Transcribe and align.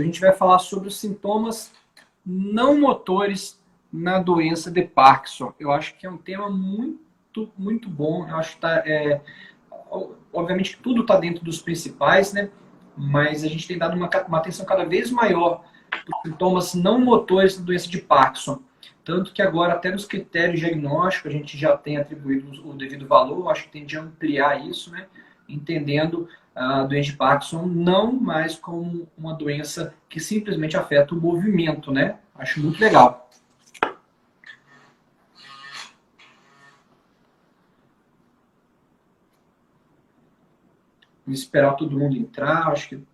a 0.00 0.04
gente 0.04 0.20
vai 0.20 0.32
falar 0.32 0.58
sobre 0.58 0.88
os 0.88 0.98
sintomas 0.98 1.72
não 2.24 2.78
motores 2.78 3.60
na 3.92 4.18
doença 4.18 4.70
de 4.70 4.82
Parkinson. 4.82 5.52
Eu 5.58 5.72
acho 5.72 5.96
que 5.96 6.06
é 6.06 6.10
um 6.10 6.18
tema 6.18 6.50
muito, 6.50 7.50
muito 7.56 7.88
bom. 7.88 8.28
Eu 8.28 8.36
acho 8.36 8.54
que 8.54 8.60
tá, 8.60 8.82
é, 8.86 9.20
obviamente 10.32 10.78
tudo 10.82 11.02
está 11.02 11.18
dentro 11.18 11.44
dos 11.44 11.60
principais, 11.62 12.32
né? 12.32 12.50
Mas 12.96 13.44
a 13.44 13.48
gente 13.48 13.66
tem 13.66 13.78
dado 13.78 13.96
uma, 13.96 14.10
uma 14.26 14.38
atenção 14.38 14.66
cada 14.66 14.84
vez 14.84 15.10
maior 15.10 15.64
para 15.90 16.20
sintomas 16.22 16.74
não 16.74 17.00
motores 17.00 17.56
da 17.56 17.64
doença 17.64 17.88
de 17.88 17.98
Parkinson. 17.98 18.60
Tanto 19.04 19.32
que 19.32 19.40
agora, 19.40 19.72
até 19.72 19.90
nos 19.90 20.04
critérios 20.04 20.60
diagnósticos, 20.60 21.32
a 21.32 21.34
gente 21.34 21.56
já 21.56 21.74
tem 21.74 21.96
atribuído 21.96 22.68
o 22.68 22.74
devido 22.74 23.06
valor, 23.06 23.50
acho 23.50 23.64
que 23.64 23.70
tem 23.70 23.86
de 23.86 23.96
ampliar 23.96 24.66
isso, 24.68 24.90
né? 24.90 25.06
Entendendo 25.48 26.28
a 26.54 26.82
doença 26.82 27.10
de 27.10 27.16
Parkinson 27.16 27.66
não 27.66 28.12
mais 28.12 28.56
como 28.56 29.08
uma 29.16 29.32
doença 29.32 29.94
que 30.08 30.18
simplesmente 30.18 30.76
afeta 30.76 31.14
o 31.14 31.20
movimento, 31.20 31.92
né? 31.92 32.18
Acho 32.34 32.60
muito 32.60 32.80
legal. 32.80 33.30
Vamos 41.24 41.40
esperar 41.40 41.74
todo 41.74 41.98
mundo 41.98 42.16
entrar, 42.16 42.68
acho 42.68 42.88
que 42.88 43.04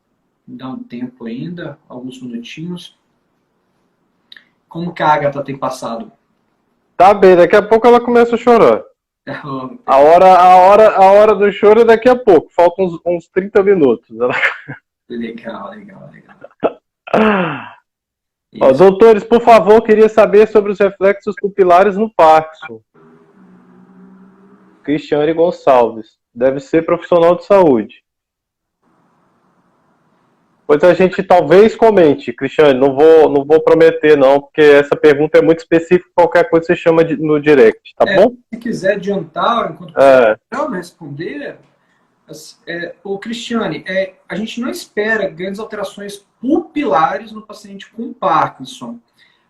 dá 0.47 0.69
um 0.69 0.83
tempo 0.83 1.27
ainda, 1.27 1.79
alguns 1.89 2.23
minutinhos. 2.23 2.97
Como 4.69 4.95
que 4.95 5.03
a 5.03 5.09
Agatha 5.09 5.43
tem 5.43 5.59
passado? 5.59 6.13
Tá 6.97 7.13
bem, 7.13 7.35
daqui 7.37 7.57
a 7.57 7.63
pouco 7.63 7.87
ela 7.87 8.01
começa 8.01 8.37
a 8.37 8.39
chorar. 8.39 8.85
a, 9.87 9.99
hora, 9.99 10.35
a, 10.35 10.57
hora, 10.57 10.97
a 10.97 11.13
hora 11.13 11.35
do 11.35 11.51
choro 11.51 11.81
é 11.81 11.85
daqui 11.85 12.09
a 12.09 12.17
pouco, 12.17 12.53
faltam 12.53 12.85
uns, 12.85 13.01
uns 13.07 13.29
30 13.29 13.63
minutos. 13.63 14.09
Legal, 15.09 15.71
legal, 15.71 16.11
legal. 16.11 16.35
Ó, 18.61 18.73
doutores, 18.73 19.25
por 19.25 19.43
favor, 19.43 19.83
queria 19.83 20.09
saber 20.09 20.49
sobre 20.49 20.73
os 20.73 20.79
reflexos 20.79 21.35
pupilares 21.39 21.97
no 21.97 22.11
Parkinson. 22.15 22.81
Cristiane 24.85 25.33
Gonçalves. 25.33 26.19
Deve 26.33 26.61
ser 26.61 26.85
profissional 26.85 27.37
de 27.37 27.45
saúde. 27.45 28.04
Pois 30.67 30.83
a 30.83 30.95
gente 30.95 31.23
talvez 31.23 31.77
comente, 31.77 32.33
Cristiane, 32.33 32.79
não 32.79 32.95
vou, 32.95 33.29
não 33.29 33.45
vou 33.45 33.61
prometer 33.61 34.17
não, 34.17 34.41
porque 34.41 34.63
essa 34.63 34.97
pergunta 34.97 35.39
é 35.39 35.43
muito 35.43 35.59
específica, 35.59 36.09
qualquer 36.15 36.49
coisa 36.49 36.67
você 36.67 36.77
chama 36.77 37.05
de, 37.05 37.17
no 37.17 37.39
direct, 37.39 37.95
tá 37.97 38.05
é, 38.09 38.17
bom? 38.17 38.35
Se 38.53 38.59
quiser 38.59 38.95
adiantar, 38.95 39.73
enquanto 39.73 39.99
é. 39.99 40.37
responder, 40.71 41.59
é, 42.67 42.95
o 43.05 43.19
Cristiane, 43.19 43.85
é, 43.87 44.15
a 44.27 44.35
gente 44.35 44.61
não 44.61 44.71
espera 44.71 45.29
grandes 45.29 45.61
alterações 45.61 46.25
pupilares 46.41 47.33
no 47.33 47.43
paciente 47.43 47.91
com 47.91 48.13
Parkinson. 48.13 48.99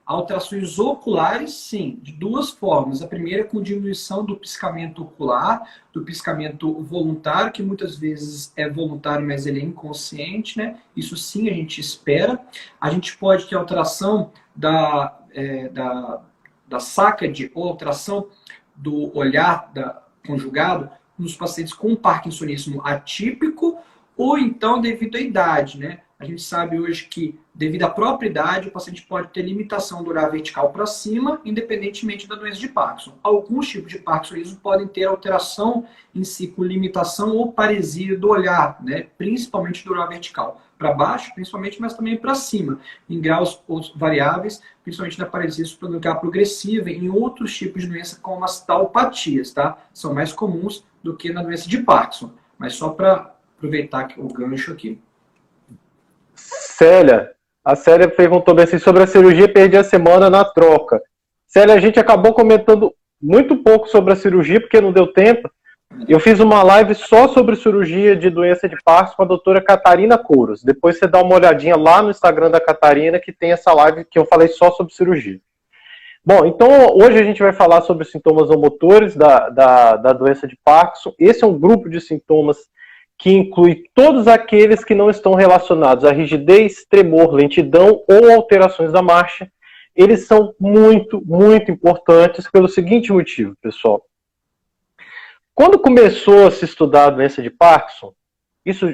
Alterações 0.06 0.78
oculares, 0.78 1.54
sim, 1.54 1.98
de 2.02 2.12
duas 2.12 2.50
formas. 2.50 3.00
A 3.00 3.06
primeira 3.06 3.40
é 3.40 3.44
com 3.44 3.62
diminuição 3.62 4.24
do 4.24 4.36
piscamento 4.36 5.02
ocular, 5.02 5.62
do 5.92 6.02
piscamento 6.02 6.74
voluntário, 6.82 7.50
que 7.50 7.62
muitas 7.62 7.96
vezes 7.96 8.52
é 8.54 8.68
voluntário, 8.68 9.26
mas 9.26 9.46
ele 9.46 9.60
é 9.60 9.64
inconsciente, 9.64 10.58
né? 10.58 10.78
Isso 10.94 11.16
sim 11.16 11.48
a 11.48 11.54
gente 11.54 11.80
espera. 11.80 12.38
A 12.78 12.90
gente 12.90 13.16
pode 13.16 13.46
ter 13.48 13.54
alteração 13.54 14.30
da, 14.54 15.18
é, 15.32 15.70
da, 15.70 16.20
da 16.68 16.80
SACAD 16.80 17.50
ou 17.54 17.66
alteração 17.66 18.28
do 18.76 19.16
olhar 19.16 19.72
da, 19.72 20.02
conjugado 20.26 20.90
nos 21.18 21.36
pacientes 21.36 21.72
com 21.72 21.94
parkinsonismo 21.94 22.84
atípico 22.84 23.78
ou 24.16 24.38
então 24.38 24.80
devido 24.80 25.16
à 25.16 25.20
idade, 25.20 25.78
né? 25.78 26.00
A 26.18 26.24
gente 26.24 26.42
sabe 26.42 26.78
hoje 26.78 27.06
que, 27.06 27.38
devido 27.52 27.82
à 27.82 27.90
própria 27.90 28.28
idade, 28.28 28.68
o 28.68 28.70
paciente 28.70 29.02
pode 29.02 29.28
ter 29.28 29.42
limitação 29.42 30.02
do 30.02 30.10
olhar 30.10 30.30
vertical 30.30 30.72
para 30.72 30.86
cima, 30.86 31.40
independentemente 31.44 32.28
da 32.28 32.36
doença 32.36 32.60
de 32.60 32.68
Parkinson. 32.68 33.18
Alguns 33.22 33.68
tipos 33.68 33.92
de 33.92 33.98
Parkinsonismo 33.98 34.60
podem 34.60 34.86
ter 34.86 35.04
alteração 35.04 35.86
em 36.14 36.22
si, 36.22 36.46
com 36.46 36.62
limitação 36.62 37.36
ou 37.36 37.52
paresia 37.52 38.16
do 38.16 38.28
olhar, 38.28 38.80
né? 38.82 39.08
principalmente 39.18 39.84
do 39.84 39.92
olhar 39.92 40.06
vertical. 40.06 40.62
Para 40.78 40.92
baixo, 40.92 41.34
principalmente, 41.34 41.80
mas 41.80 41.94
também 41.94 42.16
para 42.16 42.34
cima, 42.34 42.78
em 43.08 43.20
graus 43.20 43.62
variáveis, 43.96 44.60
principalmente 44.82 45.18
da 45.18 45.26
paresia 45.26 45.64
supranuclear 45.64 46.20
progressiva, 46.20 46.90
em 46.90 47.08
outros 47.08 47.56
tipos 47.56 47.82
de 47.82 47.88
doença, 47.88 48.18
como 48.20 48.44
as 48.44 48.64
taupatias, 48.64 49.52
tá? 49.52 49.78
São 49.92 50.14
mais 50.14 50.32
comuns 50.32 50.84
do 51.02 51.16
que 51.16 51.32
na 51.32 51.42
doença 51.42 51.68
de 51.68 51.78
Parkinson. 51.78 52.32
Mas 52.58 52.74
só 52.74 52.90
para 52.90 53.34
aproveitar 53.56 54.08
o 54.16 54.28
gancho 54.28 54.72
aqui. 54.72 55.00
Célia, 56.34 57.30
a 57.64 57.74
Célia 57.74 58.08
perguntou 58.08 58.58
assim 58.60 58.78
sobre 58.78 59.02
a 59.02 59.06
cirurgia, 59.06 59.52
perdi 59.52 59.76
a 59.76 59.84
semana 59.84 60.28
na 60.28 60.44
troca. 60.44 61.00
Célia, 61.46 61.74
a 61.74 61.80
gente 61.80 61.98
acabou 61.98 62.34
comentando 62.34 62.92
muito 63.20 63.56
pouco 63.56 63.88
sobre 63.88 64.12
a 64.12 64.16
cirurgia, 64.16 64.60
porque 64.60 64.80
não 64.80 64.92
deu 64.92 65.06
tempo. 65.06 65.50
Eu 66.08 66.18
fiz 66.18 66.40
uma 66.40 66.62
live 66.62 66.94
só 66.94 67.28
sobre 67.28 67.56
cirurgia 67.56 68.16
de 68.16 68.28
doença 68.28 68.68
de 68.68 68.76
Parkinson 68.84 69.16
com 69.16 69.22
a 69.22 69.26
doutora 69.26 69.62
Catarina 69.62 70.18
Couros. 70.18 70.62
Depois 70.62 70.98
você 70.98 71.06
dá 71.06 71.22
uma 71.22 71.36
olhadinha 71.36 71.76
lá 71.76 72.02
no 72.02 72.10
Instagram 72.10 72.50
da 72.50 72.60
Catarina, 72.60 73.20
que 73.20 73.32
tem 73.32 73.52
essa 73.52 73.72
live 73.72 74.04
que 74.04 74.18
eu 74.18 74.26
falei 74.26 74.48
só 74.48 74.70
sobre 74.72 74.92
cirurgia. 74.92 75.40
Bom, 76.26 76.44
então 76.46 76.68
hoje 76.96 77.18
a 77.18 77.22
gente 77.22 77.42
vai 77.42 77.52
falar 77.52 77.82
sobre 77.82 78.02
os 78.02 78.10
sintomas 78.10 78.48
motores 78.48 79.14
da, 79.14 79.48
da, 79.50 79.96
da 79.96 80.12
doença 80.12 80.48
de 80.48 80.58
Parkinson. 80.64 81.14
Esse 81.18 81.44
é 81.44 81.46
um 81.46 81.58
grupo 81.58 81.88
de 81.88 82.00
sintomas 82.00 82.58
que 83.18 83.30
inclui 83.30 83.84
todos 83.94 84.26
aqueles 84.26 84.84
que 84.84 84.94
não 84.94 85.08
estão 85.08 85.34
relacionados 85.34 86.04
à 86.04 86.12
rigidez, 86.12 86.84
tremor, 86.88 87.32
lentidão 87.32 88.02
ou 88.08 88.32
alterações 88.32 88.92
da 88.92 89.02
marcha. 89.02 89.50
Eles 89.94 90.26
são 90.26 90.54
muito, 90.58 91.22
muito 91.24 91.70
importantes 91.70 92.50
pelo 92.50 92.68
seguinte 92.68 93.12
motivo, 93.12 93.56
pessoal. 93.62 94.04
Quando 95.54 95.78
começou 95.78 96.48
a 96.48 96.50
se 96.50 96.64
estudar 96.64 97.06
a 97.06 97.10
doença 97.10 97.40
de 97.40 97.48
Parkinson, 97.48 98.12
isso, 98.66 98.86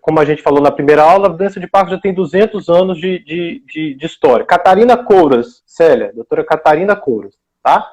como 0.00 0.18
a 0.18 0.24
gente 0.24 0.42
falou 0.42 0.60
na 0.60 0.70
primeira 0.70 1.02
aula, 1.02 1.28
a 1.28 1.32
doença 1.32 1.60
de 1.60 1.68
Parkinson 1.68 1.96
já 1.96 2.00
tem 2.00 2.14
200 2.14 2.68
anos 2.68 2.98
de, 2.98 3.18
de, 3.20 3.62
de, 3.66 3.94
de 3.94 4.06
história. 4.06 4.44
Catarina 4.44 4.96
Couras, 4.96 5.62
Célia, 5.64 6.12
doutora 6.14 6.44
Catarina 6.44 6.96
Couras, 6.96 7.34
tá? 7.62 7.88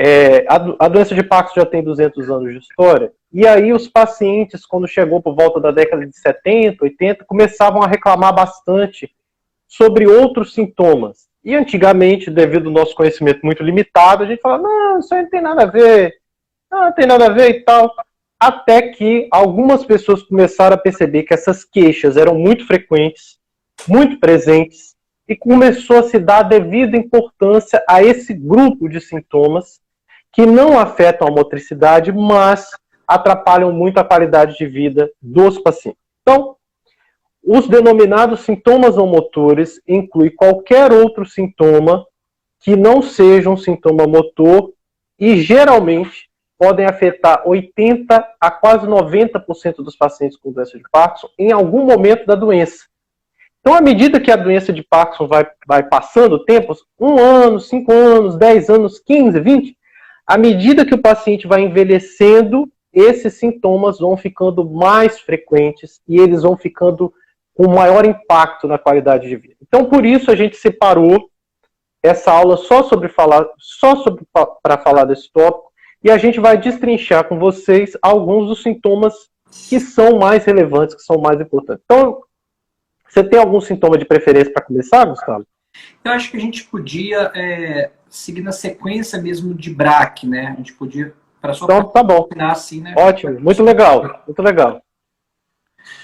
É, 0.00 0.46
a, 0.48 0.86
a, 0.86 0.88
doença 0.88 1.12
de 1.12 1.24
Parkinson 1.24 1.62
já 1.62 1.66
tem 1.66 1.82
200 1.82 2.30
anos 2.30 2.52
de 2.52 2.58
história, 2.60 3.12
e 3.32 3.44
aí 3.44 3.72
os 3.72 3.88
pacientes, 3.88 4.64
quando 4.64 4.86
chegou 4.86 5.20
por 5.20 5.34
volta 5.34 5.58
da 5.58 5.72
década 5.72 6.06
de 6.06 6.16
70, 6.16 6.84
80, 6.84 7.24
começavam 7.24 7.82
a 7.82 7.88
reclamar 7.88 8.32
bastante 8.32 9.10
sobre 9.66 10.06
outros 10.06 10.54
sintomas. 10.54 11.26
E 11.44 11.52
antigamente, 11.52 12.30
devido 12.30 12.68
ao 12.68 12.72
nosso 12.72 12.94
conhecimento 12.94 13.40
muito 13.42 13.60
limitado, 13.60 14.22
a 14.22 14.26
gente 14.26 14.40
falava, 14.40 14.62
não, 14.62 15.00
isso 15.00 15.12
aí 15.12 15.22
não 15.22 15.30
tem 15.30 15.42
nada 15.42 15.64
a 15.64 15.66
ver, 15.66 16.14
não, 16.70 16.84
não 16.84 16.92
tem 16.92 17.06
nada 17.06 17.26
a 17.26 17.30
ver 17.30 17.50
e 17.50 17.64
tal. 17.64 17.92
Até 18.38 18.82
que 18.90 19.26
algumas 19.32 19.84
pessoas 19.84 20.22
começaram 20.22 20.76
a 20.76 20.78
perceber 20.78 21.24
que 21.24 21.34
essas 21.34 21.64
queixas 21.64 22.16
eram 22.16 22.36
muito 22.36 22.64
frequentes, 22.68 23.36
muito 23.88 24.20
presentes, 24.20 24.94
e 25.26 25.34
começou 25.34 25.98
a 25.98 26.02
se 26.04 26.20
dar 26.20 26.42
devida 26.44 26.96
importância 26.96 27.84
a 27.88 28.00
esse 28.00 28.32
grupo 28.32 28.88
de 28.88 29.00
sintomas 29.00 29.80
que 30.38 30.46
não 30.46 30.78
afetam 30.78 31.26
a 31.26 31.32
motricidade, 31.32 32.12
mas 32.12 32.70
atrapalham 33.04 33.72
muito 33.72 33.98
a 33.98 34.04
qualidade 34.04 34.56
de 34.56 34.66
vida 34.66 35.10
dos 35.20 35.58
pacientes. 35.58 36.00
Então, 36.22 36.54
os 37.42 37.66
denominados 37.66 38.42
sintomas 38.42 38.94
não 38.94 39.08
motores 39.08 39.82
incluem 39.88 40.30
qualquer 40.30 40.92
outro 40.92 41.26
sintoma 41.26 42.06
que 42.60 42.76
não 42.76 43.02
seja 43.02 43.50
um 43.50 43.56
sintoma 43.56 44.06
motor 44.06 44.72
e 45.18 45.40
geralmente 45.40 46.30
podem 46.56 46.86
afetar 46.86 47.42
80 47.44 48.24
a 48.40 48.50
quase 48.52 48.86
90% 48.86 49.78
dos 49.78 49.96
pacientes 49.96 50.38
com 50.38 50.52
doença 50.52 50.78
de 50.78 50.84
Parkinson 50.88 51.30
em 51.36 51.50
algum 51.50 51.84
momento 51.84 52.24
da 52.26 52.36
doença. 52.36 52.84
Então, 53.58 53.74
à 53.74 53.80
medida 53.80 54.20
que 54.20 54.30
a 54.30 54.36
doença 54.36 54.72
de 54.72 54.84
Parkinson 54.84 55.26
vai, 55.26 55.48
vai 55.66 55.82
passando 55.82 56.34
o 56.34 56.44
tempo, 56.44 56.76
um 57.00 57.18
ano, 57.18 57.58
cinco 57.58 57.90
anos, 57.90 58.36
dez 58.36 58.70
anos, 58.70 59.00
15, 59.00 59.40
20, 59.40 59.78
à 60.28 60.36
medida 60.36 60.84
que 60.84 60.94
o 60.94 61.00
paciente 61.00 61.46
vai 61.46 61.62
envelhecendo, 61.62 62.70
esses 62.92 63.34
sintomas 63.34 63.98
vão 63.98 64.14
ficando 64.14 64.68
mais 64.68 65.18
frequentes 65.18 66.02
e 66.06 66.20
eles 66.20 66.42
vão 66.42 66.54
ficando 66.54 67.10
com 67.54 67.66
maior 67.66 68.04
impacto 68.04 68.68
na 68.68 68.76
qualidade 68.78 69.26
de 69.26 69.36
vida. 69.36 69.56
Então, 69.66 69.86
por 69.86 70.04
isso 70.04 70.30
a 70.30 70.36
gente 70.36 70.56
separou 70.56 71.30
essa 72.02 72.30
aula 72.30 72.58
só 72.58 72.82
sobre 72.82 73.08
falar, 73.08 73.48
só 73.58 73.96
sobre 73.96 74.24
para 74.62 74.78
falar 74.78 75.04
desse 75.04 75.32
tópico, 75.32 75.72
e 76.04 76.10
a 76.10 76.18
gente 76.18 76.38
vai 76.38 76.58
destrinchar 76.58 77.26
com 77.26 77.38
vocês 77.38 77.96
alguns 78.02 78.48
dos 78.48 78.62
sintomas 78.62 79.14
que 79.68 79.80
são 79.80 80.18
mais 80.18 80.44
relevantes, 80.44 80.94
que 80.94 81.02
são 81.02 81.18
mais 81.18 81.40
importantes. 81.40 81.82
Então, 81.84 82.22
você 83.08 83.24
tem 83.24 83.38
algum 83.38 83.60
sintoma 83.60 83.96
de 83.96 84.04
preferência 84.04 84.52
para 84.52 84.64
começar, 84.64 85.06
Gustavo? 85.06 85.46
Eu 86.04 86.12
acho 86.12 86.30
que 86.30 86.36
a 86.36 86.40
gente 86.40 86.64
podia 86.64 87.30
é, 87.34 87.90
seguir 88.08 88.42
na 88.42 88.52
sequência 88.52 89.20
mesmo 89.20 89.54
de 89.54 89.72
BRAC, 89.72 90.26
né? 90.26 90.48
A 90.48 90.56
gente 90.56 90.72
podia, 90.72 91.14
para 91.40 91.54
só 91.54 91.64
então, 91.64 91.84
tá 91.84 92.02
bom. 92.02 92.28
assim, 92.38 92.80
né? 92.80 92.94
Ótimo, 92.96 93.40
muito 93.40 93.62
legal, 93.62 94.22
muito 94.26 94.42
legal. 94.42 94.82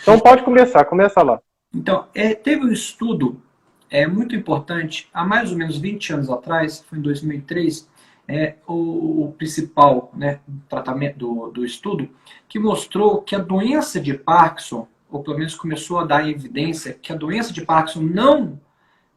Então 0.03 0.19
pode 0.19 0.43
começar, 0.43 0.85
começa 0.85 1.23
lá. 1.23 1.41
Então, 1.75 2.07
é, 2.15 2.35
teve 2.35 2.65
um 2.65 2.73
estudo 2.73 3.43
é, 3.91 4.07
muito 4.07 4.35
importante, 4.35 5.09
há 5.13 5.25
mais 5.25 5.51
ou 5.51 5.59
menos 5.59 5.79
20 5.79 6.13
anos 6.15 6.31
atrás, 6.31 6.85
foi 6.89 6.99
em 6.99 7.03
2003, 7.03 7.89
é, 8.27 8.55
o, 8.67 9.25
o 9.25 9.33
principal 9.37 10.11
né, 10.15 10.41
tratamento 10.69 11.19
do, 11.19 11.51
do 11.51 11.65
estudo, 11.65 12.09
que 12.49 12.59
mostrou 12.59 13.23
que 13.23 13.35
a 13.35 13.39
doença 13.39 14.01
de 14.01 14.15
Parkinson, 14.15 14.89
ou 15.11 15.23
pelo 15.23 15.39
menos 15.39 15.55
começou 15.55 15.99
a 15.99 16.05
dar 16.05 16.29
evidência 16.29 16.95
que 16.95 17.13
a 17.13 17.17
doença 17.17 17.53
de 17.53 17.65
Parkinson 17.65 18.03
não 18.03 18.59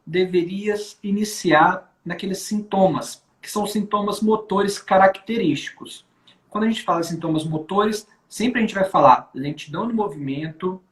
deveria 0.08 0.74
iniciar 1.02 1.94
naqueles 2.02 2.38
sintomas, 2.38 3.22
que 3.42 3.50
são 3.50 3.66
sintomas 3.66 4.22
motores 4.22 4.78
característicos. 4.78 6.06
Quando 6.48 6.64
a 6.64 6.66
gente 6.66 6.82
fala 6.82 7.02
sintomas 7.02 7.44
motores, 7.44 8.08
sempre 8.26 8.58
a 8.58 8.62
gente 8.62 8.74
vai 8.74 8.84
falar 8.84 9.30
lentidão 9.34 9.86
no 9.86 9.92
movimento, 9.92 10.82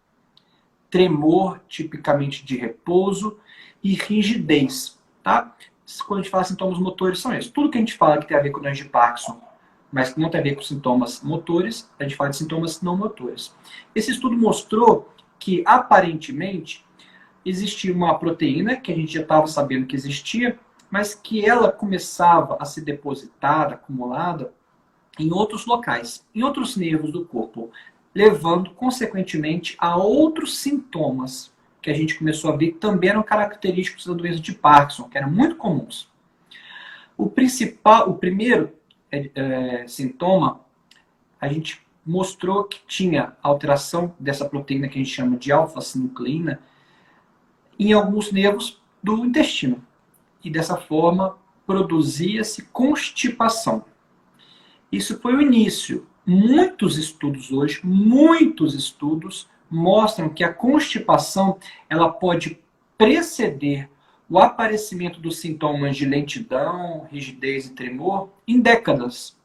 tremor, 0.91 1.61
tipicamente 1.67 2.45
de 2.45 2.59
repouso, 2.59 3.39
e 3.83 3.95
rigidez, 3.95 4.99
tá? 5.23 5.57
Quando 6.07 6.21
a 6.21 6.23
gente 6.23 6.31
fala 6.31 6.45
sintomas 6.45 6.79
motores, 6.79 7.19
são 7.19 7.35
esses. 7.35 7.51
Tudo 7.51 7.71
que 7.71 7.79
a 7.79 7.81
gente 7.81 7.95
fala 7.95 8.19
que 8.19 8.27
tem 8.27 8.37
a 8.37 8.43
ver 8.43 8.51
com 8.51 8.61
doença 8.61 8.83
de 8.83 8.89
Parkinson, 8.91 9.41
mas 9.91 10.13
que 10.13 10.21
não 10.21 10.29
tem 10.29 10.41
a 10.41 10.45
ver 10.45 10.57
com 10.57 10.63
sintomas 10.63 11.23
motores, 11.23 11.91
a 11.99 12.03
gente 12.03 12.17
fala 12.17 12.29
de 12.29 12.37
sintomas 12.37 12.83
não 12.83 12.99
motores. 12.99 13.57
Esse 13.95 14.11
estudo 14.11 14.37
mostrou 14.37 15.11
que, 15.39 15.63
aparentemente, 15.65 16.86
existia 17.47 17.95
uma 17.95 18.19
proteína 18.19 18.77
que 18.77 18.93
a 18.93 18.97
gente 18.97 19.15
já 19.15 19.23
estava 19.23 19.47
sabendo 19.47 19.87
que 19.87 19.95
existia, 19.95 20.59
mas 20.91 21.15
que 21.15 21.45
ela 21.45 21.71
começava 21.71 22.57
a 22.61 22.65
ser 22.65 22.83
depositada, 22.83 23.75
acumulada 23.75 24.53
em 25.19 25.33
outros 25.33 25.65
locais, 25.65 26.27
em 26.35 26.43
outros 26.43 26.77
nervos 26.77 27.13
do 27.13 27.25
corpo, 27.25 27.71
levando, 28.15 28.71
consequentemente, 28.71 29.77
a 29.79 29.97
outros 29.97 30.59
sintomas 30.59 31.55
que 31.81 31.91
a 31.91 31.95
gente 31.95 32.19
começou 32.19 32.53
a 32.53 32.57
ver 32.57 32.73
que 32.73 32.79
também 32.79 33.11
eram 33.11 33.23
característicos 33.23 34.07
da 34.07 34.15
doença 34.15 34.41
de 34.41 34.53
Parkinson, 34.53 35.09
que 35.09 35.17
eram 35.17 35.31
muito 35.31 35.57
comuns. 35.57 36.11
O 37.17 37.31
principal, 37.31 38.11
o 38.11 38.15
primeiro 38.15 38.73
é, 39.11 39.31
é, 39.35 39.87
sintoma, 39.87 40.61
a 41.41 41.49
gente 41.49 41.81
mostrou 42.05 42.65
que 42.65 42.81
tinha 42.87 43.37
alteração 43.43 44.15
dessa 44.19 44.45
proteína 44.49 44.89
que 44.89 44.99
a 44.99 45.03
gente 45.03 45.15
chama 45.15 45.37
de 45.37 45.53
alfa-sinucleína 45.53 46.61
em 47.79 47.93
alguns 47.93 48.33
nervos 48.33 48.81
do 49.03 49.25
intestino. 49.25 49.83
E 50.43 50.51
dessa 50.51 50.77
forma 50.77 51.37
produzia-se 51.67 52.63
constipação. 52.67 53.85
Isso 54.91 55.19
foi 55.21 55.35
o 55.35 55.43
início. 55.43 56.07
Muitos 56.25 56.97
estudos 56.97 57.53
hoje, 57.53 57.81
muitos 57.85 58.75
estudos 58.75 59.49
mostram 59.71 60.29
que 60.29 60.45
a 60.45 60.53
constipação 60.53 61.59
ela 61.89 62.09
pode 62.09 62.59
preceder 62.97 63.89
o 64.29 64.39
aparecimento 64.39 65.21
dos 65.21 65.39
sintomas 65.39 65.97
de 65.97 66.05
lentidão, 66.05 67.07
rigidez 67.11 67.67
e 67.67 67.75
tremor 67.75 68.31
em 68.47 68.61
décadas. 68.61 69.37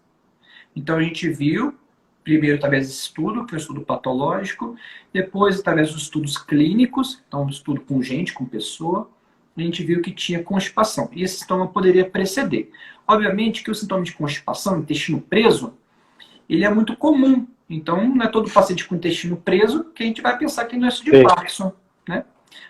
Então 0.75 0.97
a 0.97 1.03
gente 1.03 1.29
viu, 1.29 1.75
primeiro 2.23 2.57
através 2.57 2.87
desse 2.87 3.01
estudo, 3.01 3.45
que 3.45 3.53
é 3.53 3.57
um 3.57 3.59
estudo 3.59 3.81
patológico, 3.81 4.75
depois 5.13 5.59
através 5.59 5.91
dos 5.91 6.03
estudos 6.03 6.37
clínicos, 6.37 7.21
então 7.27 7.43
um 7.43 7.49
estudo 7.49 7.81
com 7.81 8.01
gente, 8.01 8.33
com 8.33 8.45
pessoa, 8.45 9.09
a 9.55 9.61
gente 9.61 9.83
viu 9.83 10.01
que 10.01 10.11
tinha 10.11 10.43
constipação. 10.43 11.09
E 11.13 11.23
esse 11.23 11.39
sintoma 11.39 11.67
poderia 11.67 12.09
preceder. 12.09 12.71
Obviamente 13.07 13.63
que 13.63 13.71
o 13.71 13.75
sintoma 13.75 14.03
de 14.03 14.13
constipação, 14.13 14.79
intestino 14.79 15.19
preso, 15.19 15.73
ele 16.47 16.63
é 16.63 16.69
muito 16.69 16.95
comum 16.95 17.45
então, 17.73 18.05
não 18.05 18.25
é 18.25 18.27
todo 18.27 18.51
paciente 18.51 18.85
com 18.85 18.95
intestino 18.95 19.37
preso 19.37 19.85
que 19.85 20.03
a 20.03 20.05
gente 20.05 20.21
vai 20.21 20.37
pensar 20.37 20.65
que 20.65 20.75
é 20.75 20.79
doença 20.79 21.01
de 21.01 21.11
Sim. 21.11 21.23
Parkinson, 21.23 21.73
né? 22.05 22.25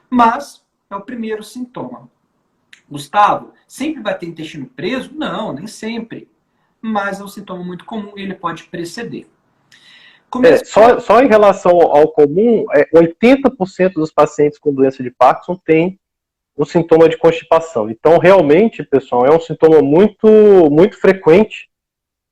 Mas 0.07 0.63
é 0.91 0.95
o 0.95 1.01
primeiro 1.01 1.43
sintoma. 1.43 2.07
Gustavo, 2.87 3.51
sempre 3.67 4.03
vai 4.03 4.15
ter 4.15 4.27
intestino 4.27 4.67
preso? 4.67 5.11
Não, 5.15 5.53
nem 5.53 5.65
sempre. 5.65 6.29
Mas 6.79 7.19
é 7.19 7.23
um 7.23 7.27
sintoma 7.27 7.63
muito 7.63 7.83
comum 7.83 8.13
e 8.15 8.21
ele 8.21 8.35
pode 8.35 8.65
preceder. 8.65 9.27
É, 10.43 10.63
só, 10.63 10.99
só 10.99 11.21
em 11.21 11.27
relação 11.27 11.71
ao 11.81 12.07
comum, 12.09 12.65
é, 12.73 12.85
80% 12.93 13.93
dos 13.93 14.11
pacientes 14.11 14.57
com 14.57 14.73
doença 14.73 15.03
de 15.03 15.11
Parkinson 15.11 15.59
têm 15.65 15.99
o 16.55 16.65
sintoma 16.65 17.09
de 17.09 17.17
constipação. 17.17 17.89
Então, 17.89 18.17
realmente, 18.17 18.83
pessoal, 18.83 19.25
é 19.25 19.35
um 19.35 19.39
sintoma 19.39 19.81
muito, 19.81 20.27
muito 20.69 20.99
frequente 20.99 21.69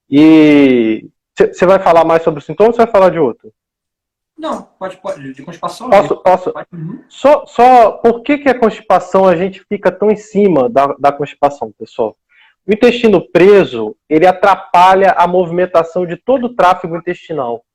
e 0.10 1.10
você 1.38 1.66
vai 1.66 1.80
falar 1.80 2.04
mais 2.04 2.24
sobre 2.24 2.40
o 2.40 2.44
sintoma 2.44 2.69
ou 2.69 2.74
você 2.74 2.84
vai 2.84 2.92
falar 2.92 3.10
de 3.10 3.19
outro? 3.19 3.51
Não, 4.38 4.63
pode, 4.80 4.98
pode 4.98 5.34
de 5.34 5.44
constipação. 5.44 5.90
Posso, 5.90 6.16
posso. 6.18 6.54
Uhum. 6.72 7.04
Só, 7.10 7.45
só 7.45 7.92
por 7.92 8.22
que, 8.22 8.38
que 8.38 8.50
a 8.50 8.57
constipação 8.57 9.28
a 9.28 9.36
gente 9.36 9.63
fica 9.68 9.92
tão 9.92 10.10
em 10.10 10.16
cima 10.16 10.69
da, 10.69 10.88
da 10.98 11.12
constipação, 11.12 11.74
pessoal? 11.78 12.16
O 12.66 12.72
intestino 12.72 13.30
preso, 13.30 13.95
ele 14.07 14.25
atrapalha 14.25 15.12
a 15.12 15.28
movimentação 15.28 16.06
de 16.06 16.16
todo 16.16 16.45
o 16.45 16.56
tráfego 16.56 16.95
intestinal. 16.95 17.66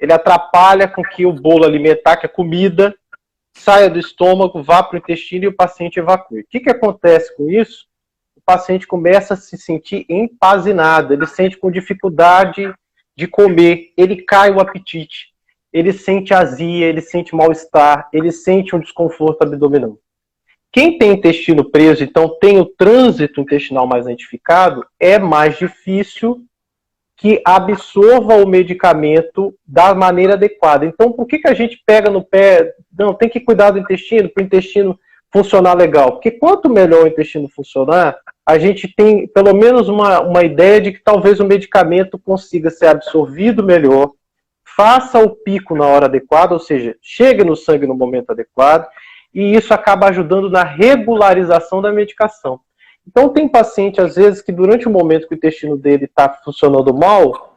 Ele 0.00 0.12
atrapalha 0.12 0.88
com 0.88 1.02
que 1.02 1.26
o 1.26 1.32
bolo 1.32 1.64
alimentar, 1.64 2.16
que 2.16 2.26
é 2.26 2.28
comida, 2.28 2.94
saia 3.52 3.90
do 3.90 3.98
estômago, 3.98 4.62
vá 4.62 4.82
para 4.82 4.96
o 4.96 4.98
intestino 4.98 5.44
e 5.44 5.48
o 5.48 5.56
paciente 5.56 5.98
evacue. 5.98 6.40
O 6.40 6.46
que, 6.48 6.60
que 6.60 6.70
acontece 6.70 7.36
com 7.36 7.50
isso? 7.50 7.86
O 8.34 8.40
paciente 8.40 8.86
começa 8.86 9.34
a 9.34 9.36
se 9.36 9.58
sentir 9.58 10.06
empazinado, 10.08 11.12
ele 11.12 11.26
sente 11.26 11.58
com 11.58 11.70
dificuldade 11.70 12.72
de 13.14 13.26
comer, 13.26 13.92
ele 13.96 14.22
cai 14.22 14.50
o 14.50 14.60
apetite, 14.60 15.28
ele 15.72 15.92
sente 15.92 16.32
azia, 16.32 16.86
ele 16.86 17.02
sente 17.02 17.34
mal-estar, 17.34 18.08
ele 18.12 18.32
sente 18.32 18.74
um 18.74 18.80
desconforto 18.80 19.42
abdominal. 19.42 19.98
Quem 20.72 20.96
tem 20.96 21.12
intestino 21.12 21.68
preso, 21.68 22.02
então 22.02 22.38
tem 22.40 22.58
o 22.58 22.64
trânsito 22.64 23.40
intestinal 23.40 23.86
mais 23.86 24.06
identificado, 24.06 24.86
é 24.98 25.18
mais 25.18 25.58
difícil 25.58 26.46
que 27.20 27.42
absorva 27.44 28.36
o 28.36 28.48
medicamento 28.48 29.54
da 29.66 29.94
maneira 29.94 30.32
adequada. 30.32 30.86
Então, 30.86 31.12
por 31.12 31.26
que, 31.26 31.38
que 31.38 31.48
a 31.48 31.52
gente 31.52 31.82
pega 31.84 32.10
no 32.10 32.24
pé? 32.24 32.72
Não, 32.98 33.12
tem 33.12 33.28
que 33.28 33.40
cuidar 33.40 33.72
do 33.72 33.78
intestino, 33.78 34.30
para 34.30 34.42
o 34.42 34.46
intestino 34.46 34.98
funcionar 35.30 35.74
legal. 35.74 36.12
Porque 36.12 36.30
quanto 36.30 36.70
melhor 36.70 37.04
o 37.04 37.06
intestino 37.06 37.46
funcionar, 37.46 38.16
a 38.46 38.58
gente 38.58 38.88
tem 38.88 39.28
pelo 39.28 39.54
menos 39.54 39.86
uma, 39.86 40.20
uma 40.20 40.42
ideia 40.42 40.80
de 40.80 40.92
que 40.92 41.04
talvez 41.04 41.40
o 41.40 41.44
medicamento 41.44 42.18
consiga 42.18 42.70
ser 42.70 42.86
absorvido 42.86 43.62
melhor, 43.62 44.12
faça 44.74 45.18
o 45.18 45.28
pico 45.28 45.76
na 45.76 45.86
hora 45.86 46.06
adequada, 46.06 46.54
ou 46.54 46.58
seja, 46.58 46.96
chegue 47.02 47.44
no 47.44 47.54
sangue 47.54 47.86
no 47.86 47.94
momento 47.94 48.30
adequado, 48.30 48.88
e 49.34 49.54
isso 49.54 49.74
acaba 49.74 50.08
ajudando 50.08 50.48
na 50.48 50.64
regularização 50.64 51.82
da 51.82 51.92
medicação. 51.92 52.60
Então, 53.06 53.28
tem 53.28 53.48
paciente, 53.48 54.00
às 54.00 54.16
vezes, 54.16 54.42
que 54.42 54.52
durante 54.52 54.86
o 54.86 54.90
momento 54.90 55.26
que 55.26 55.34
o 55.34 55.36
intestino 55.36 55.76
dele 55.76 56.04
está 56.04 56.28
funcionando 56.28 56.94
mal, 56.94 57.50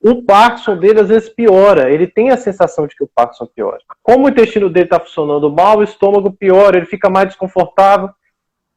o 0.00 0.22
Parkinson 0.22 0.76
dele 0.76 1.00
às 1.00 1.08
vezes 1.08 1.28
piora. 1.28 1.90
Ele 1.90 2.06
tem 2.06 2.30
a 2.30 2.36
sensação 2.36 2.86
de 2.86 2.94
que 2.94 3.02
o 3.02 3.10
Parkinson 3.12 3.46
piora. 3.46 3.78
Como 4.02 4.26
o 4.26 4.28
intestino 4.28 4.70
dele 4.70 4.86
está 4.86 5.00
funcionando 5.00 5.50
mal, 5.50 5.78
o 5.78 5.82
estômago 5.82 6.32
piora, 6.32 6.76
ele 6.76 6.86
fica 6.86 7.10
mais 7.10 7.28
desconfortável. 7.28 8.10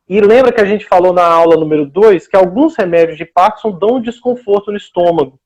E 0.10 0.20
lembra 0.20 0.51
que 0.51 0.60
a 0.60 0.65
gente 0.65 0.86
falou 0.86 1.13
na 1.13 1.24
aula 1.24 1.55
número 1.55 1.86
2 1.86 2.27
que 2.27 2.36
alguns 2.36 2.75
remédios 2.75 3.17
de 3.17 3.25
Parkinson 3.25 3.72
dão 3.72 4.01
desconforto 4.01 4.72
no 4.72 4.77
estômago. 4.77 5.39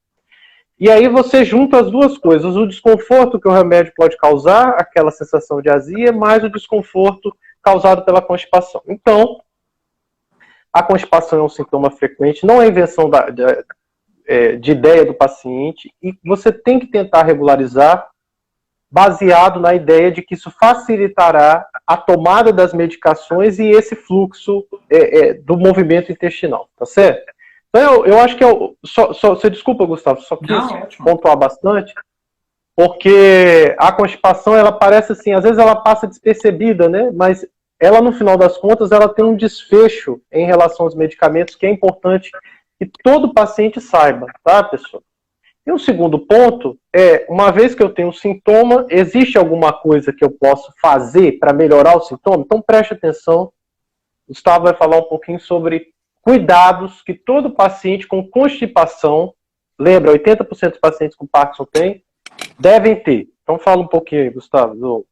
E 0.80 0.90
aí 0.90 1.08
você 1.08 1.46
junta 1.46 1.80
as 1.80 1.92
duas 1.92 2.18
coisas, 2.18 2.56
o 2.56 2.68
desconforto 2.68 3.40
que 3.40 3.48
o 3.48 3.52
remédio 3.52 3.94
pode 3.96 4.18
causar, 4.18 4.72
aquela 4.72 5.12
sensação 5.12 5.62
de 5.62 5.70
azia, 5.70 6.12
mais 6.12 6.44
o 6.44 6.50
desconforto 6.50 7.34
causado 7.64 8.04
pela 8.04 8.22
constipação. 8.22 8.82
Então, 8.88 9.40
a 10.76 10.84
constipação 10.84 11.40
é 11.40 11.44
um 11.44 11.48
sintoma 11.48 11.90
frequente, 11.90 12.46
não 12.46 12.62
é 12.62 12.68
invenção 12.68 13.10
da, 13.10 13.28
é, 14.28 14.58
de 14.58 14.72
ideia 14.72 15.06
do 15.06 15.14
paciente 15.14 15.90
e 16.04 16.14
você 16.22 16.52
tem 16.52 16.78
que 16.78 16.88
tentar 16.88 17.24
regularizar 17.24 18.10
baseado 18.92 19.58
na 19.58 19.74
ideia 19.74 20.12
de 20.12 20.22
que 20.22 20.34
isso 20.34 20.52
facilitará 20.60 21.66
a 21.88 21.96
tomada 21.96 22.52
das 22.52 22.74
medicações 22.74 23.58
e 23.58 23.70
esse 23.70 23.96
fluxo 23.96 24.66
é, 24.90 25.20
é, 25.20 25.34
do 25.34 25.56
movimento 25.56 26.12
intestinal, 26.12 26.68
tá 26.78 26.86
certo? 26.86 27.32
Então, 27.70 27.82
eu, 27.82 28.06
eu 28.08 28.20
acho 28.20 28.36
que 28.36 28.44
eu. 28.44 28.76
Só, 28.86 29.14
só, 29.14 29.30
você 29.30 29.50
desculpa, 29.50 29.86
Gustavo, 29.86 30.20
só 30.22 30.36
quis 30.36 30.50
Não, 30.50 30.88
pontuar 31.06 31.38
bastante, 31.38 31.94
porque 32.76 33.74
a 33.78 33.94
constipação, 33.94 34.58
ela 34.58 34.74
parece 34.74 35.14
assim, 35.14 35.32
às 35.32 35.44
vezes 35.44 35.58
ela 35.58 35.76
passa 35.78 36.06
despercebida, 36.06 36.90
né? 36.90 37.12
Mas 37.14 37.46
ela, 37.80 38.02
no 38.02 38.14
final 38.14 38.38
das 38.38 38.58
contas, 38.58 38.92
ela 38.92 39.10
tem 39.10 39.26
um 39.26 39.36
desfecho 39.36 40.22
em 40.32 40.46
relação 40.46 40.86
aos 40.86 40.96
medicamentos 40.96 41.56
que 41.56 41.66
é 41.66 41.70
importante 41.70 42.32
que 42.80 42.90
todo 43.04 43.34
paciente 43.34 43.80
saiba, 43.80 44.28
tá, 44.44 44.64
pessoal? 44.64 45.04
E 45.66 45.72
o 45.72 45.80
segundo 45.80 46.20
ponto 46.20 46.78
é, 46.94 47.26
uma 47.28 47.52
vez 47.52 47.74
que 47.74 47.82
eu 47.82 47.90
tenho 47.90 48.10
um 48.10 48.14
sintoma, 48.14 48.86
existe 48.90 49.38
alguma 49.38 49.74
coisa 49.74 50.14
que 50.14 50.24
eu 50.24 50.30
posso 50.30 50.72
fazer 50.80 51.40
para 51.40 51.54
melhorar 51.54 51.98
o 51.98 52.02
sintoma? 52.02 52.44
Então 52.46 52.62
preste 52.62 52.94
atenção. 52.94 53.52
Gustavo 54.28 54.66
vai 54.66 54.76
falar 54.76 54.98
um 54.98 55.10
pouquinho 55.10 55.40
sobre 55.40 55.88
cuidados 56.22 57.02
que 57.02 57.14
todo 57.14 57.56
paciente 57.56 58.08
com 58.08 58.28
constipação, 58.28 59.34
lembra, 59.80 60.12
80% 60.12 60.70
dos 60.70 60.80
pacientes 60.80 61.18
com 61.18 61.26
Parkinson 61.26 61.66
têm, 61.66 62.04
devem 62.60 62.96
ter. 62.96 63.28
Então 63.42 63.58
fala 63.58 63.82
um 63.82 63.88
pouquinho 63.88 64.22
aí, 64.22 64.30
Gustavo. 64.30 64.76
Do... 64.76 65.06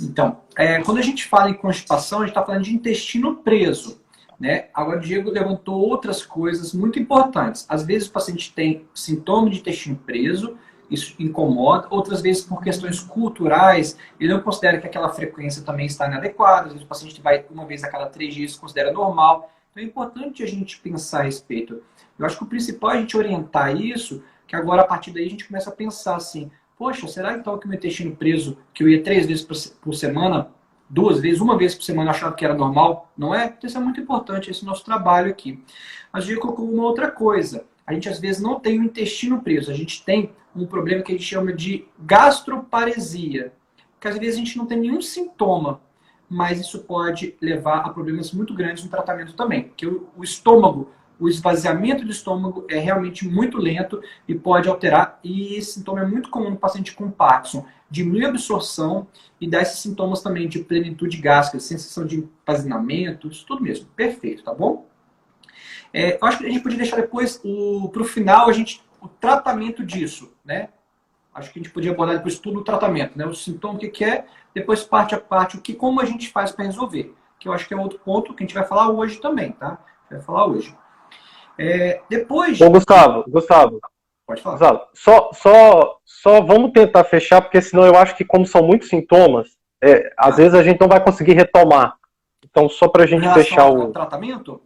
Então, 0.00 0.40
é, 0.56 0.82
quando 0.82 0.98
a 0.98 1.02
gente 1.02 1.26
fala 1.26 1.50
em 1.50 1.54
constipação, 1.54 2.18
a 2.18 2.22
gente 2.22 2.30
está 2.30 2.44
falando 2.44 2.64
de 2.64 2.74
intestino 2.74 3.36
preso. 3.36 4.00
Né? 4.38 4.66
Agora, 4.74 4.98
o 4.98 5.00
Diego 5.00 5.30
levantou 5.30 5.80
outras 5.80 6.24
coisas 6.24 6.72
muito 6.72 6.98
importantes. 6.98 7.64
Às 7.68 7.84
vezes, 7.84 8.08
o 8.08 8.12
paciente 8.12 8.52
tem 8.52 8.86
sintoma 8.92 9.48
de 9.48 9.58
intestino 9.58 9.96
preso, 9.96 10.56
isso 10.90 11.14
incomoda. 11.18 11.86
Outras 11.90 12.20
vezes, 12.20 12.42
por 12.42 12.62
questões 12.62 13.00
culturais, 13.00 13.96
ele 14.18 14.32
não 14.32 14.40
considera 14.40 14.78
que 14.78 14.86
aquela 14.86 15.08
frequência 15.08 15.62
também 15.62 15.86
está 15.86 16.06
inadequada. 16.06 16.66
Às 16.66 16.72
vezes, 16.72 16.82
o 16.82 16.88
paciente 16.88 17.20
vai 17.22 17.44
uma 17.50 17.64
vez 17.64 17.84
a 17.84 17.88
cada 17.88 18.06
três 18.06 18.34
dias, 18.34 18.56
considera 18.56 18.92
normal. 18.92 19.50
Então, 19.70 19.82
é 19.82 19.86
importante 19.86 20.42
a 20.42 20.46
gente 20.46 20.80
pensar 20.80 21.20
a 21.20 21.24
respeito. 21.24 21.80
Eu 22.18 22.26
acho 22.26 22.36
que 22.36 22.44
o 22.44 22.48
principal 22.48 22.90
é 22.90 22.94
a 22.94 23.00
gente 23.00 23.16
orientar 23.16 23.76
isso, 23.76 24.22
que 24.46 24.54
agora, 24.54 24.82
a 24.82 24.86
partir 24.86 25.12
daí, 25.12 25.26
a 25.26 25.30
gente 25.30 25.46
começa 25.46 25.70
a 25.70 25.72
pensar 25.72 26.16
assim, 26.16 26.50
poxa, 26.84 27.08
será 27.08 27.38
que 27.38 27.48
o 27.48 27.60
meu 27.64 27.78
intestino 27.78 28.14
preso, 28.14 28.58
que 28.74 28.84
eu 28.84 28.88
ia 28.90 29.02
três 29.02 29.24
vezes 29.24 29.42
por 29.42 29.94
semana, 29.94 30.50
duas 30.86 31.18
vezes, 31.18 31.40
uma 31.40 31.56
vez 31.56 31.74
por 31.74 31.82
semana, 31.82 32.10
achava 32.10 32.34
que 32.34 32.44
era 32.44 32.52
normal? 32.52 33.10
Não 33.16 33.34
é? 33.34 33.46
Então, 33.46 33.66
isso 33.66 33.78
é 33.78 33.80
muito 33.80 33.98
importante, 33.98 34.50
esse 34.50 34.66
nosso 34.66 34.84
trabalho 34.84 35.30
aqui. 35.30 35.64
Mas 36.12 36.28
eu 36.28 36.38
colocou 36.38 36.70
uma 36.70 36.82
outra 36.82 37.10
coisa. 37.10 37.64
A 37.86 37.94
gente, 37.94 38.06
às 38.06 38.20
vezes, 38.20 38.42
não 38.42 38.60
tem 38.60 38.78
o 38.78 38.82
intestino 38.82 39.40
preso. 39.40 39.70
A 39.70 39.74
gente 39.74 40.04
tem 40.04 40.32
um 40.54 40.66
problema 40.66 41.02
que 41.02 41.10
a 41.10 41.14
gente 41.14 41.26
chama 41.26 41.54
de 41.54 41.88
gastroparesia. 41.98 43.54
Que, 43.98 44.06
às 44.06 44.18
vezes, 44.18 44.34
a 44.34 44.38
gente 44.40 44.58
não 44.58 44.66
tem 44.66 44.78
nenhum 44.78 45.00
sintoma, 45.00 45.80
mas 46.28 46.60
isso 46.60 46.80
pode 46.80 47.34
levar 47.40 47.78
a 47.78 47.88
problemas 47.88 48.30
muito 48.30 48.52
grandes 48.52 48.84
no 48.84 48.90
tratamento 48.90 49.32
também. 49.32 49.68
Porque 49.68 49.86
o 49.86 50.22
estômago 50.22 50.90
o 51.18 51.28
esvaziamento 51.28 52.04
do 52.04 52.10
estômago 52.10 52.66
é 52.68 52.78
realmente 52.78 53.26
muito 53.26 53.58
lento 53.58 54.02
e 54.26 54.34
pode 54.34 54.68
alterar. 54.68 55.18
E 55.22 55.56
esse 55.56 55.74
sintoma 55.74 56.00
é 56.00 56.06
muito 56.06 56.28
comum 56.28 56.50
no 56.50 56.56
paciente 56.56 56.94
com 56.94 57.10
Parkinson. 57.10 57.64
Diminui 57.88 58.24
a 58.24 58.28
absorção 58.28 59.06
e 59.40 59.48
dá 59.48 59.62
esses 59.62 59.78
sintomas 59.78 60.22
também 60.22 60.48
de 60.48 60.58
plenitude 60.58 61.16
gástrica, 61.18 61.60
sensação 61.60 62.04
de 62.04 62.16
empazinamento, 62.16 63.28
isso 63.28 63.46
tudo 63.46 63.62
mesmo. 63.62 63.86
Perfeito, 63.94 64.42
tá 64.42 64.52
bom? 64.52 64.88
É, 65.92 66.18
eu 66.20 66.26
acho 66.26 66.38
que 66.38 66.46
a 66.46 66.50
gente 66.50 66.62
podia 66.62 66.78
deixar 66.78 66.96
depois, 66.96 67.36
para 67.36 68.02
o 68.02 68.04
final, 68.04 68.48
a 68.48 68.52
gente, 68.52 68.82
o 69.00 69.06
tratamento 69.06 69.84
disso, 69.84 70.32
né? 70.44 70.70
Acho 71.32 71.52
que 71.52 71.58
a 71.58 71.62
gente 71.62 71.72
podia 71.72 71.92
abordar 71.92 72.16
depois 72.16 72.38
tudo 72.38 72.60
o 72.60 72.64
tratamento, 72.64 73.16
né? 73.16 73.24
O 73.26 73.34
sintoma, 73.34 73.74
o 73.74 73.78
que, 73.78 73.88
que 73.88 74.04
é, 74.04 74.26
depois 74.52 74.82
parte 74.82 75.14
a 75.14 75.20
parte, 75.20 75.56
o 75.56 75.60
que, 75.60 75.74
como 75.74 76.00
a 76.00 76.04
gente 76.04 76.30
faz 76.30 76.50
para 76.50 76.64
resolver. 76.64 77.14
Que 77.38 77.48
eu 77.48 77.52
acho 77.52 77.68
que 77.68 77.74
é 77.74 77.76
outro 77.76 77.98
ponto 78.00 78.34
que 78.34 78.42
a 78.42 78.46
gente 78.46 78.54
vai 78.54 78.64
falar 78.64 78.90
hoje 78.90 79.20
também, 79.20 79.52
tá? 79.52 79.68
A 79.68 80.14
gente 80.14 80.18
vai 80.18 80.22
falar 80.22 80.46
hoje. 80.46 80.76
É, 81.58 82.00
depois. 82.08 82.60
Ô, 82.60 82.70
Gustavo, 82.70 83.24
Gustavo. 83.28 83.80
Pode 84.26 84.42
falar. 84.42 84.56
Gustavo, 84.56 84.80
só, 84.94 85.30
só, 85.32 85.98
só 86.04 86.40
vamos 86.40 86.72
tentar 86.72 87.04
fechar, 87.04 87.42
porque 87.42 87.60
senão 87.60 87.84
eu 87.84 87.96
acho 87.96 88.16
que, 88.16 88.24
como 88.24 88.46
são 88.46 88.62
muitos 88.62 88.88
sintomas, 88.88 89.56
é, 89.82 90.12
às 90.16 90.34
ah. 90.34 90.36
vezes 90.36 90.54
a 90.54 90.62
gente 90.62 90.80
não 90.80 90.88
vai 90.88 91.02
conseguir 91.02 91.34
retomar. 91.34 91.96
Então, 92.44 92.68
só 92.68 92.88
para 92.88 93.04
a 93.04 93.06
gente 93.06 93.28
fechar 93.34 93.68
o. 93.68 93.92
tratamento? 93.92 94.60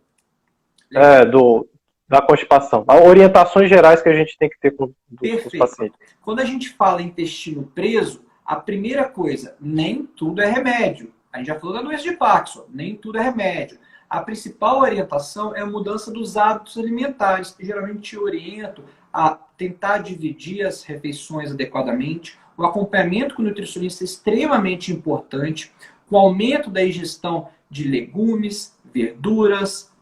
É, 0.94 1.24
do, 1.24 1.68
da 2.08 2.22
constipação. 2.22 2.84
Orientações 3.06 3.68
gerais 3.68 4.00
que 4.00 4.08
a 4.08 4.14
gente 4.14 4.36
tem 4.38 4.48
que 4.48 4.58
ter 4.58 4.70
com, 4.70 4.86
com 4.86 4.94
os 5.22 5.58
pacientes. 5.58 5.98
Quando 6.22 6.40
a 6.40 6.44
gente 6.44 6.70
fala 6.70 7.02
intestino 7.02 7.64
preso, 7.74 8.24
a 8.44 8.56
primeira 8.56 9.06
coisa, 9.06 9.54
nem 9.60 10.04
tudo 10.04 10.40
é 10.40 10.50
remédio. 10.50 11.12
A 11.30 11.38
gente 11.38 11.48
já 11.48 11.60
falou 11.60 11.76
da 11.76 11.82
doença 11.82 12.04
de 12.04 12.12
Parkinson, 12.12 12.64
nem 12.70 12.96
tudo 12.96 13.18
é 13.18 13.22
remédio 13.22 13.78
a 14.08 14.20
principal 14.20 14.80
orientação 14.80 15.54
é 15.54 15.60
a 15.60 15.66
mudança 15.66 16.10
dos 16.10 16.36
hábitos 16.36 16.78
alimentares. 16.78 17.54
Geralmente 17.60 18.16
eu 18.16 18.22
oriento 18.22 18.82
a 19.12 19.30
tentar 19.30 19.98
dividir 19.98 20.66
as 20.66 20.82
refeições 20.82 21.50
adequadamente. 21.50 22.38
O 22.56 22.64
acompanhamento 22.64 23.34
com 23.34 23.42
o 23.42 23.44
nutricionista 23.44 24.02
é 24.02 24.06
extremamente 24.06 24.92
importante. 24.92 25.72
Com 26.08 26.16
o 26.16 26.18
aumento 26.18 26.70
da 26.70 26.84
ingestão 26.84 27.48
de 27.70 27.84
legumes, 27.84 28.74
verduras, 28.94 29.92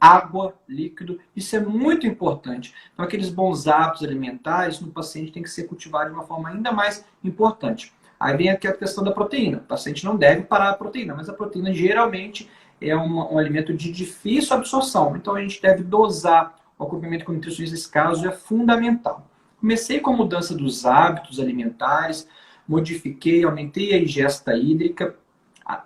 água, 0.00 0.54
líquido, 0.68 1.18
isso 1.34 1.56
é 1.56 1.60
muito 1.60 2.06
importante. 2.06 2.72
Então, 2.92 3.04
aqueles 3.04 3.30
bons 3.30 3.66
hábitos 3.66 4.04
alimentares 4.04 4.80
no 4.80 4.88
paciente 4.88 5.32
tem 5.32 5.42
que 5.42 5.50
ser 5.50 5.64
cultivado 5.64 6.10
de 6.10 6.14
uma 6.14 6.24
forma 6.24 6.50
ainda 6.50 6.70
mais 6.70 7.04
importante. 7.24 7.92
Aí 8.18 8.36
vem 8.36 8.48
aqui 8.48 8.66
a 8.66 8.72
questão 8.72 9.02
da 9.02 9.10
proteína. 9.10 9.58
O 9.58 9.62
paciente 9.62 10.04
não 10.04 10.16
deve 10.16 10.42
parar 10.42 10.70
a 10.70 10.74
proteína, 10.74 11.14
mas 11.14 11.28
a 11.28 11.34
proteína 11.34 11.72
geralmente 11.72 12.48
é 12.80 12.96
um, 12.96 13.34
um 13.34 13.38
alimento 13.38 13.72
de 13.72 13.90
difícil 13.90 14.56
absorção. 14.56 15.16
Então 15.16 15.34
a 15.34 15.40
gente 15.40 15.60
deve 15.60 15.82
dosar 15.82 16.54
o 16.78 16.84
acompanhamento 16.84 17.24
com 17.24 17.32
nutricionista 17.32 17.74
nesse 17.74 17.90
caso 17.90 18.26
é 18.28 18.32
fundamental. 18.32 19.26
Comecei 19.60 20.00
com 20.00 20.10
a 20.10 20.16
mudança 20.16 20.54
dos 20.54 20.84
hábitos 20.84 21.40
alimentares, 21.40 22.28
modifiquei, 22.68 23.44
aumentei 23.44 23.94
a 23.94 23.98
ingesta 23.98 24.54
hídrica. 24.56 25.16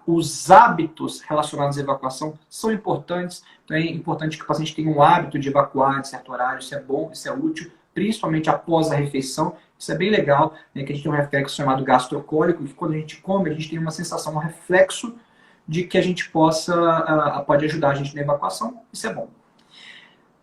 Os 0.07 0.51
hábitos 0.51 1.21
relacionados 1.21 1.79
à 1.79 1.81
evacuação 1.81 2.39
são 2.49 2.73
importantes. 2.73 3.43
Então 3.65 3.77
é 3.77 3.81
importante 3.81 4.37
que 4.37 4.43
o 4.43 4.47
paciente 4.47 4.75
tenha 4.75 4.91
um 4.91 5.01
hábito 5.01 5.39
de 5.39 5.49
evacuar 5.49 6.01
em 6.01 6.05
certo 6.05 6.33
horário. 6.33 6.59
Isso 6.59 6.75
é 6.75 6.81
bom, 6.81 7.11
isso 7.13 7.29
é 7.29 7.33
útil, 7.33 7.71
principalmente 7.95 8.51
após 8.51 8.91
a 8.91 8.97
refeição. 8.97 9.55
Isso 9.79 9.93
é 9.93 9.95
bem 9.95 10.11
legal, 10.11 10.55
né, 10.75 10.83
que 10.83 10.93
a 10.93 10.95
gente 10.95 11.05
tem 11.05 11.13
um 11.13 11.15
reflexo 11.15 11.57
chamado 11.57 11.83
gastrocólico, 11.85 12.65
que 12.65 12.75
quando 12.75 12.93
a 12.93 12.99
gente 12.99 13.19
come, 13.23 13.49
a 13.49 13.55
gente 13.55 13.71
tem 13.71 13.79
uma 13.79 13.91
sensação, 13.91 14.35
um 14.35 14.39
reflexo 14.39 15.17
de 15.71 15.85
que 15.85 15.97
a 15.97 16.03
gente 16.03 16.29
possa, 16.31 16.75
pode 17.47 17.65
ajudar 17.65 17.91
a 17.91 17.95
gente 17.95 18.13
na 18.13 18.23
evacuação, 18.23 18.81
isso 18.93 19.07
é 19.07 19.15
bom. 19.15 19.29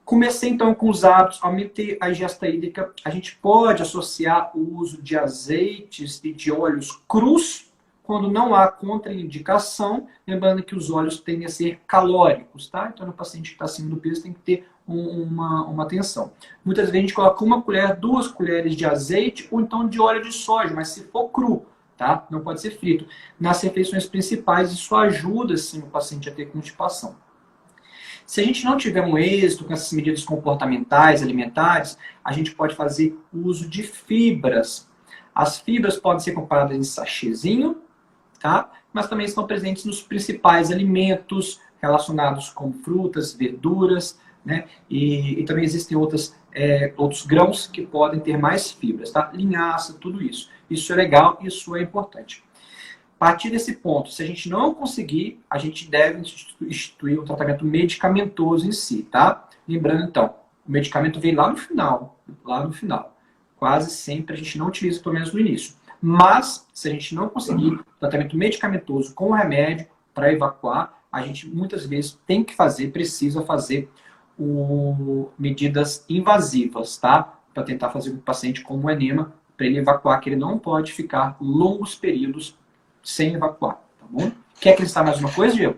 Comecei 0.06 0.50
então 0.50 0.74
com 0.74 0.90
os 0.90 1.04
hábitos, 1.04 1.40
aumentei 1.42 1.98
a 2.00 2.10
ingesta 2.10 2.48
hídrica. 2.48 2.94
A 3.04 3.10
gente 3.10 3.36
pode 3.36 3.82
associar 3.82 4.58
o 4.58 4.78
uso 4.78 5.02
de 5.02 5.18
azeites 5.18 6.22
e 6.24 6.32
de 6.32 6.50
óleos 6.50 7.04
crus 7.10 7.70
quando 8.04 8.32
não 8.32 8.56
há 8.56 8.70
contraindicação, 8.70 10.08
lembrando 10.26 10.64
que 10.64 10.74
os 10.74 10.90
óleos 10.90 11.20
tendem 11.20 11.46
a 11.46 11.50
ser 11.50 11.82
calóricos, 11.86 12.70
tá? 12.70 12.90
Então, 12.94 13.06
no 13.06 13.12
paciente 13.12 13.50
que 13.50 13.56
está 13.56 13.66
acima 13.66 13.90
do 13.90 13.98
peso 13.98 14.24
tem 14.24 14.32
que 14.32 14.40
ter 14.40 14.66
um, 14.88 15.24
uma, 15.24 15.66
uma 15.66 15.84
atenção. 15.84 16.32
Muitas 16.64 16.86
vezes 16.86 17.00
a 17.00 17.02
gente 17.02 17.14
coloca 17.14 17.44
uma 17.44 17.62
colher, 17.62 17.98
duas 17.98 18.30
colheres 18.30 18.78
de 18.78 18.86
azeite 18.86 19.50
ou 19.52 19.60
então 19.60 19.90
de 19.90 20.00
óleo 20.00 20.24
de 20.24 20.32
soja, 20.32 20.74
mas 20.74 20.88
se 20.88 21.04
for 21.04 21.28
cru, 21.28 21.66
tá? 21.98 22.26
Não 22.30 22.42
pode 22.42 22.62
ser 22.62 22.72
frito. 22.72 23.06
Nas 23.40 23.62
refeições 23.62 24.06
principais, 24.06 24.72
isso 24.72 24.96
ajuda 24.96 25.58
sim 25.58 25.80
o 25.80 25.88
paciente 25.88 26.30
a 26.30 26.32
ter 26.32 26.46
constipação. 26.46 27.16
Se 28.26 28.42
a 28.42 28.44
gente 28.44 28.64
não 28.66 28.78
tiver 28.78 29.02
um 29.02 29.18
êxito 29.18 29.64
com 29.66 29.74
essas 29.74 29.92
medidas 29.94 30.24
comportamentais, 30.24 31.24
alimentares, 31.24 31.98
a 32.24 32.34
gente 32.34 32.54
pode 32.54 32.76
fazer 32.76 33.18
uso 33.34 33.70
de 33.70 33.84
fibras. 33.84 34.88
As 35.34 35.60
fibras 35.60 35.98
podem 35.98 36.20
ser 36.20 36.34
compradas 36.34 36.76
em 36.76 36.84
sachêzinho, 36.84 37.82
tá? 38.40 38.70
Mas 38.92 39.08
também 39.08 39.26
estão 39.26 39.48
presentes 39.48 39.86
nos 39.86 40.02
principais 40.02 40.72
alimentos 40.72 41.62
relacionados 41.82 42.50
com 42.50 42.74
frutas, 42.74 43.34
verduras, 43.34 44.20
né? 44.44 44.66
E, 44.90 45.40
e 45.40 45.46
também 45.46 45.64
existem 45.64 45.98
outras, 45.98 46.36
é, 46.54 46.94
outros 46.98 47.26
grãos 47.26 47.66
que 47.68 47.82
podem 47.86 48.20
ter 48.20 48.38
mais 48.38 48.72
fibras, 48.72 49.10
tá? 49.10 49.32
Linhaça, 49.34 49.94
tudo 49.94 50.22
isso. 50.22 50.50
Isso 50.70 50.92
é 50.92 50.96
legal, 50.96 51.38
isso 51.42 51.76
é 51.76 51.82
importante. 51.82 52.44
A 53.20 53.26
partir 53.26 53.50
desse 53.50 53.78
ponto, 53.78 54.12
se 54.12 54.22
a 54.22 54.26
gente 54.26 54.48
não 54.48 54.76
conseguir, 54.76 55.44
a 55.50 55.58
gente 55.58 55.90
deve 55.90 56.22
instituir 56.62 57.20
um 57.20 57.26
tratamento 57.26 57.66
medicamentoso 57.66 58.68
em 58.68 58.72
si, 58.72 59.04
tá? 59.04 59.50
Lembrando 59.68 60.04
então, 60.04 60.36
o 60.68 60.72
medicamento 60.72 61.20
vem 61.20 61.34
lá 61.34 61.50
no 61.50 61.58
final, 61.58 62.20
lá 62.46 62.64
no 62.64 62.72
final. 62.72 63.18
Quase 63.56 63.90
sempre 63.90 64.36
a 64.36 64.38
gente 64.38 64.58
não 64.60 64.68
utiliza, 64.68 65.02
pelo 65.02 65.16
menos 65.16 65.34
no 65.34 65.40
início. 65.40 65.74
Mas, 66.00 66.68
se 66.72 66.88
a 66.88 66.92
gente 66.92 67.16
não 67.16 67.28
conseguir 67.28 67.80
tratamento 68.00 68.38
medicamentoso 68.38 69.16
com 69.16 69.32
remédio 69.32 69.88
para 70.14 70.32
evacuar, 70.32 71.02
a 71.12 71.24
gente 71.24 71.48
muitas 71.48 71.86
vezes 71.88 72.20
tem 72.28 72.44
que 72.44 72.56
fazer, 72.56 72.92
precisa 72.92 73.42
fazer 73.42 73.90
o, 74.38 75.30
medidas 75.40 76.06
invasivas, 76.08 76.98
tá? 76.98 77.40
Para 77.52 77.64
tentar 77.64 77.90
fazer 77.90 78.12
com 78.12 78.18
o 78.18 78.22
paciente 78.22 78.62
com 78.62 78.78
um 78.78 78.90
enema 78.90 79.34
para 79.58 79.66
ele 79.66 79.80
evacuar, 79.80 80.22
que 80.22 80.30
ele 80.30 80.36
não 80.36 80.60
pode 80.60 80.94
ficar 80.94 81.36
longos 81.42 81.96
períodos 81.96 82.56
sem 83.04 83.34
evacuar, 83.34 83.82
tá 84.00 84.06
bom? 84.08 84.32
Quer 84.62 84.74
acrescentar 84.74 85.04
mais 85.04 85.20
uma 85.20 85.32
coisa, 85.32 85.56
Diego? 85.56 85.78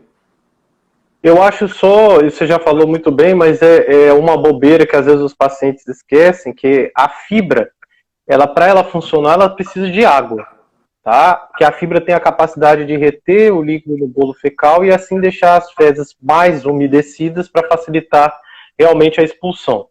Eu 1.24 1.42
acho 1.42 1.68
só, 1.68 2.22
você 2.22 2.46
já 2.46 2.60
falou 2.60 2.88
muito 2.88 3.12
bem, 3.12 3.34
mas 3.34 3.62
é, 3.62 4.08
é 4.08 4.14
uma 4.14 4.38
bobeira 4.38 4.86
que 4.86 4.96
às 4.96 5.06
vezes 5.06 5.22
os 5.22 5.34
pacientes 5.34 5.86
esquecem, 5.88 6.54
que 6.54 6.92
a 6.96 7.10
fibra, 7.10 7.72
ela 8.28 8.48
para 8.48 8.68
ela 8.68 8.84
funcionar, 8.84 9.34
ela 9.34 9.50
precisa 9.50 9.90
de 9.90 10.06
água, 10.06 10.48
tá? 11.04 11.50
Que 11.58 11.66
a 11.66 11.74
fibra 11.74 12.00
tem 12.00 12.16
a 12.16 12.22
capacidade 12.22 12.86
de 12.86 12.96
reter 12.96 13.54
o 13.54 13.62
líquido 13.62 13.98
no 13.98 14.08
bolo 14.08 14.34
fecal 14.34 14.86
e 14.86 14.92
assim 14.92 15.20
deixar 15.20 15.58
as 15.58 15.72
fezes 15.74 16.16
mais 16.22 16.66
umedecidas 16.66 17.50
para 17.50 17.68
facilitar 17.68 18.34
realmente 18.78 19.20
a 19.20 19.24
expulsão. 19.24 19.90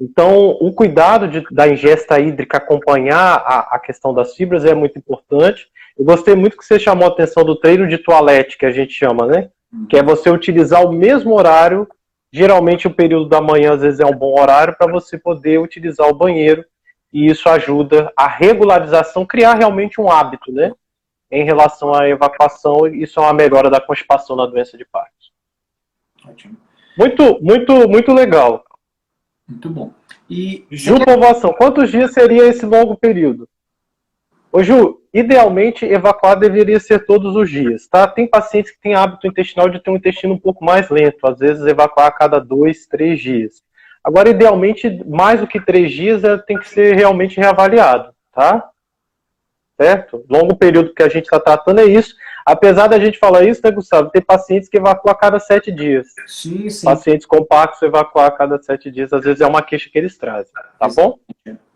Então, 0.00 0.50
o 0.60 0.72
cuidado 0.72 1.26
de, 1.26 1.42
da 1.50 1.68
ingesta 1.68 2.20
hídrica 2.20 2.58
acompanhar 2.58 3.42
a, 3.44 3.74
a, 3.74 3.78
questão 3.78 4.14
das 4.14 4.34
fibras 4.34 4.64
é 4.64 4.74
muito 4.74 4.98
importante. 4.98 5.66
Eu 5.98 6.04
gostei 6.04 6.34
muito 6.34 6.56
que 6.56 6.64
você 6.64 6.78
chamou 6.78 7.06
a 7.06 7.10
atenção 7.10 7.44
do 7.44 7.56
treino 7.56 7.88
de 7.88 7.98
toalete, 7.98 8.56
que 8.56 8.66
a 8.66 8.70
gente 8.70 8.92
chama, 8.92 9.26
né? 9.26 9.50
Que 9.88 9.96
é 9.96 10.02
você 10.02 10.30
utilizar 10.30 10.84
o 10.84 10.92
mesmo 10.92 11.34
horário. 11.34 11.88
Geralmente, 12.32 12.86
o 12.86 12.94
período 12.94 13.28
da 13.28 13.40
manhã, 13.40 13.72
às 13.74 13.80
vezes, 13.80 13.98
é 13.98 14.06
um 14.06 14.16
bom 14.16 14.38
horário 14.40 14.76
para 14.78 14.90
você 14.90 15.18
poder 15.18 15.58
utilizar 15.58 16.08
o 16.08 16.14
banheiro. 16.14 16.64
E 17.12 17.26
isso 17.26 17.48
ajuda 17.48 18.12
a 18.16 18.28
regularização, 18.28 19.26
criar 19.26 19.54
realmente 19.54 20.00
um 20.00 20.10
hábito, 20.10 20.52
né? 20.52 20.72
em 21.30 21.44
relação 21.44 21.94
à 21.94 22.08
evacuação, 22.08 22.86
isso 22.86 23.20
é 23.20 23.22
uma 23.22 23.32
melhora 23.32 23.70
da 23.70 23.80
constipação 23.80 24.34
na 24.34 24.46
doença 24.46 24.76
de 24.78 24.84
Parkinson. 24.84 25.32
Ótimo. 26.26 26.56
Muito, 26.96 27.38
muito, 27.42 27.88
muito 27.88 28.12
legal. 28.12 28.64
Muito 29.48 29.70
bom. 29.70 29.94
E 30.28 30.66
Ju 30.70 31.02
Povoação, 31.02 31.52
quantos 31.54 31.90
dias 31.90 32.12
seria 32.12 32.46
esse 32.46 32.66
longo 32.66 32.96
período? 32.96 33.48
Ô 34.52 34.62
Ju, 34.62 35.00
idealmente 35.12 35.84
evacuar 35.84 36.38
deveria 36.38 36.78
ser 36.78 37.06
todos 37.06 37.34
os 37.34 37.50
dias, 37.50 37.86
tá? 37.86 38.06
Tem 38.06 38.26
pacientes 38.26 38.72
que 38.72 38.80
têm 38.80 38.94
hábito 38.94 39.26
intestinal 39.26 39.68
de 39.68 39.82
ter 39.82 39.90
um 39.90 39.96
intestino 39.96 40.34
um 40.34 40.38
pouco 40.38 40.64
mais 40.64 40.90
lento, 40.90 41.26
às 41.26 41.38
vezes 41.38 41.66
evacuar 41.66 42.06
a 42.06 42.12
cada 42.12 42.38
dois, 42.38 42.86
três 42.86 43.20
dias. 43.20 43.62
Agora, 44.04 44.30
idealmente, 44.30 45.02
mais 45.06 45.40
do 45.40 45.46
que 45.46 45.60
três 45.60 45.92
dias 45.92 46.24
é, 46.24 46.36
tem 46.38 46.58
que 46.58 46.68
ser 46.68 46.94
realmente 46.94 47.38
reavaliado, 47.38 48.12
tá? 48.32 48.70
Certo? 49.80 50.24
Longo 50.28 50.56
período 50.56 50.94
que 50.94 51.02
a 51.02 51.08
gente 51.08 51.24
está 51.24 51.38
tratando 51.38 51.80
é 51.80 51.84
isso. 51.86 52.14
Apesar 52.48 52.86
da 52.86 52.98
gente 52.98 53.18
falar 53.18 53.44
isso, 53.44 53.60
né, 53.62 53.70
Gustavo? 53.70 54.08
Tem 54.08 54.22
pacientes 54.22 54.70
que 54.70 54.78
evacuam 54.78 55.12
a 55.12 55.14
cada 55.14 55.38
sete 55.38 55.70
dias. 55.70 56.14
Sim, 56.26 56.70
sim. 56.70 56.86
Pacientes 56.86 57.26
compactos 57.26 57.82
evacuar 57.82 58.26
a 58.26 58.30
cada 58.30 58.58
sete 58.62 58.90
dias, 58.90 59.12
às 59.12 59.22
vezes 59.22 59.42
é 59.42 59.46
uma 59.46 59.60
queixa 59.60 59.90
que 59.90 59.98
eles 59.98 60.16
trazem, 60.16 60.50
tá 60.78 60.88
bom? 60.88 61.18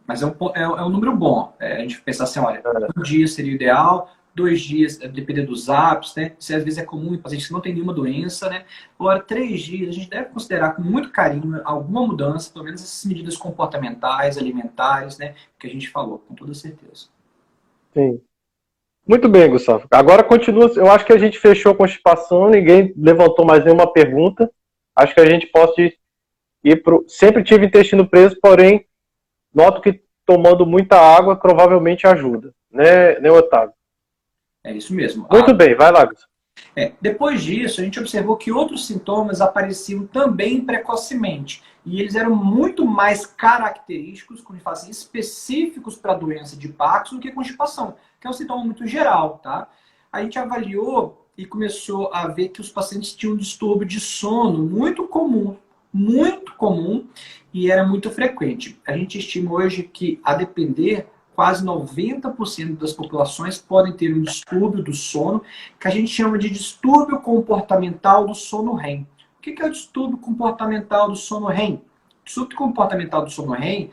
Mas 0.06 0.22
é 0.22 0.26
um, 0.26 0.34
é, 0.54 0.62
é 0.62 0.82
um 0.82 0.88
número 0.88 1.14
bom. 1.14 1.54
É, 1.60 1.76
a 1.76 1.78
gente 1.80 2.00
pensar 2.00 2.24
assim, 2.24 2.40
olha, 2.40 2.62
um 2.96 3.02
dia 3.02 3.28
seria 3.28 3.52
o 3.52 3.54
ideal, 3.54 4.10
dois 4.34 4.62
dias, 4.62 4.98
é, 5.02 5.08
dependendo 5.08 5.48
dos 5.48 5.68
hábitos, 5.68 6.16
né? 6.16 6.32
Se 6.38 6.54
às 6.54 6.64
vezes 6.64 6.78
é 6.78 6.84
comum 6.84 7.12
em 7.12 7.18
pacientes 7.18 7.46
que 7.46 7.52
não 7.52 7.60
tem 7.60 7.74
nenhuma 7.74 7.92
doença, 7.92 8.48
né? 8.48 8.64
Agora, 8.98 9.20
três 9.20 9.60
dias, 9.60 9.90
a 9.90 9.92
gente 9.92 10.08
deve 10.08 10.30
considerar 10.30 10.74
com 10.74 10.80
muito 10.80 11.10
carinho 11.10 11.60
alguma 11.66 12.06
mudança, 12.06 12.50
pelo 12.50 12.64
menos 12.64 12.82
essas 12.82 13.04
medidas 13.04 13.36
comportamentais, 13.36 14.38
alimentares, 14.38 15.18
né? 15.18 15.34
Que 15.58 15.66
a 15.66 15.70
gente 15.70 15.90
falou, 15.90 16.18
com 16.26 16.34
toda 16.34 16.54
certeza. 16.54 17.08
Sim. 17.92 18.22
Muito 19.06 19.28
bem, 19.28 19.50
Gustavo. 19.50 19.86
Agora 19.90 20.22
continua. 20.22 20.70
Eu 20.76 20.90
acho 20.90 21.04
que 21.04 21.12
a 21.12 21.18
gente 21.18 21.38
fechou 21.38 21.72
a 21.72 21.76
constipação, 21.76 22.48
ninguém 22.48 22.92
levantou 22.96 23.44
mais 23.44 23.64
nenhuma 23.64 23.92
pergunta. 23.92 24.50
Acho 24.94 25.14
que 25.14 25.20
a 25.20 25.26
gente 25.26 25.46
pode 25.46 25.98
ir 26.62 26.82
para. 26.82 26.98
Sempre 27.08 27.42
tive 27.42 27.66
intestino 27.66 28.08
preso, 28.08 28.38
porém, 28.40 28.86
noto 29.52 29.80
que 29.80 30.02
tomando 30.24 30.64
muita 30.64 30.96
água 30.96 31.34
provavelmente 31.34 32.06
ajuda, 32.06 32.54
né, 32.70 33.18
né 33.18 33.30
Otávio? 33.30 33.74
É 34.64 34.72
isso 34.72 34.94
mesmo. 34.94 35.26
Muito 35.28 35.50
ah, 35.50 35.54
bem, 35.54 35.74
vai 35.74 35.90
lá, 35.90 36.04
Gustavo. 36.04 36.30
É, 36.76 36.92
depois 37.00 37.42
disso, 37.42 37.80
a 37.80 37.84
gente 37.84 37.98
observou 37.98 38.36
que 38.36 38.52
outros 38.52 38.86
sintomas 38.86 39.40
apareciam 39.40 40.06
também 40.06 40.60
precocemente. 40.64 41.62
E 41.84 42.00
eles 42.00 42.14
eram 42.14 42.34
muito 42.34 42.86
mais 42.86 43.26
característicos, 43.26 44.42
a 44.48 44.52
gente 44.52 44.62
fala 44.62 44.76
assim, 44.76 44.90
específicos 44.90 45.96
para 45.96 46.12
a 46.12 46.16
doença 46.16 46.56
de 46.56 46.68
Parkinson 46.68 47.16
do 47.16 47.22
que 47.22 47.32
constipação, 47.32 47.96
que 48.22 48.28
é 48.28 48.30
um 48.30 48.32
sintoma 48.32 48.64
muito 48.64 48.86
geral, 48.86 49.40
tá? 49.42 49.68
A 50.12 50.22
gente 50.22 50.38
avaliou 50.38 51.26
e 51.36 51.44
começou 51.44 52.08
a 52.14 52.28
ver 52.28 52.50
que 52.50 52.60
os 52.60 52.68
pacientes 52.68 53.16
tinham 53.16 53.34
um 53.34 53.36
distúrbio 53.36 53.84
de 53.84 53.98
sono 53.98 54.62
muito 54.62 55.08
comum, 55.08 55.56
muito 55.92 56.54
comum 56.54 57.04
e 57.52 57.68
era 57.68 57.84
muito 57.84 58.12
frequente. 58.12 58.80
A 58.86 58.96
gente 58.96 59.18
estima 59.18 59.52
hoje 59.52 59.82
que, 59.82 60.20
a 60.22 60.34
depender, 60.34 61.08
quase 61.34 61.64
90% 61.64 62.76
das 62.76 62.92
populações 62.92 63.58
podem 63.58 63.92
ter 63.92 64.14
um 64.14 64.22
distúrbio 64.22 64.84
do 64.84 64.94
sono, 64.94 65.42
que 65.80 65.88
a 65.88 65.90
gente 65.90 66.08
chama 66.08 66.38
de 66.38 66.48
distúrbio 66.48 67.18
comportamental 67.18 68.24
do 68.24 68.36
sono 68.36 68.74
REM. 68.74 69.04
O 69.36 69.42
que 69.42 69.60
é 69.60 69.66
o 69.66 69.72
distúrbio 69.72 70.18
comportamental 70.18 71.08
do 71.08 71.16
sono 71.16 71.48
REM? 71.48 71.74
O 71.74 72.24
distúrbio 72.24 72.56
comportamental 72.56 73.24
do 73.24 73.30
sono 73.32 73.50
REM 73.50 73.90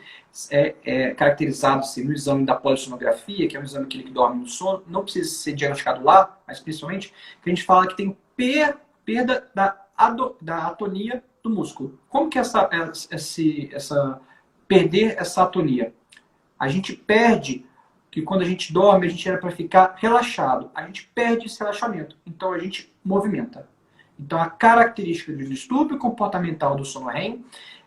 é, 0.51 0.75
é 0.83 1.13
caracterizado 1.13 1.79
assim, 1.79 2.03
no 2.03 2.13
exame 2.13 2.45
da 2.45 2.55
polissonografia, 2.55 3.47
que 3.47 3.57
é 3.57 3.59
um 3.59 3.63
exame 3.63 3.87
que 3.87 3.99
ele 3.99 4.11
dorme 4.11 4.41
no 4.41 4.47
sono, 4.47 4.83
não 4.87 5.03
precisa 5.03 5.29
ser 5.29 5.53
diagnosticado 5.53 6.03
lá, 6.03 6.39
mas 6.47 6.59
principalmente, 6.59 7.13
que 7.41 7.49
a 7.49 7.53
gente 7.53 7.63
fala 7.63 7.87
que 7.87 7.97
tem 7.97 8.17
per, 8.35 8.77
perda 9.03 9.47
da, 9.53 9.85
ado, 9.97 10.35
da 10.41 10.67
atonia 10.67 11.23
do 11.43 11.49
músculo. 11.49 11.99
Como 12.07 12.29
que 12.29 12.39
essa, 12.39 12.69
essa, 13.11 13.41
essa 13.71 14.21
perder 14.67 15.15
essa 15.17 15.43
atonia? 15.43 15.93
A 16.57 16.67
gente 16.67 16.93
perde 16.93 17.65
que 18.11 18.21
quando 18.21 18.41
a 18.41 18.45
gente 18.45 18.73
dorme, 18.73 19.07
a 19.07 19.09
gente 19.09 19.27
era 19.27 19.37
para 19.37 19.51
ficar 19.51 19.95
relaxado. 19.97 20.71
A 20.73 20.85
gente 20.85 21.09
perde 21.13 21.45
esse 21.45 21.59
relaxamento. 21.59 22.17
Então 22.25 22.53
a 22.53 22.59
gente 22.59 22.93
movimenta. 23.03 23.67
Então 24.19 24.39
a 24.39 24.49
característica 24.49 25.31
do 25.31 25.45
distúrbio 25.45 25.97
comportamental 25.97 26.75
do 26.75 26.83
sono 26.83 27.07
REM 27.07 27.43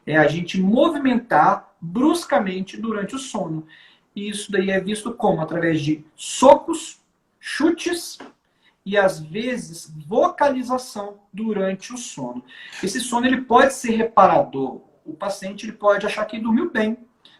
é 0.07 0.17
a 0.17 0.27
gente 0.27 0.61
movimentar 0.61 1.75
bruscamente 1.81 2.77
durante 2.77 3.15
o 3.15 3.19
sono. 3.19 3.67
E 4.15 4.29
isso 4.29 4.51
daí 4.53 4.71
é 4.71 4.81
visto 4.81 5.13
como? 5.13 5.41
Através 5.41 5.81
de 5.81 6.05
socos, 6.15 7.01
chutes 7.41 8.19
e 8.85 8.97
às 8.97 9.21
vezes 9.21 9.93
vocalização 10.07 11.19
durante 11.33 11.93
o 11.93 11.97
sono. 11.97 12.45
Esse 12.83 13.01
sono 13.01 13.27
ele 13.27 13.43
pode 13.43 13.75
ser 13.75 13.93
reparador. 13.93 14.81
O 15.05 15.15
paciente 15.15 15.67
ele 15.67 15.73
pode 15.73 16.07
achar 16.07 16.25
que 16.27 16.39
dormiu 16.39 16.71
bem, 16.71 16.97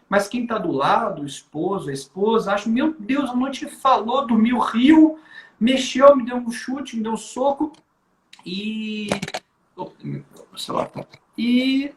mas 0.09 0.27
quem 0.27 0.43
está 0.43 0.57
do 0.57 0.71
lado, 0.71 1.21
o 1.21 1.25
esposo, 1.25 1.89
a 1.89 1.93
esposa, 1.93 2.53
acha, 2.53 2.69
meu 2.69 2.93
Deus, 2.97 3.29
a 3.29 3.35
noite 3.35 3.67
falou, 3.67 4.27
dormiu, 4.27 4.59
riu, 4.59 5.19
mexeu, 5.59 6.15
me 6.15 6.25
deu 6.25 6.37
um 6.37 6.51
chute, 6.51 6.97
me 6.97 7.03
deu 7.03 7.13
um 7.13 7.17
soco 7.17 7.71
e. 8.45 9.09
Tá. 10.87 11.05
E 11.37 11.93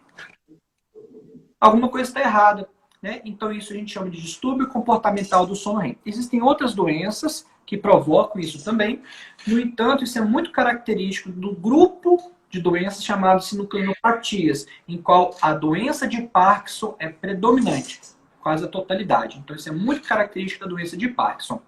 alguma 1.60 1.88
coisa 1.88 2.08
está 2.08 2.20
errada. 2.20 2.68
Né? 3.02 3.20
Então, 3.24 3.52
isso 3.52 3.72
a 3.72 3.76
gente 3.76 3.92
chama 3.92 4.10
de 4.10 4.20
distúrbio 4.20 4.68
comportamental 4.68 5.46
do 5.46 5.54
sono 5.54 5.78
REM. 5.78 5.98
Existem 6.04 6.42
outras 6.42 6.74
doenças 6.74 7.46
que 7.64 7.76
provocam 7.76 8.40
isso 8.40 8.64
também. 8.64 9.02
No 9.46 9.60
entanto, 9.60 10.04
isso 10.04 10.18
é 10.18 10.22
muito 10.22 10.50
característico 10.50 11.30
do 11.30 11.52
grupo 11.52 12.32
de 12.48 12.60
doenças 12.60 13.04
chamadas 13.04 13.46
sinucleinopatias, 13.46 14.66
em 14.88 14.96
qual 14.96 15.36
a 15.42 15.52
doença 15.52 16.06
de 16.06 16.22
Parkinson 16.22 16.94
é 16.98 17.08
predominante, 17.08 18.00
quase 18.40 18.64
a 18.64 18.68
totalidade. 18.68 19.38
Então, 19.38 19.54
isso 19.54 19.68
é 19.68 19.72
muito 19.72 20.08
característico 20.08 20.64
da 20.64 20.70
doença 20.70 20.96
de 20.96 21.08
Parkinson. 21.08 21.60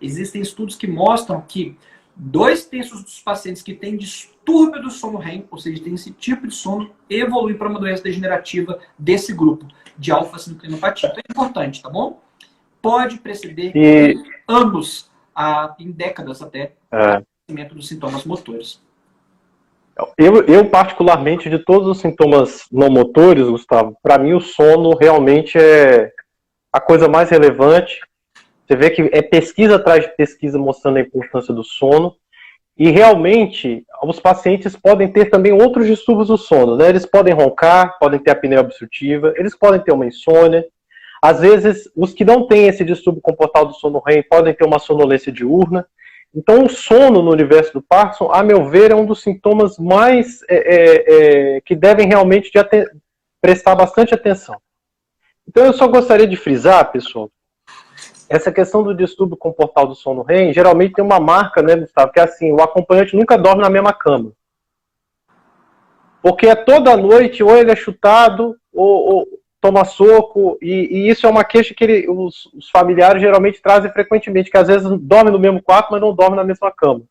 Existem 0.00 0.40
estudos 0.40 0.74
que 0.74 0.86
mostram 0.86 1.40
que 1.40 1.76
dois 2.14 2.64
terços 2.66 3.02
dos 3.02 3.20
pacientes 3.20 3.62
que 3.62 3.74
têm 3.74 3.96
distúrbio 3.96 4.82
do 4.82 4.90
sono 4.90 5.18
REM, 5.18 5.46
ou 5.50 5.58
seja, 5.58 5.82
tem 5.82 5.94
esse 5.94 6.10
tipo 6.10 6.46
de 6.46 6.54
sono, 6.54 6.90
evoluem 7.08 7.56
para 7.56 7.68
uma 7.68 7.80
doença 7.80 8.02
degenerativa 8.02 8.78
desse 8.98 9.32
grupo, 9.32 9.66
de 9.96 10.10
alfa-sinucleinopatia. 10.12 11.08
Então 11.08 11.22
é 11.26 11.32
importante, 11.32 11.82
tá 11.82 11.88
bom? 11.88 12.20
Pode 12.80 13.18
preceder 13.18 13.72
e... 13.74 14.14
anos, 14.46 15.10
a, 15.34 15.74
em 15.78 15.90
décadas 15.90 16.42
até, 16.42 16.72
é. 16.90 17.18
o 17.18 17.26
crescimento 17.46 17.74
dos 17.74 17.88
sintomas 17.88 18.24
motores. 18.24 18.80
Eu, 20.16 20.44
eu, 20.46 20.68
particularmente, 20.68 21.50
de 21.50 21.58
todos 21.58 21.86
os 21.86 21.98
sintomas 21.98 22.64
não 22.72 22.90
motores, 22.90 23.46
Gustavo, 23.46 23.96
para 24.02 24.18
mim 24.18 24.32
o 24.32 24.40
sono 24.40 24.96
realmente 24.96 25.58
é 25.58 26.10
a 26.72 26.80
coisa 26.80 27.08
mais 27.08 27.28
relevante. 27.30 28.00
Você 28.66 28.76
vê 28.76 28.90
que 28.90 29.02
é 29.12 29.22
pesquisa 29.22 29.76
atrás 29.76 30.04
de 30.04 30.16
pesquisa 30.16 30.58
mostrando 30.58 30.98
a 30.98 31.00
importância 31.00 31.52
do 31.52 31.64
sono. 31.64 32.14
E 32.76 32.90
realmente, 32.90 33.84
os 34.02 34.18
pacientes 34.18 34.74
podem 34.76 35.12
ter 35.12 35.26
também 35.26 35.52
outros 35.52 35.86
distúrbios 35.86 36.28
do 36.28 36.38
sono. 36.38 36.76
Né? 36.76 36.88
Eles 36.88 37.04
podem 37.04 37.34
roncar, 37.34 37.98
podem 37.98 38.18
ter 38.18 38.30
apneia 38.30 38.60
obstrutiva, 38.60 39.34
eles 39.36 39.54
podem 39.54 39.80
ter 39.80 39.92
uma 39.92 40.06
insônia. 40.06 40.64
Às 41.22 41.40
vezes, 41.40 41.88
os 41.94 42.12
que 42.12 42.24
não 42.24 42.46
têm 42.46 42.66
esse 42.66 42.84
distúrbio 42.84 43.22
comportal 43.22 43.66
do 43.66 43.74
sono 43.74 44.02
REM 44.04 44.24
podem 44.28 44.54
ter 44.54 44.64
uma 44.64 44.78
sonolência 44.78 45.30
diurna. 45.30 45.86
Então, 46.34 46.64
o 46.64 46.68
sono 46.68 47.22
no 47.22 47.30
universo 47.30 47.74
do 47.74 47.82
Parkinson, 47.82 48.32
a 48.32 48.42
meu 48.42 48.64
ver, 48.64 48.90
é 48.90 48.94
um 48.94 49.04
dos 49.04 49.22
sintomas 49.22 49.78
mais 49.78 50.42
é, 50.48 50.56
é, 50.56 51.56
é, 51.56 51.60
que 51.60 51.76
devem 51.76 52.08
realmente 52.08 52.50
de 52.50 52.58
prestar 53.40 53.74
bastante 53.74 54.14
atenção. 54.14 54.58
Então, 55.46 55.66
eu 55.66 55.72
só 55.74 55.86
gostaria 55.86 56.26
de 56.26 56.36
frisar, 56.36 56.90
pessoal, 56.90 57.30
essa 58.32 58.50
questão 58.50 58.82
do 58.82 58.94
distúrbio 58.94 59.36
comportal 59.36 59.86
do 59.86 59.94
sono 59.94 60.22
REM, 60.22 60.54
geralmente 60.54 60.94
tem 60.94 61.04
uma 61.04 61.20
marca, 61.20 61.60
né, 61.60 61.76
Gustavo, 61.76 62.10
que 62.10 62.18
é 62.18 62.22
assim, 62.22 62.50
o 62.50 62.62
acompanhante 62.62 63.14
nunca 63.14 63.36
dorme 63.36 63.60
na 63.60 63.68
mesma 63.68 63.92
cama. 63.92 64.32
Porque 66.22 66.46
é 66.46 66.54
toda 66.54 66.96
noite, 66.96 67.42
ou 67.42 67.54
ele 67.54 67.70
é 67.70 67.76
chutado, 67.76 68.56
ou, 68.72 69.14
ou 69.14 69.28
toma 69.60 69.84
soco, 69.84 70.56
e, 70.62 70.88
e, 70.90 71.10
isso 71.10 71.26
é 71.26 71.30
uma 71.30 71.44
queixa 71.44 71.74
que 71.74 71.84
ele, 71.84 72.08
os, 72.08 72.46
os, 72.54 72.70
familiares 72.70 73.20
geralmente 73.20 73.60
trazem 73.60 73.92
frequentemente, 73.92 74.50
que 74.50 74.56
às 74.56 74.68
vezes 74.68 74.88
dorme 75.00 75.30
no 75.30 75.38
mesmo 75.38 75.62
quarto, 75.62 75.90
mas 75.90 76.00
não 76.00 76.14
dorme 76.14 76.36
na 76.36 76.44
mesma 76.44 76.72
cama. 76.72 77.02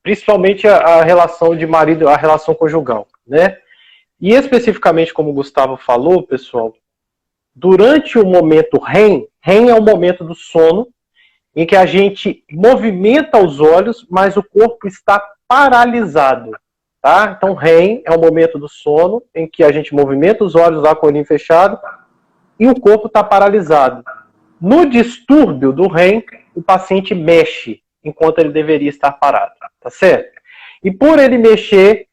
Principalmente 0.00 0.68
a, 0.68 0.76
a 0.76 1.02
relação 1.02 1.56
de 1.56 1.66
marido, 1.66 2.08
a 2.08 2.16
relação 2.16 2.54
conjugal, 2.54 3.08
né? 3.26 3.58
E 4.20 4.32
especificamente, 4.32 5.12
como 5.12 5.30
o 5.30 5.34
Gustavo 5.34 5.76
falou, 5.76 6.22
pessoal, 6.22 6.72
durante 7.52 8.16
o 8.16 8.24
momento 8.24 8.78
REM, 8.78 9.26
REM 9.44 9.68
é 9.68 9.74
o 9.74 9.82
momento 9.82 10.24
do 10.24 10.34
sono, 10.34 10.88
em 11.54 11.66
que 11.66 11.76
a 11.76 11.84
gente 11.84 12.44
movimenta 12.50 13.42
os 13.42 13.60
olhos, 13.60 14.06
mas 14.08 14.36
o 14.36 14.42
corpo 14.42 14.86
está 14.86 15.22
paralisado. 15.46 16.52
Tá? 17.00 17.34
Então, 17.36 17.52
REM 17.52 18.02
é 18.06 18.12
o 18.14 18.20
momento 18.20 18.58
do 18.58 18.68
sono, 18.68 19.22
em 19.34 19.48
que 19.48 19.64
a 19.64 19.72
gente 19.72 19.92
movimenta 19.92 20.44
os 20.44 20.54
olhos 20.54 20.80
lá 20.82 20.94
com 20.94 21.06
o 21.06 21.08
olhinho 21.10 21.24
fechado 21.24 21.78
e 22.58 22.68
o 22.68 22.80
corpo 22.80 23.08
está 23.08 23.24
paralisado. 23.24 24.04
No 24.60 24.86
distúrbio 24.86 25.72
do 25.72 25.88
REM, 25.88 26.24
o 26.54 26.62
paciente 26.62 27.14
mexe. 27.14 27.82
enquanto 28.04 28.40
ele 28.40 28.50
deveria 28.50 28.88
estar 28.88 29.12
parado, 29.12 29.52
tá 29.80 29.88
certo? 29.88 30.40
E 30.82 30.90
por 30.90 31.20
ele 31.20 31.38
mexer, 31.38 32.08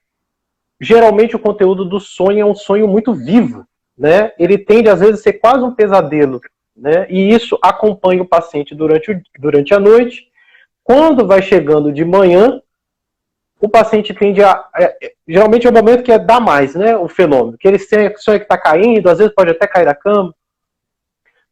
geralmente 0.79 1.35
o 1.35 1.39
conteúdo 1.39 1.83
do 1.83 1.99
sonho 1.99 2.41
é 2.41 2.45
um 2.45 2.53
sonho 2.53 2.87
muito 2.87 3.13
vivo, 3.13 3.65
né? 3.97 4.31
Ele 4.37 4.57
tende 4.57 4.87
às 4.87 4.99
vezes 4.99 5.19
a 5.19 5.23
ser 5.23 5.33
quase 5.33 5.63
um 5.63 5.73
pesadelo, 5.73 6.39
né? 6.79 7.07
E 7.09 7.33
isso 7.33 7.57
acompanha 7.61 8.21
o 8.21 8.27
paciente 8.27 8.73
durante, 8.73 9.11
o, 9.11 9.21
durante 9.39 9.73
a 9.73 9.79
noite. 9.79 10.27
Quando 10.83 11.27
vai 11.27 11.41
chegando 11.41 11.91
de 11.91 12.03
manhã, 12.03 12.61
o 13.59 13.67
paciente 13.67 14.13
tende 14.13 14.41
a. 14.43 14.65
É, 14.75 15.13
geralmente 15.27 15.67
é 15.67 15.69
o 15.69 15.73
momento 15.73 16.03
que 16.03 16.11
é 16.11 16.17
dar 16.17 16.39
mais, 16.39 16.75
né? 16.75 16.97
O 16.97 17.07
fenômeno. 17.07 17.57
Que 17.57 17.67
ele 17.67 17.79
sonha 17.79 18.09
que 18.11 18.43
está 18.43 18.57
caindo, 18.57 19.09
às 19.09 19.17
vezes 19.17 19.33
pode 19.33 19.51
até 19.51 19.67
cair 19.67 19.85
da 19.85 19.93
cama. 19.93 20.33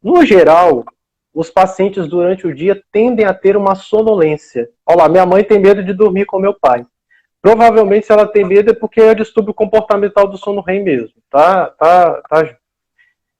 No 0.01 0.25
geral, 0.25 0.85
os 1.33 1.49
pacientes 1.49 2.07
durante 2.07 2.47
o 2.47 2.55
dia 2.55 2.81
tendem 2.91 3.25
a 3.25 3.33
ter 3.33 3.57
uma 3.57 3.75
sonolência. 3.75 4.69
Olha 4.85 5.03
lá, 5.03 5.09
minha 5.09 5.25
mãe 5.25 5.43
tem 5.43 5.59
medo 5.59 5.83
de 5.83 5.93
dormir 5.93 6.25
com 6.25 6.39
meu 6.39 6.53
pai. 6.53 6.85
Provavelmente, 7.41 8.05
se 8.05 8.11
ela 8.11 8.25
tem 8.25 8.43
medo, 8.43 8.71
é 8.71 8.73
porque 8.73 8.99
é 8.99 9.13
distúrbio 9.13 9.53
comportamental 9.53 10.27
do 10.27 10.37
sono 10.37 10.61
REM 10.61 10.83
mesmo. 10.83 11.13
Tá, 11.29 11.67
tá, 11.67 12.21
tá. 12.27 12.57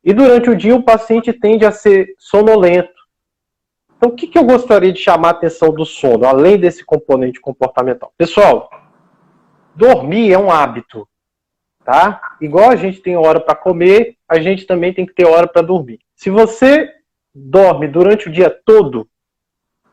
E 0.08 0.14
durante 0.14 0.50
o 0.50 0.56
dia, 0.56 0.74
o 0.74 0.82
paciente 0.82 1.34
tende 1.34 1.66
a 1.66 1.72
ser 1.72 2.16
sonolento. 2.18 2.96
Então, 3.98 4.10
o 4.10 4.16
que, 4.16 4.26
que 4.26 4.38
eu 4.38 4.46
gostaria 4.46 4.94
de 4.94 5.02
chamar 5.02 5.28
a 5.28 5.32
atenção 5.32 5.70
do 5.74 5.86
sono, 5.86 6.26
além 6.26 6.58
desse 6.58 6.86
componente 6.86 7.42
comportamental? 7.42 8.14
Pessoal, 8.18 8.70
dormir 9.76 10.32
é 10.32 10.40
um 10.40 10.50
hábito, 10.50 11.06
tá? 11.84 12.22
Igual 12.40 12.70
a 12.70 12.78
gente 12.78 13.02
tem 13.02 13.18
hora 13.18 13.42
para 13.42 13.54
comer, 13.54 14.16
a 14.30 14.40
gente 14.40 14.66
também 14.66 14.94
tem 14.94 15.06
que 15.06 15.14
ter 15.14 15.26
hora 15.26 15.46
para 15.46 15.62
dormir. 15.62 16.00
Se 16.16 16.30
você 16.30 16.90
dorme 17.36 17.86
durante 17.90 18.30
o 18.30 18.32
dia 18.32 18.50
todo 18.50 19.10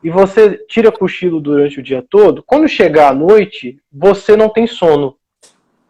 e 0.01 0.09
você 0.09 0.59
tira 0.69 0.93
cochilo 0.93 1.41
durante 1.41 1.81
o 1.81 1.83
dia 1.83 2.01
todo, 2.09 2.41
quando 2.41 2.69
chegar 2.69 3.09
à 3.09 3.13
noite, 3.13 3.81
você 3.91 4.37
não 4.37 4.47
tem 4.47 4.65
sono. 4.65 5.17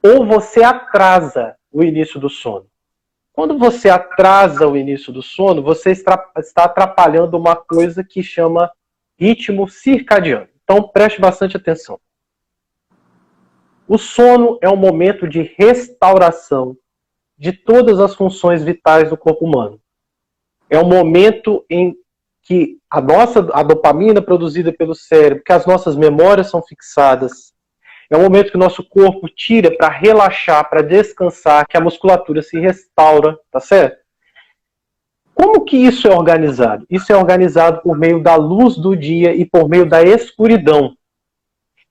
Ou 0.02 0.26
você 0.26 0.64
atrasa 0.64 1.56
o 1.72 1.84
início 1.84 2.20
do 2.20 2.28
sono. 2.28 2.66
Quando 3.36 3.58
você 3.58 3.90
atrasa 3.90 4.66
o 4.66 4.78
início 4.78 5.12
do 5.12 5.22
sono, 5.22 5.62
você 5.62 5.92
está 5.92 6.32
atrapalhando 6.56 7.38
uma 7.38 7.54
coisa 7.54 8.02
que 8.02 8.24
chama 8.24 8.72
ritmo 9.20 9.68
circadiano. 9.68 10.48
Então 10.64 10.88
preste 10.88 11.20
bastante 11.20 11.58
atenção. 11.58 12.00
O 13.86 13.98
sono 13.98 14.58
é 14.62 14.70
um 14.70 14.78
momento 14.78 15.28
de 15.28 15.54
restauração 15.58 16.78
de 17.38 17.52
todas 17.52 18.00
as 18.00 18.16
funções 18.16 18.64
vitais 18.64 19.10
do 19.10 19.18
corpo 19.18 19.46
humano. 19.46 19.82
É 20.70 20.80
um 20.80 20.88
momento 20.88 21.66
em 21.70 21.94
que 22.42 22.80
a 22.90 23.02
nossa 23.02 23.46
a 23.54 23.62
dopamina 23.62 24.22
produzida 24.22 24.72
pelo 24.72 24.96
cérebro, 24.96 25.44
que 25.44 25.52
as 25.52 25.66
nossas 25.66 25.98
memórias 25.98 26.50
são 26.50 26.64
fixadas, 26.64 27.54
é 28.10 28.18
um 28.18 28.22
momento 28.22 28.52
que 28.52 28.58
o 28.58 28.60
nosso 28.60 28.84
corpo 28.84 29.28
tira 29.28 29.76
para 29.76 29.90
relaxar, 29.90 30.70
para 30.70 30.82
descansar, 30.82 31.68
que 31.68 31.78
a 31.78 31.82
musculatura 31.82 32.42
se 32.42 32.60
restaura, 32.60 33.38
tá 33.52 33.60
certo? 33.60 33.98
Como 35.34 35.66
que 35.66 35.76
isso 35.76 36.08
é 36.08 36.16
organizado? 36.16 36.86
Isso 36.90 37.12
é 37.12 37.18
organizado 37.18 37.82
por 37.82 37.98
meio 37.98 38.22
da 38.22 38.36
luz 38.36 38.78
do 38.78 38.96
dia 38.96 39.36
e 39.36 39.46
por 39.46 39.68
meio 39.68 39.86
da 39.86 40.02
escuridão. 40.02 40.96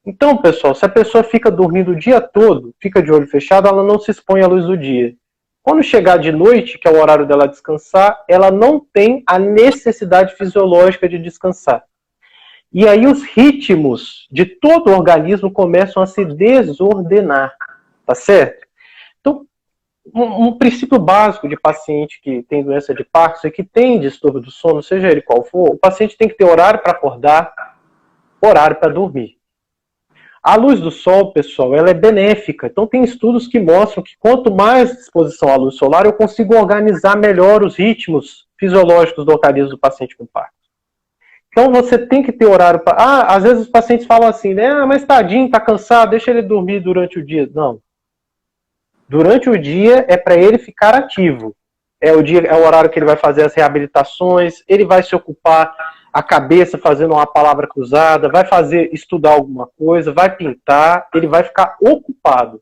Então, 0.06 0.36
pessoal, 0.36 0.74
se 0.74 0.84
a 0.84 0.88
pessoa 0.88 1.24
fica 1.24 1.50
dormindo 1.50 1.92
o 1.92 1.96
dia 1.96 2.20
todo, 2.20 2.74
fica 2.80 3.02
de 3.02 3.10
olho 3.10 3.26
fechado, 3.26 3.68
ela 3.68 3.82
não 3.82 3.98
se 3.98 4.10
expõe 4.10 4.42
à 4.42 4.46
luz 4.46 4.64
do 4.66 4.76
dia. 4.76 5.14
Quando 5.62 5.82
chegar 5.82 6.18
de 6.18 6.30
noite, 6.30 6.78
que 6.78 6.86
é 6.86 6.90
o 6.90 7.00
horário 7.00 7.26
dela 7.26 7.48
descansar, 7.48 8.22
ela 8.28 8.50
não 8.50 8.78
tem 8.80 9.22
a 9.26 9.38
necessidade 9.38 10.34
fisiológica 10.34 11.08
de 11.08 11.18
descansar. 11.18 11.84
E 12.74 12.88
aí 12.88 13.06
os 13.06 13.22
ritmos 13.22 14.26
de 14.32 14.44
todo 14.44 14.88
o 14.90 14.92
organismo 14.92 15.48
começam 15.48 16.02
a 16.02 16.06
se 16.06 16.24
desordenar, 16.24 17.54
tá 18.04 18.16
certo? 18.16 18.66
Então, 19.20 19.46
um, 20.12 20.48
um 20.48 20.58
princípio 20.58 20.98
básico 20.98 21.48
de 21.48 21.56
paciente 21.56 22.20
que 22.20 22.42
tem 22.42 22.64
doença 22.64 22.92
de 22.92 23.04
Parkinson 23.04 23.46
e 23.46 23.52
que 23.52 23.62
tem 23.62 24.00
distúrbio 24.00 24.40
do 24.40 24.50
sono, 24.50 24.82
seja 24.82 25.08
ele 25.08 25.22
qual 25.22 25.44
for, 25.44 25.70
o 25.70 25.78
paciente 25.78 26.16
tem 26.16 26.26
que 26.28 26.34
ter 26.34 26.44
horário 26.44 26.80
para 26.82 26.90
acordar, 26.90 27.76
horário 28.42 28.74
para 28.74 28.92
dormir. 28.92 29.36
A 30.42 30.56
luz 30.56 30.80
do 30.80 30.90
sol, 30.90 31.32
pessoal, 31.32 31.76
ela 31.76 31.90
é 31.90 31.94
benéfica. 31.94 32.66
Então 32.66 32.88
tem 32.88 33.04
estudos 33.04 33.46
que 33.46 33.60
mostram 33.60 34.02
que 34.02 34.16
quanto 34.18 34.52
mais 34.52 34.90
exposição 34.90 35.48
à 35.48 35.54
luz 35.54 35.76
solar, 35.76 36.06
eu 36.06 36.12
consigo 36.12 36.56
organizar 36.56 37.16
melhor 37.16 37.62
os 37.62 37.76
ritmos 37.76 38.48
fisiológicos 38.58 39.24
do 39.24 39.30
organismo 39.30 39.70
do 39.70 39.78
paciente 39.78 40.16
com 40.16 40.26
Parkinson. 40.26 40.63
Então 41.54 41.70
você 41.70 41.96
tem 41.96 42.20
que 42.20 42.32
ter 42.32 42.46
horário 42.46 42.80
para. 42.80 42.96
Ah, 43.00 43.36
às 43.36 43.44
vezes 43.44 43.62
os 43.62 43.68
pacientes 43.68 44.06
falam 44.06 44.28
assim, 44.28 44.54
né? 44.54 44.66
Ah, 44.66 44.84
mas 44.84 45.04
tadinho, 45.04 45.48
tá 45.48 45.60
cansado, 45.60 46.10
deixa 46.10 46.32
ele 46.32 46.42
dormir 46.42 46.80
durante 46.80 47.20
o 47.20 47.24
dia. 47.24 47.48
Não. 47.54 47.78
Durante 49.08 49.48
o 49.48 49.56
dia 49.56 50.04
é 50.08 50.16
para 50.16 50.34
ele 50.34 50.58
ficar 50.58 50.96
ativo. 50.96 51.54
É 52.00 52.12
o 52.12 52.24
dia, 52.24 52.40
é 52.40 52.54
o 52.56 52.66
horário 52.66 52.90
que 52.90 52.98
ele 52.98 53.06
vai 53.06 53.16
fazer 53.16 53.44
as 53.44 53.54
reabilitações, 53.54 54.64
ele 54.66 54.84
vai 54.84 55.00
se 55.04 55.14
ocupar 55.14 55.72
a 56.12 56.22
cabeça 56.24 56.76
fazendo 56.76 57.14
uma 57.14 57.26
palavra 57.26 57.68
cruzada, 57.68 58.28
vai 58.28 58.44
fazer 58.44 58.90
estudar 58.92 59.30
alguma 59.30 59.68
coisa, 59.78 60.12
vai 60.12 60.34
pintar, 60.34 61.06
ele 61.14 61.28
vai 61.28 61.44
ficar 61.44 61.76
ocupado. 61.80 62.60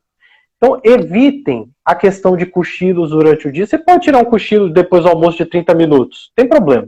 Então 0.55 0.79
evitem 0.83 1.67
a 1.83 1.95
questão 1.95 2.37
de 2.37 2.45
cochilos 2.45 3.09
durante 3.09 3.47
o 3.47 3.51
dia. 3.51 3.65
Você 3.65 3.79
pode 3.79 4.03
tirar 4.03 4.19
um 4.19 4.25
cochilo 4.25 4.69
depois 4.69 5.03
do 5.03 5.09
almoço 5.09 5.39
de 5.39 5.45
30 5.45 5.73
minutos, 5.73 6.31
tem 6.35 6.47
problema. 6.47 6.87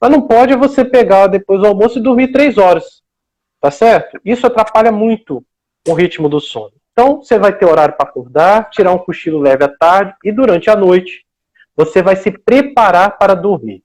Mas 0.00 0.10
não 0.10 0.22
pode 0.22 0.54
você 0.54 0.82
pegar 0.82 1.26
depois 1.26 1.60
do 1.60 1.66
almoço 1.66 1.98
e 1.98 2.02
dormir 2.02 2.32
três 2.32 2.56
horas. 2.56 3.02
Tá 3.60 3.70
certo? 3.70 4.18
Isso 4.24 4.46
atrapalha 4.46 4.90
muito 4.90 5.44
o 5.86 5.92
ritmo 5.92 6.28
do 6.28 6.40
sono. 6.40 6.72
Então, 6.92 7.18
você 7.18 7.38
vai 7.38 7.56
ter 7.56 7.66
horário 7.66 7.94
para 7.94 8.08
acordar, 8.08 8.70
tirar 8.70 8.92
um 8.92 8.98
cochilo 8.98 9.38
leve 9.38 9.64
à 9.64 9.68
tarde 9.68 10.14
e 10.24 10.32
durante 10.32 10.70
a 10.70 10.76
noite 10.76 11.24
você 11.76 12.02
vai 12.02 12.16
se 12.16 12.30
preparar 12.30 13.18
para 13.18 13.34
dormir. 13.34 13.82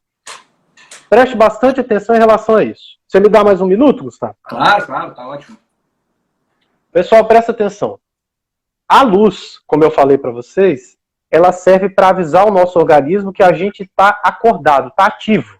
Preste 1.09 1.35
bastante 1.35 1.79
atenção 1.79 2.15
em 2.15 2.19
relação 2.19 2.55
a 2.55 2.63
isso. 2.63 2.97
Você 3.07 3.19
me 3.19 3.29
dá 3.29 3.43
mais 3.43 3.61
um 3.61 3.67
minuto, 3.67 4.03
Gustavo? 4.03 4.35
Claro, 4.43 4.85
claro, 4.85 5.13
tá 5.13 5.27
ótimo. 5.27 5.57
Pessoal, 6.91 7.25
presta 7.25 7.51
atenção. 7.51 7.99
A 8.87 9.01
luz, 9.03 9.59
como 9.67 9.83
eu 9.83 9.91
falei 9.91 10.17
para 10.17 10.31
vocês, 10.31 10.97
ela 11.29 11.51
serve 11.51 11.89
para 11.89 12.09
avisar 12.09 12.47
o 12.47 12.51
nosso 12.51 12.79
organismo 12.79 13.33
que 13.33 13.43
a 13.43 13.53
gente 13.53 13.83
está 13.83 14.19
acordado, 14.23 14.87
está 14.87 15.05
ativo 15.05 15.59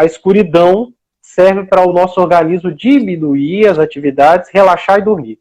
a 0.00 0.06
escuridão 0.06 0.94
serve 1.20 1.64
para 1.64 1.86
o 1.86 1.92
nosso 1.92 2.22
organismo 2.22 2.72
diminuir 2.72 3.66
as 3.66 3.78
atividades, 3.78 4.48
relaxar 4.50 4.98
e 4.98 5.04
dormir. 5.04 5.38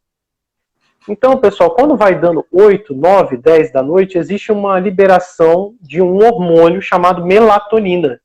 Então, 1.08 1.38
pessoal, 1.38 1.74
quando 1.74 1.96
vai 1.96 2.20
dando 2.20 2.46
8, 2.52 2.94
9, 2.94 3.38
10 3.38 3.72
da 3.72 3.82
noite, 3.82 4.18
existe 4.18 4.52
uma 4.52 4.78
liberação 4.78 5.76
de 5.80 6.02
um 6.02 6.18
hormônio 6.18 6.82
chamado 6.82 7.26
melatonina, 7.26 8.20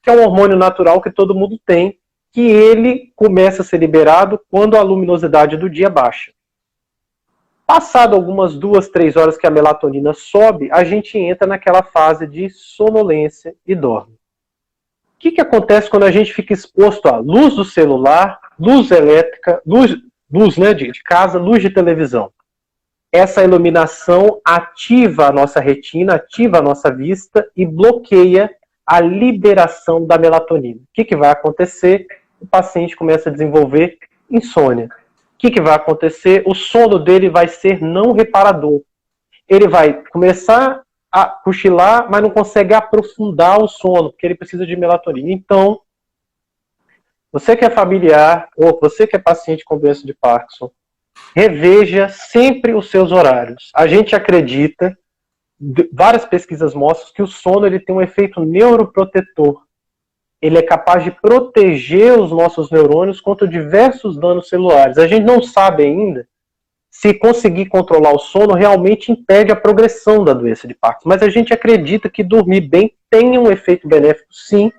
que 0.00 0.08
é 0.08 0.12
um 0.12 0.22
hormônio 0.22 0.56
natural 0.56 1.00
que 1.00 1.10
todo 1.10 1.34
mundo 1.34 1.58
tem, 1.66 1.98
que 2.30 2.42
ele 2.42 3.12
começa 3.16 3.62
a 3.62 3.64
ser 3.64 3.78
liberado 3.78 4.40
quando 4.48 4.76
a 4.76 4.82
luminosidade 4.82 5.56
do 5.56 5.68
dia 5.68 5.90
baixa. 5.90 6.30
Passado 7.66 8.14
algumas 8.14 8.54
duas, 8.54 8.88
três 8.88 9.16
horas 9.16 9.36
que 9.36 9.48
a 9.48 9.50
melatonina 9.50 10.14
sobe, 10.14 10.68
a 10.70 10.84
gente 10.84 11.18
entra 11.18 11.44
naquela 11.44 11.82
fase 11.82 12.24
de 12.24 12.48
sonolência 12.50 13.56
e 13.66 13.74
dorme 13.74 14.21
que, 15.22 15.30
que 15.30 15.40
acontece 15.40 15.88
quando 15.88 16.02
a 16.02 16.10
gente 16.10 16.34
fica 16.34 16.52
exposto 16.52 17.06
à 17.06 17.16
luz 17.16 17.54
do 17.54 17.64
celular, 17.64 18.40
luz 18.58 18.90
elétrica, 18.90 19.62
luz, 19.64 19.96
luz 20.28 20.56
né, 20.56 20.74
de, 20.74 20.90
de 20.90 21.02
casa, 21.04 21.38
luz 21.38 21.62
de 21.62 21.70
televisão? 21.70 22.32
Essa 23.12 23.44
iluminação 23.44 24.40
ativa 24.44 25.28
a 25.28 25.32
nossa 25.32 25.60
retina, 25.60 26.16
ativa 26.16 26.58
a 26.58 26.62
nossa 26.62 26.92
vista 26.92 27.48
e 27.56 27.64
bloqueia 27.64 28.50
a 28.84 29.00
liberação 29.00 30.04
da 30.04 30.18
melatonina. 30.18 30.80
O 30.80 30.88
que, 30.92 31.04
que 31.04 31.14
vai 31.14 31.30
acontecer? 31.30 32.04
O 32.40 32.46
paciente 32.46 32.96
começa 32.96 33.28
a 33.28 33.32
desenvolver 33.32 33.98
insônia. 34.28 34.86
O 34.86 35.38
que, 35.38 35.52
que 35.52 35.60
vai 35.60 35.74
acontecer? 35.74 36.42
O 36.46 36.54
sono 36.54 36.98
dele 36.98 37.30
vai 37.30 37.46
ser 37.46 37.80
não 37.80 38.12
reparador. 38.12 38.82
Ele 39.48 39.68
vai 39.68 40.02
começar 40.10 40.82
a 41.12 41.26
cochilar, 41.26 42.10
mas 42.10 42.22
não 42.22 42.30
consegue 42.30 42.72
aprofundar 42.72 43.62
o 43.62 43.68
sono, 43.68 44.10
porque 44.10 44.26
ele 44.26 44.34
precisa 44.34 44.66
de 44.66 44.74
melatonina. 44.74 45.30
Então, 45.30 45.80
você 47.30 47.54
que 47.54 47.64
é 47.64 47.70
familiar 47.70 48.48
ou 48.56 48.78
você 48.80 49.06
que 49.06 49.14
é 49.14 49.18
paciente 49.18 49.62
com 49.64 49.78
doença 49.78 50.06
de 50.06 50.14
Parkinson, 50.14 50.70
reveja 51.36 52.08
sempre 52.08 52.72
os 52.72 52.90
seus 52.90 53.12
horários. 53.12 53.70
A 53.74 53.86
gente 53.86 54.16
acredita, 54.16 54.96
várias 55.92 56.24
pesquisas 56.24 56.74
mostram 56.74 57.12
que 57.14 57.22
o 57.22 57.26
sono 57.26 57.66
ele 57.66 57.78
tem 57.78 57.94
um 57.94 58.02
efeito 58.02 58.42
neuroprotetor. 58.42 59.62
Ele 60.40 60.58
é 60.58 60.62
capaz 60.62 61.04
de 61.04 61.10
proteger 61.10 62.18
os 62.18 62.32
nossos 62.32 62.70
neurônios 62.70 63.20
contra 63.20 63.46
diversos 63.46 64.18
danos 64.18 64.48
celulares. 64.48 64.98
A 64.98 65.06
gente 65.06 65.24
não 65.24 65.42
sabe 65.42 65.84
ainda 65.84 66.26
se 67.02 67.12
conseguir 67.14 67.66
controlar 67.66 68.12
o 68.12 68.18
sono, 68.20 68.54
realmente 68.54 69.10
impede 69.10 69.50
a 69.50 69.56
progressão 69.56 70.22
da 70.22 70.32
doença 70.32 70.68
de 70.68 70.74
Parkinson. 70.74 71.08
Mas 71.08 71.20
a 71.20 71.28
gente 71.28 71.52
acredita 71.52 72.08
que 72.08 72.22
dormir 72.22 72.60
bem 72.60 72.94
tem 73.10 73.36
um 73.36 73.50
efeito 73.50 73.88
benéfico, 73.88 74.32
sim, 74.32 74.70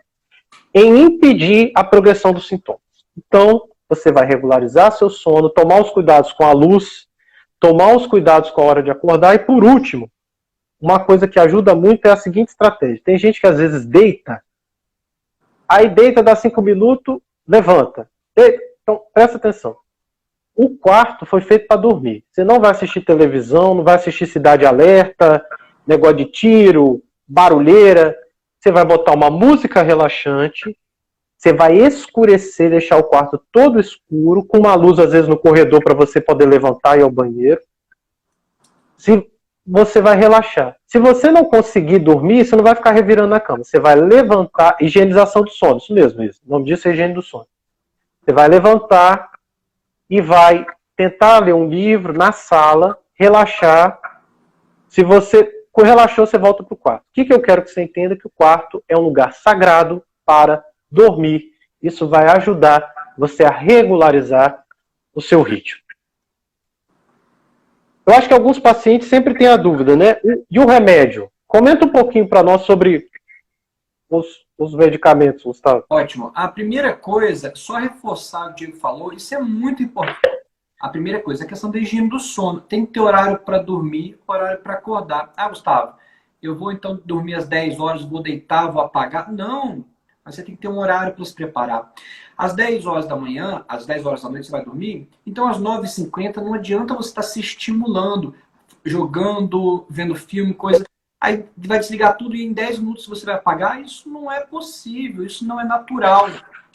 em 0.73 1.01
impedir 1.01 1.73
a 1.75 1.83
progressão 1.83 2.31
dos 2.31 2.47
sintomas. 2.47 2.79
Então, 3.17 3.67
você 3.89 4.09
vai 4.09 4.25
regularizar 4.25 4.93
seu 4.93 5.09
sono, 5.09 5.49
tomar 5.49 5.81
os 5.81 5.89
cuidados 5.89 6.31
com 6.31 6.45
a 6.45 6.53
luz, 6.53 7.07
tomar 7.59 7.93
os 7.93 8.07
cuidados 8.07 8.51
com 8.51 8.61
a 8.61 8.65
hora 8.65 8.81
de 8.81 8.89
acordar 8.89 9.35
e 9.35 9.39
por 9.39 9.61
último, 9.61 10.09
uma 10.79 11.03
coisa 11.03 11.27
que 11.27 11.37
ajuda 11.37 11.75
muito 11.75 12.05
é 12.05 12.11
a 12.11 12.17
seguinte 12.17 12.49
estratégia. 12.49 13.01
Tem 13.03 13.17
gente 13.17 13.41
que 13.41 13.47
às 13.47 13.57
vezes 13.57 13.85
deita, 13.85 14.41
aí 15.67 15.89
deita, 15.89 16.23
dá 16.23 16.37
cinco 16.37 16.61
minutos, 16.61 17.19
levanta. 17.45 18.09
Deita. 18.33 18.63
Então, 18.81 19.01
presta 19.13 19.35
atenção. 19.35 19.75
O 20.55 20.69
quarto 20.69 21.25
foi 21.25 21.41
feito 21.41 21.67
para 21.67 21.81
dormir. 21.81 22.23
Você 22.31 22.43
não 22.43 22.59
vai 22.59 22.71
assistir 22.71 23.01
televisão, 23.01 23.73
não 23.73 23.83
vai 23.83 23.95
assistir 23.95 24.27
Cidade 24.27 24.65
Alerta, 24.65 25.43
negócio 25.85 26.17
de 26.17 26.25
tiro, 26.25 27.01
barulheira. 27.27 28.15
Você 28.59 28.71
vai 28.71 28.85
botar 28.85 29.13
uma 29.13 29.29
música 29.29 29.81
relaxante, 29.81 30.77
você 31.37 31.51
vai 31.51 31.75
escurecer, 31.75 32.69
deixar 32.69 32.97
o 32.97 33.03
quarto 33.03 33.41
todo 33.51 33.79
escuro, 33.79 34.45
com 34.45 34.59
uma 34.59 34.75
luz 34.75 34.99
às 34.99 35.11
vezes 35.11 35.27
no 35.27 35.37
corredor 35.37 35.83
para 35.83 35.93
você 35.93 36.21
poder 36.21 36.45
levantar 36.45 36.95
e 36.95 37.01
ir 37.01 37.03
ao 37.03 37.11
banheiro. 37.11 37.59
Se 38.97 39.27
você 39.65 40.01
vai 40.01 40.15
relaxar. 40.15 40.75
Se 40.85 40.99
você 40.99 41.31
não 41.31 41.45
conseguir 41.45 41.99
dormir, 41.99 42.45
você 42.45 42.55
não 42.55 42.63
vai 42.63 42.75
ficar 42.75 42.91
revirando 42.91 43.29
na 43.29 43.39
cama. 43.39 43.63
Você 43.63 43.79
vai 43.79 43.95
levantar, 43.95 44.77
higienização 44.79 45.41
do 45.41 45.49
sono, 45.49 45.77
isso 45.77 45.93
mesmo, 45.93 46.23
isso. 46.23 46.39
O 46.45 46.49
nome 46.49 46.65
disso 46.65 46.87
é 46.87 46.91
higiene 46.91 47.13
do 47.13 47.21
sono. 47.21 47.47
Você 48.21 48.33
vai 48.33 48.47
levantar 48.47 49.32
e 50.13 50.21
vai 50.21 50.63
tentar 50.95 51.39
ler 51.39 51.55
um 51.55 51.67
livro 51.67 52.13
na 52.13 52.31
sala, 52.31 52.99
relaxar. 53.15 53.99
Se 54.87 55.03
você 55.03 55.51
relaxou, 55.75 56.27
você 56.27 56.37
volta 56.37 56.63
para 56.63 56.75
o 56.75 56.77
quarto. 56.77 57.01
O 57.01 57.13
que, 57.13 57.25
que 57.25 57.33
eu 57.33 57.41
quero 57.41 57.63
que 57.63 57.71
você 57.71 57.81
entenda? 57.81 58.15
Que 58.15 58.27
o 58.27 58.29
quarto 58.29 58.83
é 58.87 58.95
um 58.95 59.01
lugar 59.01 59.33
sagrado 59.33 60.03
para 60.23 60.63
dormir. 60.91 61.45
Isso 61.81 62.07
vai 62.07 62.27
ajudar 62.27 62.93
você 63.17 63.43
a 63.43 63.49
regularizar 63.49 64.63
o 65.15 65.19
seu 65.19 65.41
ritmo. 65.41 65.81
Eu 68.05 68.13
acho 68.13 68.27
que 68.27 68.35
alguns 68.35 68.59
pacientes 68.59 69.07
sempre 69.07 69.33
têm 69.33 69.47
a 69.47 69.57
dúvida, 69.57 69.95
né? 69.95 70.17
E 70.51 70.59
o 70.59 70.67
remédio? 70.67 71.27
Comenta 71.47 71.87
um 71.87 71.91
pouquinho 71.91 72.27
para 72.27 72.43
nós 72.43 72.61
sobre 72.61 73.09
os, 74.11 74.42
os, 74.57 74.73
medicamentos, 74.73 75.43
Gustavo. 75.43 75.85
Ótimo. 75.89 76.31
A 76.35 76.47
primeira 76.47 76.93
coisa, 76.93 77.51
só 77.55 77.77
reforçar 77.77 78.45
o 78.45 78.53
que 78.53 78.65
o 78.65 78.67
Diego 78.67 78.77
falou, 78.77 79.13
isso 79.13 79.33
é 79.33 79.39
muito 79.39 79.81
importante. 79.81 80.19
A 80.79 80.89
primeira 80.89 81.21
coisa, 81.21 81.43
a 81.43 81.47
questão 81.47 81.71
da 81.71 81.79
higiene 81.79 82.09
do 82.09 82.19
sono. 82.19 82.59
Tem 82.59 82.85
que 82.85 82.93
ter 82.93 82.99
horário 82.99 83.39
para 83.39 83.57
dormir, 83.57 84.19
horário 84.27 84.61
para 84.61 84.73
acordar. 84.73 85.31
Ah, 85.37 85.49
Gustavo, 85.49 85.95
eu 86.41 86.55
vou 86.55 86.71
então 86.71 86.99
dormir 87.05 87.35
às 87.35 87.47
10 87.47 87.79
horas, 87.79 88.03
vou 88.03 88.21
deitar, 88.21 88.69
vou 88.69 88.81
apagar. 88.81 89.31
Não, 89.31 89.85
mas 90.25 90.35
você 90.35 90.43
tem 90.43 90.55
que 90.55 90.61
ter 90.61 90.67
um 90.67 90.77
horário 90.77 91.13
para 91.13 91.25
se 91.25 91.33
preparar. 91.33 91.93
Às 92.37 92.53
10 92.53 92.85
horas 92.85 93.07
da 93.07 93.15
manhã, 93.15 93.63
às 93.67 93.85
10 93.85 94.05
horas 94.05 94.21
da 94.21 94.29
noite 94.29 94.45
você 94.45 94.51
vai 94.51 94.65
dormir, 94.65 95.09
então 95.25 95.47
às 95.47 95.59
9h50 95.59 96.37
não 96.37 96.53
adianta 96.53 96.95
você 96.95 97.09
estar 97.09 97.21
tá 97.21 97.27
se 97.27 97.39
estimulando, 97.39 98.35
jogando, 98.83 99.85
vendo 99.89 100.15
filme, 100.15 100.53
coisa. 100.53 100.83
Aí 101.23 101.45
vai 101.55 101.79
desligar 101.79 102.17
tudo 102.17 102.35
e 102.35 102.43
em 102.43 102.51
10 102.51 102.79
minutos 102.79 103.07
você 103.07 103.25
vai 103.25 103.35
apagar. 103.35 103.81
Isso 103.81 104.09
não 104.09 104.29
é 104.29 104.41
possível, 104.41 105.25
isso 105.25 105.47
não 105.47 105.57
é 105.57 105.63
natural. 105.63 106.27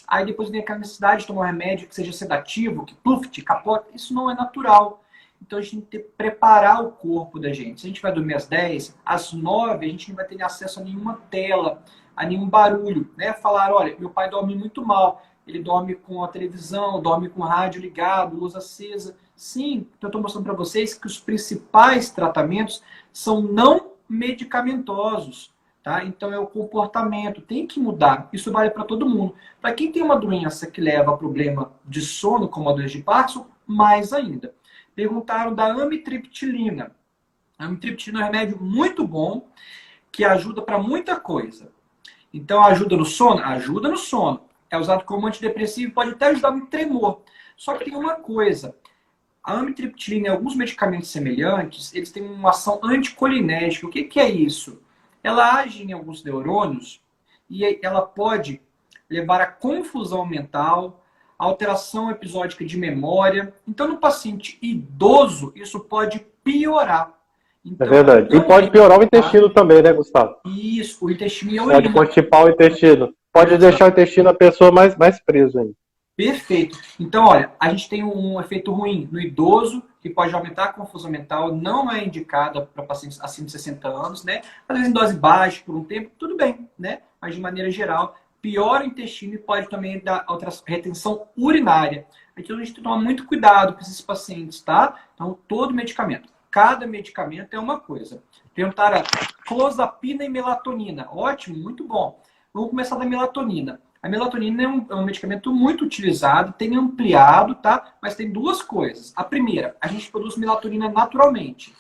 Aí 0.06 0.24
depois 0.24 0.48
vem 0.48 0.62
aquela 0.62 0.78
necessidade 0.78 1.20
de 1.20 1.26
tomar 1.26 1.42
um 1.42 1.44
remédio 1.44 1.87
que 1.87 1.94
seja 1.94 2.14
sedativo, 2.14 2.87
que 2.87 2.94
pluf, 2.94 3.28
capota. 3.42 3.88
Isso 3.94 4.14
não 4.14 4.30
é 4.30 4.34
natural. 4.34 5.04
Então 5.42 5.58
a 5.58 5.61
gente 5.61 5.82
tem 5.82 5.82
que 5.82 5.98
preparar 5.98 6.82
o 6.82 6.92
corpo 6.92 7.38
da 7.38 7.52
gente. 7.52 7.82
Se 7.82 7.87
a 7.87 7.90
gente 7.90 8.00
vai 8.00 8.11
dormir 8.11 8.37
às 8.37 8.46
10, 8.46 8.96
às 9.04 9.34
9 9.34 9.84
a 9.84 9.88
gente 9.90 10.08
não 10.08 10.16
vai 10.16 10.24
ter 10.24 10.42
acesso 10.42 10.80
a 10.80 10.82
nenhuma 10.82 11.20
tela 11.30 11.82
a 12.16 12.24
nenhum 12.24 12.48
barulho, 12.48 13.12
né? 13.18 13.34
Falar, 13.34 13.70
olha, 13.70 13.94
meu 13.98 14.08
pai 14.08 14.30
dorme 14.30 14.54
muito 14.56 14.82
mal, 14.82 15.22
ele 15.46 15.62
dorme 15.62 15.94
com 15.94 16.24
a 16.24 16.28
televisão, 16.28 17.02
dorme 17.02 17.28
com 17.28 17.42
o 17.42 17.44
rádio 17.44 17.82
ligado, 17.82 18.34
luz 18.34 18.56
acesa. 18.56 19.14
Sim, 19.37 19.87
então 19.98 20.06
eu 20.06 20.08
estou 20.08 20.22
mostrando 20.22 20.44
para 20.44 20.54
vocês 20.54 20.94
que 20.94 21.06
os 21.06 21.20
principais 21.20 22.08
tratamentos 22.08 22.82
são 23.12 23.42
não 23.42 23.97
medicamentosos, 24.09 25.53
tá? 25.83 26.05
Então 26.05 26.33
é 26.33 26.38
o 26.38 26.47
comportamento, 26.47 27.42
tem 27.42 27.66
que 27.66 27.79
mudar. 27.79 28.29
Isso 28.33 28.51
vale 28.51 28.71
para 28.71 28.85
todo 28.85 29.09
mundo. 29.09 29.35
Para 29.61 29.75
quem 29.75 29.92
tem 29.92 30.03
uma 30.03 30.16
doença 30.16 30.71
que 30.71 30.81
leva 30.81 31.12
a 31.12 31.16
problema 31.16 31.73
de 31.85 32.01
sono, 32.01 32.49
como 32.49 32.68
a 32.68 32.73
doença 32.73 32.97
de 32.97 33.03
Parkinson, 33.03 33.47
mais 33.66 34.12
ainda. 34.12 34.55
Perguntaram 34.94 35.55
da 35.55 35.66
amitriptilina. 35.66 36.92
A 37.59 37.66
amitriptilina 37.66 38.21
é 38.21 38.23
um 38.23 38.27
remédio 38.27 38.59
muito 38.61 39.07
bom 39.07 39.49
que 40.11 40.25
ajuda 40.25 40.62
para 40.62 40.79
muita 40.79 41.18
coisa. 41.18 41.71
Então, 42.33 42.62
ajuda 42.62 42.97
no 42.97 43.05
sono? 43.05 43.42
Ajuda 43.42 43.88
no 43.88 43.97
sono. 43.97 44.42
É 44.71 44.77
usado 44.77 45.05
como 45.05 45.27
antidepressivo, 45.27 45.92
pode 45.92 46.11
até 46.11 46.27
ajudar 46.27 46.51
no 46.51 46.66
tremor. 46.66 47.23
Só 47.57 47.75
que 47.75 47.85
tem 47.85 47.97
uma 47.97 48.16
coisa. 48.16 48.75
A 49.48 49.61
amitriptilina 49.61 50.26
e 50.26 50.30
alguns 50.30 50.54
medicamentos 50.54 51.08
semelhantes, 51.08 51.94
eles 51.94 52.12
têm 52.12 52.22
uma 52.22 52.50
ação 52.50 52.80
anticolinérgica. 52.84 53.87
O 53.87 53.90
que, 53.90 54.04
que 54.04 54.20
é 54.20 54.28
isso? 54.28 54.82
Ela 55.24 55.54
age 55.54 55.82
em 55.82 55.90
alguns 55.90 56.22
neurônios 56.22 57.00
e 57.48 57.64
ela 57.82 58.02
pode 58.02 58.61
levar 59.08 59.40
a 59.40 59.46
confusão 59.46 60.26
mental, 60.26 61.02
alteração 61.38 62.11
episódica 62.11 62.62
de 62.62 62.76
memória. 62.76 63.54
Então, 63.66 63.88
no 63.88 63.96
paciente 63.96 64.58
idoso, 64.61 65.50
isso 65.56 65.80
pode 65.80 66.26
piorar. 66.44 67.14
Então, 67.64 67.87
é 67.87 67.90
verdade. 67.90 68.37
E 68.37 68.40
pode 68.42 68.70
piorar 68.70 69.00
o 69.00 69.02
intestino 69.02 69.48
também, 69.48 69.80
né, 69.80 69.94
Gustavo? 69.94 70.37
Isso, 70.44 71.06
o 71.06 71.11
intestino 71.11 71.52
e 71.52 71.58
a 71.58 71.64
urina. 71.64 71.80
Pode 71.80 71.94
constipar 71.94 72.44
o 72.44 72.50
intestino. 72.50 73.14
Pode 73.32 73.56
deixar 73.56 73.87
o 73.87 73.88
intestino 73.88 74.24
da 74.24 74.34
pessoa 74.34 74.70
mais, 74.70 74.94
mais 74.94 75.18
preso 75.24 75.58
ainda. 75.58 75.72
Perfeito. 76.18 76.76
Então, 76.98 77.26
olha, 77.26 77.52
a 77.61 77.70
gente 77.70 77.88
tem 77.88 78.02
um 78.02 78.40
efeito 78.40 78.72
ruim 78.72 79.09
no 79.12 79.20
idoso, 79.20 79.85
que 80.00 80.11
pode 80.11 80.35
aumentar 80.35 80.64
a 80.64 80.72
confusão 80.72 81.09
mental, 81.09 81.54
não 81.54 81.88
é 81.88 82.04
indicada 82.04 82.66
para 82.66 82.83
pacientes 82.83 83.20
acima 83.20 83.46
de 83.46 83.52
60 83.52 83.87
anos, 83.87 84.24
né? 84.24 84.42
Às 84.68 84.76
vezes 84.76 84.90
em 84.90 84.92
dose 84.92 85.16
baixa 85.16 85.62
por 85.64 85.76
um 85.76 85.85
tempo, 85.85 86.11
tudo 86.18 86.37
bem, 86.37 86.68
né? 86.76 87.02
Mas 87.20 87.37
de 87.37 87.40
maneira 87.40 87.70
geral, 87.70 88.16
piora 88.42 88.83
o 88.83 88.87
intestino 88.88 89.35
e 89.35 89.38
pode 89.38 89.68
também 89.68 90.00
dar 90.00 90.24
outra 90.28 90.50
retenção 90.66 91.28
urinária. 91.37 92.04
Então 92.37 92.57
a 92.57 92.59
gente 92.59 92.74
tem 92.74 92.83
que 92.83 92.83
tomar 92.83 93.00
muito 93.00 93.24
cuidado 93.24 93.74
com 93.74 93.81
esses 93.81 94.00
pacientes, 94.00 94.61
tá? 94.61 94.96
Então, 95.14 95.38
todo 95.46 95.72
medicamento 95.72 96.28
cada 96.50 96.87
medicamento 96.87 97.54
é 97.54 97.59
uma 97.59 97.78
coisa. 97.78 98.22
Perguntaram 98.54 99.02
clozapina 99.46 100.24
e 100.24 100.28
melatonina. 100.28 101.07
Ótimo, 101.12 101.57
muito 101.57 101.85
bom. 101.85 102.20
Vamos 102.52 102.70
começar 102.70 102.96
da 102.96 103.04
melatonina. 103.04 103.81
A 104.02 104.08
melatonina 104.08 104.62
é 104.62 104.68
um, 104.68 104.87
é 104.88 104.94
um, 104.94 105.04
medicamento 105.04 105.52
muito 105.52 105.84
utilizado, 105.84 106.52
tem 106.52 106.76
ampliado, 106.76 107.54
tá? 107.56 107.94
Mas 108.00 108.14
tem 108.14 108.32
duas 108.32 108.62
coisas. 108.62 109.12
A 109.16 109.24
primeira, 109.24 109.76
a 109.80 109.88
gente 109.88 110.11
produz 110.11 110.37
melatonina 110.37 110.88
naturalmente. 110.88 111.74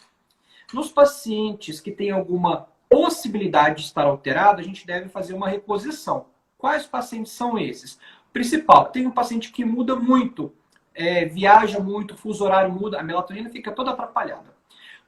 Nos 0.72 0.90
pacientes 0.90 1.80
que 1.80 1.92
têm 1.92 2.10
alguma 2.10 2.66
possibilidade 2.88 3.76
de 3.76 3.82
estar 3.82 4.04
alterado, 4.04 4.60
a 4.60 4.64
gente 4.64 4.86
deve 4.86 5.08
fazer 5.08 5.34
uma 5.34 5.48
reposição. 5.48 6.26
Quais 6.56 6.86
pacientes 6.86 7.32
são 7.32 7.58
esses? 7.58 7.98
principal, 8.32 8.86
tem 8.86 9.06
um 9.06 9.10
paciente 9.10 9.50
que 9.50 9.64
muda 9.64 9.96
muito, 9.96 10.52
é, 10.94 11.24
viaja 11.24 11.80
muito, 11.80 12.16
fuso 12.16 12.44
horário 12.44 12.72
muda, 12.72 13.00
a 13.00 13.02
melatonina 13.02 13.50
fica 13.50 13.72
toda 13.72 13.90
atrapalhada. 13.90 14.54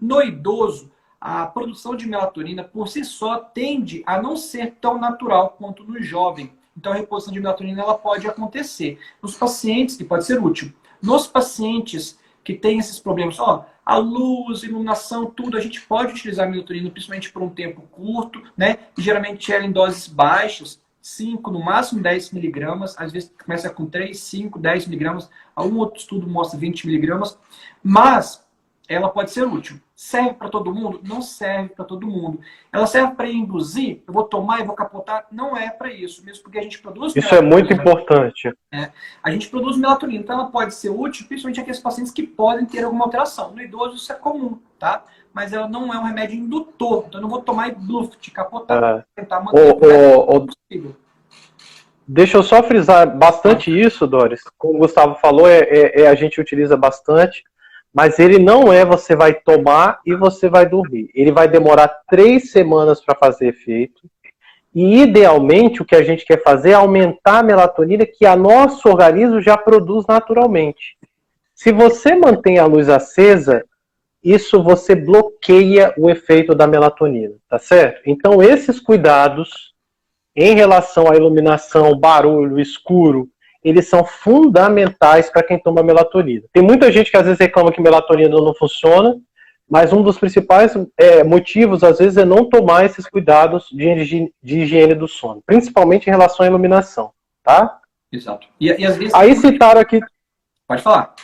No 0.01 0.23
idoso, 0.23 0.90
a 1.20 1.46
produção 1.46 1.94
de 1.94 2.09
melatonina 2.09 2.64
por 2.64 2.88
si 2.88 3.05
só 3.05 3.38
tende 3.38 4.03
a 4.07 4.20
não 4.20 4.37
ser 4.37 4.77
tão 4.81 4.99
natural 4.99 5.51
quanto 5.51 5.85
no 5.85 6.03
jovem. 6.03 6.53
Então 6.81 6.93
a 6.93 6.97
reposição 6.97 7.33
de 7.33 7.38
melatonina 7.38 7.83
ela 7.83 7.97
pode 7.97 8.27
acontecer 8.27 8.99
nos 9.23 9.37
pacientes 9.37 9.97
que 9.97 10.05
pode 10.05 10.25
ser 10.25 10.43
útil. 10.43 10.73
Nos 11.03 11.27
pacientes 11.27 12.19
que 12.43 12.55
têm 12.55 12.79
esses 12.79 12.99
problemas, 12.99 13.38
ó, 13.38 13.66
a 13.85 13.99
luz, 13.99 14.62
iluminação, 14.62 15.27
tudo, 15.27 15.59
a 15.59 15.61
gente 15.61 15.79
pode 15.83 16.12
utilizar 16.12 16.51
melatonina 16.51 16.88
principalmente 16.90 17.31
por 17.31 17.43
um 17.43 17.51
tempo 17.51 17.83
curto, 17.93 18.43
né? 18.57 18.79
E 18.97 19.03
geralmente 19.03 19.53
ela 19.53 19.66
em 19.66 19.71
doses 19.71 20.07
baixas, 20.09 20.81
5, 21.03 21.51
no 21.51 21.62
máximo 21.62 22.03
10 22.03 22.31
miligramas, 22.31 22.95
às 22.99 23.12
vezes 23.12 23.31
começa 23.45 23.69
com 23.69 23.85
3, 23.85 24.19
5, 24.19 24.59
10 24.59 24.87
miligramas, 24.87 25.29
algum 25.55 25.77
outro 25.79 26.01
estudo 26.01 26.27
mostra 26.27 26.59
20 26.59 26.87
miligramas, 26.87 27.38
mas 27.83 28.43
ela 28.90 29.09
pode 29.09 29.31
ser 29.31 29.44
útil. 29.44 29.76
Serve 29.94 30.35
para 30.35 30.48
todo 30.48 30.74
mundo? 30.74 31.00
Não 31.05 31.22
serve 31.22 31.68
para 31.68 31.85
todo 31.85 32.09
mundo. 32.09 32.40
Ela 32.72 32.88
serve 32.88 33.14
para 33.14 33.29
induzir? 33.29 34.03
Eu 34.05 34.12
vou 34.12 34.24
tomar 34.24 34.61
e 34.61 34.64
vou 34.64 34.74
capotar? 34.74 35.26
Não 35.31 35.57
é 35.57 35.70
para 35.70 35.92
isso, 35.92 36.24
mesmo 36.24 36.42
porque 36.42 36.59
a 36.59 36.62
gente 36.62 36.81
produz. 36.81 37.14
Isso 37.14 37.33
é 37.33 37.40
muito 37.40 37.72
importante. 37.72 38.53
É, 38.72 38.90
a 39.22 39.31
gente 39.31 39.48
produz 39.48 39.76
melatonina, 39.76 40.18
então 40.18 40.40
ela 40.40 40.50
pode 40.50 40.74
ser 40.74 40.90
útil, 40.90 41.24
principalmente 41.29 41.61
aqueles 41.61 41.79
pacientes 41.79 42.12
que 42.12 42.24
podem 42.24 42.66
ter 42.66 42.83
alguma 42.83 43.05
alteração. 43.05 43.53
No 43.53 43.62
idoso 43.62 43.94
isso 43.94 44.11
é 44.11 44.16
comum, 44.16 44.59
tá? 44.76 45.05
Mas 45.33 45.53
ela 45.53 45.68
não 45.68 45.94
é 45.94 45.98
um 45.98 46.05
remédio 46.05 46.37
indutor, 46.37 47.05
então 47.07 47.20
eu 47.20 47.22
não 47.22 47.31
vou 47.31 47.42
tomar 47.42 47.68
e 47.68 47.76
te 48.20 48.33
capotar. 48.33 48.83
É. 48.83 49.05
Tentar 49.14 49.40
manter 49.40 49.72
o, 49.72 50.37
o, 50.37 50.46
o... 50.46 50.96
Deixa 52.09 52.37
eu 52.37 52.42
só 52.42 52.61
frisar 52.61 53.16
bastante 53.16 53.70
isso, 53.70 54.05
Doris. 54.05 54.40
Como 54.59 54.74
o 54.74 54.79
Gustavo 54.79 55.14
falou, 55.14 55.46
é, 55.46 55.61
é, 55.61 56.00
é 56.00 56.07
a 56.09 56.14
gente 56.16 56.40
utiliza 56.40 56.76
bastante 56.76 57.44
mas 57.92 58.18
ele 58.18 58.38
não 58.38 58.72
é 58.72 58.85
você 58.85 59.16
vai 59.16 59.35
tomar 59.35 60.00
e 60.07 60.14
você 60.14 60.48
vai 60.48 60.66
dormir. 60.66 61.11
Ele 61.14 61.33
vai 61.33 61.48
demorar 61.48 61.88
três 62.09 62.53
semanas 62.53 63.00
para 63.00 63.18
fazer 63.18 63.48
efeito. 63.48 64.09
E 64.72 65.03
idealmente 65.03 65.83
o 65.83 65.85
que 65.85 65.96
a 65.96 66.03
gente 66.03 66.24
quer 66.24 66.42
fazer 66.42 66.70
é 66.70 66.74
aumentar 66.74 67.40
a 67.40 67.42
melatonina 67.42 68.07
que 68.07 68.24
a 68.24 68.37
nosso 68.37 68.88
organismo 68.88 69.40
já 69.40 69.57
produz 69.57 70.07
naturalmente. 70.07 70.96
Se 71.53 71.72
você 71.72 72.14
mantém 72.14 72.59
a 72.59 72.66
luz 72.66 72.88
acesa, 72.88 73.64
isso 74.22 74.62
você 74.62 74.94
bloqueia 74.94 75.92
o 75.98 76.09
efeito 76.09 76.55
da 76.55 76.66
melatonina, 76.66 77.35
tá 77.48 77.59
certo? 77.59 78.03
Então 78.07 78.40
esses 78.42 78.79
cuidados 78.79 79.74
em 80.37 80.55
relação 80.55 81.11
à 81.11 81.16
iluminação, 81.16 81.98
barulho, 81.98 82.61
escuro, 82.61 83.29
eles 83.62 83.88
são 83.88 84.05
fundamentais 84.05 85.31
para 85.31 85.42
quem 85.42 85.59
toma 85.59 85.83
melatonina. 85.83 86.44
Tem 86.53 86.62
muita 86.62 86.90
gente 86.90 87.11
que 87.11 87.16
às 87.16 87.25
vezes 87.25 87.38
reclama 87.38 87.73
que 87.73 87.81
melatonina 87.81 88.37
não 88.37 88.55
funciona, 88.55 89.16
mas 89.68 89.92
um 89.92 90.03
dos 90.03 90.18
principais 90.18 90.75
é, 90.96 91.23
motivos, 91.23 91.85
às 91.85 91.99
vezes, 91.99 92.16
é 92.16 92.25
não 92.25 92.49
tomar 92.49 92.85
esses 92.85 93.07
cuidados 93.07 93.68
de, 93.70 94.33
de, 94.42 94.59
higiene 94.59 94.94
do 94.94 95.07
sono, 95.07 95.42
principalmente 95.46 96.09
em 96.09 96.11
relação 96.11 96.44
à 96.44 96.49
iluminação, 96.49 97.12
tá? 97.42 97.81
Exato. 98.11 98.49
E, 98.59 98.66
e 98.66 98.85
às 98.85 98.96
vezes... 98.96 99.14
Aí 99.14 99.37
citaram 99.37 99.81
aqui... 99.81 100.01
Pode 100.66 100.83
falar. 100.83 101.14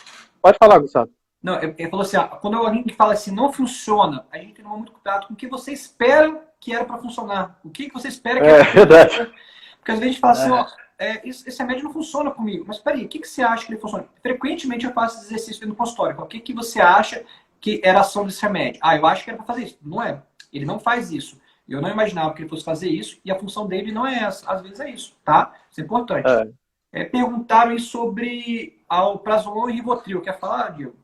Pode 0.41 0.57
falar, 0.57 0.79
Gustavo. 0.79 1.09
Não, 1.43 1.61
ele 1.61 1.89
falou 1.89 2.05
assim, 2.05 2.17
ó, 2.17 2.23
quando 2.27 2.57
alguém 2.57 2.85
fala 2.89 3.13
assim, 3.13 3.31
não 3.31 3.51
funciona, 3.51 4.25
a 4.31 4.37
gente 4.37 4.47
tem 4.47 4.55
que 4.55 4.63
tomar 4.63 4.77
muito 4.77 4.91
cuidado 4.93 5.27
com 5.27 5.33
o 5.33 5.37
que 5.37 5.47
você 5.47 5.71
espera 5.71 6.41
que 6.59 6.73
era 6.73 6.85
para 6.85 6.97
funcionar. 6.97 7.59
O 7.63 7.69
que, 7.69 7.87
que 7.87 7.93
você 7.93 8.07
espera 8.07 8.39
que 8.39 8.47
é, 8.47 8.49
era 8.49 8.63
pra 8.63 8.73
verdade. 8.73 9.09
funcionar. 9.09 9.31
Porque 9.77 9.91
às 9.91 9.99
vezes 9.99 10.09
a 10.09 10.13
gente 10.13 10.19
fala 10.19 10.33
assim, 10.33 10.49
é. 10.49 10.53
ó, 10.53 10.86
é, 10.99 11.27
esse 11.27 11.57
remédio 11.59 11.83
não 11.83 11.93
funciona 11.93 12.31
comigo. 12.31 12.65
Mas 12.67 12.79
peraí, 12.79 13.05
o 13.05 13.07
que, 13.07 13.19
que 13.19 13.27
você 13.27 13.41
acha 13.41 13.65
que 13.65 13.71
ele 13.71 13.79
funciona? 13.79 14.05
Frequentemente 14.21 14.85
eu 14.85 14.93
faço 14.93 15.17
esse 15.17 15.27
exercício 15.27 15.67
no 15.67 15.75
consultório. 15.75 16.19
O 16.19 16.25
que, 16.25 16.39
que 16.39 16.53
você 16.53 16.79
acha 16.79 17.23
que 17.59 17.81
era 17.83 17.99
a 17.99 18.01
ação 18.01 18.25
desse 18.25 18.41
remédio? 18.41 18.79
Ah, 18.83 18.95
eu 18.95 19.05
acho 19.05 19.23
que 19.23 19.29
era 19.29 19.37
para 19.37 19.45
fazer 19.45 19.63
isso. 19.65 19.77
Não 19.81 20.01
é. 20.01 20.21
Ele 20.51 20.65
não 20.65 20.79
faz 20.79 21.11
isso. 21.11 21.39
Eu 21.67 21.81
não 21.81 21.89
imaginava 21.89 22.33
que 22.33 22.41
ele 22.41 22.49
fosse 22.49 22.63
fazer 22.63 22.89
isso 22.89 23.19
e 23.23 23.31
a 23.31 23.37
função 23.37 23.67
dele 23.67 23.91
não 23.91 24.07
é 24.07 24.23
essa. 24.23 24.49
Às 24.49 24.61
vezes 24.61 24.79
é 24.79 24.89
isso, 24.89 25.17
tá? 25.23 25.53
Isso 25.69 25.81
é 25.81 25.83
importante. 25.83 26.29
É. 26.29 26.49
É, 26.93 27.03
perguntaram 27.03 27.77
sobre 27.77 28.79
o 28.89 29.17
Prazolon 29.19 29.69
e 29.69 29.73
Rivotril. 29.73 30.21
Quer 30.21 30.39
falar, 30.39 30.69
Diego? 30.69 30.95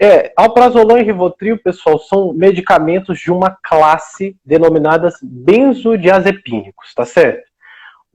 É, 0.00 0.32
alprazolam 0.36 0.98
e 0.98 1.02
rivotril, 1.02 1.58
pessoal, 1.60 1.98
são 1.98 2.32
medicamentos 2.32 3.18
de 3.18 3.32
uma 3.32 3.50
classe 3.50 4.36
denominadas 4.44 5.14
benzodiazepínicos, 5.20 6.94
tá 6.94 7.04
certo? 7.04 7.47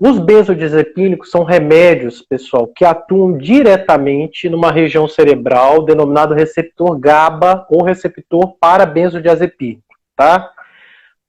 Os 0.06 0.20
benzodiazepínicos 0.20 1.32
são 1.32 1.46
remédios, 1.46 2.22
pessoal, 2.22 2.68
que 2.68 2.84
atuam 2.84 3.38
diretamente 3.38 4.50
numa 4.50 4.70
região 4.70 5.08
cerebral 5.08 5.86
denominado 5.86 6.34
receptor 6.34 7.00
GABA 7.00 7.66
ou 7.70 7.86
receptor 7.86 8.58
para 8.60 8.86
benzodiazepínico, 8.86 9.96
tá? 10.14 10.52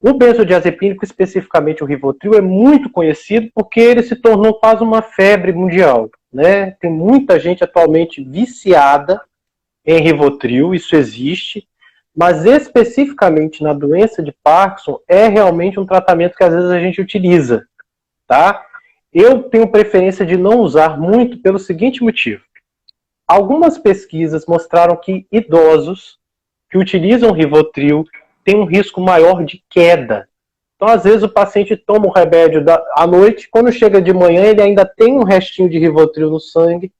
O 0.01 0.11
benzodiazepínico, 0.11 1.05
especificamente 1.05 1.85
o 1.85 1.87
Rivotril, 1.87 2.33
é 2.33 2.41
muito 2.41 2.89
conhecido 2.89 3.49
porque 3.55 3.79
ele 3.79 4.03
se 4.03 4.17
tornou 4.17 4.55
quase 4.55 4.83
uma 4.83 5.01
febre 5.01 5.53
mundial, 5.53 6.09
né? 6.33 6.71
Tem 6.71 6.91
muita 6.91 7.39
gente 7.39 7.63
atualmente 7.63 8.21
viciada 8.21 9.21
em 9.85 10.01
Rivotril, 10.01 10.75
isso 10.75 10.97
existe, 10.97 11.65
mas 12.13 12.43
especificamente 12.43 13.63
na 13.63 13.71
doença 13.71 14.21
de 14.21 14.35
Parkinson 14.43 14.99
é 15.07 15.29
realmente 15.29 15.79
um 15.79 15.85
tratamento 15.85 16.35
que 16.35 16.43
às 16.43 16.53
vezes 16.53 16.69
a 16.69 16.79
gente 16.81 16.99
utiliza, 16.99 17.65
tá? 18.27 18.65
Eu 19.13 19.43
tenho 19.43 19.71
preferência 19.71 20.25
de 20.25 20.37
não 20.37 20.59
usar 20.59 20.99
muito 20.99 21.37
pelo 21.37 21.57
seguinte 21.57 22.03
motivo. 22.03 22.43
Algumas 23.27 23.77
pesquisas 23.77 24.45
mostraram 24.45 24.95
que 24.95 25.25
idosos 25.31 26.19
que 26.69 26.77
utilizam 26.77 27.31
Rivotril 27.31 28.05
têm 28.43 28.57
um 28.57 28.65
risco 28.65 29.01
maior 29.01 29.43
de 29.43 29.63
queda. 29.69 30.27
Então, 30.75 30.89
às 30.89 31.03
vezes, 31.03 31.23
o 31.23 31.29
paciente 31.29 31.75
toma 31.77 32.05
o 32.07 32.11
remédio 32.11 32.63
da, 32.63 32.83
à 32.95 33.07
noite, 33.07 33.47
quando 33.49 33.71
chega 33.71 34.01
de 34.01 34.13
manhã, 34.13 34.43
ele 34.43 34.61
ainda 34.61 34.85
tem 34.85 35.13
um 35.13 35.23
restinho 35.23 35.69
de 35.69 35.79
Rivotril 35.79 36.29
no 36.29 36.39
sangue, 36.39 36.91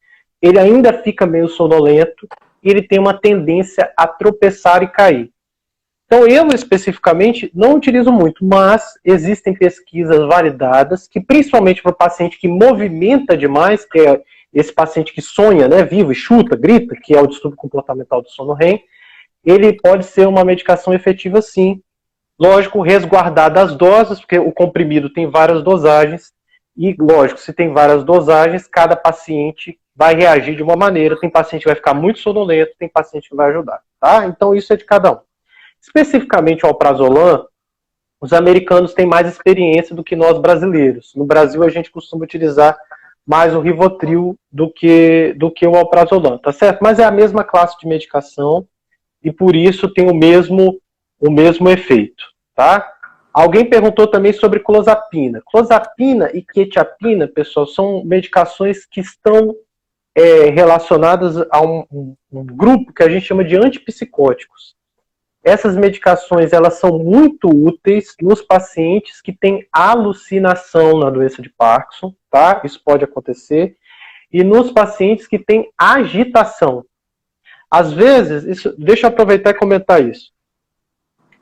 ele 0.41 0.57
ainda 0.57 0.93
fica 1.03 1.25
meio 1.25 1.49
sonolento, 1.49 2.27
e 2.63 2.69
ele 2.69 2.81
tem 2.81 2.97
uma 2.97 3.13
tendência 3.13 3.91
a 3.97 4.07
tropeçar 4.07 4.81
e 4.81 4.87
cair. 4.87 5.29
Então, 6.05 6.27
eu 6.27 6.47
especificamente 6.49 7.51
não 7.53 7.75
utilizo 7.75 8.11
muito, 8.11 8.45
mas 8.45 8.93
existem 9.03 9.55
pesquisas 9.55 10.19
validadas 10.27 11.07
que, 11.07 11.19
principalmente 11.19 11.81
para 11.81 11.91
o 11.91 11.95
paciente 11.95 12.39
que 12.39 12.47
movimenta 12.47 13.35
demais, 13.35 13.85
que 13.85 13.99
é 13.99 14.21
esse 14.53 14.71
paciente 14.71 15.13
que 15.13 15.21
sonha, 15.21 15.67
né, 15.67 15.83
vivo 15.83 16.11
e 16.11 16.15
chuta, 16.15 16.55
grita, 16.55 16.95
que 16.95 17.15
é 17.15 17.21
o 17.21 17.27
distúrbio 17.27 17.57
comportamental 17.57 18.21
do 18.21 18.29
sono 18.29 18.53
REM, 18.53 18.81
ele 19.43 19.73
pode 19.73 20.05
ser 20.05 20.27
uma 20.27 20.45
medicação 20.45 20.93
efetiva 20.93 21.41
sim. 21.41 21.81
Lógico, 22.39 22.81
resguardar 22.81 23.57
as 23.57 23.75
doses, 23.75 24.19
porque 24.19 24.37
o 24.37 24.51
comprimido 24.51 25.09
tem 25.09 25.29
várias 25.29 25.63
dosagens, 25.63 26.33
e 26.77 26.95
lógico, 26.99 27.39
se 27.39 27.53
tem 27.53 27.71
várias 27.71 28.03
dosagens, 28.03 28.67
cada 28.67 28.95
paciente 28.95 29.79
vai 29.95 30.13
reagir 30.13 30.55
de 30.55 30.63
uma 30.63 30.75
maneira. 30.75 31.17
Tem 31.19 31.29
paciente 31.29 31.61
que 31.61 31.69
vai 31.69 31.75
ficar 31.75 31.93
muito 31.93 32.19
sonolento, 32.19 32.73
tem 32.77 32.89
paciente 32.89 33.29
que 33.29 33.35
vai 33.35 33.49
ajudar, 33.49 33.79
tá? 33.99 34.25
Então 34.25 34.53
isso 34.53 34.73
é 34.73 34.75
de 34.75 34.83
cada 34.83 35.13
um. 35.13 35.19
Especificamente 35.85 36.65
o 36.65 36.67
alprazolam, 36.67 37.45
os 38.19 38.33
americanos 38.33 38.93
têm 38.93 39.05
mais 39.05 39.27
experiência 39.27 39.95
do 39.95 40.03
que 40.03 40.15
nós 40.15 40.39
brasileiros. 40.39 41.13
No 41.15 41.25
Brasil 41.25 41.61
a 41.63 41.69
gente 41.69 41.91
costuma 41.91 42.23
utilizar 42.23 42.75
mais 43.25 43.53
o 43.53 43.59
Rivotril 43.59 44.35
do 44.51 44.71
que 44.71 45.33
do 45.37 45.51
que 45.51 45.65
o 45.67 45.75
alprazolam, 45.75 46.37
tá 46.37 46.51
certo? 46.51 46.79
Mas 46.81 46.99
é 46.99 47.03
a 47.03 47.11
mesma 47.11 47.43
classe 47.43 47.77
de 47.79 47.87
medicação 47.87 48.67
e 49.23 49.31
por 49.31 49.55
isso 49.55 49.87
tem 49.87 50.09
o 50.09 50.13
mesmo 50.13 50.79
o 51.19 51.31
mesmo 51.31 51.69
efeito, 51.69 52.23
tá? 52.55 52.91
Alguém 53.33 53.69
perguntou 53.69 54.07
também 54.07 54.31
sobre 54.31 54.61
clozapina. 54.61 55.41
Clozapina 55.45 56.31
e 56.33 56.41
quetiapina, 56.41 57.27
pessoal, 57.27 57.67
são 57.67 58.03
medicações 58.05 58.85
que 58.85 59.01
estão 59.01 59.53
é, 60.15 60.49
relacionadas 60.49 61.35
a 61.51 61.61
um, 61.61 61.85
um, 62.31 62.45
grupo 62.45 62.93
que 62.93 63.03
a 63.03 63.09
gente 63.09 63.25
chama 63.25 63.43
de 63.43 63.57
antipsicóticos. 63.57 64.73
Essas 65.45 65.77
medicações 65.77 66.51
elas 66.51 66.79
são 66.79 66.97
muito 66.97 67.47
úteis 67.47 68.15
nos 68.19 68.41
pacientes 68.41 69.21
que 69.21 69.31
têm 69.31 69.67
alucinação 69.71 70.97
na 70.97 71.11
doença 71.11 71.39
de 71.39 71.49
Parkinson, 71.49 72.15
tá? 72.31 72.61
Isso 72.65 72.81
pode 72.83 73.03
acontecer. 73.03 73.77
E 74.33 74.43
nos 74.43 74.71
pacientes 74.71 75.27
que 75.27 75.37
têm 75.37 75.71
agitação. 75.77 76.83
Às 77.69 77.93
vezes, 77.93 78.43
isso, 78.43 78.75
deixa 78.75 79.05
eu 79.05 79.11
aproveitar 79.11 79.51
e 79.51 79.53
comentar 79.53 80.03
isso. 80.03 80.31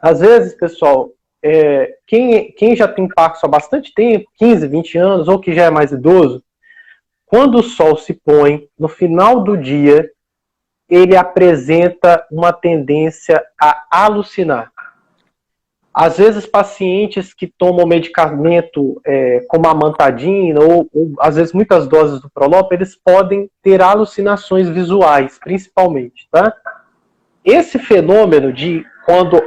Às 0.02 0.20
vezes, 0.20 0.54
pessoal, 0.54 1.10
é, 1.42 1.96
quem, 2.06 2.52
quem 2.52 2.76
já 2.76 2.90
tem 2.90 3.08
Parkinson 3.08 3.48
há 3.48 3.50
bastante 3.50 3.94
tempo, 3.94 4.30
15, 4.38 4.68
20 4.68 4.98
anos, 4.98 5.28
ou 5.30 5.40
que 5.40 5.54
já 5.54 5.64
é 5.64 5.70
mais 5.70 5.94
idoso, 5.94 6.44
quando 7.26 7.60
o 7.60 7.64
sol 7.64 7.96
se 7.96 8.14
põe, 8.14 8.68
no 8.78 8.90
final 8.90 9.46
do 9.46 9.56
dia, 9.56 10.12
ele 10.94 11.16
apresenta 11.16 12.24
uma 12.32 12.54
tendência 12.54 13.44
a 13.60 13.84
alucinar. 13.90 14.72
Às 15.92 16.18
vezes, 16.18 16.46
pacientes 16.46 17.34
que 17.34 17.48
tomam 17.48 17.86
medicamento 17.88 19.02
é, 19.06 19.44
como 19.48 19.68
a 19.68 19.74
mantadina, 19.74 20.60
ou, 20.60 20.88
ou, 20.94 21.14
às 21.20 21.36
vezes 21.36 21.52
muitas 21.52 21.88
doses 21.88 22.22
do 22.22 22.30
Prolop, 22.30 22.72
eles 22.72 22.96
podem 22.96 23.50
ter 23.62 23.82
alucinações 23.82 24.70
visuais, 24.70 25.40
principalmente. 25.40 26.28
Tá? 26.32 26.56
Esse 27.44 27.80
fenômeno 27.80 28.54
de 28.54 28.86
quando 29.06 29.42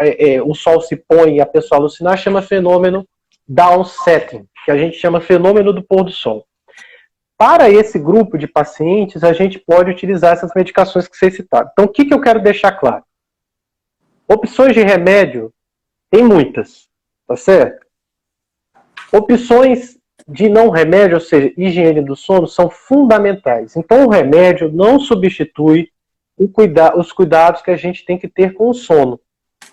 é, 0.00 0.34
é, 0.34 0.42
o 0.42 0.54
sol 0.54 0.80
se 0.80 0.96
põe 0.96 1.36
e 1.36 1.40
a 1.40 1.46
pessoa 1.46 1.80
alucinar 1.80 2.16
chama 2.16 2.40
fenômeno 2.40 3.06
downsetting, 3.48 4.46
que 4.64 4.70
a 4.70 4.76
gente 4.76 4.96
chama 4.96 5.20
fenômeno 5.20 5.72
do 5.72 5.82
pôr 5.82 6.04
do 6.04 6.10
sol. 6.10 6.44
Para 7.38 7.68
esse 7.70 7.98
grupo 7.98 8.38
de 8.38 8.46
pacientes, 8.46 9.22
a 9.22 9.32
gente 9.32 9.58
pode 9.58 9.90
utilizar 9.90 10.32
essas 10.32 10.52
medicações 10.54 11.06
que 11.06 11.16
vocês 11.16 11.34
citaram. 11.34 11.68
Então, 11.72 11.84
o 11.84 11.88
que, 11.88 12.04
que 12.04 12.14
eu 12.14 12.20
quero 12.20 12.42
deixar 12.42 12.72
claro? 12.72 13.04
Opções 14.26 14.72
de 14.72 14.82
remédio, 14.82 15.52
tem 16.10 16.24
muitas, 16.24 16.88
tá 17.26 17.36
certo? 17.36 17.86
Opções 19.12 19.98
de 20.26 20.48
não 20.48 20.70
remédio, 20.70 21.16
ou 21.16 21.20
seja, 21.20 21.52
higiene 21.56 22.00
do 22.00 22.16
sono, 22.16 22.48
são 22.48 22.68
fundamentais. 22.68 23.76
Então, 23.76 24.06
o 24.06 24.10
remédio 24.10 24.72
não 24.72 24.98
substitui 24.98 25.90
cuida 26.52 26.96
os 26.98 27.12
cuidados 27.12 27.62
que 27.62 27.70
a 27.70 27.76
gente 27.76 28.04
tem 28.04 28.18
que 28.18 28.28
ter 28.28 28.52
com 28.52 28.68
o 28.68 28.74
sono. 28.74 29.18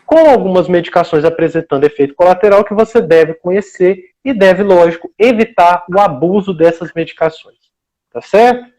Com 0.06 0.30
algumas 0.30 0.68
medicações 0.68 1.26
apresentando 1.26 1.84
efeito 1.84 2.16
colateral 2.16 2.64
que 2.64 2.74
você 2.74 3.02
deve 3.02 3.34
conhecer 3.34 4.12
e 4.24 4.34
deve, 4.34 4.64
lógico, 4.64 5.12
evitar 5.20 5.86
o 5.94 6.00
abuso 6.00 6.54
dessas 6.54 6.94
medicações. 6.94 7.63
Tá 8.14 8.22
certo? 8.22 8.72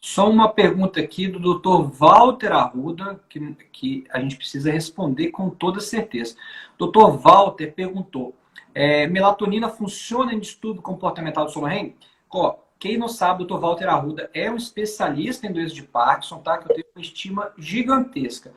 Só 0.00 0.30
uma 0.30 0.50
pergunta 0.50 1.00
aqui 1.00 1.26
do 1.26 1.58
Dr. 1.58 1.90
Walter 1.98 2.52
Arruda, 2.52 3.18
que, 3.28 3.56
que 3.72 4.04
a 4.10 4.20
gente 4.20 4.36
precisa 4.36 4.70
responder 4.70 5.30
com 5.30 5.48
toda 5.48 5.80
certeza. 5.80 6.36
Dr. 6.78 7.16
Walter 7.18 7.72
perguntou: 7.72 8.34
é, 8.74 9.06
melatonina 9.06 9.70
funciona 9.70 10.34
em 10.34 10.38
distúrbio 10.38 10.82
comportamental 10.82 11.46
do 11.46 11.50
sono 11.50 11.66
REM? 11.66 11.96
Ó, 12.30 12.56
quem 12.78 12.98
não 12.98 13.08
sabe, 13.08 13.42
o 13.42 13.46
Dr. 13.46 13.58
Walter 13.58 13.88
Arruda 13.88 14.30
é 14.34 14.50
um 14.50 14.56
especialista 14.56 15.46
em 15.46 15.52
doença 15.52 15.74
de 15.74 15.82
Parkinson, 15.82 16.38
tá? 16.38 16.58
Que 16.58 16.70
eu 16.70 16.74
tenho 16.74 16.86
uma 16.94 17.02
estima 17.02 17.52
gigantesca. 17.56 18.52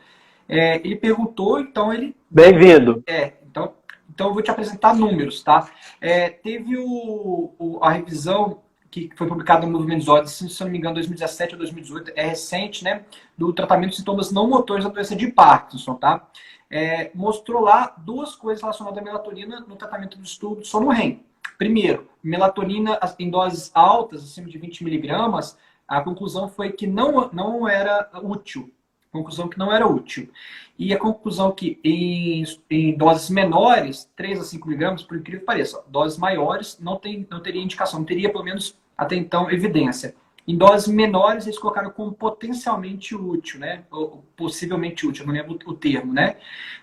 É, 0.47 0.75
ele 0.77 0.97
perguntou, 0.97 1.59
então 1.59 1.93
ele. 1.93 2.13
Bem-vindo. 2.29 3.01
É, 3.07 3.33
então 3.49 3.73
Então, 4.09 4.27
eu 4.27 4.33
vou 4.33 4.43
te 4.43 4.51
apresentar 4.51 4.93
números, 4.93 5.41
tá? 5.41 5.69
É, 6.01 6.29
teve 6.29 6.77
o, 6.77 7.53
o, 7.57 7.79
a 7.81 7.91
revisão 7.91 8.61
que 8.89 9.09
foi 9.15 9.27
publicada 9.27 9.65
no 9.65 9.71
Movimento 9.71 10.11
Odyssey, 10.11 10.49
se 10.49 10.63
não 10.63 10.71
me 10.71 10.77
engano, 10.77 10.95
2017 10.95 11.53
ou 11.53 11.59
2018, 11.59 12.11
é 12.15 12.27
recente, 12.27 12.83
né? 12.83 13.05
Do 13.37 13.53
tratamento 13.53 13.91
de 13.91 13.97
sintomas 13.97 14.31
não 14.31 14.47
motores 14.47 14.83
da 14.83 14.89
doença 14.89 15.15
de 15.15 15.27
Parkinson, 15.27 15.95
tá? 15.95 16.27
É, 16.69 17.11
mostrou 17.15 17.61
lá 17.61 17.93
duas 17.97 18.35
coisas 18.35 18.61
relacionadas 18.61 18.99
à 18.99 19.01
melatonina 19.03 19.65
no 19.67 19.75
tratamento 19.75 20.17
do 20.17 20.23
estudo 20.23 20.63
sono 20.65 20.89
REM. 20.89 21.23
Primeiro, 21.57 22.07
melatonina 22.23 22.99
em 23.17 23.29
doses 23.29 23.71
altas, 23.73 24.23
acima 24.23 24.47
de 24.47 24.57
20 24.57 24.83
miligramas, 24.83 25.57
a 25.87 26.01
conclusão 26.01 26.47
foi 26.47 26.71
que 26.71 26.87
não, 26.87 27.29
não 27.33 27.67
era 27.67 28.09
útil. 28.21 28.71
Conclusão 29.11 29.47
que 29.47 29.57
não 29.57 29.73
era 29.73 29.87
útil. 29.87 30.29
E 30.77 30.93
a 30.93 30.99
conclusão 30.99 31.51
que 31.51 31.79
em, 31.83 32.43
em 32.69 32.95
doses 32.95 33.29
menores, 33.29 34.09
3 34.15 34.39
a 34.39 34.43
5 34.43 34.67
miligramas, 34.67 35.03
por 35.03 35.17
incrível 35.17 35.39
que 35.39 35.45
pareça, 35.47 35.83
doses 35.87 36.17
maiores 36.17 36.77
não, 36.79 36.95
tem, 36.95 37.27
não 37.29 37.41
teria 37.41 37.61
indicação, 37.61 37.99
não 37.99 38.05
teria 38.05 38.31
pelo 38.31 38.43
menos 38.43 38.78
até 38.99 39.15
então 39.15 39.49
evidência. 39.49 40.13
Em 40.45 40.57
doses 40.57 40.87
menores, 40.87 41.45
eles 41.45 41.57
colocaram 41.57 41.89
como 41.89 42.11
potencialmente 42.11 43.15
útil, 43.15 43.59
né? 43.59 43.83
Ou 43.89 44.25
possivelmente 44.35 45.07
útil, 45.07 45.25
não 45.25 45.33
lembro 45.33 45.57
o 45.65 45.73
termo, 45.73 46.11
né? 46.11 46.35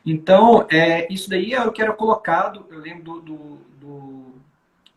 Então, 0.04 0.66
é, 0.70 1.12
isso 1.12 1.28
daí 1.28 1.52
é 1.52 1.62
o 1.62 1.72
que 1.72 1.82
era 1.82 1.92
colocado, 1.92 2.64
eu 2.70 2.78
lembro 2.78 3.02
do, 3.02 3.20
do, 3.20 3.58
do, 3.78 4.24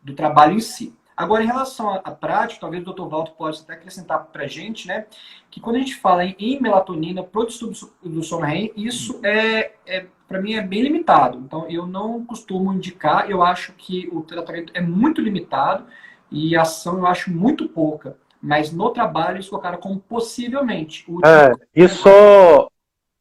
do 0.01 0.13
trabalho 0.13 0.53
em 0.53 0.61
si. 0.61 0.95
Agora, 1.17 1.43
em 1.43 1.47
relação 1.47 1.93
à 1.93 2.11
prática, 2.11 2.61
talvez 2.61 2.87
o 2.87 2.93
Dr. 2.93 3.09
Walter 3.09 3.33
possa 3.33 3.63
até 3.63 3.73
acrescentar 3.73 4.23
para 4.27 4.43
a 4.43 4.47
gente, 4.47 4.87
né? 4.87 5.05
Que 5.51 5.59
quando 5.59 5.75
a 5.75 5.79
gente 5.79 5.95
fala 5.95 6.23
em, 6.23 6.61
melatonina 6.61 7.21
para 7.21 7.41
o 7.41 7.45
distúrbio 7.45 7.91
do 8.01 8.23
sono 8.23 8.45
REM, 8.45 8.71
isso 8.77 9.19
é, 9.25 9.73
é 9.85 10.05
para 10.25 10.41
mim, 10.41 10.53
é 10.53 10.61
bem 10.61 10.83
limitado. 10.83 11.37
Então, 11.39 11.67
eu 11.67 11.85
não 11.85 12.23
costumo 12.23 12.71
indicar, 12.71 13.29
eu 13.29 13.43
acho 13.43 13.73
que 13.73 14.07
o 14.13 14.21
tratamento 14.21 14.71
é 14.73 14.79
muito 14.79 15.19
limitado 15.19 15.85
e 16.31 16.55
ação 16.55 16.99
eu 16.99 17.07
acho 17.07 17.31
muito 17.31 17.67
pouca. 17.67 18.15
Mas 18.41 18.71
no 18.71 18.89
trabalho 18.91 19.37
eles 19.37 19.49
colocaram 19.49 19.77
como 19.77 19.99
possivelmente. 19.99 21.05
É, 21.25 21.51
e 21.75 21.87
só, 21.87 22.69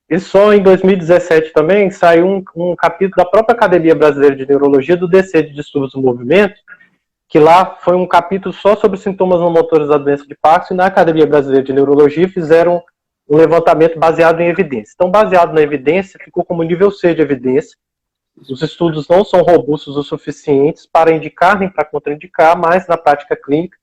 e 0.09 0.19
só 0.21 0.53
em 0.53 0.63
2017 0.63 1.53
também 1.53 1.91
saiu 1.91 2.27
um, 2.27 2.45
um 2.55 2.77
capítulo 2.77 3.25
da 3.25 3.29
própria 3.29 3.55
Academia 3.55 3.95
Brasileira 3.95 4.37
de 4.37 4.47
Neurologia 4.47 4.97
do 4.97 5.09
DC 5.09 5.43
de 5.43 5.55
Distúrbios 5.55 5.93
do 5.93 6.01
Movimento, 6.01 6.55
que 7.29 7.39
lá 7.39 7.77
foi 7.81 7.97
um 7.97 8.07
capítulo 8.07 8.55
só 8.55 8.77
sobre 8.77 8.97
sintomas 8.97 9.41
não 9.41 9.51
motores 9.51 9.89
da 9.89 9.99
doença 9.99 10.25
de 10.25 10.37
Parkinson, 10.41 10.75
e 10.75 10.77
na 10.77 10.87
Academia 10.87 11.27
Brasileira 11.27 11.65
de 11.65 11.73
Neurologia 11.73 12.29
fizeram 12.29 12.83
um 13.29 13.37
levantamento 13.37 13.99
baseado 13.99 14.41
em 14.41 14.49
evidência. 14.49 14.93
Então, 14.95 15.11
baseado 15.11 15.53
na 15.53 15.61
evidência, 15.61 16.19
ficou 16.25 16.45
como 16.45 16.63
nível 16.63 16.91
C 16.91 17.15
de 17.15 17.21
evidência. 17.21 17.77
Os 18.49 18.63
estudos 18.63 19.09
não 19.09 19.25
são 19.25 19.43
robustos 19.43 19.97
o 19.97 20.03
suficientes 20.03 20.87
para 20.87 21.13
indicar 21.13 21.59
nem 21.59 21.69
para 21.69 21.85
contraindicar, 21.85 22.59
mas 22.59 22.87
na 22.87 22.97
prática 22.97 23.37
clínica, 23.37 23.79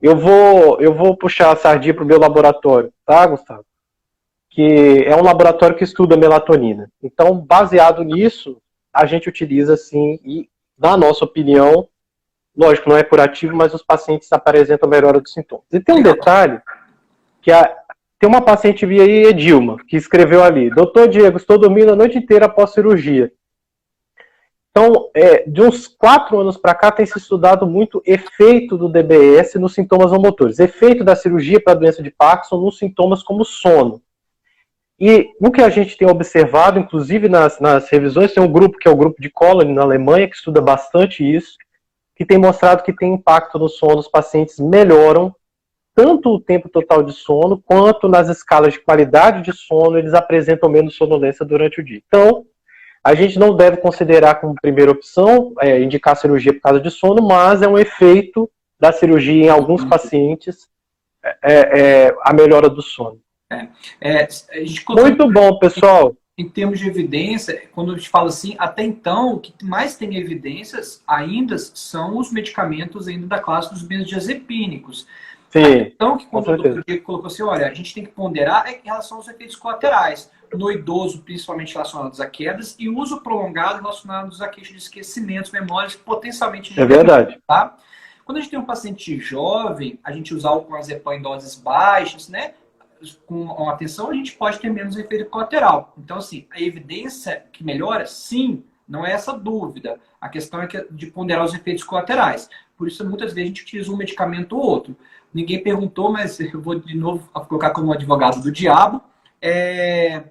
eu 0.00 0.16
vou, 0.16 0.80
eu 0.80 0.92
vou 0.92 1.16
puxar 1.16 1.52
a 1.52 1.56
sardinha 1.56 1.94
para 1.94 2.04
o 2.04 2.06
meu 2.06 2.18
laboratório, 2.18 2.92
tá, 3.06 3.26
Gustavo? 3.26 3.64
Que 4.50 5.04
é 5.06 5.16
um 5.16 5.22
laboratório 5.22 5.76
que 5.76 5.84
estuda 5.84 6.16
melatonina. 6.16 6.90
Então, 7.02 7.38
baseado 7.38 8.02
nisso, 8.02 8.60
a 8.92 9.06
gente 9.06 9.28
utiliza, 9.28 9.76
sim, 9.76 10.20
e, 10.24 10.48
na 10.78 10.96
nossa 10.96 11.24
opinião, 11.24 11.88
Lógico, 12.56 12.88
não 12.88 12.96
é 12.96 13.02
curativo, 13.02 13.56
mas 13.56 13.74
os 13.74 13.82
pacientes 13.82 14.32
apresentam 14.32 14.88
melhora 14.88 15.20
dos 15.20 15.32
sintomas. 15.32 15.64
E 15.72 15.80
tem 15.80 15.96
um 15.96 16.02
detalhe, 16.02 16.60
que 17.42 17.50
a, 17.50 17.64
tem 18.18 18.28
uma 18.28 18.40
paciente 18.40 18.86
via 18.86 19.02
aí, 19.02 19.24
Edilma, 19.24 19.76
que 19.88 19.96
escreveu 19.96 20.42
ali, 20.42 20.70
doutor 20.70 21.08
Diego, 21.08 21.36
estou 21.36 21.58
dormindo 21.58 21.92
a 21.92 21.96
noite 21.96 22.16
inteira 22.16 22.46
após 22.46 22.70
cirurgia. 22.70 23.32
Então, 24.76 25.08
é, 25.14 25.48
de 25.48 25.62
uns 25.62 25.86
quatro 25.86 26.36
anos 26.40 26.56
para 26.56 26.74
cá, 26.74 26.90
tem 26.90 27.06
se 27.06 27.16
estudado 27.16 27.64
muito 27.64 28.02
efeito 28.04 28.76
do 28.76 28.88
DBS 28.88 29.54
nos 29.54 29.72
sintomas 29.72 30.10
não 30.10 30.18
motores. 30.18 30.58
Efeito 30.58 31.04
da 31.04 31.14
cirurgia 31.14 31.62
para 31.62 31.74
a 31.74 31.76
doença 31.76 32.02
de 32.02 32.10
Parkinson 32.10 32.56
nos 32.60 32.76
sintomas 32.76 33.22
como 33.22 33.44
sono. 33.44 34.02
E 34.98 35.28
o 35.40 35.52
que 35.52 35.62
a 35.62 35.68
gente 35.68 35.96
tem 35.96 36.10
observado, 36.10 36.80
inclusive 36.80 37.28
nas, 37.28 37.60
nas 37.60 37.88
revisões, 37.88 38.34
tem 38.34 38.42
um 38.42 38.50
grupo 38.50 38.76
que 38.76 38.88
é 38.88 38.90
o 38.90 38.96
grupo 38.96 39.22
de 39.22 39.30
Colony 39.30 39.72
na 39.72 39.82
Alemanha, 39.82 40.28
que 40.28 40.34
estuda 40.34 40.60
bastante 40.60 41.22
isso, 41.22 41.56
que 42.16 42.26
tem 42.26 42.36
mostrado 42.36 42.82
que 42.82 42.92
tem 42.92 43.14
impacto 43.14 43.60
no 43.60 43.68
sono, 43.68 43.98
os 43.98 44.08
pacientes 44.08 44.58
melhoram 44.58 45.32
tanto 45.94 46.30
o 46.30 46.40
tempo 46.40 46.68
total 46.68 47.04
de 47.04 47.12
sono, 47.12 47.62
quanto 47.64 48.08
nas 48.08 48.28
escalas 48.28 48.72
de 48.72 48.80
qualidade 48.80 49.42
de 49.42 49.56
sono, 49.56 49.96
eles 49.96 50.14
apresentam 50.14 50.68
menos 50.68 50.96
sonolência 50.96 51.46
durante 51.46 51.80
o 51.80 51.84
dia. 51.84 52.02
Então, 52.08 52.44
a 53.04 53.14
gente 53.14 53.38
não 53.38 53.54
deve 53.54 53.76
considerar 53.76 54.36
como 54.36 54.54
primeira 54.54 54.90
opção 54.90 55.52
é, 55.60 55.80
indicar 55.80 56.16
cirurgia 56.16 56.54
por 56.54 56.60
causa 56.60 56.80
de 56.80 56.90
sono, 56.90 57.22
mas 57.22 57.62
é 57.62 57.68
um 57.68 57.78
efeito 57.78 58.50
da 58.80 58.92
cirurgia 58.92 59.44
em 59.44 59.48
alguns 59.48 59.82
uhum. 59.82 59.88
pacientes 59.88 60.68
é, 61.42 62.06
é, 62.06 62.16
a 62.22 62.32
melhora 62.32 62.68
do 62.68 62.82
sono. 62.82 63.20
É, 63.50 63.68
é 64.00 64.28
Muito 64.88 65.30
bom, 65.30 65.58
pessoal 65.58 66.16
em 66.36 66.48
termos 66.48 66.80
de 66.80 66.88
evidência, 66.88 67.62
quando 67.72 67.92
a 67.92 67.96
gente 67.96 68.08
fala 68.08 68.28
assim, 68.28 68.56
até 68.58 68.82
então, 68.82 69.34
o 69.34 69.40
que 69.40 69.54
mais 69.64 69.96
tem 69.96 70.16
evidências 70.16 71.02
ainda 71.06 71.56
são 71.58 72.18
os 72.18 72.32
medicamentos 72.32 73.06
ainda 73.06 73.26
da 73.26 73.38
classe 73.38 73.72
dos 73.72 73.82
benzodiazepínicos. 73.82 75.06
Sim, 75.50 75.92
então, 75.94 76.18
que 76.18 76.26
quando 76.26 76.48
o 76.48 76.56
doutor 76.56 77.00
colocou 77.02 77.28
assim, 77.28 77.44
olha, 77.44 77.68
a 77.68 77.74
gente 77.74 77.94
tem 77.94 78.04
que 78.04 78.10
ponderar 78.10 78.66
é 78.66 78.72
em 78.72 78.84
relação 78.84 79.18
aos 79.18 79.28
efeitos 79.28 79.54
colaterais, 79.54 80.28
no 80.52 80.70
idoso, 80.70 81.22
principalmente 81.22 81.72
relacionados 81.72 82.20
a 82.20 82.26
quedas, 82.26 82.76
e 82.78 82.88
uso 82.88 83.20
prolongado 83.20 83.80
relacionados 83.80 84.40
a 84.40 84.48
queixas 84.48 84.72
de 84.72 84.78
esquecimentos, 84.78 85.50
memórias 85.50 85.94
potencialmente... 85.94 86.78
É 86.78 86.84
verdade. 86.84 87.40
Tá? 87.46 87.76
Quando 88.24 88.38
a 88.38 88.40
gente 88.40 88.50
tem 88.50 88.58
um 88.58 88.64
paciente 88.64 89.18
jovem, 89.18 89.98
a 90.02 90.12
gente 90.12 90.34
usar 90.34 90.52
o 90.52 90.62
clonazepam 90.62 91.14
em 91.14 91.22
doses 91.22 91.54
baixas, 91.54 92.28
né? 92.28 92.54
com 93.26 93.68
atenção, 93.68 94.10
a 94.10 94.14
gente 94.14 94.32
pode 94.32 94.58
ter 94.58 94.70
menos 94.70 94.96
efeito 94.96 95.26
colateral. 95.26 95.92
Então, 95.98 96.16
assim, 96.16 96.46
a 96.50 96.60
evidência 96.60 97.44
que 97.52 97.62
melhora, 97.62 98.06
sim, 98.06 98.64
não 98.88 99.04
é 99.04 99.12
essa 99.12 99.32
dúvida. 99.32 99.98
A 100.20 100.28
questão 100.28 100.62
é 100.62 100.66
que, 100.66 100.86
de 100.90 101.06
ponderar 101.06 101.44
os 101.44 101.54
efeitos 101.54 101.84
colaterais. 101.84 102.48
Por 102.76 102.88
isso, 102.88 103.06
muitas 103.08 103.32
vezes, 103.32 103.44
a 103.44 103.46
gente 103.48 103.62
utiliza 103.62 103.92
um 103.92 103.96
medicamento 103.96 104.56
ou 104.56 104.62
outro. 104.62 104.96
Ninguém 105.32 105.62
perguntou, 105.62 106.12
mas 106.12 106.38
eu 106.40 106.60
vou 106.60 106.76
de 106.76 106.96
novo 106.96 107.28
colocar 107.48 107.70
como 107.70 107.92
advogado 107.92 108.40
do 108.40 108.52
diabo. 108.52 109.02
É, 109.40 110.24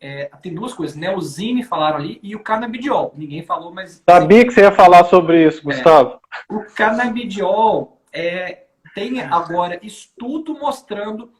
é, 0.00 0.30
tem 0.40 0.54
duas 0.54 0.72
coisas, 0.72 0.96
Neosine 0.96 1.62
falaram 1.62 1.96
ali 1.98 2.18
e 2.22 2.34
o 2.34 2.40
canabidiol. 2.40 3.12
Ninguém 3.16 3.42
falou, 3.42 3.72
mas. 3.72 4.02
Sabia 4.08 4.46
que 4.46 4.52
você 4.52 4.62
ia 4.62 4.72
falar 4.72 5.04
sobre 5.04 5.46
isso, 5.46 5.60
é. 5.60 5.62
Gustavo. 5.62 6.20
É, 6.50 6.54
o 6.54 6.64
canabidiol 6.74 8.00
é, 8.12 8.64
tem 8.94 9.20
agora 9.20 9.78
estudo 9.82 10.54
mostrando 10.58 11.30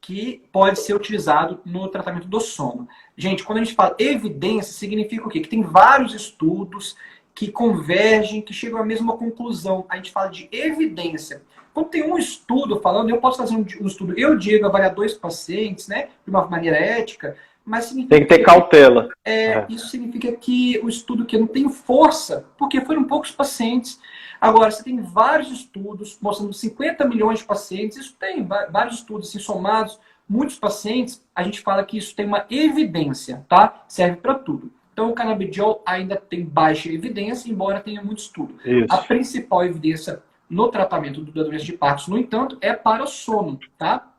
que 0.00 0.42
pode 0.52 0.78
ser 0.78 0.94
utilizado 0.94 1.60
no 1.64 1.88
tratamento 1.88 2.26
do 2.26 2.40
sono. 2.40 2.88
Gente, 3.16 3.44
quando 3.44 3.58
a 3.58 3.64
gente 3.64 3.74
fala 3.74 3.96
evidência, 3.98 4.72
significa 4.72 5.26
o 5.26 5.28
quê? 5.28 5.40
Que 5.40 5.48
tem 5.48 5.62
vários 5.62 6.14
estudos 6.14 6.96
que 7.34 7.50
convergem, 7.50 8.42
que 8.42 8.52
chegam 8.52 8.78
à 8.78 8.84
mesma 8.84 9.16
conclusão. 9.16 9.86
A 9.88 9.96
gente 9.96 10.10
fala 10.10 10.28
de 10.28 10.48
evidência. 10.52 11.42
Quando 11.72 11.88
tem 11.88 12.02
um 12.02 12.18
estudo 12.18 12.80
falando, 12.80 13.10
eu 13.10 13.18
posso 13.18 13.38
fazer 13.38 13.54
um, 13.54 13.64
estudo, 13.86 14.18
eu 14.18 14.36
digo, 14.36 14.66
avaliar 14.66 14.94
dois 14.94 15.14
pacientes, 15.14 15.86
né, 15.86 16.08
de 16.24 16.30
uma 16.30 16.46
maneira 16.46 16.76
ética, 16.76 17.36
mas 17.64 17.90
tem 17.90 18.06
que 18.06 18.26
ter 18.26 18.38
cautela. 18.40 19.08
É, 19.24 19.52
é. 19.52 19.66
Isso 19.68 19.88
significa 19.88 20.32
que 20.32 20.80
o 20.82 20.88
estudo 20.88 21.24
que 21.24 21.38
não 21.38 21.46
tem 21.46 21.68
força, 21.68 22.46
porque 22.58 22.80
foram 22.80 23.04
poucos 23.04 23.30
pacientes. 23.30 24.00
Agora, 24.40 24.70
você 24.70 24.82
tem 24.82 25.00
vários 25.00 25.50
estudos 25.50 26.18
mostrando 26.20 26.52
50 26.52 27.06
milhões 27.06 27.40
de 27.40 27.44
pacientes, 27.44 27.98
isso 27.98 28.16
tem 28.18 28.44
vários 28.44 28.96
estudos 28.96 29.28
assim, 29.28 29.38
somados, 29.38 30.00
muitos 30.28 30.58
pacientes, 30.58 31.22
a 31.34 31.42
gente 31.42 31.60
fala 31.60 31.84
que 31.84 31.98
isso 31.98 32.14
tem 32.14 32.24
uma 32.24 32.46
evidência, 32.48 33.44
tá? 33.48 33.84
Serve 33.88 34.16
para 34.16 34.34
tudo. 34.34 34.72
Então, 34.92 35.10
o 35.10 35.14
canabidiol 35.14 35.82
ainda 35.84 36.16
tem 36.16 36.44
baixa 36.44 36.88
evidência, 36.90 37.50
embora 37.50 37.80
tenha 37.80 38.02
muito 38.02 38.18
estudo. 38.18 38.54
Isso. 38.64 38.86
A 38.90 38.98
principal 38.98 39.64
evidência 39.64 40.22
no 40.48 40.68
tratamento 40.68 41.22
da 41.22 41.42
doença 41.42 41.64
de 41.64 41.72
Parkinson, 41.72 42.12
no 42.12 42.18
entanto, 42.18 42.58
é 42.60 42.72
para 42.72 43.04
o 43.04 43.06
sono, 43.06 43.58
tá? 43.78 44.09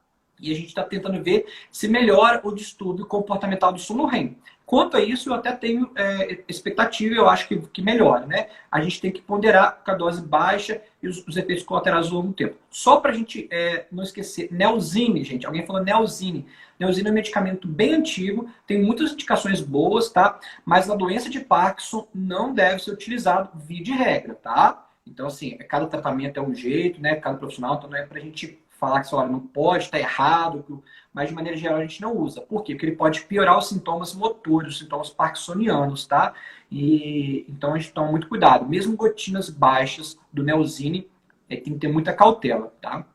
E 0.42 0.52
a 0.52 0.56
gente 0.56 0.68
está 0.68 0.84
tentando 0.84 1.24
ver 1.24 1.46
se 1.72 1.88
melhora 1.88 2.42
o 2.44 2.52
distúrbio 2.52 3.06
comportamental 3.06 3.72
do 3.72 3.80
sono 3.80 4.06
REM. 4.06 4.36
Quanto 4.72 4.96
a 4.96 5.02
isso, 5.02 5.30
eu 5.30 5.34
até 5.34 5.52
tenho 5.52 5.92
é, 5.98 6.44
expectativa, 6.48 7.14
eu 7.14 7.28
acho 7.28 7.46
que, 7.46 7.58
que 7.58 7.82
melhora, 7.82 8.26
né? 8.26 8.48
A 8.72 8.80
gente 8.80 9.02
tem 9.02 9.12
que 9.12 9.22
ponderar 9.22 9.82
com 9.84 9.92
a 9.92 9.96
dose 9.96 10.22
baixa 10.22 10.82
e 11.04 11.10
os, 11.10 11.28
os 11.28 11.36
efeitos 11.36 11.66
colaterais 11.66 12.08
ao 12.08 12.14
longo 12.14 12.30
do 12.30 12.34
tempo. 12.34 12.56
Só 12.70 13.02
para 13.02 13.12
a 13.12 13.14
gente 13.14 13.50
é, 13.52 13.86
não 13.92 14.02
esquecer, 14.02 14.48
Neosine, 14.50 15.26
gente. 15.26 15.46
Alguém 15.46 15.66
falou 15.66 15.84
Neosine. 15.84 16.46
Neosine 16.80 17.10
é 17.10 17.12
um 17.12 17.14
medicamento 17.14 17.68
bem 17.68 17.96
antigo, 17.96 18.50
tem 18.66 18.82
muitas 18.82 19.12
indicações 19.12 19.60
boas, 19.60 20.10
tá? 20.10 20.40
Mas 20.64 20.88
na 20.88 20.96
doença 20.96 21.30
de 21.30 21.42
Parkinson 21.42 22.08
não 22.16 22.54
deve 22.54 22.82
ser 22.82 22.92
utilizado 22.92 23.50
via 23.54 23.84
de 23.84 23.92
regra, 23.92 24.36
tá? 24.36 24.88
Então, 25.06 25.28
assim, 25.28 25.58
cada 25.68 25.86
tratamento 25.86 26.40
é 26.40 26.42
um 26.42 26.56
jeito, 26.56 27.02
né? 27.02 27.16
Cada 27.16 27.38
profissional, 27.38 27.76
então 27.76 27.90
não 27.90 27.98
é 27.98 28.06
para 28.06 28.20
a 28.20 28.22
gente 28.22 28.58
falar 28.82 29.04
que 29.04 29.14
olha, 29.14 29.30
não 29.30 29.40
pode, 29.40 29.84
está 29.84 30.00
errado, 30.00 30.84
mas 31.14 31.30
de 31.30 31.36
maneira 31.36 31.56
geral 31.56 31.78
a 31.78 31.82
gente 31.82 32.02
não 32.02 32.18
usa. 32.18 32.42
Por 32.42 32.64
quê? 32.64 32.74
Porque 32.74 32.88
ele 32.88 32.96
pode 32.96 33.22
piorar 33.22 33.56
os 33.60 33.70
sintomas 33.70 34.16
motores, 34.16 34.74
os 34.74 34.80
sintomas 34.80 35.12
parkinsonianos, 35.12 36.08
tá? 36.08 36.34
E 36.72 37.46
então 37.48 37.76
a 37.76 37.78
gente 37.78 37.94
toma 37.94 38.10
muito 38.10 38.28
cuidado. 38.28 38.68
Mesmo 38.68 38.98
gotinas 38.98 39.52
baixas 39.52 40.18
do 40.34 40.42
Neosine, 40.44 41.08
é, 41.48 41.58
tem 41.58 41.74
que 41.74 41.80
ter 41.80 41.90
muita 41.90 42.12
cautela, 42.12 42.74
tá? 42.82 43.06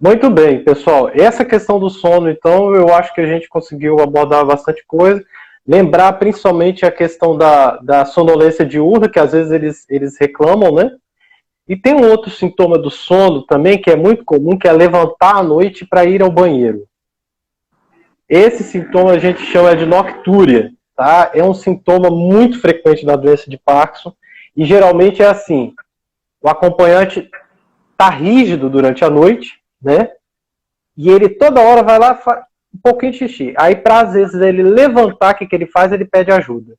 Muito 0.00 0.30
bem, 0.30 0.64
pessoal. 0.64 1.10
Essa 1.12 1.44
questão 1.44 1.78
do 1.78 1.90
sono, 1.90 2.30
então, 2.30 2.74
eu 2.74 2.94
acho 2.94 3.12
que 3.12 3.20
a 3.20 3.26
gente 3.26 3.48
conseguiu 3.48 4.00
abordar 4.00 4.46
bastante 4.46 4.82
coisa. 4.86 5.22
Lembrar 5.66 6.14
principalmente 6.14 6.86
a 6.86 6.90
questão 6.90 7.36
da, 7.36 7.76
da 7.78 8.04
sonolência 8.06 8.64
diurna, 8.64 9.08
que 9.08 9.18
às 9.18 9.32
vezes 9.32 9.52
eles, 9.52 9.84
eles 9.90 10.16
reclamam, 10.18 10.72
né? 10.72 10.96
E 11.68 11.76
tem 11.76 11.94
um 11.94 12.08
outro 12.08 12.30
sintoma 12.30 12.78
do 12.78 12.90
sono 12.90 13.42
também, 13.42 13.78
que 13.78 13.90
é 13.90 13.96
muito 13.96 14.24
comum, 14.24 14.56
que 14.56 14.66
é 14.66 14.72
levantar 14.72 15.36
à 15.36 15.42
noite 15.42 15.84
para 15.84 16.06
ir 16.06 16.22
ao 16.22 16.30
banheiro. 16.30 16.88
Esse 18.26 18.64
sintoma 18.64 19.12
a 19.12 19.18
gente 19.18 19.42
chama 19.42 19.76
de 19.76 19.84
noctúria, 19.84 20.72
tá? 20.96 21.30
É 21.34 21.44
um 21.44 21.52
sintoma 21.52 22.08
muito 22.08 22.58
frequente 22.60 23.04
na 23.04 23.16
doença 23.16 23.50
de 23.50 23.58
Parkinson 23.58 24.14
e 24.56 24.64
geralmente 24.64 25.22
é 25.22 25.26
assim: 25.26 25.74
o 26.40 26.48
acompanhante 26.48 27.30
tá 27.98 28.08
rígido 28.08 28.70
durante 28.70 29.04
a 29.04 29.10
noite, 29.10 29.60
né? 29.80 30.10
E 30.96 31.10
ele 31.10 31.28
toda 31.28 31.60
hora 31.60 31.82
vai 31.82 31.98
lá 31.98 32.18
um 32.74 32.78
pouquinho 32.82 33.12
de 33.12 33.18
xixi. 33.18 33.54
Aí 33.58 33.76
para 33.76 34.00
às 34.00 34.14
vezes 34.14 34.40
ele 34.40 34.62
levantar, 34.62 35.34
o 35.34 35.38
que, 35.38 35.46
que 35.46 35.54
ele 35.54 35.66
faz? 35.66 35.92
Ele 35.92 36.04
pede 36.04 36.30
ajuda. 36.30 36.76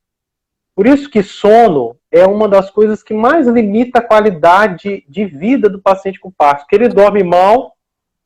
Por 0.75 0.87
isso 0.87 1.09
que 1.09 1.21
sono 1.21 1.98
é 2.11 2.25
uma 2.25 2.47
das 2.47 2.69
coisas 2.71 3.03
que 3.03 3.13
mais 3.13 3.47
limita 3.47 3.99
a 3.99 4.05
qualidade 4.05 5.05
de 5.07 5.25
vida 5.25 5.69
do 5.69 5.79
paciente 5.79 6.19
com 6.19 6.31
Parkinson, 6.31 6.65
porque 6.65 6.75
ele 6.75 6.89
dorme 6.89 7.23
mal, 7.23 7.75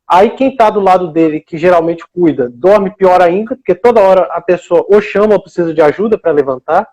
aí 0.07 0.31
quem 0.31 0.49
está 0.51 0.69
do 0.69 0.79
lado 0.79 1.09
dele, 1.09 1.41
que 1.41 1.57
geralmente 1.57 2.05
cuida, 2.13 2.49
dorme 2.49 2.95
pior 2.95 3.21
ainda, 3.21 3.55
porque 3.55 3.75
toda 3.75 4.01
hora 4.01 4.23
a 4.31 4.41
pessoa 4.41 4.85
ou 4.89 5.01
chama 5.01 5.33
ou 5.33 5.41
precisa 5.41 5.73
de 5.73 5.81
ajuda 5.81 6.17
para 6.17 6.31
levantar, 6.31 6.87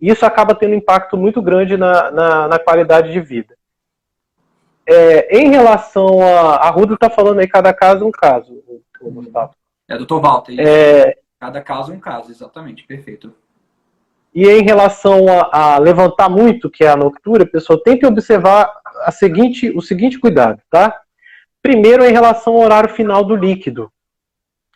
e 0.00 0.10
isso 0.10 0.26
acaba 0.26 0.54
tendo 0.54 0.72
um 0.72 0.78
impacto 0.78 1.16
muito 1.16 1.40
grande 1.40 1.76
na, 1.76 2.10
na, 2.10 2.48
na 2.48 2.58
qualidade 2.58 3.12
de 3.12 3.20
vida. 3.20 3.56
É, 4.84 5.38
em 5.38 5.48
relação 5.48 6.20
a. 6.20 6.56
A 6.56 6.70
Ruda 6.70 6.94
está 6.94 7.08
falando 7.08 7.38
aí, 7.38 7.46
cada 7.46 7.72
caso 7.72 8.04
é 8.04 8.06
um 8.06 8.10
caso, 8.10 8.62
Gustavo. 9.00 9.54
É, 9.88 9.96
doutor 9.96 10.20
Walter. 10.20 10.56
É... 10.58 11.16
Cada 11.38 11.60
caso 11.60 11.92
é 11.92 11.96
um 11.96 12.00
caso, 12.00 12.30
exatamente, 12.30 12.84
perfeito. 12.84 13.34
E 14.34 14.48
em 14.48 14.62
relação 14.62 15.26
a, 15.28 15.74
a, 15.74 15.78
levantar 15.78 16.28
muito, 16.30 16.70
que 16.70 16.84
é 16.84 16.88
a 16.88 16.96
noctura, 16.96 17.44
pessoal, 17.44 17.78
tem 17.78 17.98
que 17.98 18.06
observar 18.06 18.72
a 19.04 19.12
seguinte, 19.12 19.70
o 19.76 19.82
seguinte 19.82 20.18
cuidado, 20.18 20.60
tá? 20.70 21.00
Primeiro, 21.60 22.04
em 22.04 22.12
relação 22.12 22.54
ao 22.54 22.60
horário 22.60 22.88
final 22.88 23.22
do 23.22 23.36
líquido. 23.36 23.92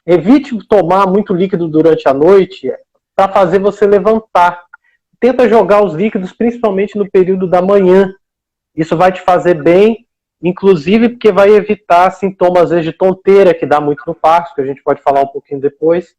Evite 0.07 0.57
tomar 0.69 1.07
muito 1.07 1.35
líquido 1.35 1.67
durante 1.69 2.07
a 2.09 2.15
noite 2.15 2.71
para 3.15 3.33
fazer 3.33 3.59
você 3.59 3.87
levantar. 3.87 4.63
Tenta 5.19 5.49
jogar 5.49 5.83
os 5.83 5.95
líquidos 5.95 6.33
principalmente 6.33 6.97
no 6.99 7.11
período 7.11 7.49
da 7.49 7.63
manhã. 7.63 8.15
Isso 8.75 8.95
vai 8.95 9.11
te 9.11 9.23
fazer 9.23 9.55
bem, 9.55 10.07
inclusive 10.41 11.09
porque 11.09 11.33
vai 11.33 11.49
evitar 11.51 12.11
sintomas 12.11 12.65
às 12.65 12.71
vezes, 12.71 12.85
de 12.85 12.93
tonteira 12.93 13.55
que 13.55 13.65
dá 13.65 13.81
muito 13.81 14.03
no 14.07 14.15
passo, 14.15 14.55
que 14.55 14.61
a 14.61 14.67
gente 14.67 14.83
pode 14.83 15.03
falar 15.03 15.23
um 15.23 15.29
pouquinho 15.29 15.61
depois. 15.61 16.15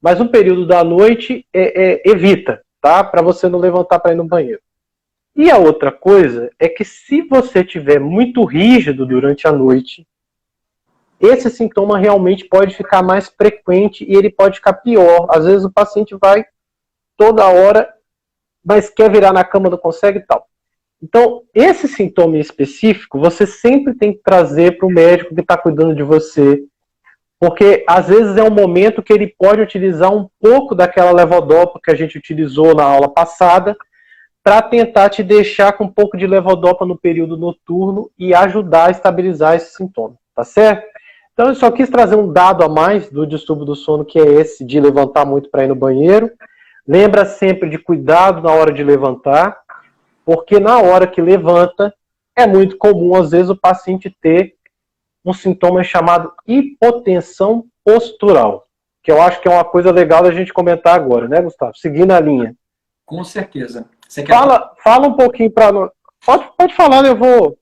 Mas 0.00 0.18
no 0.18 0.28
período 0.28 0.66
da 0.66 0.84
noite, 0.84 1.46
é, 1.52 1.82
é, 1.82 2.02
evita 2.04 2.63
tá? 2.84 3.02
Para 3.02 3.22
você 3.22 3.48
não 3.48 3.58
levantar 3.58 3.98
para 3.98 4.12
ir 4.12 4.16
no 4.16 4.26
banheiro. 4.26 4.60
E 5.34 5.50
a 5.50 5.56
outra 5.56 5.90
coisa 5.90 6.50
é 6.58 6.68
que 6.68 6.84
se 6.84 7.22
você 7.22 7.64
tiver 7.64 7.98
muito 7.98 8.44
rígido 8.44 9.06
durante 9.06 9.48
a 9.48 9.52
noite, 9.52 10.06
esse 11.18 11.48
sintoma 11.48 11.96
realmente 11.96 12.44
pode 12.44 12.76
ficar 12.76 13.02
mais 13.02 13.26
frequente 13.30 14.04
e 14.04 14.14
ele 14.14 14.28
pode 14.28 14.56
ficar 14.56 14.74
pior. 14.74 15.26
Às 15.30 15.46
vezes 15.46 15.64
o 15.64 15.72
paciente 15.72 16.14
vai 16.20 16.44
toda 17.16 17.48
hora, 17.48 17.90
mas 18.62 18.90
quer 18.90 19.10
virar 19.10 19.32
na 19.32 19.44
cama, 19.44 19.70
não 19.70 19.78
consegue 19.78 20.18
e 20.18 20.26
tal. 20.26 20.46
Então, 21.02 21.42
esse 21.54 21.88
sintoma 21.88 22.36
específico, 22.36 23.18
você 23.18 23.46
sempre 23.46 23.94
tem 23.94 24.12
que 24.12 24.20
trazer 24.22 24.76
para 24.76 24.86
o 24.86 24.92
médico 24.92 25.34
que 25.34 25.40
está 25.40 25.56
cuidando 25.56 25.94
de 25.94 26.02
você, 26.02 26.62
porque 27.38 27.84
às 27.88 28.08
vezes 28.08 28.36
é 28.36 28.42
um 28.42 28.50
momento 28.50 29.02
que 29.02 29.12
ele 29.12 29.34
pode 29.38 29.60
utilizar 29.60 30.12
um 30.12 30.28
pouco 30.40 30.74
daquela 30.74 31.12
levodopa 31.12 31.80
que 31.82 31.90
a 31.90 31.94
gente 31.94 32.16
utilizou 32.16 32.74
na 32.74 32.84
aula 32.84 33.08
passada 33.08 33.76
para 34.42 34.60
tentar 34.62 35.08
te 35.08 35.22
deixar 35.22 35.72
com 35.72 35.84
um 35.84 35.92
pouco 35.92 36.16
de 36.16 36.26
levodopa 36.26 36.84
no 36.84 36.98
período 36.98 37.36
noturno 37.36 38.10
e 38.18 38.34
ajudar 38.34 38.88
a 38.88 38.90
estabilizar 38.90 39.56
esse 39.56 39.74
sintoma, 39.74 40.16
tá 40.34 40.44
certo? 40.44 40.86
Então 41.32 41.48
eu 41.48 41.54
só 41.54 41.70
quis 41.70 41.88
trazer 41.88 42.14
um 42.14 42.32
dado 42.32 42.62
a 42.62 42.68
mais 42.68 43.10
do 43.10 43.26
distúrbio 43.26 43.64
do 43.64 43.74
sono, 43.74 44.04
que 44.04 44.18
é 44.18 44.24
esse 44.24 44.64
de 44.64 44.78
levantar 44.78 45.24
muito 45.24 45.50
para 45.50 45.64
ir 45.64 45.68
no 45.68 45.74
banheiro. 45.74 46.30
Lembra 46.86 47.24
sempre 47.24 47.68
de 47.68 47.78
cuidado 47.78 48.42
na 48.42 48.52
hora 48.52 48.72
de 48.72 48.84
levantar, 48.84 49.58
porque 50.24 50.60
na 50.60 50.78
hora 50.78 51.06
que 51.06 51.20
levanta, 51.20 51.92
é 52.36 52.46
muito 52.46 52.76
comum, 52.76 53.14
às 53.14 53.30
vezes, 53.30 53.48
o 53.48 53.56
paciente 53.56 54.14
ter 54.20 54.54
um 55.24 55.32
sintoma 55.32 55.82
chamado 55.82 56.32
hipotensão 56.46 57.64
postural, 57.84 58.66
que 59.02 59.10
eu 59.10 59.20
acho 59.20 59.40
que 59.40 59.48
é 59.48 59.50
uma 59.50 59.64
coisa 59.64 59.90
legal 59.90 60.22
da 60.22 60.30
gente 60.30 60.52
comentar 60.52 60.94
agora, 60.94 61.28
né, 61.28 61.40
Gustavo? 61.40 61.76
Seguindo 61.76 62.12
a 62.12 62.20
linha. 62.20 62.54
Com 63.06 63.22
certeza. 63.24 63.88
Fala, 64.28 64.72
fala 64.82 65.08
um 65.08 65.14
pouquinho 65.14 65.50
para 65.50 65.72
pode, 66.24 66.50
pode 66.56 66.74
falar, 66.74 67.04
eu 67.04 67.16
vou 67.16 67.58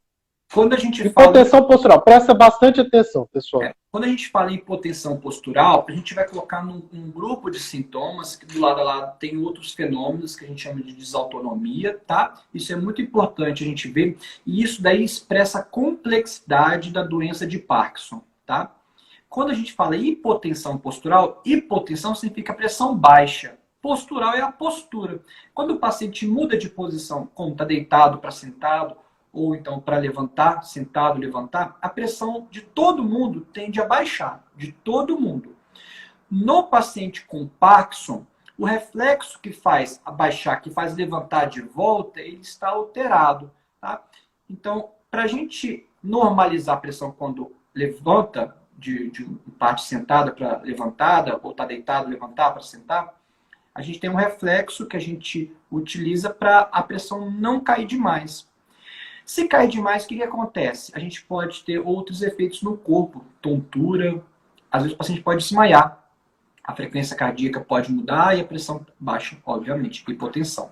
quando 0.53 0.75
a 0.75 0.77
gente 0.77 1.07
hipotensão 1.07 1.61
fala... 1.61 1.67
postural, 1.67 2.03
presta 2.03 2.35
bastante 2.35 2.81
atenção, 2.81 3.27
pessoal. 3.33 3.63
É, 3.63 3.75
quando 3.93 4.05
a 4.05 4.09
gente 4.09 4.31
fala 4.31 4.51
em 4.51 4.55
hipotensão 4.55 5.21
postural, 5.21 5.85
a 5.87 5.93
gente 5.93 6.15
vai 6.15 6.27
colocar 6.27 6.65
num, 6.65 6.83
um 6.95 7.11
grupo 7.11 7.51
de 7.51 7.61
sintomas 7.61 8.35
que 8.35 8.47
do 8.47 8.59
lado 8.59 8.81
a 8.81 8.85
lado 8.85 9.19
tem 9.19 9.37
outros 9.37 9.75
fenômenos 9.75 10.35
que 10.35 10.47
a 10.47 10.49
gente 10.49 10.63
chama 10.63 10.83
de 10.83 10.95
desautonomia, 10.95 12.01
tá? 12.07 12.43
Isso 12.55 12.73
é 12.73 12.77
muito 12.77 13.03
importante 13.03 13.63
a 13.63 13.67
gente 13.67 13.89
ver 13.89 14.17
e 14.47 14.63
isso 14.63 14.83
daí 14.83 15.05
expressa 15.05 15.59
a 15.59 15.63
complexidade 15.63 16.91
da 16.91 17.03
doença 17.03 17.47
de 17.47 17.59
Parkinson, 17.59 18.23
tá? 18.47 18.75
Quando 19.29 19.51
a 19.51 19.55
gente 19.55 19.75
fala 19.75 19.95
hipotensão 19.95 20.79
postural, 20.79 21.43
hipotensão 21.45 22.15
significa 22.15 22.55
pressão 22.55 22.97
baixa. 22.97 23.59
Postural 23.83 24.33
é 24.33 24.41
a 24.41 24.51
postura. 24.51 25.21
Quando 25.53 25.73
o 25.73 25.79
paciente 25.79 26.27
muda 26.27 26.57
de 26.57 26.71
posição, 26.71 27.29
como 27.35 27.53
está 27.53 27.65
deitado 27.65 28.19
para 28.19 28.31
sentado, 28.31 28.97
ou 29.33 29.55
então 29.55 29.81
para 29.81 29.97
levantar, 29.97 30.63
sentado, 30.63 31.19
levantar, 31.19 31.77
a 31.81 31.89
pressão 31.89 32.47
de 32.51 32.61
todo 32.61 33.03
mundo 33.03 33.41
tende 33.53 33.81
a 33.81 33.87
baixar, 33.87 34.45
de 34.55 34.73
todo 34.73 35.19
mundo. 35.19 35.57
No 36.31 36.65
paciente 36.65 37.25
com 37.25 37.47
Parkinson, 37.47 38.27
o 38.59 38.65
reflexo 38.65 39.41
que 39.41 39.53
faz 39.53 40.01
abaixar, 40.05 40.61
que 40.61 40.71
faz 40.71 40.95
levantar 40.95 41.47
de 41.47 41.63
volta, 41.63 42.21
ele 42.21 42.41
está 42.41 42.69
alterado. 42.69 43.51
Tá? 43.81 44.03
Então, 44.49 44.91
para 45.11 45.25
a 45.25 45.27
gente 45.27 45.89
normalizar 46.03 46.77
a 46.77 46.81
pressão 46.81 47.11
quando 47.11 47.55
levanta, 47.75 48.57
de, 48.77 49.11
de 49.11 49.25
parte 49.59 49.83
sentada 49.83 50.33
para 50.33 50.59
levantada, 50.59 51.39
ou 51.43 51.53
está 51.53 51.65
deitado, 51.65 52.11
levantar 52.11 52.51
para 52.51 52.63
sentar, 52.63 53.15
a 53.75 53.81
gente 53.81 54.01
tem 54.01 54.11
um 54.11 54.17
reflexo 54.17 54.87
que 54.87 54.97
a 54.97 55.01
gente 55.01 55.55
utiliza 55.71 56.29
para 56.31 56.61
a 56.73 56.83
pressão 56.83 57.31
não 57.31 57.61
cair 57.61 57.87
demais. 57.87 58.51
Se 59.33 59.49
cair 59.49 59.67
demais, 59.67 60.05
o 60.05 60.09
que, 60.09 60.17
que 60.17 60.23
acontece? 60.23 60.93
A 60.95 60.99
gente 60.99 61.25
pode 61.25 61.65
ter 61.65 61.79
outros 61.79 62.21
efeitos 62.21 62.61
no 62.61 62.77
corpo, 62.77 63.25
tontura, 63.41 64.23
às 64.71 64.83
vezes 64.83 64.95
o 64.95 64.99
paciente 64.99 65.23
pode 65.23 65.43
desmaiar, 65.43 66.05
a 66.63 66.77
frequência 66.77 67.17
cardíaca 67.17 67.59
pode 67.59 67.91
mudar 67.91 68.37
e 68.37 68.43
a 68.43 68.45
pressão 68.45 68.85
baixa, 69.01 69.39
obviamente, 69.47 70.05
hipotensão. 70.07 70.71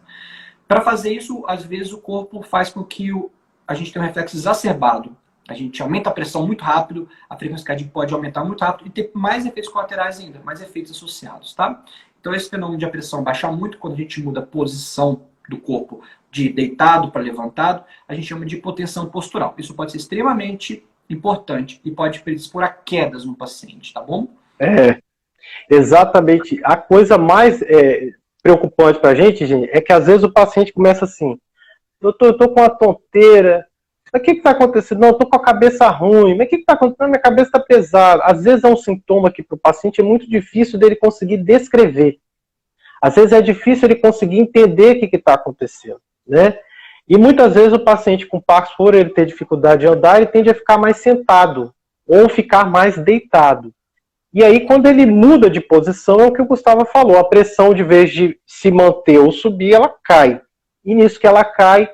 Para 0.68 0.82
fazer 0.82 1.10
isso, 1.10 1.42
às 1.48 1.64
vezes 1.64 1.90
o 1.94 2.02
corpo 2.02 2.42
faz 2.42 2.68
com 2.68 2.84
que 2.84 3.10
o, 3.10 3.30
a 3.66 3.72
gente 3.72 3.94
tenha 3.94 4.02
um 4.02 4.06
reflexo 4.06 4.36
exacerbado. 4.36 5.16
A 5.48 5.54
gente 5.54 5.80
aumenta 5.80 6.10
a 6.10 6.12
pressão 6.12 6.46
muito 6.46 6.62
rápido, 6.62 7.08
a 7.30 7.38
frequência 7.38 7.66
cardíaca 7.66 7.92
pode 7.94 8.12
aumentar 8.12 8.44
muito 8.44 8.60
rápido 8.60 8.88
e 8.88 8.90
ter 8.90 9.10
mais 9.14 9.46
efeitos 9.46 9.72
colaterais 9.72 10.20
ainda, 10.20 10.38
mais 10.40 10.60
efeitos 10.60 10.92
associados, 10.92 11.54
tá? 11.54 11.82
Então 12.20 12.34
esse 12.34 12.50
fenômeno 12.50 12.78
de 12.78 12.84
a 12.84 12.90
pressão 12.90 13.24
baixar 13.24 13.50
muito 13.50 13.78
quando 13.78 13.94
a 13.94 13.96
gente 13.96 14.22
muda 14.22 14.40
a 14.40 14.46
posição 14.46 15.29
do 15.50 15.58
corpo 15.58 16.02
de 16.30 16.48
deitado 16.48 17.10
para 17.10 17.20
levantado, 17.20 17.84
a 18.06 18.14
gente 18.14 18.28
chama 18.28 18.46
de 18.46 18.56
hipotensão 18.56 19.06
postural. 19.06 19.54
Isso 19.58 19.74
pode 19.74 19.90
ser 19.90 19.98
extremamente 19.98 20.84
importante 21.10 21.80
e 21.84 21.90
pode 21.90 22.20
predispor 22.20 22.62
a 22.62 22.68
quedas 22.68 23.24
no 23.24 23.34
paciente, 23.34 23.92
tá 23.92 24.00
bom? 24.00 24.28
É, 24.58 24.98
exatamente. 25.68 26.60
A 26.62 26.76
coisa 26.76 27.18
mais 27.18 27.60
é, 27.62 28.10
preocupante 28.42 29.00
para 29.00 29.10
a 29.10 29.14
gente, 29.14 29.44
gente, 29.44 29.68
é 29.72 29.80
que 29.80 29.92
às 29.92 30.06
vezes 30.06 30.22
o 30.22 30.32
paciente 30.32 30.72
começa 30.72 31.04
assim, 31.04 31.36
doutor, 32.00 32.26
eu 32.26 32.38
tô 32.38 32.48
com 32.48 32.60
uma 32.60 32.70
tonteira, 32.70 33.66
mas 34.12 34.22
o 34.22 34.24
que 34.24 34.30
está 34.32 34.50
acontecendo? 34.50 35.00
Não, 35.00 35.08
eu 35.08 35.18
tô 35.18 35.26
com 35.26 35.36
a 35.36 35.42
cabeça 35.42 35.88
ruim, 35.88 36.36
mas 36.36 36.46
o 36.46 36.50
que 36.50 36.56
está 36.56 36.74
acontecendo? 36.74 37.08
Minha 37.08 37.20
cabeça 37.20 37.48
está 37.48 37.60
pesada. 37.60 38.22
Às 38.24 38.44
vezes 38.44 38.62
é 38.62 38.68
um 38.68 38.76
sintoma 38.76 39.32
que 39.32 39.42
para 39.42 39.56
o 39.56 39.58
paciente 39.58 40.00
é 40.00 40.04
muito 40.04 40.28
difícil 40.28 40.78
dele 40.78 40.96
conseguir 40.96 41.38
descrever. 41.38 42.18
Às 43.00 43.14
vezes 43.14 43.32
é 43.32 43.40
difícil 43.40 43.86
ele 43.86 43.96
conseguir 43.96 44.38
entender 44.38 44.96
o 44.96 45.08
que 45.08 45.16
está 45.16 45.34
acontecendo, 45.34 46.00
né? 46.26 46.58
E 47.08 47.16
muitas 47.18 47.54
vezes 47.54 47.72
o 47.72 47.84
paciente 47.84 48.26
com 48.26 48.40
Parkinson, 48.40 48.74
por 48.76 48.94
ele 48.94 49.10
ter 49.10 49.26
dificuldade 49.26 49.80
de 49.80 49.88
andar, 49.88 50.18
ele 50.18 50.26
tende 50.26 50.50
a 50.50 50.54
ficar 50.54 50.78
mais 50.78 50.98
sentado 50.98 51.74
ou 52.06 52.28
ficar 52.28 52.70
mais 52.70 52.96
deitado. 52.96 53.72
E 54.32 54.44
aí, 54.44 54.60
quando 54.60 54.86
ele 54.86 55.06
muda 55.06 55.50
de 55.50 55.60
posição, 55.60 56.20
é 56.20 56.26
o 56.26 56.32
que 56.32 56.40
o 56.40 56.46
Gustavo 56.46 56.84
falou, 56.84 57.18
a 57.18 57.24
pressão, 57.24 57.74
de 57.74 57.82
vez 57.82 58.12
de 58.12 58.38
se 58.46 58.70
manter 58.70 59.18
ou 59.18 59.32
subir, 59.32 59.74
ela 59.74 59.92
cai. 60.04 60.40
E 60.84 60.94
nisso 60.94 61.18
que 61.18 61.26
ela 61.26 61.44
cai, 61.44 61.90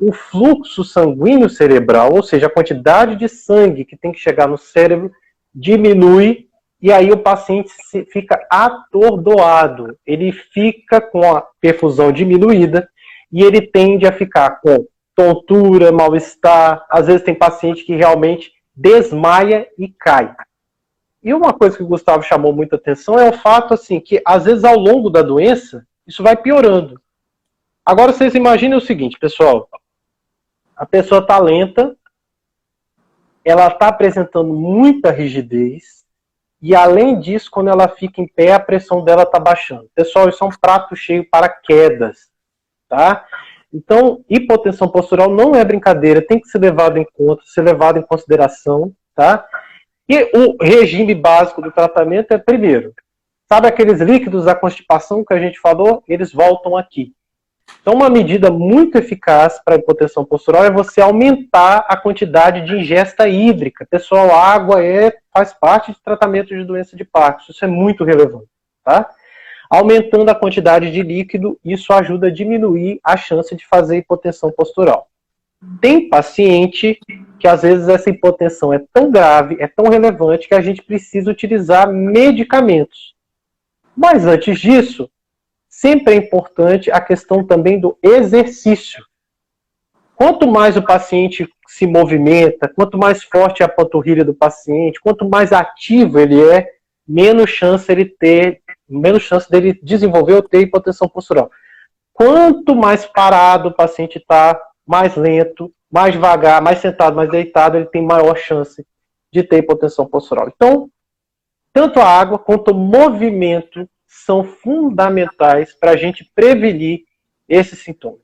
o 0.00 0.12
fluxo 0.12 0.84
sanguíneo 0.84 1.50
cerebral, 1.50 2.14
ou 2.14 2.22
seja, 2.22 2.46
a 2.46 2.50
quantidade 2.50 3.16
de 3.16 3.28
sangue 3.28 3.84
que 3.84 3.96
tem 3.96 4.12
que 4.12 4.20
chegar 4.20 4.46
no 4.46 4.56
cérebro, 4.56 5.10
diminui 5.52 6.46
e 6.82 6.90
aí 6.90 7.10
o 7.10 7.18
paciente 7.18 7.70
fica 8.10 8.46
atordoado, 8.50 9.98
ele 10.06 10.32
fica 10.32 11.00
com 11.00 11.22
a 11.22 11.42
perfusão 11.60 12.10
diminuída 12.10 12.88
e 13.30 13.42
ele 13.42 13.60
tende 13.60 14.06
a 14.06 14.12
ficar 14.12 14.60
com 14.60 14.86
tontura, 15.14 15.92
mal-estar, 15.92 16.86
às 16.88 17.06
vezes 17.06 17.22
tem 17.22 17.34
paciente 17.34 17.84
que 17.84 17.94
realmente 17.94 18.52
desmaia 18.74 19.68
e 19.78 19.88
cai. 19.88 20.34
E 21.22 21.34
uma 21.34 21.52
coisa 21.52 21.76
que 21.76 21.82
o 21.82 21.86
Gustavo 21.86 22.22
chamou 22.22 22.52
muita 22.52 22.76
atenção 22.76 23.18
é 23.18 23.28
o 23.28 23.32
fato 23.34 23.74
assim 23.74 24.00
que 24.00 24.22
às 24.24 24.46
vezes 24.46 24.64
ao 24.64 24.76
longo 24.76 25.10
da 25.10 25.20
doença 25.20 25.86
isso 26.06 26.22
vai 26.22 26.34
piorando. 26.34 26.98
Agora 27.84 28.12
vocês 28.12 28.34
imaginem 28.34 28.78
o 28.78 28.80
seguinte, 28.80 29.18
pessoal, 29.18 29.68
a 30.74 30.86
pessoa 30.86 31.20
está 31.20 31.38
lenta, 31.38 31.94
ela 33.44 33.68
está 33.68 33.88
apresentando 33.88 34.54
muita 34.54 35.10
rigidez, 35.10 35.99
e 36.62 36.74
além 36.74 37.18
disso, 37.18 37.50
quando 37.50 37.70
ela 37.70 37.88
fica 37.88 38.20
em 38.20 38.26
pé, 38.26 38.52
a 38.52 38.60
pressão 38.60 39.02
dela 39.02 39.22
está 39.22 39.38
baixando. 39.38 39.88
Pessoal, 39.94 40.28
isso 40.28 40.44
é 40.44 40.46
um 40.46 40.50
prato 40.50 40.94
cheio 40.94 41.26
para 41.30 41.48
quedas, 41.48 42.28
tá? 42.88 43.24
Então, 43.72 44.24
hipotensão 44.28 44.88
postural 44.88 45.30
não 45.30 45.54
é 45.54 45.64
brincadeira, 45.64 46.20
tem 46.20 46.40
que 46.40 46.48
ser 46.48 46.58
levado 46.58 46.98
em 46.98 47.06
conta, 47.14 47.42
ser 47.46 47.62
levado 47.62 47.98
em 47.98 48.02
consideração, 48.02 48.92
tá? 49.14 49.46
E 50.08 50.30
o 50.36 50.56
regime 50.62 51.14
básico 51.14 51.62
do 51.62 51.70
tratamento 51.70 52.32
é, 52.32 52.38
primeiro, 52.38 52.92
sabe 53.50 53.68
aqueles 53.68 54.00
líquidos 54.00 54.44
da 54.44 54.54
constipação 54.54 55.24
que 55.24 55.32
a 55.32 55.38
gente 55.38 55.58
falou? 55.60 56.02
Eles 56.08 56.32
voltam 56.32 56.76
aqui. 56.76 57.14
Então, 57.80 57.94
uma 57.94 58.10
medida 58.10 58.50
muito 58.50 58.98
eficaz 58.98 59.60
para 59.64 59.74
a 59.74 59.78
hipotensão 59.78 60.24
postural 60.24 60.64
é 60.64 60.70
você 60.70 61.00
aumentar 61.00 61.86
a 61.88 61.96
quantidade 61.96 62.66
de 62.66 62.76
ingesta 62.76 63.28
hídrica. 63.28 63.86
Pessoal, 63.90 64.30
a 64.30 64.44
água 64.44 64.84
é, 64.84 65.16
faz 65.32 65.52
parte 65.52 65.92
de 65.92 66.00
tratamento 66.02 66.48
de 66.48 66.64
doença 66.64 66.96
de 66.96 67.04
Parkinson, 67.04 67.52
isso 67.52 67.64
é 67.64 67.68
muito 67.68 68.04
relevante, 68.04 68.48
tá? 68.84 69.08
Aumentando 69.70 70.28
a 70.28 70.34
quantidade 70.34 70.90
de 70.90 71.02
líquido, 71.02 71.58
isso 71.64 71.92
ajuda 71.92 72.26
a 72.26 72.32
diminuir 72.32 73.00
a 73.04 73.16
chance 73.16 73.54
de 73.54 73.66
fazer 73.66 73.98
hipotensão 73.98 74.50
postural. 74.50 75.08
Tem 75.80 76.08
paciente 76.08 76.98
que 77.38 77.46
às 77.46 77.62
vezes 77.62 77.86
essa 77.88 78.10
hipotensão 78.10 78.72
é 78.72 78.82
tão 78.92 79.10
grave, 79.10 79.56
é 79.60 79.68
tão 79.68 79.88
relevante 79.88 80.48
que 80.48 80.54
a 80.54 80.60
gente 80.60 80.82
precisa 80.82 81.30
utilizar 81.30 81.90
medicamentos. 81.92 83.14
Mas 83.96 84.26
antes 84.26 84.58
disso, 84.58 85.10
sempre 85.80 86.12
é 86.12 86.16
importante 86.18 86.90
a 86.90 87.00
questão 87.00 87.42
também 87.42 87.80
do 87.80 87.96
exercício. 88.02 89.02
Quanto 90.14 90.46
mais 90.46 90.76
o 90.76 90.82
paciente 90.82 91.48
se 91.66 91.86
movimenta, 91.86 92.68
quanto 92.68 92.98
mais 92.98 93.22
forte 93.22 93.62
é 93.62 93.64
a 93.64 93.68
panturrilha 93.68 94.22
do 94.22 94.34
paciente, 94.34 95.00
quanto 95.00 95.26
mais 95.26 95.54
ativo 95.54 96.18
ele 96.18 96.38
é, 96.38 96.68
menos 97.08 97.48
chance 97.48 97.90
ele 97.90 98.04
ter, 98.04 98.60
menos 98.86 99.22
chance 99.22 99.50
dele 99.50 99.72
desenvolver 99.82 100.34
ou 100.34 100.42
ter 100.42 100.60
hipotensão 100.60 101.08
postural. 101.08 101.50
Quanto 102.12 102.76
mais 102.76 103.06
parado 103.06 103.70
o 103.70 103.74
paciente 103.74 104.18
está, 104.18 104.60
mais 104.86 105.16
lento, 105.16 105.72
mais 105.90 106.12
devagar, 106.12 106.60
mais 106.60 106.80
sentado, 106.80 107.16
mais 107.16 107.30
deitado, 107.30 107.78
ele 107.78 107.86
tem 107.86 108.04
maior 108.04 108.36
chance 108.36 108.86
de 109.32 109.42
ter 109.42 109.56
hipotensão 109.56 110.06
postural. 110.06 110.52
Então, 110.54 110.90
tanto 111.72 112.00
a 112.00 112.04
água 112.04 112.38
quanto 112.38 112.72
o 112.72 112.74
movimento 112.74 113.88
são 114.12 114.42
fundamentais 114.42 115.72
para 115.72 115.92
a 115.92 115.96
gente 115.96 116.28
prevenir 116.34 117.04
esse 117.48 117.76
sintoma. 117.76 118.18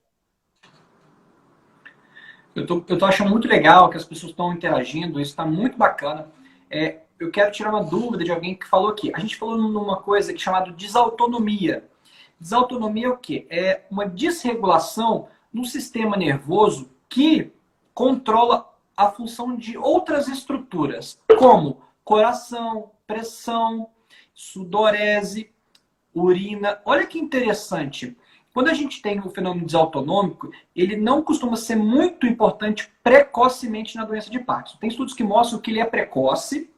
Eu 2.53 2.66
tô, 2.66 2.84
eu 2.89 2.99
tô 2.99 3.05
achando 3.05 3.30
muito 3.30 3.47
legal 3.47 3.89
que 3.89 3.97
as 3.97 4.05
pessoas 4.05 4.30
estão 4.30 4.53
interagindo, 4.53 5.20
isso 5.20 5.30
está 5.30 5.47
muito 5.47 5.78
bacana. 5.78 6.28
É, 6.68 7.03
eu 7.20 7.30
quero 7.30 7.53
tirar 7.53 7.70
uma 7.70 7.84
dúvida 7.84 8.24
de 8.24 8.32
alguém 8.32 8.57
que 8.57 8.66
falou 8.66 8.89
aqui. 8.89 9.12
A 9.14 9.20
gente 9.20 9.37
falou 9.37 9.57
numa 9.57 10.03
coisa 10.03 10.32
que 10.32 10.41
é 10.41 10.43
chamada 10.43 10.72
desautonomia. 10.72 11.89
Desautonomia 12.41 13.07
é 13.07 13.11
o 13.11 13.16
quê? 13.16 13.47
É 13.49 13.82
uma 13.89 14.07
desregulação 14.07 15.28
no 15.53 15.64
sistema 15.64 16.16
nervoso 16.16 16.91
que 17.09 17.53
controla 17.95 18.74
a 18.97 19.09
função 19.09 19.55
de 19.55 19.78
outras 19.78 20.26
estruturas, 20.26 21.20
como 21.39 21.80
coração, 22.03 22.91
pressão, 23.07 23.89
sudorese, 24.34 25.55
urina. 26.17 26.81
Olha 26.85 27.07
que 27.07 27.19
interessante. 27.19 28.17
Quando 28.53 28.69
a 28.69 28.75
gente 28.75 29.03
tem 29.03 29.21
o 29.21 29.29
fenômeno 29.29 29.67
desautonômico, 29.67 30.51
ele 30.75 30.97
não 30.97 31.23
costuma 31.23 31.57
ser 31.57 31.77
muito 31.77 32.27
importante 32.27 32.91
precocemente 33.03 33.97
na 33.97 34.05
doença 34.05 34.31
de 34.31 34.39
Parkinson. 34.39 34.79
Tem 34.79 34.89
estudos 34.89 35.12
que 35.12 35.23
mostram 35.23 35.61
que 35.61 35.71
ele 35.71 35.81
é 35.81 35.85
precoce, 35.85 36.71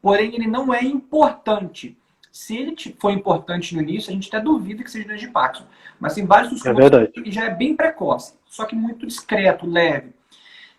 porém 0.00 0.34
ele 0.34 0.46
não 0.46 0.72
é 0.72 0.82
importante. 0.82 1.96
Se 2.32 2.56
ele 2.56 2.74
for 2.98 3.10
importante 3.10 3.74
no 3.74 3.82
início, 3.82 4.10
a 4.10 4.14
gente 4.14 4.28
até 4.28 4.40
duvida 4.40 4.82
que 4.82 4.90
seja 4.90 5.06
doença 5.06 5.26
de 5.26 5.32
Parkinson. 5.32 5.66
Mas 6.00 6.14
tem 6.14 6.24
vários 6.24 6.52
estudos 6.52 6.92
é 6.92 7.06
que 7.08 7.30
já 7.30 7.44
é 7.44 7.54
bem 7.54 7.76
precoce, 7.76 8.34
só 8.46 8.64
que 8.64 8.74
muito 8.74 9.06
discreto, 9.06 9.66
leve. 9.66 10.14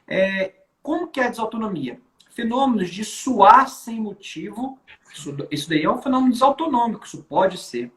É, 0.07 0.53
como 0.81 1.07
que 1.07 1.19
é 1.19 1.25
a 1.25 1.29
desautonomia? 1.29 1.99
Fenômenos 2.31 2.89
de 2.89 3.03
suar 3.03 3.69
sem 3.69 3.99
motivo, 3.99 4.79
isso, 5.13 5.35
isso 5.51 5.69
daí 5.69 5.83
é 5.83 5.89
um 5.89 6.01
fenômeno 6.01 6.31
desautonômico, 6.31 7.05
isso 7.05 7.23
pode 7.23 7.57
ser 7.57 7.91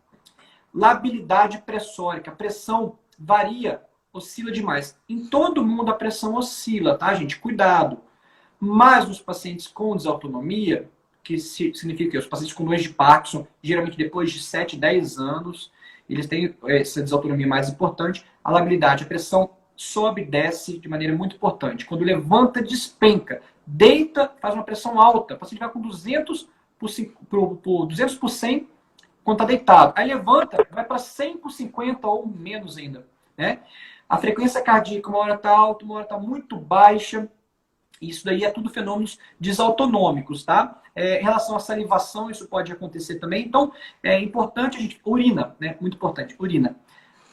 labilidade 0.75 1.59
pressórica. 1.59 2.31
A 2.31 2.35
pressão 2.35 2.99
varia, 3.19 3.83
oscila 4.13 4.51
demais. 4.51 4.99
Em 5.09 5.27
todo 5.27 5.65
mundo 5.65 5.91
a 5.91 5.95
pressão 5.95 6.35
oscila, 6.35 6.97
tá, 6.97 7.15
gente? 7.15 7.39
Cuidado. 7.39 7.99
Mas 8.59 9.09
nos 9.09 9.21
pacientes 9.21 9.67
com 9.67 9.97
desautonomia, 9.97 10.91
que 11.23 11.39
significa 11.39 12.11
que 12.11 12.19
os 12.19 12.27
pacientes 12.27 12.55
com 12.55 12.65
doença 12.65 12.85
de 12.85 12.91
Parkinson, 12.91 13.47
geralmente 13.63 13.97
depois 13.97 14.33
de 14.33 14.41
7, 14.41 14.77
10 14.77 15.19
anos, 15.19 15.71
eles 16.09 16.27
têm 16.27 16.57
essa 16.67 17.03
desautonomia 17.03 17.47
mais 17.47 17.69
importante. 17.69 18.25
A 18.43 18.51
labilidade, 18.51 19.05
a 19.05 19.07
pressão 19.07 19.51
sobe 19.77 20.23
e 20.23 20.25
desce 20.27 20.79
de 20.79 20.89
maneira 20.89 21.15
muito 21.15 21.37
importante. 21.37 21.87
Quando 21.87 22.05
levanta, 22.05 22.61
despenca. 22.61 23.41
Deita, 23.67 24.33
faz 24.41 24.55
uma 24.55 24.65
pressão 24.65 25.01
alta. 25.01 25.35
O 25.35 25.39
paciente 25.39 25.61
vai 25.61 25.71
com 25.71 25.81
200 25.81 26.49
por, 26.79 26.91
por, 27.29 27.57
por 27.57 27.87
200 27.87 28.17
por 28.17 28.29
100 28.29 28.69
quando 29.25 29.37
está 29.37 29.45
deitado. 29.45 29.93
Aí 29.97 30.07
levanta, 30.07 30.67
vai 30.71 30.85
para 30.85 30.99
100 30.99 31.39
por 31.39 31.51
50 31.51 32.07
ou 32.07 32.27
menos 32.27 32.77
ainda. 32.77 33.07
Né? 33.37 33.61
A 34.09 34.19
frequência 34.19 34.61
cardíaca, 34.61 35.09
uma 35.09 35.19
hora 35.19 35.35
está 35.35 35.51
alta, 35.51 35.85
uma 35.85 35.95
hora 35.95 36.05
está 36.05 36.19
muito 36.19 36.57
baixa. 36.57 37.29
Isso 38.01 38.25
daí 38.25 38.45
é 38.45 38.51
tudo 38.51 38.71
fenômenos 38.71 39.19
desautonômicos, 39.39 40.45
tá? 40.45 40.81
É, 40.97 41.21
em 41.21 41.23
relação 41.23 41.55
à 41.55 41.61
salivação, 41.61 42.31
isso 42.31 42.49
pode 42.49 42.73
acontecer 42.73 43.17
também. 43.17 43.45
Então, 43.45 43.73
é 44.03 44.19
importante 44.19 44.79
a 44.79 44.81
gente... 44.81 45.01
Urina, 45.05 45.55
né? 45.61 45.77
Muito 45.81 45.97
importante, 45.97 46.35
urina. 46.39 46.77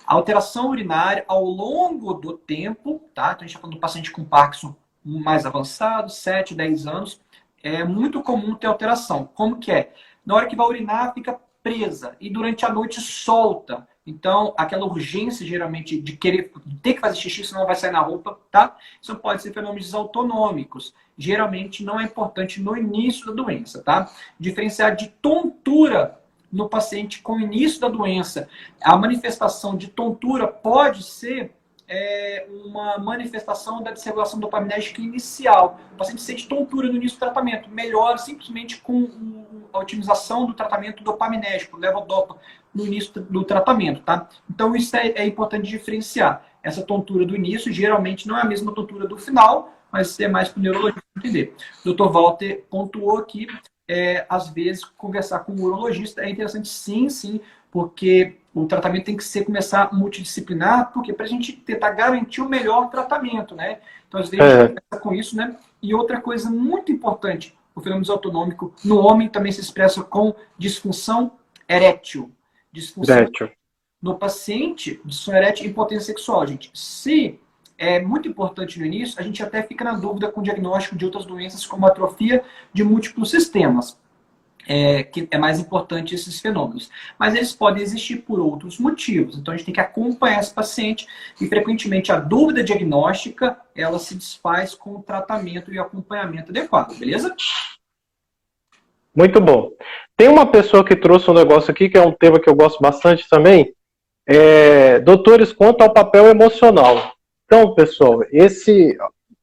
A 0.05 0.13
alteração 0.13 0.69
urinária 0.69 1.25
ao 1.27 1.43
longo 1.43 2.13
do 2.13 2.37
tempo, 2.37 3.01
tá? 3.15 3.31
Então, 3.31 3.37
a 3.37 3.47
gente 3.47 3.49
está 3.49 3.59
falando 3.59 3.75
do 3.75 3.81
paciente 3.81 4.11
com 4.11 4.23
Parkinson 4.23 4.75
mais 5.03 5.45
avançado, 5.45 6.11
7, 6.11 6.53
10 6.53 6.85
anos. 6.85 7.21
É 7.63 7.83
muito 7.83 8.21
comum 8.21 8.53
ter 8.55 8.67
alteração. 8.67 9.29
Como 9.33 9.57
que 9.57 9.71
é? 9.71 9.93
Na 10.25 10.35
hora 10.35 10.47
que 10.47 10.55
vai 10.55 10.67
urinar, 10.67 11.13
fica 11.13 11.39
presa 11.67 12.15
e 12.21 12.29
durante 12.29 12.65
a 12.65 12.69
noite 12.71 13.01
solta. 13.01 13.85
Então, 14.05 14.53
aquela 14.57 14.85
urgência, 14.85 15.45
geralmente, 15.45 15.99
de 15.99 16.15
querer 16.15 16.53
ter 16.81 16.93
que 16.93 17.01
fazer 17.01 17.17
xixi, 17.17 17.43
senão 17.43 17.65
vai 17.65 17.75
sair 17.75 17.91
na 17.91 17.99
roupa, 17.99 18.39
tá? 18.49 18.77
Isso 19.01 19.13
pode 19.17 19.41
ser 19.41 19.53
fenômenos 19.53 19.93
autonômicos. 19.93 20.93
Geralmente 21.17 21.83
não 21.83 21.99
é 21.99 22.05
importante 22.05 22.61
no 22.61 22.77
início 22.77 23.25
da 23.25 23.33
doença, 23.33 23.81
tá? 23.81 24.09
Diferenciar 24.39 24.95
de 24.95 25.09
tontura 25.21 26.21
no 26.49 26.69
paciente 26.69 27.21
com 27.21 27.33
o 27.33 27.41
início 27.41 27.81
da 27.81 27.89
doença. 27.89 28.47
A 28.81 28.95
manifestação 28.95 29.75
de 29.75 29.89
tontura 29.89 30.47
pode 30.47 31.03
ser 31.03 31.51
é, 31.87 32.47
uma 32.65 32.97
manifestação 32.97 33.81
da 33.81 33.91
desregulação 33.91 34.39
dopaminérgica 34.39 35.01
inicial. 35.01 35.79
O 35.93 35.97
paciente 35.97 36.21
sente 36.21 36.47
tontura 36.47 36.87
no 36.89 36.95
início 36.95 37.17
do 37.17 37.21
tratamento, 37.21 37.69
melhora 37.69 38.17
simplesmente 38.17 38.81
com 38.81 39.45
a 39.71 39.79
otimização 39.79 40.45
do 40.45 40.53
tratamento 40.53 41.03
dopaminérgico, 41.03 41.77
levodopa, 41.77 42.37
no 42.73 42.85
início 42.85 43.21
do 43.21 43.43
tratamento, 43.43 44.01
tá? 44.01 44.27
Então 44.49 44.75
isso 44.75 44.95
é, 44.95 45.07
é 45.09 45.25
importante 45.25 45.67
diferenciar. 45.67 46.45
Essa 46.61 46.83
tontura 46.83 47.25
do 47.25 47.35
início 47.35 47.71
geralmente 47.71 48.27
não 48.27 48.37
é 48.37 48.41
a 48.41 48.45
mesma 48.45 48.73
tontura 48.73 49.07
do 49.07 49.17
final, 49.17 49.73
mas 49.91 50.19
é 50.19 50.27
mais 50.27 50.49
para 50.49 50.59
o 50.59 50.63
neurologista 50.63 51.01
entender. 51.17 51.55
O 51.85 51.93
Dr. 51.93 52.09
Walter 52.09 52.65
pontuou 52.69 53.17
aqui 53.17 53.47
é, 53.87 54.25
às 54.27 54.49
vezes, 54.49 54.83
conversar 54.83 55.39
com 55.39 55.53
um 55.53 55.63
urologista 55.63 56.21
é 56.21 56.29
interessante 56.29 56.67
sim, 56.67 57.09
sim, 57.09 57.39
porque 57.71 58.37
o 58.53 58.65
tratamento 58.65 59.05
tem 59.05 59.17
que 59.17 59.23
ser 59.23 59.45
começar 59.45 59.93
multidisciplinar, 59.93 60.91
porque 60.91 61.13
para 61.13 61.25
a 61.25 61.29
gente 61.29 61.53
tentar 61.53 61.91
garantir 61.91 62.41
o 62.41 62.49
melhor 62.49 62.89
tratamento, 62.89 63.55
né? 63.55 63.79
Então, 64.07 64.19
às 64.19 64.29
vezes, 64.29 64.45
é. 64.45 64.57
a 64.57 64.67
gente 64.67 64.81
começa 64.81 65.03
com 65.03 65.13
isso, 65.13 65.35
né? 65.35 65.55
E 65.81 65.93
outra 65.93 66.19
coisa 66.19 66.49
muito 66.49 66.91
importante, 66.91 67.55
o 67.75 67.81
fenômeno 67.81 68.11
autonômico 68.11 68.73
no 68.83 68.99
homem 68.99 69.29
também 69.29 69.51
se 69.51 69.61
expressa 69.61 70.03
com 70.03 70.33
disfunção 70.57 71.33
erétil. 71.69 72.31
Disfunção 72.71 73.15
erétil. 73.15 73.51
No 74.01 74.17
paciente, 74.17 74.99
disfunção 75.05 75.35
erétil 75.35 75.65
e 75.65 75.69
impotência 75.69 76.05
sexual, 76.05 76.45
gente. 76.47 76.71
Se 76.73 77.39
é 77.77 78.01
muito 78.01 78.27
importante 78.27 78.79
no 78.79 78.85
início, 78.85 79.19
a 79.19 79.23
gente 79.23 79.43
até 79.43 79.61
fica 79.61 79.83
na 79.83 79.93
dúvida 79.93 80.31
com 80.31 80.41
o 80.41 80.43
diagnóstico 80.43 80.95
de 80.95 81.05
outras 81.05 81.25
doenças, 81.25 81.65
como 81.65 81.85
atrofia 81.85 82.43
de 82.73 82.83
múltiplos 82.83 83.29
sistemas. 83.29 83.99
É, 84.69 85.01
que 85.03 85.25
é 85.31 85.37
mais 85.37 85.59
importante 85.59 86.13
esses 86.13 86.41
fenômenos. 86.41 86.89
Mas 87.17 87.33
eles 87.33 87.53
podem 87.53 87.81
existir 87.81 88.17
por 88.17 88.39
outros 88.39 88.77
motivos. 88.77 89.37
Então 89.37 89.53
a 89.53 89.57
gente 89.57 89.65
tem 89.65 89.73
que 89.73 89.79
acompanhar 89.79 90.41
esse 90.41 90.53
paciente 90.53 91.07
e 91.39 91.47
frequentemente 91.47 92.11
a 92.11 92.19
dúvida 92.19 92.63
diagnóstica 92.63 93.57
ela 93.73 93.97
se 93.97 94.15
desfaz 94.15 94.75
com 94.75 94.95
o 94.95 95.01
tratamento 95.01 95.73
e 95.73 95.79
acompanhamento 95.79 96.51
adequado, 96.51 96.97
beleza? 96.97 97.33
Muito 99.15 99.39
bom. 99.41 99.71
Tem 100.15 100.27
uma 100.27 100.45
pessoa 100.45 100.83
que 100.83 100.95
trouxe 100.95 101.31
um 101.31 101.33
negócio 101.33 101.71
aqui 101.71 101.89
que 101.89 101.97
é 101.97 102.01
um 102.05 102.11
tema 102.11 102.39
que 102.39 102.49
eu 102.49 102.55
gosto 102.55 102.79
bastante 102.79 103.27
também. 103.29 103.73
É, 104.27 104.99
doutores, 104.99 105.53
quanto 105.53 105.81
ao 105.81 105.93
papel 105.93 106.27
emocional. 106.27 107.13
Então, 107.45 107.73
pessoal, 107.73 108.21
esse. 108.29 108.95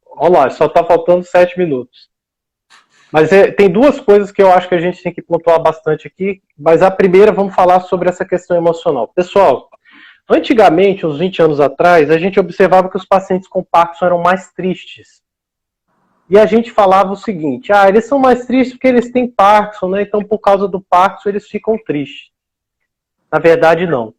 Olha 0.06 0.32
lá, 0.32 0.50
só 0.50 0.66
está 0.66 0.84
faltando 0.84 1.24
sete 1.24 1.58
minutos. 1.58 2.08
Mas 3.14 3.30
é, 3.30 3.48
tem 3.48 3.70
duas 3.70 4.00
coisas 4.00 4.32
que 4.32 4.42
eu 4.42 4.50
acho 4.50 4.68
que 4.68 4.74
a 4.74 4.80
gente 4.80 5.00
tem 5.00 5.14
que 5.14 5.22
pontuar 5.22 5.62
bastante 5.62 6.08
aqui. 6.08 6.42
Mas 6.58 6.82
a 6.82 6.90
primeira, 6.90 7.30
vamos 7.30 7.54
falar 7.54 7.78
sobre 7.78 8.08
essa 8.08 8.24
questão 8.24 8.56
emocional. 8.56 9.06
Pessoal, 9.06 9.70
antigamente, 10.28 11.06
uns 11.06 11.20
20 11.20 11.42
anos 11.42 11.60
atrás, 11.60 12.10
a 12.10 12.18
gente 12.18 12.40
observava 12.40 12.90
que 12.90 12.96
os 12.96 13.04
pacientes 13.04 13.46
com 13.46 13.62
Parkinson 13.62 14.06
eram 14.06 14.18
mais 14.20 14.50
tristes. 14.52 15.22
E 16.28 16.36
a 16.36 16.44
gente 16.44 16.72
falava 16.72 17.12
o 17.12 17.16
seguinte: 17.16 17.72
ah, 17.72 17.88
eles 17.88 18.04
são 18.04 18.18
mais 18.18 18.46
tristes 18.46 18.74
porque 18.74 18.88
eles 18.88 19.12
têm 19.12 19.30
Parkinson, 19.30 19.90
né? 19.90 20.02
Então, 20.02 20.20
por 20.24 20.40
causa 20.40 20.66
do 20.66 20.80
Parkinson, 20.80 21.28
eles 21.28 21.46
ficam 21.46 21.78
tristes. 21.86 22.32
Na 23.30 23.38
verdade, 23.38 23.86
não. 23.86 24.12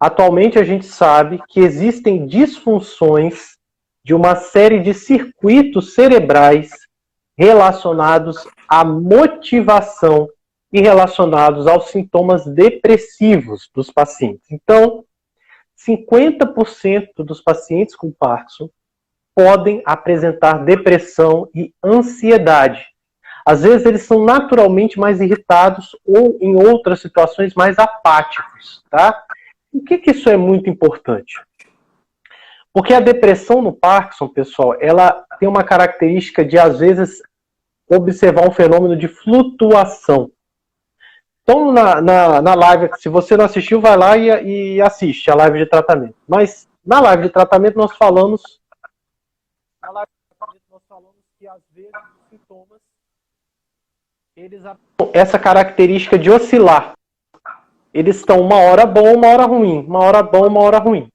Atualmente 0.00 0.58
a 0.58 0.64
gente 0.64 0.86
sabe 0.86 1.38
que 1.50 1.60
existem 1.60 2.26
disfunções 2.26 3.58
de 4.02 4.14
uma 4.14 4.36
série 4.36 4.80
de 4.80 4.94
circuitos 4.94 5.94
cerebrais 5.94 6.81
relacionados 7.42 8.46
à 8.68 8.84
motivação 8.84 10.28
e 10.72 10.80
relacionados 10.80 11.66
aos 11.66 11.88
sintomas 11.88 12.46
depressivos 12.46 13.68
dos 13.74 13.90
pacientes. 13.90 14.48
Então, 14.50 15.04
50% 15.76 17.08
dos 17.18 17.40
pacientes 17.40 17.96
com 17.96 18.12
Parkinson 18.12 18.70
podem 19.34 19.82
apresentar 19.84 20.64
depressão 20.64 21.48
e 21.52 21.74
ansiedade. 21.84 22.86
Às 23.44 23.62
vezes 23.62 23.84
eles 23.86 24.02
são 24.02 24.24
naturalmente 24.24 25.00
mais 25.00 25.20
irritados 25.20 25.96
ou 26.06 26.38
em 26.40 26.54
outras 26.54 27.00
situações 27.00 27.54
mais 27.54 27.76
apáticos, 27.76 28.84
tá? 28.88 29.20
Por 29.72 29.82
que, 29.84 29.98
que 29.98 30.10
isso 30.12 30.30
é 30.30 30.36
muito 30.36 30.70
importante? 30.70 31.40
Porque 32.72 32.94
a 32.94 33.00
depressão 33.00 33.60
no 33.60 33.72
Parkinson, 33.72 34.28
pessoal, 34.28 34.76
ela 34.80 35.26
tem 35.40 35.48
uma 35.48 35.64
característica 35.64 36.44
de, 36.44 36.56
às 36.56 36.78
vezes, 36.78 37.20
observar 37.88 38.48
um 38.48 38.52
fenômeno 38.52 38.96
de 38.96 39.08
flutuação. 39.08 40.30
Então, 41.42 41.72
na, 41.72 42.00
na, 42.00 42.42
na 42.42 42.54
live, 42.54 42.90
se 42.98 43.08
você 43.08 43.36
não 43.36 43.44
assistiu, 43.44 43.80
vai 43.80 43.96
lá 43.96 44.16
e, 44.16 44.76
e 44.76 44.80
assiste 44.80 45.30
a 45.30 45.34
live 45.34 45.58
de 45.58 45.66
tratamento. 45.66 46.16
Mas, 46.26 46.68
na 46.84 47.00
live 47.00 47.24
de 47.24 47.30
tratamento, 47.30 47.76
nós 47.76 47.96
falamos. 47.96 48.60
Na 49.82 49.90
live 49.90 50.10
de 50.10 50.36
tratamento, 50.36 50.62
nós 50.70 50.82
falamos 50.88 51.16
que, 51.38 51.46
às 51.48 51.62
vezes, 51.72 51.90
os 51.92 52.28
sintomas. 52.30 52.80
Eles 54.36 54.62
essa 55.12 55.38
característica 55.38 56.18
de 56.18 56.30
oscilar 56.30 56.94
eles 57.92 58.16
estão 58.16 58.40
uma 58.40 58.56
hora 58.56 58.86
bom, 58.86 59.14
uma 59.14 59.28
hora 59.28 59.44
ruim, 59.44 59.84
uma 59.84 59.98
hora 60.00 60.22
bom, 60.22 60.46
uma 60.46 60.60
hora 60.60 60.78
ruim. 60.78 61.08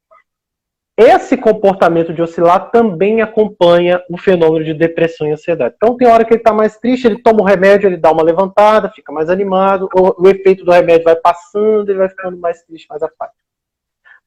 Esse 0.98 1.38
comportamento 1.38 2.12
de 2.12 2.24
oscilar 2.24 2.72
também 2.72 3.22
acompanha 3.22 4.02
o 4.10 4.18
fenômeno 4.18 4.66
de 4.66 4.74
depressão 4.74 5.28
e 5.28 5.32
ansiedade. 5.32 5.76
Então, 5.78 5.96
tem 5.96 6.08
hora 6.08 6.26
que 6.26 6.34
ele 6.34 6.40
está 6.40 6.52
mais 6.52 6.78
triste, 6.78 7.06
ele 7.06 7.22
toma 7.22 7.42
o 7.42 7.46
remédio, 7.46 7.88
ele 7.88 7.98
dá 7.98 8.12
uma 8.12 8.24
levantada, 8.24 8.90
fica 8.90 9.12
mais 9.12 9.30
animado, 9.30 9.88
o, 9.94 10.24
o, 10.24 10.28
efeito 10.28 10.66
do 10.66 10.72
remédio 10.72 11.04
vai 11.04 11.16
passando, 11.16 11.88
ele 11.88 12.00
vai 12.00 12.10
ficando 12.10 12.36
mais 12.38 12.64
triste, 12.64 12.88
mais 12.90 13.04
apático. 13.04 13.38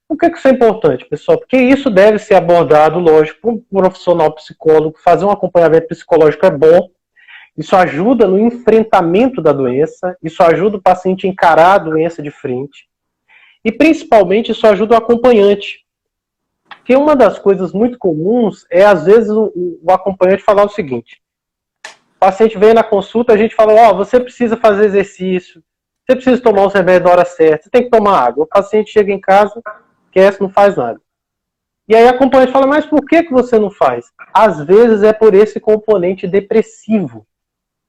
Por 0.06 0.16
que, 0.16 0.30
que 0.30 0.38
isso 0.38 0.46
é 0.46 0.52
importante, 0.52 1.04
pessoal? 1.06 1.38
Porque 1.38 1.56
isso 1.56 1.90
deve 1.90 2.20
ser 2.20 2.34
abordado, 2.34 3.00
lógico, 3.00 3.40
por 3.40 3.52
um 3.52 3.64
profissional 3.80 4.32
psicólogo, 4.36 4.96
fazer 5.02 5.24
um 5.24 5.30
acompanhamento 5.30 5.88
psicológico 5.88 6.46
é 6.46 6.50
bom, 6.52 6.88
isso 7.58 7.74
ajuda 7.74 8.28
no 8.28 8.38
enfrentamento 8.38 9.42
da 9.42 9.52
doença, 9.52 10.16
isso 10.22 10.40
ajuda 10.40 10.76
o 10.76 10.82
paciente 10.82 11.26
a 11.26 11.30
encarar 11.30 11.74
a 11.74 11.78
doença 11.78 12.22
de 12.22 12.30
frente. 12.30 12.88
E 13.64 13.72
principalmente 13.72 14.52
isso 14.52 14.66
ajuda 14.68 14.94
o 14.94 14.98
acompanhante. 14.98 15.80
Porque 16.90 17.00
uma 17.00 17.14
das 17.14 17.38
coisas 17.38 17.72
muito 17.72 17.96
comuns 17.96 18.66
é, 18.68 18.84
às 18.84 19.04
vezes, 19.04 19.30
o, 19.30 19.52
o 19.80 19.92
acompanhante 19.92 20.42
falar 20.42 20.64
o 20.64 20.68
seguinte: 20.68 21.22
o 21.86 22.18
paciente 22.18 22.58
vem 22.58 22.74
na 22.74 22.82
consulta, 22.82 23.32
a 23.32 23.36
gente 23.36 23.54
fala, 23.54 23.72
ó, 23.74 23.90
oh, 23.92 23.96
você 23.98 24.18
precisa 24.18 24.56
fazer 24.56 24.86
exercício, 24.86 25.62
você 26.02 26.16
precisa 26.16 26.42
tomar 26.42 26.66
os 26.66 26.74
remédios 26.74 27.04
na 27.04 27.12
hora 27.12 27.24
certa, 27.24 27.62
você 27.62 27.70
tem 27.70 27.84
que 27.84 27.90
tomar 27.90 28.18
água. 28.18 28.42
O 28.42 28.48
paciente 28.48 28.90
chega 28.90 29.12
em 29.12 29.20
casa, 29.20 29.62
quer, 30.10 30.36
não 30.40 30.50
faz 30.50 30.74
nada. 30.74 31.00
E 31.86 31.94
aí 31.94 32.08
a 32.08 32.10
acompanhante 32.10 32.50
fala, 32.50 32.66
mas 32.66 32.84
por 32.84 33.06
que, 33.06 33.22
que 33.22 33.32
você 33.32 33.56
não 33.56 33.70
faz? 33.70 34.10
Às 34.34 34.60
vezes 34.64 35.04
é 35.04 35.12
por 35.12 35.32
esse 35.32 35.60
componente 35.60 36.26
depressivo 36.26 37.24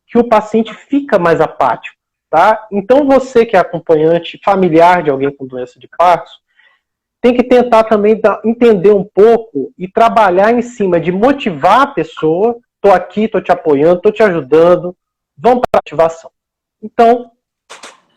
que 0.06 0.20
o 0.20 0.30
paciente 0.30 0.76
fica 0.76 1.18
mais 1.18 1.42
apático. 1.42 1.98
Tá? 2.30 2.68
Então, 2.72 3.08
você 3.08 3.48
que 3.48 3.56
é 3.56 3.60
acompanhante 3.60 4.40
familiar 4.46 5.02
de 5.02 5.10
alguém 5.10 5.36
com 5.36 5.48
doença 5.48 5.80
de 5.80 5.88
Parkinson, 5.88 6.41
tem 7.22 7.36
que 7.36 7.44
tentar 7.44 7.84
também 7.84 8.20
entender 8.44 8.92
um 8.92 9.04
pouco 9.04 9.72
e 9.78 9.88
trabalhar 9.88 10.52
em 10.52 10.62
cima 10.62 11.00
de 11.00 11.12
motivar 11.12 11.82
a 11.82 11.88
pessoa. 11.88 12.58
Estou 12.76 12.92
aqui, 12.92 13.26
estou 13.26 13.40
te 13.40 13.52
apoiando, 13.52 13.98
estou 13.98 14.12
te 14.12 14.24
ajudando. 14.24 14.96
Vamos 15.38 15.62
para 15.70 15.78
a 15.78 15.84
ativação. 15.86 16.32
Então, 16.82 17.32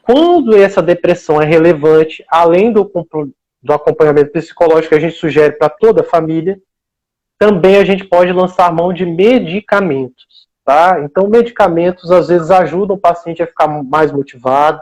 quando 0.03 0.57
essa 0.57 0.81
depressão 0.81 1.41
é 1.41 1.45
relevante, 1.45 2.25
além 2.29 2.73
do, 2.73 2.91
do 3.63 3.73
acompanhamento 3.73 4.33
psicológico 4.33 4.89
que 4.89 4.95
a 4.95 5.01
gente 5.01 5.17
sugere 5.17 5.53
para 5.53 5.69
toda 5.69 6.01
a 6.01 6.05
família, 6.05 6.59
também 7.39 7.77
a 7.77 7.85
gente 7.85 8.05
pode 8.05 8.33
lançar 8.33 8.73
mão 8.73 8.91
de 8.93 9.05
medicamentos. 9.05 10.49
Tá? 10.65 10.99
Então, 11.03 11.29
medicamentos 11.29 12.11
às 12.11 12.29
vezes 12.29 12.51
ajudam 12.51 12.97
o 12.97 13.01
paciente 13.01 13.43
a 13.43 13.47
ficar 13.47 13.69
mais 13.69 14.11
motivado, 14.11 14.81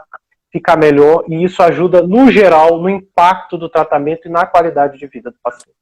ficar 0.53 0.77
melhor, 0.77 1.25
e 1.27 1.43
isso 1.43 1.63
ajuda, 1.63 2.03
no 2.03 2.31
geral, 2.31 2.79
no 2.79 2.87
impacto 2.87 3.57
do 3.57 3.67
tratamento 3.67 4.27
e 4.27 4.31
na 4.31 4.45
qualidade 4.45 4.99
de 4.99 5.07
vida 5.07 5.31
do 5.31 5.37
paciente. 5.41 5.73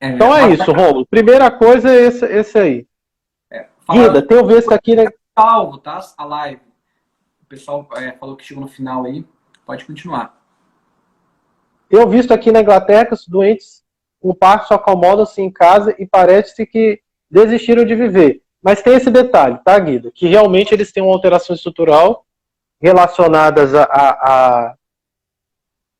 É, 0.00 0.08
então 0.08 0.34
é 0.34 0.50
isso, 0.50 0.72
Romulo. 0.72 1.06
Primeira 1.06 1.50
coisa 1.50 1.90
é 1.90 2.06
esse, 2.06 2.24
esse 2.24 2.58
aí. 2.58 2.86
É, 3.52 3.66
Guida, 3.90 4.26
tem 4.26 4.38
o 4.38 4.46
visto 4.46 4.72
aqui, 4.72 4.96
né? 4.96 5.04
Salvo, 5.38 5.76
tá? 5.76 6.00
A 6.16 6.24
live. 6.24 6.62
O 7.42 7.46
pessoal 7.46 7.86
é, 7.96 8.12
falou 8.12 8.34
que 8.34 8.44
chegou 8.44 8.62
no 8.62 8.68
final 8.68 9.04
aí. 9.04 9.22
Pode 9.66 9.84
continuar. 9.84 10.42
Eu 11.90 12.08
visto 12.08 12.32
aqui 12.32 12.50
na 12.50 12.62
Inglaterra 12.62 13.04
que 13.04 13.14
os 13.14 13.28
doentes 13.28 13.84
com 14.18 14.34
parto 14.34 14.68
se 14.68 14.74
acomodam-se 14.74 15.42
em 15.42 15.50
casa 15.50 15.94
e 15.98 16.06
parece 16.06 16.66
que 16.66 17.00
desistiram 17.30 17.84
de 17.84 17.94
viver. 17.94 18.42
Mas 18.66 18.82
tem 18.82 18.94
esse 18.94 19.12
detalhe, 19.12 19.60
tá, 19.64 19.78
Guido? 19.78 20.10
Que 20.10 20.26
realmente 20.26 20.74
eles 20.74 20.90
têm 20.90 21.00
uma 21.00 21.12
alteração 21.12 21.54
estrutural 21.54 22.26
relacionadas 22.82 23.72
a, 23.72 23.84
a, 23.84 24.08
a, 24.10 24.74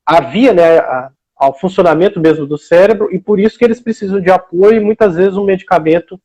a 0.05 0.21
via, 0.23 0.53
né, 0.53 0.79
a, 0.79 1.13
ao 1.37 1.57
funcionamento 1.57 2.19
mesmo 2.19 2.45
do 2.45 2.59
cérebro, 2.59 3.15
e 3.15 3.21
por 3.21 3.39
isso 3.39 3.57
que 3.57 3.65
eles 3.65 3.81
precisam 3.81 4.21
de 4.21 4.33
apoio 4.33 4.81
e 4.81 4.85
muitas 4.85 5.15
vezes 5.15 5.37
um 5.37 5.45
medicamento 5.45 6.21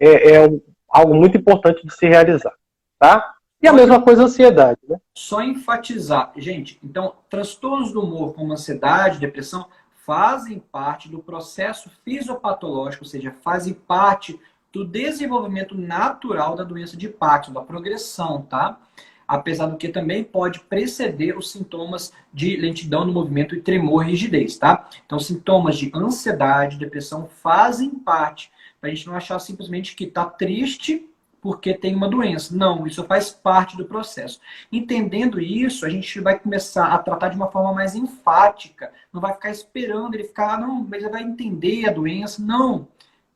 é, 0.00 0.32
é 0.32 0.50
algo 0.88 1.14
muito 1.14 1.36
importante 1.36 1.86
de 1.86 1.94
se 1.94 2.08
realizar, 2.08 2.54
tá? 2.98 3.32
E 3.62 3.68
a 3.68 3.72
mesma 3.72 4.02
coisa 4.02 4.22
a 4.22 4.24
ansiedade, 4.24 4.80
né? 4.88 4.98
Só 5.16 5.42
enfatizar, 5.42 6.32
gente, 6.36 6.76
então, 6.82 7.14
transtornos 7.30 7.92
do 7.92 8.02
humor 8.02 8.34
como 8.34 8.52
ansiedade, 8.52 9.20
depressão, 9.20 9.68
fazem 10.04 10.58
parte 10.58 11.08
do 11.08 11.20
processo 11.20 11.88
fisiopatológico, 12.04 13.04
ou 13.04 13.08
seja, 13.08 13.32
fazem 13.44 13.72
parte 13.72 14.40
do 14.74 14.84
desenvolvimento 14.84 15.76
natural 15.76 16.56
da 16.56 16.64
doença 16.64 16.96
de 16.96 17.08
Parkinson, 17.08 17.52
da 17.52 17.60
progressão, 17.60 18.42
tá? 18.42 18.78
Apesar 19.26 19.66
do 19.66 19.76
que 19.76 19.88
também 19.88 20.24
pode 20.24 20.60
preceder 20.60 21.38
os 21.38 21.50
sintomas 21.50 22.12
de 22.32 22.56
lentidão 22.56 23.04
no 23.06 23.12
movimento 23.12 23.54
e 23.54 23.60
tremor 23.60 24.04
e 24.04 24.10
rigidez, 24.10 24.58
tá? 24.58 24.86
Então, 25.06 25.18
sintomas 25.18 25.78
de 25.78 25.90
ansiedade, 25.94 26.76
depressão 26.76 27.26
fazem 27.26 27.90
parte, 27.90 28.50
para 28.80 28.90
a 28.90 28.94
gente 28.94 29.06
não 29.06 29.14
achar 29.14 29.38
simplesmente 29.38 29.94
que 29.94 30.04
está 30.04 30.26
triste 30.26 31.08
porque 31.44 31.74
tem 31.74 31.94
uma 31.94 32.08
doença. 32.08 32.56
Não, 32.56 32.86
isso 32.86 33.04
faz 33.04 33.30
parte 33.30 33.76
do 33.76 33.84
processo. 33.84 34.40
Entendendo 34.72 35.38
isso, 35.38 35.84
a 35.84 35.90
gente 35.90 36.18
vai 36.18 36.38
começar 36.38 36.86
a 36.86 36.96
tratar 36.96 37.28
de 37.28 37.36
uma 37.36 37.50
forma 37.50 37.70
mais 37.74 37.94
enfática. 37.94 38.90
Não 39.12 39.20
vai 39.20 39.34
ficar 39.34 39.50
esperando 39.50 40.14
ele 40.14 40.24
ficar, 40.24 40.54
ah, 40.54 40.58
não, 40.58 40.82
mas 40.88 41.02
ele 41.02 41.12
vai 41.12 41.22
entender 41.22 41.86
a 41.86 41.92
doença. 41.92 42.42
Não. 42.42 42.88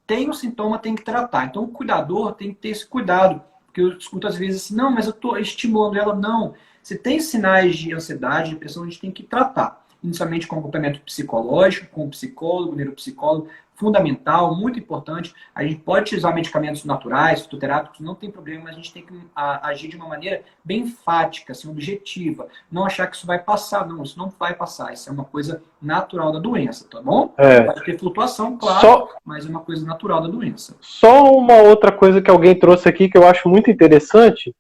Tem 0.09 0.29
um 0.29 0.33
sintoma, 0.33 0.79
tem 0.79 0.95
que 0.95 1.05
tratar. 1.05 1.45
Então 1.45 1.65
o 1.65 1.69
cuidador 1.69 2.33
tem 2.33 2.49
que 2.49 2.59
ter 2.59 2.71
esse 2.71 2.87
cuidado. 2.87 3.43
Porque 3.67 3.83
eu 3.83 3.91
escuto 3.91 4.27
às 4.27 4.37
vezes 4.37 4.65
assim, 4.65 4.75
não, 4.75 4.91
mas 4.91 5.05
eu 5.05 5.13
estou 5.13 5.39
estimulando 5.39 5.99
ela. 5.99 6.17
Não. 6.17 6.55
Se 6.83 6.97
tem 6.97 7.21
sinais 7.21 7.77
de 7.77 7.93
ansiedade, 7.93 8.53
depressão, 8.53 8.85
a 8.85 8.87
gente 8.87 9.03
tem 9.03 9.11
que 9.11 9.23
tratar 9.23 9.87
inicialmente 10.03 10.47
com 10.47 10.59
acompanhamento 10.59 11.01
psicológico, 11.01 11.91
com 11.91 12.07
o 12.07 12.11
psicólogo, 12.11 12.75
neuropsicólogo, 12.75 13.49
fundamental, 13.79 14.57
muito 14.57 14.79
importante. 14.79 15.33
A 15.55 15.63
gente 15.63 15.77
pode 15.77 16.03
utilizar 16.03 16.35
medicamentos 16.35 16.85
naturais, 16.85 17.43
fitoterápicos, 17.43 18.01
não 18.01 18.15
tem 18.15 18.29
problema, 18.29 18.65
mas 18.65 18.73
a 18.73 18.77
gente 18.77 18.93
tem 18.93 19.07
que 19.07 19.15
agir 19.37 19.89
de 19.89 19.97
uma 19.97 20.09
maneira 20.09 20.43
bem 20.65 20.81
enfática, 20.81 21.53
assim, 21.53 21.71
objetiva. 21.71 22.49
Não 22.71 22.85
achar 22.85 23.07
que 23.07 23.17
isso 23.17 23.27
vai 23.27 23.39
passar, 23.39 23.87
não, 23.87 24.03
isso 24.03 24.19
não 24.19 24.33
vai 24.37 24.53
passar. 24.53 24.93
Isso 24.93 25.09
é 25.09 25.13
uma 25.13 25.25
coisa 25.25 25.63
natural 25.81 26.33
da 26.33 26.41
doença, 26.41 26.89
tá 26.91 27.01
bom? 27.01 27.33
É. 27.39 27.63
Pode 27.63 27.85
ter 27.85 27.99
flutuação, 27.99 28.59
claro, 28.59 28.81
Só... 28.81 29.09
mas 29.25 29.47
é 29.47 29.49
uma 29.49 29.61
coisa 29.61 29.87
natural 29.87 30.23
da 30.23 30.29
doença. 30.29 30.77
Só 30.81 31.33
uma 31.33 31.55
outra 31.55 31.93
coisa 31.93 32.21
que 32.21 32.31
alguém 32.31 32.59
trouxe 32.59 32.89
aqui 32.89 33.09
que 33.09 33.17
eu 33.17 33.27
acho 33.29 33.49
muito 33.49 33.71
interessante, 33.71 34.53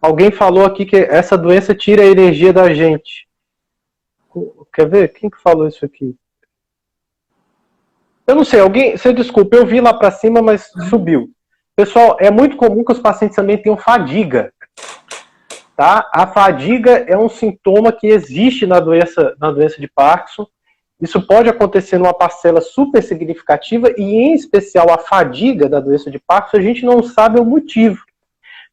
Alguém 0.00 0.30
falou 0.30 0.64
aqui 0.64 0.86
que 0.86 0.96
essa 0.96 1.36
doença 1.36 1.74
tira 1.74 2.02
a 2.02 2.06
energia 2.06 2.52
da 2.52 2.72
gente. 2.72 3.28
Quer 4.72 4.88
ver? 4.88 5.08
Quem 5.08 5.28
que 5.28 5.40
falou 5.40 5.68
isso 5.68 5.84
aqui? 5.84 6.16
Eu 8.26 8.34
não 8.34 8.44
sei, 8.44 8.60
alguém. 8.60 8.96
Você 8.96 9.12
desculpa, 9.12 9.56
eu 9.56 9.66
vi 9.66 9.80
lá 9.80 9.92
para 9.92 10.10
cima, 10.10 10.40
mas 10.40 10.70
subiu. 10.88 11.30
Pessoal, 11.76 12.16
é 12.20 12.30
muito 12.30 12.56
comum 12.56 12.84
que 12.84 12.92
os 12.92 12.98
pacientes 12.98 13.36
também 13.36 13.58
tenham 13.58 13.76
fadiga. 13.76 14.52
Tá? 15.76 16.08
A 16.12 16.26
fadiga 16.26 16.90
é 17.08 17.16
um 17.16 17.28
sintoma 17.28 17.90
que 17.90 18.06
existe 18.06 18.66
na 18.66 18.80
doença, 18.80 19.34
na 19.38 19.50
doença 19.50 19.80
de 19.80 19.88
Parkinson. 19.88 20.46
Isso 21.00 21.26
pode 21.26 21.48
acontecer 21.48 21.98
numa 21.98 22.12
parcela 22.12 22.60
super 22.60 23.02
significativa 23.02 23.90
e, 23.96 24.02
em 24.02 24.34
especial, 24.34 24.90
a 24.90 24.98
fadiga 24.98 25.68
da 25.68 25.80
doença 25.80 26.10
de 26.10 26.18
Parkinson, 26.18 26.58
a 26.58 26.62
gente 26.62 26.84
não 26.84 27.02
sabe 27.02 27.40
o 27.40 27.44
motivo. 27.44 28.04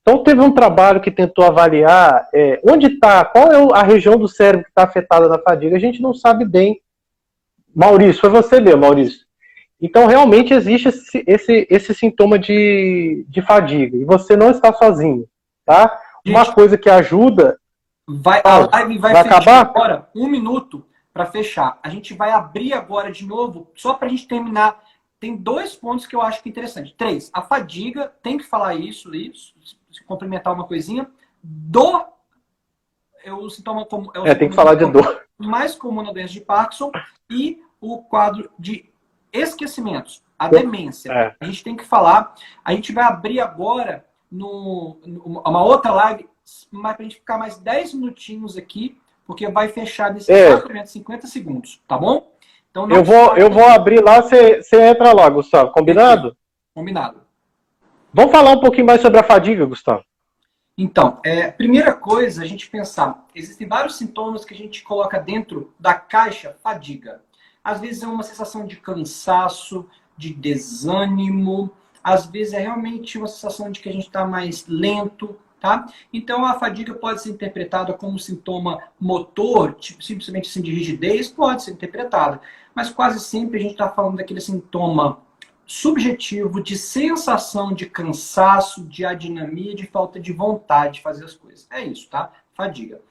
Então, 0.07 0.23
teve 0.23 0.39
um 0.39 0.53
trabalho 0.53 1.01
que 1.01 1.11
tentou 1.11 1.43
avaliar 1.43 2.29
é, 2.33 2.61
onde 2.65 2.87
está, 2.87 3.25
qual 3.25 3.51
é 3.51 3.77
a 3.77 3.83
região 3.83 4.17
do 4.17 4.25
cérebro 4.25 4.63
que 4.63 4.71
está 4.71 4.83
afetada 4.83 5.27
na 5.27 5.37
fadiga. 5.37 5.75
A 5.75 5.79
gente 5.79 6.01
não 6.01 6.13
sabe 6.13 6.45
bem. 6.45 6.81
Maurício, 7.75 8.21
foi 8.21 8.29
você 8.29 8.61
mesmo, 8.61 8.79
Maurício. 8.79 9.25
Então, 9.81 10.07
realmente 10.07 10.53
existe 10.53 10.87
esse, 10.87 11.23
esse, 11.27 11.67
esse 11.69 11.93
sintoma 11.93 12.39
de, 12.39 13.25
de 13.27 13.41
fadiga. 13.41 13.97
E 13.97 14.05
você 14.05 14.37
não 14.37 14.49
está 14.49 14.71
sozinho, 14.71 15.27
tá? 15.65 15.99
Gente, 16.25 16.35
Uma 16.37 16.53
coisa 16.53 16.77
que 16.77 16.89
ajuda. 16.89 17.59
Vai, 18.07 18.41
a 18.45 18.59
live 18.59 18.97
vai, 18.99 19.11
vai 19.11 19.21
acabar 19.23 19.59
agora, 19.59 20.07
um 20.15 20.29
minuto 20.29 20.85
para 21.13 21.25
fechar. 21.25 21.79
A 21.83 21.89
gente 21.89 22.13
vai 22.13 22.31
abrir 22.31 22.71
agora 22.71 23.11
de 23.11 23.25
novo, 23.25 23.69
só 23.75 23.93
para 23.93 24.07
a 24.07 24.09
gente 24.09 24.25
terminar. 24.25 24.81
Tem 25.19 25.35
dois 25.35 25.75
pontos 25.75 26.05
que 26.05 26.15
eu 26.15 26.21
acho 26.21 26.41
que 26.41 26.47
é 26.47 26.51
interessante. 26.51 26.95
Três, 26.97 27.29
a 27.33 27.41
fadiga, 27.41 28.13
tem 28.23 28.37
que 28.37 28.45
falar 28.45 28.75
isso, 28.75 29.13
isso 29.13 29.53
complementar 30.03 30.53
uma 30.53 30.65
coisinha. 30.65 31.09
Dor 31.41 32.07
é 33.23 33.33
o 33.33 33.49
sintoma 33.49 33.85
comum. 33.85 34.09
É, 34.15 34.31
é 34.31 34.35
tem 34.35 34.49
que 34.49 34.55
falar 34.55 34.75
de 34.75 34.85
dor. 34.85 35.23
Mais 35.37 35.75
comum 35.75 36.01
na 36.01 36.11
doença 36.11 36.33
de 36.33 36.41
Parkinson 36.41 36.91
e 37.29 37.61
o 37.79 37.99
quadro 38.03 38.49
de 38.57 38.89
esquecimentos, 39.31 40.23
a 40.37 40.47
demência. 40.47 41.11
É. 41.11 41.35
A 41.39 41.45
gente 41.45 41.63
tem 41.63 41.75
que 41.75 41.83
falar. 41.83 42.33
A 42.63 42.73
gente 42.73 42.91
vai 42.91 43.03
abrir 43.03 43.39
agora 43.39 44.05
no, 44.31 44.97
uma 45.25 45.63
outra 45.63 45.91
live, 45.91 46.27
mas 46.71 46.95
para 46.95 47.01
a 47.01 47.07
gente 47.07 47.19
ficar 47.19 47.37
mais 47.37 47.57
10 47.57 47.93
minutinhos 47.93 48.57
aqui, 48.57 48.97
porque 49.25 49.47
vai 49.49 49.67
fechar 49.67 50.13
nesse 50.13 50.31
é. 50.31 50.85
50 50.85 51.27
segundos, 51.27 51.81
tá 51.87 51.97
bom? 51.97 52.31
Então, 52.71 52.89
eu 52.89 53.03
vou, 53.03 53.35
eu 53.35 53.49
vou 53.49 53.65
abrir 53.65 54.03
lá, 54.03 54.21
você 54.21 54.61
entra 54.73 55.13
lá, 55.13 55.29
Gustavo. 55.29 55.71
Combinado? 55.71 56.37
Combinado. 56.73 57.26
Vamos 58.17 58.31
falar 58.31 58.49
um 58.49 58.59
pouquinho 58.59 58.87
mais 58.87 58.99
sobre 58.99 59.19
a 59.19 59.23
fadiga, 59.23 59.63
Gustavo. 59.63 60.03
Então, 60.75 61.19
é, 61.23 61.51
primeira 61.51 61.93
coisa, 61.93 62.41
a 62.41 62.47
gente 62.47 62.67
pensar, 62.67 63.23
existem 63.35 63.67
vários 63.67 63.95
sintomas 63.95 64.43
que 64.43 64.55
a 64.55 64.57
gente 64.57 64.81
coloca 64.81 65.19
dentro 65.19 65.71
da 65.79 65.93
caixa 65.93 66.57
fadiga. 66.63 67.21
Às 67.63 67.79
vezes 67.79 68.01
é 68.01 68.07
uma 68.07 68.23
sensação 68.23 68.65
de 68.65 68.77
cansaço, 68.77 69.87
de 70.17 70.33
desânimo, 70.33 71.69
às 72.03 72.25
vezes 72.25 72.53
é 72.53 72.59
realmente 72.59 73.19
uma 73.19 73.27
sensação 73.27 73.69
de 73.71 73.79
que 73.79 73.89
a 73.89 73.93
gente 73.93 74.07
está 74.07 74.25
mais 74.25 74.65
lento, 74.67 75.37
tá? 75.59 75.85
Então 76.11 76.43
a 76.43 76.55
fadiga 76.55 76.95
pode 76.95 77.21
ser 77.21 77.29
interpretada 77.29 77.93
como 77.93 78.17
sintoma 78.17 78.81
motor, 78.99 79.75
tipo, 79.75 80.03
simplesmente 80.03 80.49
assim 80.49 80.63
de 80.63 80.73
rigidez, 80.73 81.29
pode 81.29 81.61
ser 81.61 81.69
interpretada, 81.69 82.41
mas 82.73 82.89
quase 82.89 83.19
sempre 83.19 83.59
a 83.59 83.61
gente 83.61 83.73
está 83.73 83.87
falando 83.87 84.17
daquele 84.17 84.41
sintoma 84.41 85.19
subjetivo 85.67 86.63
de 86.63 86.77
sensação 86.77 87.73
de 87.73 87.85
cansaço, 87.85 88.85
de 88.85 89.03
adinamia, 89.03 89.75
de 89.75 89.85
falta 89.85 90.17
de 90.17 90.31
vontade 90.31 90.95
de 90.95 91.01
fazer 91.01 91.25
as 91.25 91.35
coisas. 91.35 91.67
É 91.69 91.83
isso, 91.83 92.09
tá? 92.09 92.31
Fadiga. 92.55 93.01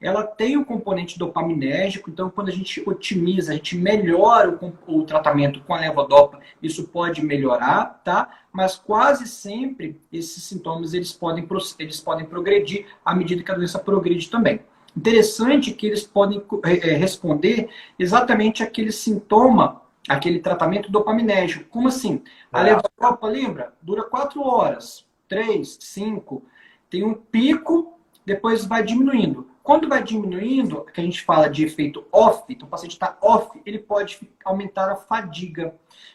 Ela 0.00 0.24
tem 0.24 0.56
um 0.56 0.64
componente 0.64 1.18
dopaminérgico, 1.18 2.10
então 2.10 2.28
quando 2.28 2.48
a 2.48 2.52
gente 2.52 2.82
otimiza, 2.86 3.52
a 3.52 3.54
gente 3.54 3.76
melhora 3.76 4.50
o, 4.50 4.98
o 4.98 5.04
tratamento 5.04 5.60
com 5.60 5.74
a 5.74 5.80
levodopa, 5.80 6.40
isso 6.62 6.88
pode 6.88 7.22
melhorar, 7.22 8.00
tá? 8.04 8.28
Mas 8.52 8.76
quase 8.76 9.26
sempre 9.26 10.00
esses 10.12 10.42
sintomas 10.42 10.92
eles 10.92 11.12
podem, 11.12 11.46
eles 11.78 12.00
podem 12.00 12.26
progredir 12.26 12.86
à 13.04 13.14
medida 13.14 13.42
que 13.42 13.50
a 13.50 13.54
doença 13.54 13.78
progride 13.78 14.28
também. 14.28 14.60
Interessante 14.94 15.72
que 15.72 15.86
eles 15.86 16.02
podem 16.02 16.42
é, 16.64 16.92
responder 16.94 17.68
exatamente 17.98 18.62
aquele 18.62 18.92
sintoma 18.92 19.82
aquele 20.08 20.38
tratamento 20.38 20.90
dopaminérgico. 20.90 21.68
Como 21.68 21.88
assim? 21.88 22.22
A 22.52 22.62
levodopa, 22.62 23.26
lembra? 23.26 23.74
Dura 23.82 24.04
quatro 24.04 24.42
horas, 24.42 25.06
três, 25.28 25.76
cinco, 25.80 26.44
tem 26.88 27.04
um 27.04 27.14
pico, 27.14 27.98
depois 28.24 28.64
vai 28.64 28.82
diminuindo. 28.82 29.48
Quando 29.62 29.88
vai 29.88 30.00
diminuindo, 30.02 30.84
que 30.94 31.00
a 31.00 31.04
gente 31.04 31.22
fala 31.22 31.48
de 31.48 31.64
efeito 31.64 32.04
off, 32.12 32.44
então 32.48 32.68
o 32.68 32.70
paciente 32.70 32.92
está 32.92 33.18
off, 33.20 33.60
ele 33.66 33.80
pode 33.80 34.20
aumentar 34.44 34.88
a 34.88 34.94
fadiga. 34.94 35.74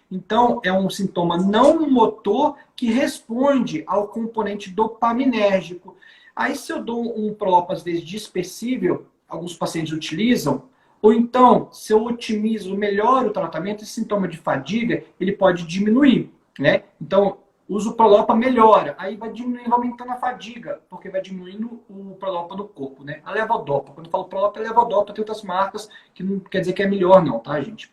Então, 0.10 0.62
é 0.64 0.72
um 0.72 0.90
sintoma 0.90 1.38
não 1.38 1.90
motor 1.90 2.56
que 2.78 2.86
responde 2.92 3.84
ao 3.86 4.08
componente 4.08 4.70
dopaminérgico. 4.70 5.98
Aí, 6.34 6.56
se 6.56 6.72
eu 6.72 6.82
dou 6.82 7.18
um 7.20 7.34
prolop, 7.34 7.72
às 7.72 7.84
vezes, 7.84 8.04
dispersível, 8.04 9.06
alguns 9.28 9.54
pacientes 9.54 9.92
utilizam, 9.92 10.70
ou 11.02 11.12
então, 11.12 11.70
se 11.72 11.94
eu 11.94 12.04
otimizo, 12.04 12.78
melhoro 12.78 13.30
o 13.30 13.34
tratamento, 13.34 13.84
esse 13.84 13.94
sintoma 13.94 14.28
de 14.28 14.38
fadiga, 14.38 15.04
ele 15.20 15.32
pode 15.32 15.66
diminuir, 15.66 16.32
né? 16.60 16.84
Então, 17.02 17.40
uso 17.68 17.94
prolopa 17.94 18.36
melhora, 18.36 18.96
aí 18.98 19.16
vai 19.16 19.32
diminuindo, 19.32 19.74
aumentando 19.74 20.12
a 20.12 20.18
fadiga, 20.18 20.82
porque 20.90 21.10
vai 21.10 21.22
diminuindo 21.22 21.82
o 21.90 22.16
prolopa 22.20 22.56
do 22.56 22.68
corpo, 22.68 23.04
né? 23.04 23.22
A 23.26 23.32
levodopa, 23.32 23.94
quando 23.94 24.08
eu 24.08 24.12
falo 24.12 24.26
prolopa, 24.26 24.60
é 24.60 24.64
levodopa, 24.64 25.14
tem 25.14 25.22
outras 25.22 25.42
marcas 25.42 25.90
que 26.14 26.22
não 26.22 26.40
quer 26.40 26.60
dizer 26.60 26.74
que 26.74 26.84
é 26.84 26.88
melhor 26.88 27.24
não, 27.24 27.40
tá, 27.40 27.60
gente? 27.62 27.92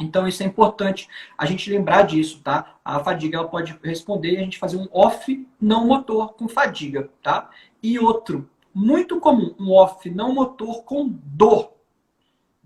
Então, 0.00 0.28
isso 0.28 0.42
é 0.42 0.46
importante 0.46 1.08
a 1.36 1.44
gente 1.44 1.68
lembrar 1.68 2.02
disso, 2.02 2.40
tá? 2.42 2.76
A 2.84 3.00
fadiga 3.00 3.38
ela 3.38 3.48
pode 3.48 3.76
responder 3.82 4.34
e 4.34 4.36
a 4.36 4.40
gente 4.40 4.58
fazer 4.58 4.76
um 4.76 4.88
off 4.92 5.46
não 5.60 5.88
motor 5.88 6.34
com 6.34 6.48
fadiga, 6.48 7.10
tá? 7.20 7.50
E 7.82 7.98
outro, 7.98 8.48
muito 8.72 9.18
comum, 9.18 9.54
um 9.58 9.72
off 9.72 10.08
não 10.08 10.32
motor 10.32 10.84
com 10.84 11.08
dor. 11.08 11.77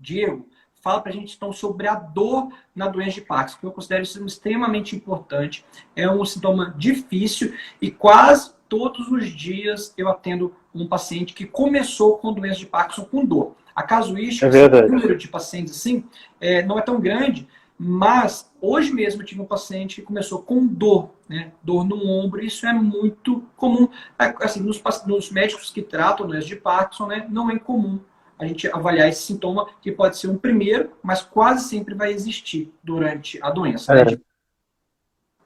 Diego, 0.03 0.45
fala 0.81 1.01
para 1.01 1.11
a 1.11 1.15
gente 1.15 1.35
então 1.35 1.53
sobre 1.53 1.87
a 1.87 1.95
dor 1.95 2.49
na 2.75 2.89
doença 2.89 3.11
de 3.11 3.21
Parkinson, 3.21 3.57
que 3.57 3.65
eu 3.65 3.71
considero 3.71 4.03
isso 4.03 4.23
extremamente 4.25 4.95
importante. 4.95 5.65
É 5.95 6.09
um 6.09 6.23
sintoma 6.25 6.75
difícil 6.77 7.53
e 7.81 7.89
quase 7.89 8.53
todos 8.67 9.07
os 9.07 9.29
dias 9.29 9.93
eu 9.97 10.09
atendo 10.09 10.53
um 10.75 10.85
paciente 10.85 11.33
que 11.33 11.45
começou 11.45 12.17
com 12.17 12.33
doença 12.33 12.59
de 12.59 12.65
Parkinson 12.65 13.05
com 13.05 13.25
dor. 13.25 13.55
A 13.73 13.81
casuística, 13.81 14.45
é 14.45 14.85
o 14.85 14.91
número 14.91 15.17
de 15.17 15.27
pacientes 15.27 15.73
assim, 15.75 16.03
é, 16.39 16.61
não 16.61 16.77
é 16.77 16.81
tão 16.81 16.99
grande, 16.99 17.47
mas 17.77 18.51
hoje 18.61 18.91
mesmo 18.93 19.21
eu 19.21 19.25
tive 19.25 19.41
um 19.41 19.45
paciente 19.45 19.95
que 19.95 20.01
começou 20.01 20.43
com 20.43 20.67
dor, 20.67 21.11
né? 21.27 21.51
Dor 21.63 21.83
no 21.83 22.07
ombro, 22.07 22.43
isso 22.43 22.67
é 22.67 22.73
muito 22.73 23.43
comum. 23.55 23.87
É, 24.19 24.33
assim, 24.41 24.59
nos, 24.59 24.81
nos 25.07 25.31
médicos 25.31 25.71
que 25.71 25.81
tratam 25.81 26.27
doença 26.27 26.47
de 26.47 26.55
Parkinson, 26.55 27.07
né, 27.07 27.25
não 27.29 27.49
é 27.49 27.57
comum 27.57 27.99
a 28.39 28.45
gente 28.45 28.67
avaliar 28.67 29.07
esse 29.07 29.21
sintoma, 29.21 29.67
que 29.81 29.91
pode 29.91 30.17
ser 30.17 30.27
um 30.27 30.37
primeiro, 30.37 30.91
mas 31.01 31.21
quase 31.21 31.67
sempre 31.67 31.93
vai 31.93 32.11
existir 32.11 32.73
durante 32.83 33.39
a 33.41 33.49
doença. 33.49 33.93
Né? 33.93 34.01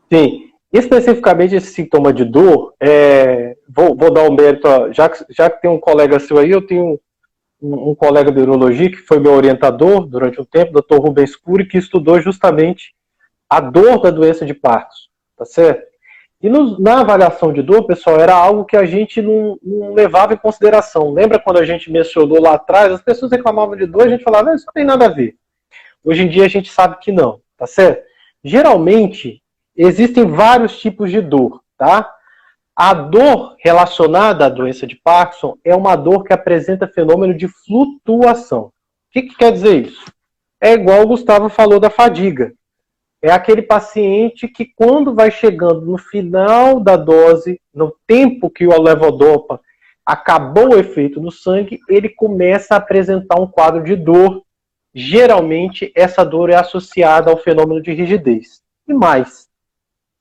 É. 0.10 0.16
Sim. 0.16 0.52
Especificamente 0.72 1.56
esse 1.56 1.72
sintoma 1.72 2.12
de 2.12 2.26
dor, 2.26 2.74
é, 2.80 3.56
vou, 3.70 3.96
vou, 3.96 4.12
dar 4.12 4.30
um 4.30 4.36
mérito, 4.36 4.68
já, 4.92 5.08
que, 5.08 5.26
já 5.30 5.50
que 5.50 5.62
tem 5.62 5.72
um 5.72 5.80
colega 5.80 6.20
seu 6.20 6.38
aí, 6.38 6.52
eu 6.52 6.66
tenho 6.66 7.00
um, 7.62 7.92
um 7.92 7.96
colega 7.96 8.32
de 8.32 8.38
neurologia 8.38 8.92
que 8.92 8.98
foi 8.98 9.20
meu 9.20 9.32
orientador 9.34 10.06
durante 10.06 10.42
um 10.42 10.46
tempo, 10.46 10.74
Dr. 10.74 10.98
Rubens 10.98 11.36
Cury, 11.36 11.66
que 11.68 11.78
estudou 11.78 12.20
justamente 12.20 12.94
a 13.50 13.62
dor 13.62 14.02
da 14.02 14.12
doença 14.12 14.46
de 14.46 14.54
Parkinson, 14.54 15.08
tá 15.38 15.46
certo? 15.46 15.87
E 16.42 16.50
no, 16.50 16.80
na 16.80 17.02
avaliação 17.02 17.52
de 17.52 17.64
dor, 17.64 17.86
pessoal, 17.88 18.20
era 18.20 18.36
algo 18.36 18.64
que 18.64 18.78
a 18.78 18.86
gente 18.86 19.22
não, 19.22 19.58
não, 19.64 19.94
levava 19.94 20.34
em 20.34 20.38
consideração. 20.38 21.12
Lembra 21.12 21.40
quando 21.40 21.58
a 21.58 21.66
gente 21.66 21.92
mencionou 21.92 22.40
lá 22.42 22.54
atrás, 22.54 22.92
as 22.92 23.02
pessoas 23.02 23.32
reclamavam 23.32 23.76
de 23.76 23.88
dor, 23.88 24.04
a 24.04 24.10
gente 24.10 24.24
falava, 24.24 24.54
isso 24.54 24.66
não 24.68 24.74
tem 24.74 24.86
nada 24.86 25.06
a 25.06 25.10
ver. 25.10 25.36
Hoje 26.04 26.24
em 26.24 26.30
dia 26.30 26.46
a 26.46 26.50
gente 26.50 26.72
sabe 26.72 26.98
que 27.00 27.12
não, 27.12 27.42
tá 27.58 27.66
certo? 27.66 28.06
Geralmente, 28.44 29.42
existem 29.76 30.26
vários 30.26 30.80
tipos 30.80 31.10
de 31.10 31.22
dor, 31.22 31.62
tá? 31.76 32.14
A 32.76 32.94
dor 32.94 33.56
relacionada 33.58 34.46
à 34.46 34.50
doença 34.50 34.86
de 34.86 34.96
Parkinson 34.96 35.58
é 35.66 35.76
uma 35.76 35.96
dor 35.96 36.24
que 36.24 36.32
apresenta 36.32 36.88
fenômeno 36.88 37.34
de 37.34 37.48
flutuação. 37.48 38.66
O 38.66 38.72
que, 39.12 39.24
que 39.24 39.36
quer 39.36 39.52
dizer 39.52 39.88
isso? 39.88 40.06
É 40.62 40.74
igual 40.74 41.02
o 41.02 41.08
Gustavo 41.08 41.50
falou 41.50 41.80
da 41.80 41.90
fadiga. 41.90 42.54
É 43.22 43.32
aquele 43.32 43.62
paciente 43.62 44.48
que, 44.48 44.66
quando 44.66 45.16
vai 45.16 45.32
chegando 45.32 45.82
no 45.82 45.98
final 45.98 46.80
da 46.80 46.96
dose, 46.96 47.60
no 47.74 47.96
tempo 48.06 48.50
que 48.50 48.68
o 48.68 48.82
levodopa 48.82 49.60
acabou 50.06 50.70
o 50.70 50.80
efeito 50.80 51.20
no 51.20 51.32
sangue, 51.32 51.80
ele 51.90 52.10
começa 52.10 52.76
a 52.76 52.78
apresentar 52.78 53.40
um 53.40 53.48
quadro 53.48 53.84
de 53.84 53.96
dor. 53.96 54.44
Geralmente, 54.94 55.92
essa 55.96 56.24
dor 56.24 56.50
é 56.50 56.56
associada 56.56 57.30
ao 57.30 57.38
fenômeno 57.38 57.82
de 57.82 57.92
rigidez. 57.92 58.62
E 58.88 58.94
mais, 58.94 59.48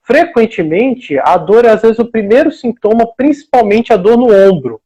frequentemente, 0.03 1.19
a 1.19 1.37
dor 1.37 1.65
é 1.65 1.71
às 1.71 1.83
vezes 1.83 1.99
o 1.99 2.11
primeiro 2.11 2.51
sintoma, 2.51 3.07
principalmente 3.17 3.93
a 3.93 3.97
dor 3.97 4.17
no 4.17 4.33
ombro. 4.33 4.81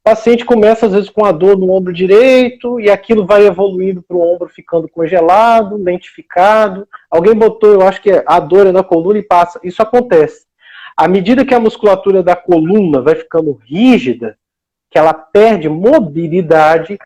O 0.00 0.10
paciente 0.10 0.44
começa 0.44 0.86
às 0.86 0.92
vezes 0.92 1.10
com 1.10 1.24
a 1.24 1.32
dor 1.32 1.58
no 1.58 1.70
ombro 1.70 1.92
direito 1.92 2.80
e 2.80 2.90
aquilo 2.90 3.26
vai 3.26 3.46
evoluindo 3.46 4.02
para 4.02 4.16
o 4.16 4.22
ombro 4.22 4.48
ficando 4.48 4.88
congelado, 4.88 5.76
lentificado. 5.76 6.88
Alguém 7.10 7.34
botou, 7.34 7.72
eu 7.72 7.82
acho 7.82 8.00
que 8.00 8.10
é 8.10 8.24
a 8.26 8.40
dor 8.40 8.66
é 8.66 8.72
na 8.72 8.82
coluna 8.82 9.18
e 9.18 9.22
passa. 9.22 9.60
Isso 9.62 9.82
acontece. 9.82 10.46
À 10.96 11.06
medida 11.06 11.44
que 11.44 11.54
a 11.54 11.60
musculatura 11.60 12.22
da 12.22 12.34
coluna 12.34 13.00
vai 13.02 13.14
ficando 13.14 13.52
rígida, 13.52 14.38
que 14.90 14.98
ela 14.98 15.12
perde 15.12 15.68
mobilidade, 15.68 16.98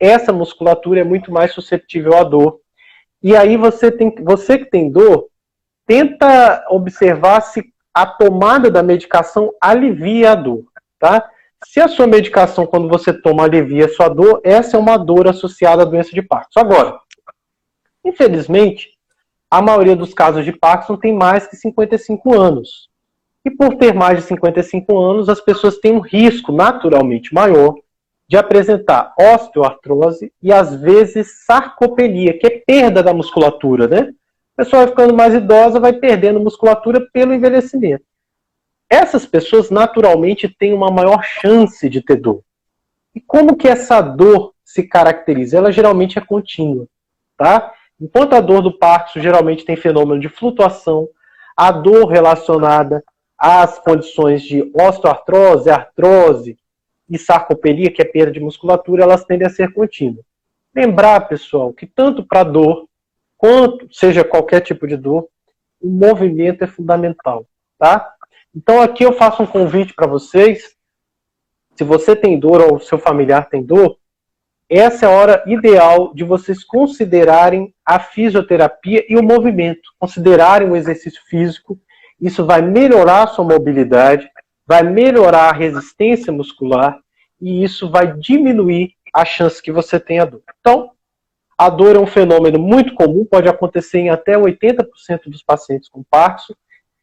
essa 0.00 0.32
musculatura 0.32 1.00
é 1.00 1.04
muito 1.04 1.30
mais 1.30 1.52
susceptível 1.52 2.16
à 2.16 2.24
dor. 2.24 2.60
E 3.22 3.36
aí 3.36 3.56
você 3.56 3.90
tem, 3.90 4.14
você 4.22 4.58
que 4.58 4.66
tem 4.66 4.90
dor, 4.90 5.28
tenta 5.86 6.64
observar 6.70 7.40
se 7.40 7.62
a 7.92 8.06
tomada 8.06 8.70
da 8.70 8.82
medicação 8.82 9.52
alivia 9.60 10.32
a 10.32 10.34
dor, 10.34 10.64
tá? 10.98 11.28
Se 11.64 11.80
a 11.80 11.88
sua 11.88 12.06
medicação, 12.06 12.66
quando 12.66 12.88
você 12.88 13.12
toma, 13.12 13.42
alivia 13.42 13.86
a 13.86 13.88
sua 13.88 14.08
dor, 14.08 14.40
essa 14.44 14.76
é 14.76 14.80
uma 14.80 14.96
dor 14.96 15.26
associada 15.26 15.82
à 15.82 15.84
doença 15.84 16.10
de 16.12 16.22
Parkinson. 16.22 16.60
Agora, 16.60 17.00
infelizmente, 18.04 18.90
a 19.50 19.60
maioria 19.60 19.96
dos 19.96 20.14
casos 20.14 20.44
de 20.44 20.52
Parkinson 20.52 20.96
tem 20.96 21.12
mais 21.12 21.46
que 21.46 21.56
55 21.56 22.38
anos. 22.38 22.88
E 23.44 23.50
por 23.50 23.76
ter 23.76 23.92
mais 23.92 24.18
de 24.18 24.24
55 24.24 24.98
anos, 24.98 25.28
as 25.28 25.40
pessoas 25.40 25.78
têm 25.78 25.92
um 25.92 26.00
risco 26.00 26.52
naturalmente 26.52 27.34
maior 27.34 27.74
de 28.28 28.36
apresentar 28.36 29.14
osteoartrose 29.18 30.32
e 30.40 30.52
às 30.52 30.74
vezes 30.80 31.44
sarcopenia, 31.44 32.38
que 32.38 32.46
é 32.46 32.62
perda 32.64 33.02
da 33.02 33.14
musculatura, 33.14 33.88
né? 33.88 34.12
A 34.56 34.64
pessoa 34.64 34.82
vai 34.82 34.88
ficando 34.90 35.14
mais 35.14 35.34
idosa, 35.34 35.80
vai 35.80 35.94
perdendo 35.94 36.38
musculatura 36.38 37.08
pelo 37.12 37.32
envelhecimento 37.32 38.04
essas 38.90 39.26
pessoas 39.26 39.70
naturalmente 39.70 40.48
têm 40.48 40.72
uma 40.72 40.90
maior 40.90 41.22
chance 41.22 41.88
de 41.88 42.00
ter 42.00 42.16
dor. 42.16 42.42
E 43.14 43.20
como 43.20 43.56
que 43.56 43.68
essa 43.68 44.00
dor 44.00 44.54
se 44.64 44.82
caracteriza? 44.82 45.58
Ela 45.58 45.72
geralmente 45.72 46.18
é 46.18 46.22
contínua, 46.22 46.86
tá? 47.36 47.72
Enquanto 48.00 48.34
a 48.34 48.40
dor 48.40 48.62
do 48.62 48.78
Parkinson 48.78 49.20
geralmente 49.20 49.64
tem 49.64 49.76
fenômeno 49.76 50.20
de 50.20 50.28
flutuação, 50.28 51.08
a 51.56 51.72
dor 51.72 52.06
relacionada 52.06 53.02
às 53.36 53.78
condições 53.78 54.42
de 54.42 54.70
osteoartrose, 54.74 55.68
artrose 55.68 56.56
e 57.10 57.18
sarcopenia, 57.18 57.90
que 57.90 58.00
é 58.00 58.04
perda 58.04 58.32
de 58.32 58.40
musculatura, 58.40 59.02
elas 59.02 59.24
tendem 59.24 59.46
a 59.46 59.50
ser 59.50 59.72
contínuas. 59.72 60.24
Lembrar, 60.74 61.28
pessoal, 61.28 61.72
que 61.72 61.86
tanto 61.86 62.24
para 62.24 62.44
dor, 62.44 62.86
quanto 63.36 63.88
seja 63.92 64.22
qualquer 64.22 64.60
tipo 64.60 64.86
de 64.86 64.96
dor, 64.96 65.26
o 65.80 65.88
movimento 65.88 66.62
é 66.62 66.66
fundamental, 66.66 67.46
tá? 67.78 68.14
Então 68.58 68.82
aqui 68.82 69.04
eu 69.04 69.12
faço 69.12 69.40
um 69.40 69.46
convite 69.46 69.94
para 69.94 70.08
vocês. 70.08 70.74
Se 71.76 71.84
você 71.84 72.16
tem 72.16 72.40
dor 72.40 72.60
ou 72.60 72.80
seu 72.80 72.98
familiar 72.98 73.48
tem 73.48 73.62
dor, 73.62 73.96
essa 74.68 75.06
é 75.06 75.08
a 75.08 75.12
hora 75.12 75.44
ideal 75.46 76.12
de 76.12 76.24
vocês 76.24 76.64
considerarem 76.64 77.72
a 77.86 78.00
fisioterapia 78.00 79.04
e 79.08 79.16
o 79.16 79.22
movimento, 79.22 79.88
considerarem 79.96 80.68
o 80.68 80.74
exercício 80.74 81.22
físico. 81.28 81.78
Isso 82.20 82.44
vai 82.44 82.60
melhorar 82.60 83.22
a 83.22 83.26
sua 83.28 83.44
mobilidade, 83.44 84.28
vai 84.66 84.82
melhorar 84.82 85.50
a 85.50 85.56
resistência 85.56 86.32
muscular 86.32 86.98
e 87.40 87.62
isso 87.62 87.88
vai 87.88 88.12
diminuir 88.16 88.92
a 89.14 89.24
chance 89.24 89.62
que 89.62 89.70
você 89.70 90.00
tenha 90.00 90.26
dor. 90.26 90.42
Então, 90.58 90.90
a 91.56 91.70
dor 91.70 91.94
é 91.94 92.00
um 92.00 92.08
fenômeno 92.08 92.58
muito 92.58 92.92
comum, 92.96 93.24
pode 93.24 93.48
acontecer 93.48 94.00
em 94.00 94.10
até 94.10 94.36
80% 94.36 94.84
dos 95.28 95.44
pacientes 95.44 95.88
com 95.88 96.02
Parkinson 96.02 96.54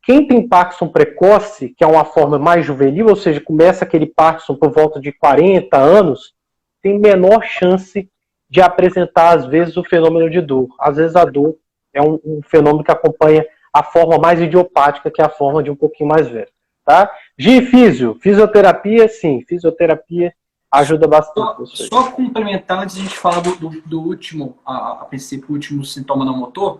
quem 0.05 0.27
tem 0.27 0.47
Parkinson 0.47 0.87
precoce, 0.87 1.69
que 1.69 1.83
é 1.83 1.87
uma 1.87 2.05
forma 2.05 2.37
mais 2.37 2.63
juvenil, 2.63 3.07
ou 3.07 3.15
seja, 3.15 3.41
começa 3.41 3.83
aquele 3.83 4.05
Parkinson 4.05 4.55
por 4.55 4.71
volta 4.71 4.99
de 5.01 5.11
40 5.11 5.75
anos, 5.75 6.35
tem 6.79 6.99
menor 6.99 7.43
chance 7.43 8.07
de 8.47 8.61
apresentar, 8.61 9.35
às 9.35 9.47
vezes, 9.47 9.75
o 9.75 9.83
fenômeno 9.83 10.29
de 10.29 10.39
dor. 10.41 10.67
Às 10.79 10.97
vezes, 10.97 11.15
a 11.15 11.25
dor 11.25 11.55
é 11.91 12.01
um, 12.03 12.19
um 12.23 12.39
fenômeno 12.43 12.83
que 12.83 12.91
acompanha 12.91 13.43
a 13.73 13.81
forma 13.81 14.19
mais 14.19 14.39
idiopática, 14.39 15.09
que 15.09 15.21
é 15.21 15.25
a 15.25 15.29
forma 15.29 15.63
de 15.63 15.71
um 15.71 15.75
pouquinho 15.75 16.07
mais 16.07 16.27
velho. 16.27 16.51
Tá? 16.85 17.11
Gifísio, 17.35 18.15
fisioterapia, 18.21 19.07
sim, 19.07 19.41
fisioterapia 19.49 20.31
ajuda 20.71 21.07
bastante. 21.07 21.65
Só, 21.65 21.85
só 21.85 22.11
complementar 22.11 22.83
antes 22.83 22.95
de 22.95 23.01
a 23.01 23.03
gente 23.05 23.17
falar 23.17 23.39
do, 23.39 23.55
do, 23.55 23.81
do 23.81 24.01
último, 24.01 24.59
a, 24.63 25.01
a 25.01 25.05
princípio, 25.05 25.49
o 25.49 25.53
último 25.53 25.83
sintoma 25.83 26.23
não 26.23 26.37
motor. 26.37 26.79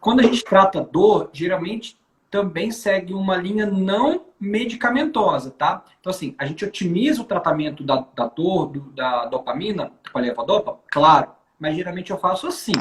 Quando 0.00 0.20
a 0.20 0.22
gente 0.24 0.42
trata 0.42 0.80
dor, 0.80 1.30
geralmente 1.32 1.96
também 2.34 2.72
segue 2.72 3.14
uma 3.14 3.36
linha 3.36 3.64
não 3.64 4.26
medicamentosa, 4.40 5.52
tá? 5.52 5.84
Então, 6.00 6.10
assim, 6.10 6.34
a 6.36 6.44
gente 6.44 6.64
otimiza 6.64 7.22
o 7.22 7.24
tratamento 7.24 7.84
da, 7.84 8.04
da 8.12 8.26
dor, 8.26 8.66
do, 8.66 8.80
da 8.90 9.26
dopamina, 9.26 9.92
com 10.12 10.18
a 10.18 10.20
levodopa, 10.20 10.80
claro, 10.90 11.30
mas 11.60 11.76
geralmente 11.76 12.10
eu 12.10 12.18
faço 12.18 12.48
assim. 12.48 12.72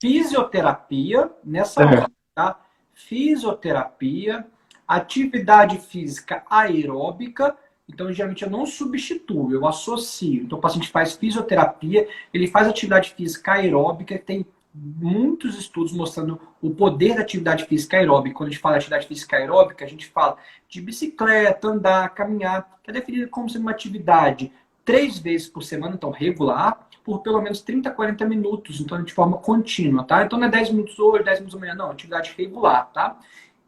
Fisioterapia 0.00 1.30
nessa 1.44 1.86
hora, 1.86 2.10
tá? 2.34 2.58
Fisioterapia, 2.92 4.44
atividade 4.88 5.78
física 5.78 6.42
aeróbica, 6.50 7.56
então, 7.88 8.12
geralmente, 8.12 8.42
eu 8.42 8.50
não 8.50 8.66
substituo, 8.66 9.52
eu 9.52 9.66
associo. 9.68 10.42
Então, 10.42 10.58
o 10.58 10.60
paciente 10.60 10.88
faz 10.88 11.14
fisioterapia, 11.14 12.08
ele 12.34 12.48
faz 12.48 12.66
atividade 12.66 13.14
física 13.14 13.52
aeróbica, 13.52 14.18
tem 14.18 14.44
muitos 14.74 15.58
estudos 15.58 15.92
mostrando 15.92 16.40
o 16.60 16.70
poder 16.70 17.14
da 17.16 17.22
atividade 17.22 17.64
física 17.66 17.96
aeróbica. 17.96 18.36
Quando 18.36 18.48
a 18.48 18.52
gente 18.52 18.60
fala 18.60 18.74
de 18.74 18.78
atividade 18.78 19.06
física 19.06 19.36
aeróbica, 19.36 19.84
a 19.84 19.88
gente 19.88 20.06
fala 20.06 20.36
de 20.68 20.80
bicicleta, 20.80 21.68
andar, 21.68 22.08
caminhar, 22.14 22.78
que 22.82 22.90
é 22.90 22.94
definida 22.94 23.26
como 23.28 23.50
sendo 23.50 23.62
uma 23.62 23.70
atividade 23.70 24.50
três 24.84 25.18
vezes 25.18 25.48
por 25.48 25.62
semana, 25.62 25.94
então 25.94 26.10
regular, 26.10 26.88
por 27.04 27.20
pelo 27.20 27.40
menos 27.40 27.60
30, 27.60 27.90
40 27.90 28.24
minutos, 28.26 28.80
então 28.80 29.02
de 29.02 29.12
forma 29.12 29.38
contínua, 29.38 30.04
tá? 30.04 30.24
Então 30.24 30.38
não 30.38 30.46
é 30.46 30.50
10 30.50 30.70
minutos 30.70 30.98
hoje, 30.98 31.24
10 31.24 31.40
minutos 31.40 31.56
amanhã, 31.56 31.74
não, 31.74 31.90
atividade 31.90 32.34
regular, 32.36 32.90
tá? 32.92 33.18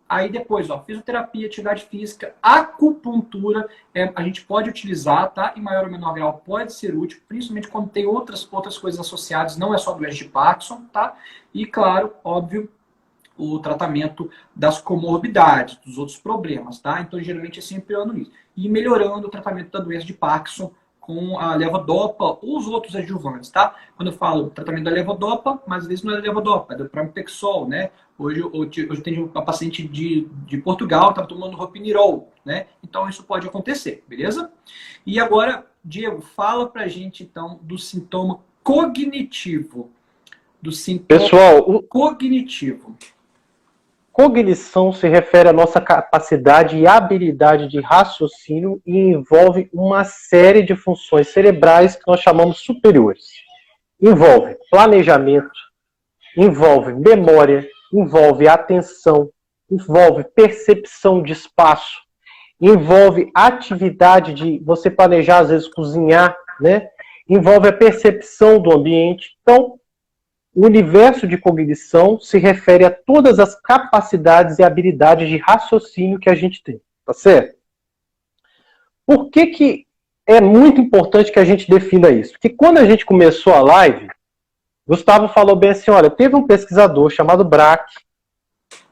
Aí 0.08 0.30
depois, 0.30 0.68
ó, 0.68 0.82
fisioterapia, 0.82 1.46
atividade 1.46 1.84
física, 1.84 2.34
acupuntura, 2.42 3.68
é, 3.94 4.12
a 4.14 4.22
gente 4.22 4.44
pode 4.44 4.68
utilizar, 4.68 5.32
tá? 5.32 5.54
Em 5.56 5.62
maior 5.62 5.84
ou 5.84 5.90
menor 5.90 6.12
grau 6.12 6.42
pode 6.44 6.74
ser 6.74 6.94
útil, 6.94 7.20
principalmente 7.26 7.68
quando 7.68 7.88
tem 7.88 8.06
outras, 8.06 8.46
outras 8.52 8.76
coisas 8.76 9.00
associadas, 9.00 9.56
não 9.56 9.74
é 9.74 9.78
só 9.78 9.92
doença 9.92 10.16
de 10.16 10.26
Parkinson, 10.26 10.82
tá? 10.92 11.16
E 11.54 11.64
claro, 11.64 12.12
óbvio, 12.22 12.70
o 13.36 13.58
tratamento 13.58 14.30
das 14.54 14.80
comorbidades, 14.80 15.76
dos 15.84 15.98
outros 15.98 16.18
problemas, 16.18 16.78
tá? 16.78 17.00
Então, 17.00 17.20
geralmente 17.20 17.58
é 17.58 17.62
sempre 17.62 17.94
ano 17.94 18.16
isso. 18.16 18.30
E 18.56 18.68
melhorando 18.68 19.26
o 19.26 19.30
tratamento 19.30 19.72
da 19.72 19.80
doença 19.80 20.06
de 20.06 20.12
Parkinson 20.12 20.70
com 21.00 21.38
a 21.38 21.54
levodopa 21.54 22.38
ou 22.40 22.56
os 22.56 22.66
outros 22.66 22.96
adjuvantes, 22.96 23.50
tá? 23.50 23.74
Quando 23.96 24.10
eu 24.10 24.16
falo 24.16 24.48
tratamento 24.48 24.84
da 24.84 24.90
levodopa, 24.90 25.62
mas 25.66 25.82
às 25.82 25.88
vezes 25.88 26.04
não 26.04 26.14
é 26.14 26.20
levodopa, 26.20 26.72
é 26.72 26.76
do 26.78 26.88
pramipexol, 26.88 27.68
né? 27.68 27.90
Hoje, 28.16 28.42
hoje, 28.42 28.88
hoje 28.88 29.02
tem 29.02 29.18
uma 29.18 29.44
paciente 29.44 29.86
de, 29.86 30.28
de 30.46 30.58
Portugal, 30.58 31.10
está 31.10 31.26
tomando 31.26 31.56
ropinirol, 31.56 32.32
né? 32.44 32.66
Então 32.82 33.08
isso 33.08 33.24
pode 33.24 33.46
acontecer, 33.46 34.04
beleza? 34.06 34.52
E 35.04 35.18
agora, 35.18 35.66
Diego, 35.84 36.20
fala 36.20 36.68
pra 36.68 36.86
gente 36.86 37.24
então 37.24 37.58
do 37.62 37.76
sintoma 37.76 38.40
cognitivo. 38.62 39.90
Do 40.62 40.70
sintoma 40.70 41.20
Pessoal, 41.20 41.58
o... 41.58 41.82
cognitivo. 41.82 42.96
Cognição 44.12 44.92
se 44.92 45.08
refere 45.08 45.48
à 45.48 45.52
nossa 45.52 45.80
capacidade 45.80 46.78
e 46.78 46.86
habilidade 46.86 47.66
de 47.66 47.80
raciocínio 47.80 48.80
e 48.86 48.96
envolve 48.96 49.68
uma 49.72 50.04
série 50.04 50.62
de 50.62 50.76
funções 50.76 51.28
cerebrais 51.30 51.96
que 51.96 52.06
nós 52.06 52.20
chamamos 52.20 52.58
superiores. 52.58 53.26
Envolve 54.00 54.56
planejamento, 54.70 55.50
envolve 56.36 56.94
memória, 56.94 57.68
envolve 57.94 58.48
atenção, 58.48 59.30
envolve 59.70 60.24
percepção 60.24 61.22
de 61.22 61.32
espaço, 61.32 62.02
envolve 62.60 63.30
atividade 63.34 64.34
de 64.34 64.58
você 64.58 64.90
planejar, 64.90 65.38
às 65.38 65.50
vezes, 65.50 65.68
cozinhar, 65.68 66.36
né? 66.60 66.88
Envolve 67.28 67.68
a 67.68 67.72
percepção 67.72 68.60
do 68.60 68.72
ambiente. 68.72 69.36
Então, 69.42 69.78
o 70.54 70.66
universo 70.66 71.26
de 71.26 71.38
cognição 71.38 72.18
se 72.20 72.38
refere 72.38 72.84
a 72.84 72.90
todas 72.90 73.38
as 73.38 73.60
capacidades 73.60 74.58
e 74.58 74.62
habilidades 74.62 75.28
de 75.28 75.36
raciocínio 75.38 76.18
que 76.18 76.30
a 76.30 76.34
gente 76.34 76.62
tem, 76.62 76.80
tá 77.04 77.12
certo? 77.12 77.56
Por 79.06 79.30
que, 79.30 79.48
que 79.48 79.86
é 80.26 80.40
muito 80.40 80.80
importante 80.80 81.32
que 81.32 81.38
a 81.38 81.44
gente 81.44 81.68
defina 81.68 82.08
isso? 82.10 82.32
Porque 82.32 82.48
quando 82.48 82.78
a 82.78 82.84
gente 82.84 83.04
começou 83.04 83.52
a 83.52 83.60
live, 83.60 84.08
Gustavo 84.86 85.28
falou 85.28 85.56
bem 85.56 85.70
assim: 85.70 85.90
olha, 85.90 86.10
teve 86.10 86.36
um 86.36 86.46
pesquisador 86.46 87.10
chamado 87.10 87.44
Brack 87.44 87.92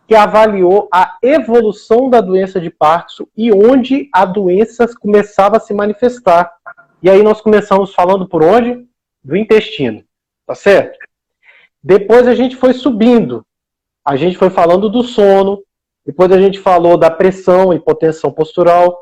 que 0.06 0.14
avaliou 0.14 0.88
a 0.92 1.16
evolução 1.22 2.10
da 2.10 2.20
doença 2.20 2.60
de 2.60 2.70
Parkinson 2.70 3.26
e 3.36 3.52
onde 3.52 4.08
a 4.12 4.24
doença 4.24 4.86
começava 5.00 5.56
a 5.56 5.60
se 5.60 5.72
manifestar. 5.72 6.52
E 7.02 7.08
aí 7.08 7.22
nós 7.22 7.40
começamos 7.40 7.94
falando 7.94 8.28
por 8.28 8.42
onde? 8.42 8.86
Do 9.22 9.36
intestino, 9.36 10.04
tá 10.46 10.54
certo? 10.54 10.98
Depois 11.82 12.26
a 12.26 12.34
gente 12.34 12.56
foi 12.56 12.72
subindo. 12.72 13.44
A 14.04 14.16
gente 14.16 14.36
foi 14.36 14.50
falando 14.50 14.88
do 14.88 15.02
sono, 15.04 15.62
depois 16.04 16.32
a 16.32 16.38
gente 16.38 16.58
falou 16.58 16.96
da 16.96 17.10
pressão, 17.10 17.72
hipotensão 17.72 18.32
postural, 18.32 19.00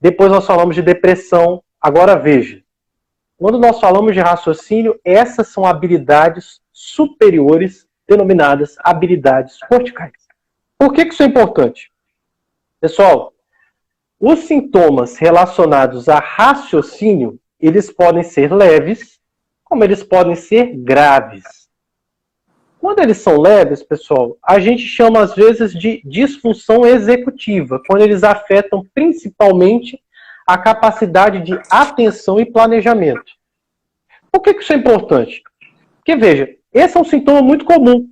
depois 0.00 0.30
nós 0.30 0.46
falamos 0.46 0.74
de 0.74 0.82
depressão. 0.82 1.62
Agora 1.80 2.16
veja, 2.16 2.62
quando 3.38 3.56
nós 3.56 3.78
falamos 3.78 4.12
de 4.12 4.20
raciocínio, 4.20 4.98
essas 5.04 5.48
são 5.48 5.64
habilidades 5.64 6.60
superiores, 6.72 7.86
denominadas 8.06 8.74
habilidades 8.80 9.58
corticais. 9.60 10.12
Por 10.76 10.92
que, 10.92 11.04
que 11.04 11.14
isso 11.14 11.22
é 11.22 11.26
importante? 11.26 11.92
Pessoal, 12.80 13.32
os 14.18 14.40
sintomas 14.40 15.16
relacionados 15.16 16.08
a 16.08 16.18
raciocínio, 16.18 17.38
eles 17.60 17.92
podem 17.92 18.24
ser 18.24 18.52
leves, 18.52 19.20
como 19.62 19.84
eles 19.84 20.02
podem 20.02 20.34
ser 20.34 20.74
graves. 20.76 21.68
Quando 22.80 23.00
eles 23.00 23.18
são 23.18 23.40
leves, 23.40 23.82
pessoal, 23.84 24.36
a 24.42 24.58
gente 24.58 24.82
chama 24.82 25.20
às 25.20 25.34
vezes 25.34 25.72
de 25.72 26.02
disfunção 26.04 26.84
executiva, 26.84 27.80
quando 27.86 28.02
eles 28.02 28.24
afetam 28.24 28.84
principalmente 28.92 30.00
a 30.48 30.56
capacidade 30.56 31.40
de 31.40 31.60
atenção 31.70 32.40
e 32.40 32.50
planejamento. 32.50 33.32
Por 34.32 34.40
que, 34.40 34.50
isso 34.50 34.72
é 34.72 34.76
importante? 34.76 35.42
Porque, 35.96 36.16
veja, 36.16 36.48
esse 36.72 36.96
é 36.96 37.00
um 37.00 37.04
sintoma 37.04 37.42
muito 37.42 37.64
comum. 37.64 38.08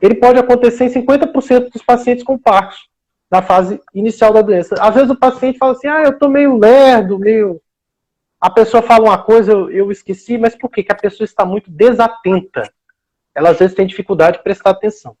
Ele 0.00 0.16
pode 0.16 0.38
acontecer 0.38 0.84
em 0.84 0.92
50% 0.92 1.70
dos 1.70 1.82
pacientes 1.82 2.22
com 2.22 2.38
Parkinson, 2.38 2.84
na 3.30 3.40
fase 3.40 3.80
inicial 3.94 4.32
da 4.32 4.42
doença. 4.42 4.74
Às 4.78 4.94
vezes 4.94 5.10
o 5.10 5.16
paciente 5.16 5.58
fala 5.58 5.72
assim, 5.72 5.88
ah, 5.88 6.02
eu 6.04 6.10
estou 6.10 6.28
meio 6.28 6.58
lerdo, 6.58 7.18
meio... 7.18 7.60
A 8.40 8.50
pessoa 8.50 8.82
fala 8.82 9.06
uma 9.06 9.18
coisa, 9.18 9.50
eu, 9.50 9.70
eu 9.70 9.90
esqueci, 9.90 10.36
mas 10.36 10.54
por 10.54 10.70
quê? 10.70 10.82
Que 10.82 10.92
a 10.92 10.96
pessoa 10.96 11.24
está 11.24 11.46
muito 11.46 11.70
desatenta 11.70 12.70
ela 13.34 13.50
às 13.50 13.58
vezes 13.58 13.74
tem 13.74 13.86
dificuldade 13.86 14.38
de 14.38 14.44
prestar 14.44 14.70
atenção. 14.70 15.16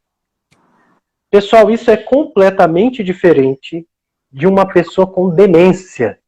Pessoal, 1.30 1.68
isso 1.70 1.90
é 1.90 1.96
completamente 1.96 3.02
diferente 3.02 3.86
de 4.34 4.48
uma 4.48 4.66
pessoa 4.66 5.06
com 5.06 5.30
demência. 5.30 6.18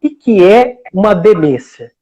E 0.00 0.10
que 0.10 0.44
é 0.44 0.78
uma 0.94 1.12
demência? 1.12 1.92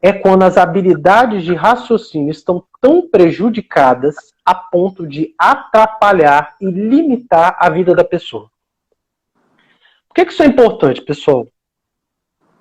É 0.00 0.12
quando 0.12 0.42
as 0.42 0.58
habilidades 0.58 1.42
de 1.42 1.54
raciocínio 1.54 2.30
estão 2.30 2.62
tão 2.78 3.08
prejudicadas 3.08 4.14
a 4.44 4.54
ponto 4.54 5.06
de 5.06 5.34
atrapalhar 5.38 6.54
e 6.60 6.66
limitar 6.66 7.56
a 7.58 7.70
vida 7.70 7.94
da 7.94 8.04
pessoa. 8.04 8.50
Por 10.06 10.14
que 10.14 10.30
isso 10.30 10.42
é 10.42 10.46
importante, 10.46 11.00
pessoal? 11.00 11.48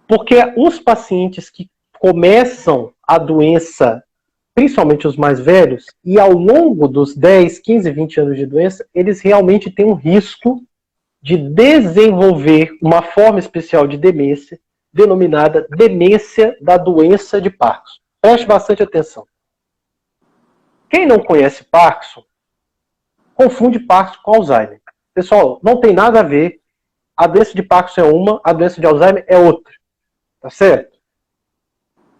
Porque 0.07 0.35
os 0.55 0.79
pacientes 0.79 1.49
que 1.49 1.69
começam 1.99 2.93
a 3.05 3.17
doença 3.17 4.01
principalmente 4.57 5.07
os 5.07 5.15
mais 5.15 5.39
velhos, 5.39 5.85
e 6.03 6.19
ao 6.19 6.31
longo 6.31 6.87
dos 6.87 7.15
10, 7.15 7.59
15, 7.59 7.91
20 7.91 8.19
anos 8.21 8.37
de 8.37 8.45
doença, 8.47 8.83
eles 8.91 9.21
realmente 9.21 9.69
têm 9.69 9.85
um 9.85 9.93
risco 9.93 10.63
de 11.27 11.35
desenvolver 11.35 12.71
uma 12.81 13.01
forma 13.01 13.37
especial 13.37 13.85
de 13.85 13.97
demência, 13.97 14.57
denominada 14.93 15.67
demência 15.75 16.57
da 16.61 16.77
doença 16.77 17.41
de 17.41 17.49
Parkinson. 17.49 17.99
Preste 18.21 18.47
bastante 18.47 18.81
atenção. 18.81 19.27
Quem 20.89 21.05
não 21.05 21.19
conhece 21.19 21.65
Parkinson, 21.65 22.23
confunde 23.35 23.77
Parkinson 23.77 24.21
com 24.23 24.35
Alzheimer. 24.35 24.81
Pessoal, 25.13 25.59
não 25.61 25.81
tem 25.81 25.93
nada 25.93 26.21
a 26.21 26.23
ver. 26.23 26.61
A 27.17 27.27
doença 27.27 27.53
de 27.53 27.61
Parkinson 27.61 27.99
é 27.99 28.03
uma, 28.05 28.39
a 28.41 28.53
doença 28.53 28.79
de 28.79 28.87
Alzheimer 28.87 29.25
é 29.27 29.37
outra. 29.37 29.73
Tá 30.39 30.49
certo? 30.49 30.97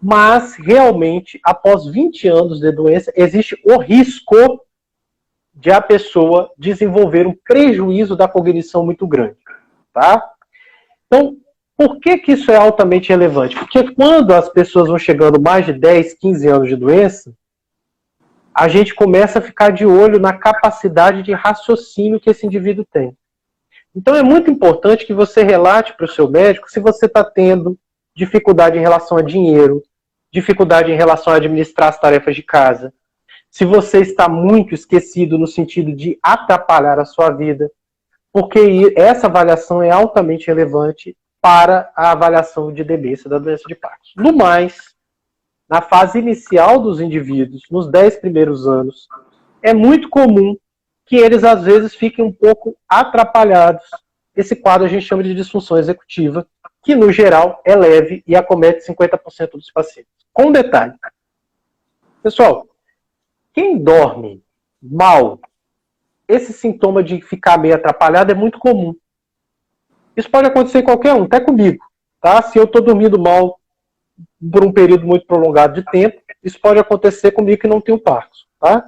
mas 0.02 0.54
realmente, 0.54 1.40
após 1.42 1.86
20 1.86 2.28
anos 2.28 2.60
de 2.60 2.70
doença, 2.70 3.12
existe 3.16 3.60
o 3.64 3.78
risco 3.78 4.36
de 5.58 5.72
a 5.72 5.80
pessoa 5.80 6.50
desenvolver 6.56 7.26
um 7.26 7.34
prejuízo 7.44 8.16
da 8.16 8.28
cognição 8.28 8.84
muito 8.84 9.06
grande, 9.06 9.36
tá? 9.92 10.24
Então, 11.06 11.36
por 11.76 11.98
que 11.98 12.18
que 12.18 12.32
isso 12.32 12.50
é 12.52 12.56
altamente 12.56 13.08
relevante? 13.08 13.56
Porque 13.56 13.92
quando 13.92 14.32
as 14.32 14.48
pessoas 14.48 14.88
vão 14.88 14.98
chegando 14.98 15.40
mais 15.40 15.66
de 15.66 15.72
10, 15.72 16.14
15 16.14 16.48
anos 16.48 16.68
de 16.68 16.76
doença, 16.76 17.32
a 18.54 18.68
gente 18.68 18.94
começa 18.94 19.40
a 19.40 19.42
ficar 19.42 19.70
de 19.70 19.84
olho 19.84 20.20
na 20.20 20.32
capacidade 20.32 21.22
de 21.22 21.32
raciocínio 21.32 22.20
que 22.20 22.30
esse 22.30 22.46
indivíduo 22.46 22.86
tem. 22.92 23.16
Então 23.94 24.14
é 24.14 24.22
muito 24.22 24.50
importante 24.50 25.04
que 25.04 25.14
você 25.14 25.42
relate 25.42 25.96
para 25.96 26.06
o 26.06 26.08
seu 26.08 26.30
médico 26.30 26.70
se 26.70 26.78
você 26.78 27.06
está 27.06 27.24
tendo 27.24 27.76
dificuldade 28.14 28.78
em 28.78 28.80
relação 28.80 29.18
a 29.18 29.22
dinheiro, 29.22 29.82
dificuldade 30.32 30.92
em 30.92 30.96
relação 30.96 31.32
a 31.32 31.36
administrar 31.36 31.88
as 31.88 31.98
tarefas 31.98 32.36
de 32.36 32.42
casa, 32.42 32.92
se 33.58 33.64
você 33.64 33.98
está 33.98 34.28
muito 34.28 34.72
esquecido 34.72 35.36
no 35.36 35.48
sentido 35.48 35.92
de 35.92 36.16
atrapalhar 36.22 37.00
a 37.00 37.04
sua 37.04 37.30
vida, 37.30 37.68
porque 38.32 38.94
essa 38.94 39.26
avaliação 39.26 39.82
é 39.82 39.90
altamente 39.90 40.46
relevante 40.46 41.16
para 41.40 41.90
a 41.96 42.12
avaliação 42.12 42.72
de 42.72 42.84
demência 42.84 43.28
da 43.28 43.36
doença 43.36 43.64
de 43.66 43.74
Parkinson. 43.74 44.22
No 44.22 44.32
mais, 44.32 44.94
na 45.68 45.82
fase 45.82 46.20
inicial 46.20 46.78
dos 46.78 47.00
indivíduos, 47.00 47.64
nos 47.68 47.90
10 47.90 48.18
primeiros 48.18 48.68
anos, 48.68 49.08
é 49.60 49.74
muito 49.74 50.08
comum 50.08 50.56
que 51.04 51.16
eles 51.16 51.42
às 51.42 51.64
vezes 51.64 51.96
fiquem 51.96 52.24
um 52.24 52.32
pouco 52.32 52.76
atrapalhados. 52.88 53.90
Esse 54.36 54.54
quadro 54.54 54.86
a 54.86 54.88
gente 54.88 55.04
chama 55.04 55.24
de 55.24 55.34
disfunção 55.34 55.76
executiva, 55.78 56.46
que 56.84 56.94
no 56.94 57.10
geral 57.10 57.60
é 57.64 57.74
leve 57.74 58.22
e 58.24 58.36
acomete 58.36 58.86
50% 58.86 59.50
dos 59.50 59.72
pacientes. 59.72 60.12
Com 60.32 60.44
um 60.44 60.52
detalhe. 60.52 60.94
Pessoal, 62.22 62.68
quem 63.58 63.76
dorme 63.76 64.40
mal, 64.80 65.40
esse 66.28 66.52
sintoma 66.52 67.02
de 67.02 67.20
ficar 67.20 67.58
meio 67.58 67.74
atrapalhado 67.74 68.30
é 68.30 68.34
muito 68.34 68.56
comum. 68.56 68.94
Isso 70.16 70.30
pode 70.30 70.46
acontecer 70.46 70.78
em 70.78 70.84
qualquer 70.84 71.12
um, 71.14 71.24
até 71.24 71.40
comigo. 71.40 71.84
Tá? 72.20 72.40
Se 72.40 72.56
eu 72.56 72.64
estou 72.64 72.80
dormindo 72.80 73.18
mal 73.18 73.58
por 74.52 74.64
um 74.64 74.70
período 74.70 75.04
muito 75.04 75.26
prolongado 75.26 75.74
de 75.74 75.90
tempo, 75.90 76.22
isso 76.40 76.60
pode 76.60 76.78
acontecer 76.78 77.32
comigo 77.32 77.60
que 77.60 77.66
não 77.66 77.80
tenho 77.80 77.98
Parkinson. 77.98 78.46
Tá? 78.60 78.84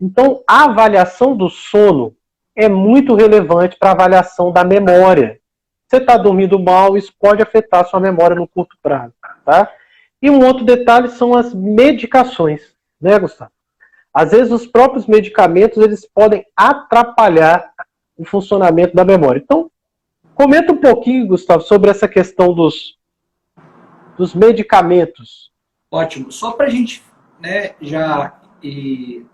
Então, 0.00 0.42
a 0.44 0.64
avaliação 0.64 1.36
do 1.36 1.48
sono 1.48 2.12
é 2.56 2.68
muito 2.68 3.14
relevante 3.14 3.76
para 3.78 3.90
a 3.90 3.92
avaliação 3.92 4.50
da 4.50 4.64
memória. 4.64 5.38
Você 5.86 5.98
está 5.98 6.16
dormindo 6.16 6.58
mal, 6.58 6.96
isso 6.96 7.14
pode 7.16 7.40
afetar 7.40 7.86
sua 7.86 8.00
memória 8.00 8.34
no 8.34 8.48
curto 8.48 8.76
prazo. 8.82 9.14
Tá? 9.44 9.72
E 10.20 10.28
um 10.28 10.44
outro 10.44 10.64
detalhe 10.64 11.10
são 11.10 11.32
as 11.32 11.54
medicações, 11.54 12.74
né, 13.00 13.16
Gustavo? 13.16 13.52
Às 14.12 14.30
vezes 14.32 14.52
os 14.52 14.66
próprios 14.66 15.06
medicamentos 15.06 15.78
eles 15.82 16.08
podem 16.12 16.44
atrapalhar 16.56 17.72
o 18.16 18.24
funcionamento 18.24 18.94
da 18.94 19.04
memória. 19.04 19.40
Então, 19.42 19.70
comenta 20.34 20.72
um 20.72 20.76
pouquinho, 20.76 21.26
Gustavo, 21.26 21.62
sobre 21.62 21.90
essa 21.90 22.08
questão 22.08 22.52
dos, 22.52 22.98
dos 24.16 24.34
medicamentos. 24.34 25.50
Ótimo. 25.90 26.30
Só 26.30 26.52
para 26.52 26.66
a 26.66 26.70
gente 26.70 27.02
né, 27.40 27.74
já 27.80 28.40
ir 28.62 29.26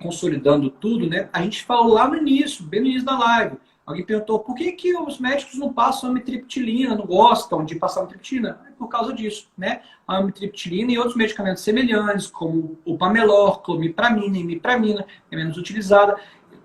consolidando 0.00 0.70
tudo, 0.70 1.08
né? 1.08 1.28
A 1.32 1.42
gente 1.42 1.64
falou 1.64 1.94
lá 1.94 2.08
no 2.08 2.16
início, 2.16 2.64
bem 2.64 2.80
no 2.80 2.86
início 2.86 3.06
da 3.06 3.18
live 3.18 3.56
Alguém 3.84 4.04
perguntou 4.04 4.38
por 4.38 4.54
que, 4.54 4.72
que 4.72 4.96
os 4.96 5.18
médicos 5.18 5.58
não 5.58 5.72
passam 5.72 6.10
amitriptilina, 6.10 6.94
não 6.94 7.04
gostam 7.04 7.64
de 7.64 7.74
passar 7.74 8.00
amitriptilina? 8.00 8.60
É 8.68 8.70
por 8.72 8.88
causa 8.88 9.12
disso, 9.12 9.48
né? 9.58 9.82
A 10.06 10.18
amitriptilina 10.18 10.92
e 10.92 10.98
outros 10.98 11.16
medicamentos 11.16 11.62
semelhantes, 11.64 12.28
como 12.28 12.78
o 12.84 12.96
pamelor, 12.96 13.60
clomipramina, 13.62 14.38
imipramina, 14.38 15.04
é 15.30 15.36
menos 15.36 15.56
utilizada, 15.56 16.16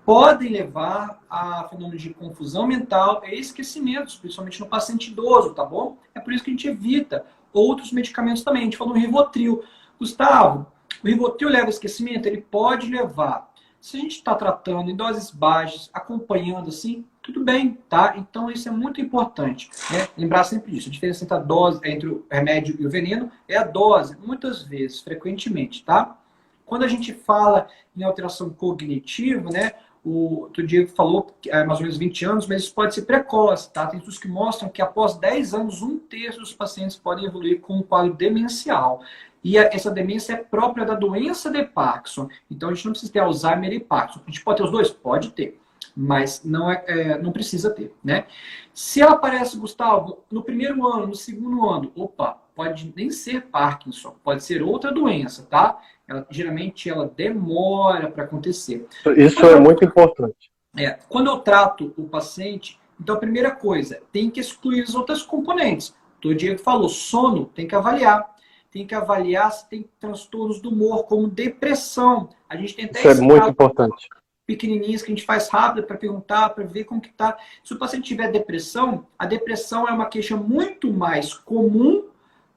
podem 0.04 0.50
levar 0.50 1.20
a 1.28 1.68
fenômeno 1.68 1.98
de 1.98 2.14
confusão 2.14 2.66
mental 2.66 3.20
e 3.26 3.38
esquecimentos, 3.38 4.16
principalmente 4.16 4.60
no 4.60 4.66
paciente 4.66 5.10
idoso, 5.10 5.52
tá 5.52 5.64
bom? 5.64 5.98
É 6.14 6.20
por 6.20 6.32
isso 6.32 6.44
que 6.44 6.50
a 6.50 6.54
gente 6.54 6.68
evita 6.68 7.26
outros 7.52 7.92
medicamentos 7.92 8.42
também. 8.42 8.62
A 8.62 8.64
gente 8.64 8.76
falou 8.76 8.94
no 8.94 9.00
Rivotril. 9.00 9.62
Gustavo, 9.98 10.66
o 11.02 11.06
Rivotril 11.06 11.50
leva 11.50 11.64
ao 11.64 11.70
esquecimento? 11.70 12.26
Ele 12.26 12.40
pode 12.40 12.88
levar 12.88 13.47
Se 13.80 13.96
a 13.96 14.00
gente 14.00 14.16
está 14.16 14.34
tratando 14.34 14.90
em 14.90 14.96
doses 14.96 15.30
baixas, 15.30 15.88
acompanhando 15.92 16.68
assim, 16.68 17.04
tudo 17.22 17.44
bem, 17.44 17.78
tá? 17.88 18.14
Então 18.16 18.50
isso 18.50 18.68
é 18.68 18.72
muito 18.72 19.00
importante, 19.00 19.70
né? 19.90 20.08
Lembrar 20.16 20.44
sempre 20.44 20.72
disso. 20.72 20.88
A 20.88 20.92
diferença 20.92 21.24
entre 21.24 21.36
a 21.36 21.40
dose, 21.40 21.80
entre 21.84 22.08
o 22.08 22.26
remédio 22.30 22.76
e 22.78 22.86
o 22.86 22.90
veneno 22.90 23.30
é 23.46 23.56
a 23.56 23.64
dose, 23.64 24.16
muitas 24.16 24.62
vezes, 24.62 25.00
frequentemente, 25.00 25.84
tá? 25.84 26.18
Quando 26.64 26.84
a 26.84 26.88
gente 26.88 27.12
fala 27.12 27.68
em 27.96 28.02
alteração 28.02 28.50
cognitiva, 28.50 29.50
né? 29.50 29.72
O, 30.04 30.44
o 30.46 30.62
Diego 30.62 30.88
falou 30.88 31.34
é 31.48 31.64
mais 31.64 31.80
ou 31.80 31.82
menos 31.82 31.98
20 31.98 32.24
anos, 32.24 32.46
mas 32.46 32.62
isso 32.62 32.74
pode 32.74 32.94
ser 32.94 33.02
precoce, 33.02 33.70
tá? 33.72 33.86
Tem 33.86 33.98
estudos 33.98 34.18
que 34.18 34.28
mostram 34.28 34.68
que 34.68 34.80
após 34.80 35.16
10 35.16 35.54
anos, 35.54 35.82
um 35.82 35.98
terço 35.98 36.40
dos 36.40 36.54
pacientes 36.54 36.96
podem 36.96 37.26
evoluir 37.26 37.60
com 37.60 37.74
um 37.74 37.82
quadro 37.82 38.14
demencial. 38.14 39.02
E 39.42 39.56
essa 39.56 39.90
demência 39.90 40.32
é 40.32 40.36
própria 40.36 40.84
da 40.84 40.94
doença 40.94 41.50
de 41.50 41.62
Parkinson. 41.64 42.28
Então 42.50 42.68
a 42.68 42.74
gente 42.74 42.84
não 42.84 42.92
precisa 42.92 43.12
ter 43.12 43.20
Alzheimer 43.20 43.72
e 43.72 43.80
Parkinson. 43.80 44.20
A 44.26 44.30
gente 44.30 44.42
pode 44.42 44.58
ter 44.58 44.64
os 44.64 44.70
dois? 44.70 44.90
Pode 44.90 45.30
ter. 45.30 45.60
Mas 45.96 46.42
não, 46.44 46.70
é, 46.70 46.84
é, 46.86 47.18
não 47.18 47.32
precisa 47.32 47.70
ter, 47.70 47.92
né? 48.04 48.26
Se 48.72 49.00
ela 49.00 49.12
aparece, 49.12 49.58
Gustavo, 49.58 50.24
no 50.30 50.42
primeiro 50.42 50.86
ano, 50.86 51.08
no 51.08 51.14
segundo 51.14 51.68
ano, 51.68 51.90
opa, 51.96 52.38
pode 52.54 52.92
nem 52.94 53.10
ser 53.10 53.46
Parkinson, 53.46 54.14
pode 54.22 54.44
ser 54.44 54.62
outra 54.62 54.92
doença, 54.92 55.46
tá? 55.48 55.80
Ela, 56.06 56.26
geralmente 56.30 56.88
ela 56.88 57.12
demora 57.16 58.10
para 58.10 58.24
acontecer. 58.24 58.86
Isso 59.16 59.36
quando 59.36 59.52
é 59.52 59.54
eu, 59.54 59.60
muito 59.60 59.84
importante. 59.84 60.50
É, 60.76 60.90
quando 61.08 61.30
eu 61.30 61.38
trato 61.38 61.92
o 61.96 62.04
paciente, 62.04 62.78
então 63.00 63.16
a 63.16 63.18
primeira 63.18 63.50
coisa, 63.50 64.00
tem 64.12 64.30
que 64.30 64.40
excluir 64.40 64.82
as 64.82 64.94
outras 64.94 65.22
componentes. 65.22 65.94
O 66.24 66.34
Diego 66.34 66.58
falou, 66.58 66.88
sono, 66.88 67.46
tem 67.46 67.66
que 67.66 67.74
avaliar 67.74 68.37
tem 68.70 68.86
que 68.86 68.94
avaliar 68.94 69.50
se 69.52 69.68
tem 69.68 69.88
transtornos 69.98 70.60
do 70.60 70.70
humor, 70.70 71.04
como 71.04 71.28
depressão. 71.28 72.28
A 72.48 72.56
gente 72.56 72.74
tem 72.74 72.84
até 72.84 73.00
Isso 73.00 73.08
é 73.08 73.14
muito 73.14 73.48
importante. 73.48 74.08
pequenininhos 74.46 75.02
que 75.02 75.10
a 75.10 75.14
gente 75.14 75.26
faz 75.26 75.48
rápido 75.48 75.86
para 75.86 75.96
perguntar, 75.96 76.50
para 76.50 76.64
ver 76.64 76.84
como 76.84 77.00
que 77.00 77.08
está. 77.08 77.36
Se 77.62 77.72
o 77.72 77.78
paciente 77.78 78.08
tiver 78.08 78.30
depressão, 78.30 79.06
a 79.18 79.26
depressão 79.26 79.88
é 79.88 79.92
uma 79.92 80.06
queixa 80.06 80.36
muito 80.36 80.92
mais 80.92 81.34
comum 81.34 82.04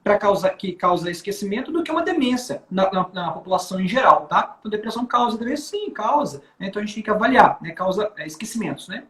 para 0.02 0.18
causa 0.18 0.50
que 0.50 0.72
causa 0.72 1.10
esquecimento 1.10 1.70
do 1.70 1.82
que 1.82 1.90
uma 1.90 2.02
demência 2.02 2.64
na, 2.68 2.90
na, 2.90 3.08
na, 3.12 3.30
população 3.30 3.80
em 3.80 3.86
geral, 3.86 4.26
tá? 4.26 4.56
Então 4.58 4.70
depressão 4.70 5.06
causa 5.06 5.38
demência, 5.38 5.78
sim, 5.78 5.90
causa. 5.90 6.42
Né? 6.58 6.66
Então 6.66 6.82
a 6.82 6.84
gente 6.84 6.94
tem 6.94 7.04
que 7.04 7.10
avaliar, 7.10 7.56
né? 7.60 7.70
Causa 7.70 8.12
é, 8.16 8.26
esquecimentos, 8.26 8.88
né? 8.88 9.04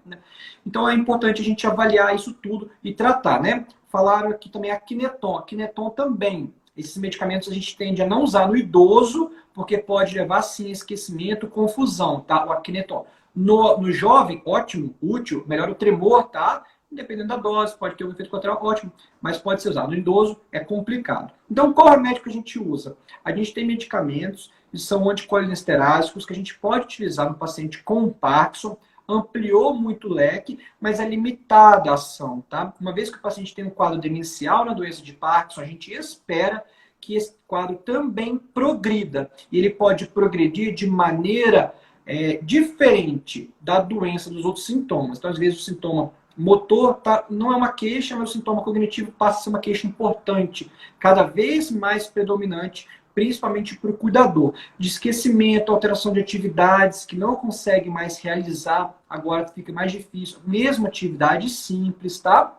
Então 0.66 0.88
é 0.88 0.94
importante 0.94 1.40
a 1.40 1.44
gente 1.44 1.66
avaliar 1.66 2.14
isso 2.14 2.34
tudo 2.34 2.70
e 2.84 2.92
tratar, 2.92 3.40
né? 3.40 3.66
Falaram 3.88 4.30
aqui 4.30 4.50
também 4.50 4.70
a 4.70 4.78
Kineton. 4.78 5.38
A 5.38 5.42
Kineton 5.42 5.90
também 5.90 6.52
esses 6.76 6.96
medicamentos 6.96 7.48
a 7.48 7.54
gente 7.54 7.76
tende 7.76 8.02
a 8.02 8.06
não 8.06 8.22
usar 8.22 8.48
no 8.48 8.56
idoso, 8.56 9.30
porque 9.52 9.76
pode 9.78 10.16
levar, 10.16 10.42
sim, 10.42 10.70
esquecimento, 10.70 11.46
confusão, 11.46 12.20
tá? 12.20 12.46
O 12.46 12.52
aquineton. 12.52 13.06
No, 13.34 13.78
no 13.78 13.92
jovem, 13.92 14.42
ótimo, 14.44 14.94
útil, 15.00 15.44
melhor 15.46 15.68
o 15.70 15.74
tremor, 15.74 16.24
tá? 16.24 16.64
Dependendo 16.90 17.28
da 17.28 17.36
dose, 17.36 17.76
pode 17.76 17.96
ter 17.96 18.04
um 18.04 18.10
efeito 18.10 18.28
colateral 18.28 18.62
ótimo, 18.62 18.92
mas 19.20 19.38
pode 19.38 19.62
ser 19.62 19.70
usado. 19.70 19.88
No 19.88 19.96
idoso 19.96 20.38
é 20.50 20.60
complicado. 20.60 21.32
Então, 21.50 21.72
qual 21.72 21.88
remédio 21.88 22.22
que 22.22 22.28
a 22.28 22.32
gente 22.32 22.58
usa? 22.58 22.96
A 23.24 23.34
gente 23.34 23.54
tem 23.54 23.66
medicamentos 23.66 24.50
que 24.70 24.78
são 24.78 25.08
anticolinesterásicos 25.08 26.26
que 26.26 26.32
a 26.32 26.36
gente 26.36 26.58
pode 26.58 26.84
utilizar 26.84 27.28
no 27.28 27.36
paciente 27.36 27.82
com 27.82 28.10
Parkinson, 28.10 28.76
ampliou 29.08 29.74
muito 29.74 30.08
o 30.08 30.12
leque, 30.12 30.58
mas 30.80 31.00
é 31.00 31.08
limitada 31.08 31.90
a 31.90 31.94
ação, 31.94 32.42
tá? 32.48 32.72
Uma 32.80 32.94
vez 32.94 33.10
que 33.10 33.18
o 33.18 33.22
paciente 33.22 33.54
tem 33.54 33.64
um 33.64 33.70
quadro 33.70 33.98
demencial 33.98 34.64
na 34.64 34.72
doença 34.72 35.02
de 35.02 35.12
Parkinson, 35.12 35.60
a 35.60 35.66
gente 35.66 35.92
espera 35.92 36.64
que 37.00 37.16
esse 37.16 37.36
quadro 37.46 37.76
também 37.76 38.38
progrida. 38.38 39.30
E 39.50 39.58
ele 39.58 39.70
pode 39.70 40.06
progredir 40.06 40.72
de 40.72 40.86
maneira 40.86 41.74
é, 42.06 42.38
diferente 42.42 43.52
da 43.60 43.80
doença 43.80 44.30
dos 44.30 44.44
outros 44.44 44.66
sintomas. 44.66 45.18
Então, 45.18 45.30
às 45.30 45.38
vezes, 45.38 45.60
o 45.60 45.62
sintoma 45.62 46.12
motor 46.36 46.94
tá, 46.94 47.26
não 47.28 47.52
é 47.52 47.56
uma 47.56 47.72
queixa, 47.72 48.16
mas 48.16 48.30
o 48.30 48.32
sintoma 48.32 48.62
cognitivo 48.62 49.12
passa 49.12 49.40
a 49.40 49.42
ser 49.42 49.48
uma 49.50 49.58
queixa 49.58 49.86
importante, 49.86 50.70
cada 50.98 51.24
vez 51.24 51.70
mais 51.70 52.06
predominante 52.06 52.88
principalmente 53.14 53.76
para 53.76 53.90
o 53.90 53.96
cuidador, 53.96 54.54
de 54.78 54.88
esquecimento, 54.88 55.72
alteração 55.72 56.12
de 56.12 56.20
atividades 56.20 57.04
que 57.04 57.16
não 57.16 57.36
consegue 57.36 57.90
mais 57.90 58.18
realizar, 58.18 58.94
agora 59.08 59.48
fica 59.48 59.72
mais 59.72 59.92
difícil, 59.92 60.38
mesmo 60.46 60.86
atividade 60.86 61.48
simples, 61.48 62.18
tá? 62.18 62.58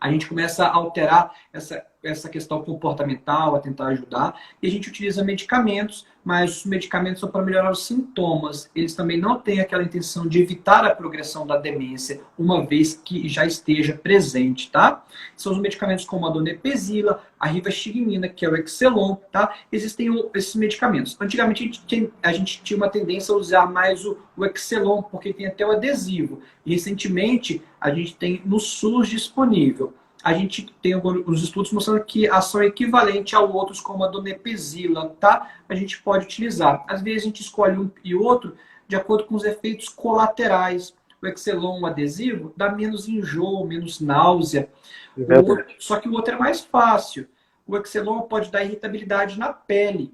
A 0.00 0.10
gente 0.10 0.28
começa 0.28 0.64
a 0.64 0.74
alterar 0.74 1.32
essa 1.52 1.84
essa 2.02 2.28
questão 2.28 2.62
comportamental, 2.62 3.56
a 3.56 3.60
tentar 3.60 3.88
ajudar. 3.88 4.40
E 4.62 4.66
a 4.66 4.70
gente 4.70 4.88
utiliza 4.88 5.24
medicamentos, 5.24 6.06
mas 6.24 6.58
os 6.58 6.64
medicamentos 6.64 7.20
são 7.20 7.30
para 7.30 7.42
melhorar 7.42 7.70
os 7.70 7.86
sintomas. 7.86 8.70
Eles 8.74 8.94
também 8.94 9.18
não 9.18 9.40
têm 9.40 9.60
aquela 9.60 9.82
intenção 9.82 10.26
de 10.26 10.40
evitar 10.40 10.84
a 10.84 10.94
progressão 10.94 11.46
da 11.46 11.56
demência, 11.56 12.20
uma 12.38 12.64
vez 12.64 12.94
que 12.94 13.28
já 13.28 13.44
esteja 13.44 13.94
presente, 13.94 14.70
tá? 14.70 15.04
São 15.36 15.52
os 15.52 15.58
medicamentos 15.58 16.04
como 16.04 16.26
a 16.26 16.30
donepezila, 16.30 17.22
a 17.38 17.46
rivastigmina, 17.46 18.28
que 18.28 18.44
é 18.44 18.48
o 18.48 18.56
Excelon, 18.56 19.16
tá? 19.32 19.54
Existem 19.72 20.08
esses 20.34 20.54
medicamentos. 20.54 21.16
Antigamente 21.20 21.62
a 21.62 21.66
gente, 21.66 21.86
tinha, 21.86 22.10
a 22.22 22.32
gente 22.32 22.62
tinha 22.62 22.76
uma 22.76 22.88
tendência 22.88 23.34
a 23.34 23.38
usar 23.38 23.66
mais 23.66 24.04
o, 24.04 24.18
o 24.36 24.44
Excelon, 24.44 25.02
porque 25.02 25.32
tem 25.32 25.46
até 25.46 25.66
o 25.66 25.72
adesivo. 25.72 26.40
E 26.64 26.74
recentemente 26.74 27.62
a 27.80 27.90
gente 27.90 28.14
tem 28.16 28.42
no 28.44 28.60
SUS 28.60 29.08
disponível 29.08 29.94
a 30.28 30.34
gente 30.34 30.66
tem 30.82 30.94
os 30.94 31.42
estudos 31.42 31.72
mostrando 31.72 32.04
que 32.04 32.28
ação 32.28 32.62
equivalente 32.62 33.34
a 33.34 33.40
outros, 33.40 33.80
como 33.80 34.04
a 34.04 34.08
donepezila, 34.08 35.16
tá? 35.18 35.52
A 35.66 35.74
gente 35.74 36.02
pode 36.02 36.26
utilizar. 36.26 36.84
Às 36.86 37.00
vezes 37.00 37.22
a 37.22 37.26
gente 37.26 37.40
escolhe 37.40 37.78
um 37.78 37.90
e 38.04 38.14
outro 38.14 38.54
de 38.86 38.94
acordo 38.94 39.24
com 39.24 39.34
os 39.34 39.44
efeitos 39.44 39.88
colaterais. 39.88 40.94
O 41.22 41.26
Excelon, 41.26 41.80
o 41.80 41.86
adesivo, 41.86 42.52
dá 42.54 42.70
menos 42.70 43.08
enjoo, 43.08 43.64
menos 43.64 44.00
náusea. 44.00 44.68
Outro, 45.16 45.64
só 45.78 45.98
que 45.98 46.10
o 46.10 46.12
outro 46.12 46.34
é 46.34 46.38
mais 46.38 46.60
fácil. 46.60 47.26
O 47.66 47.74
Excelon 47.78 48.20
pode 48.20 48.50
dar 48.50 48.62
irritabilidade 48.62 49.38
na 49.38 49.50
pele. 49.50 50.12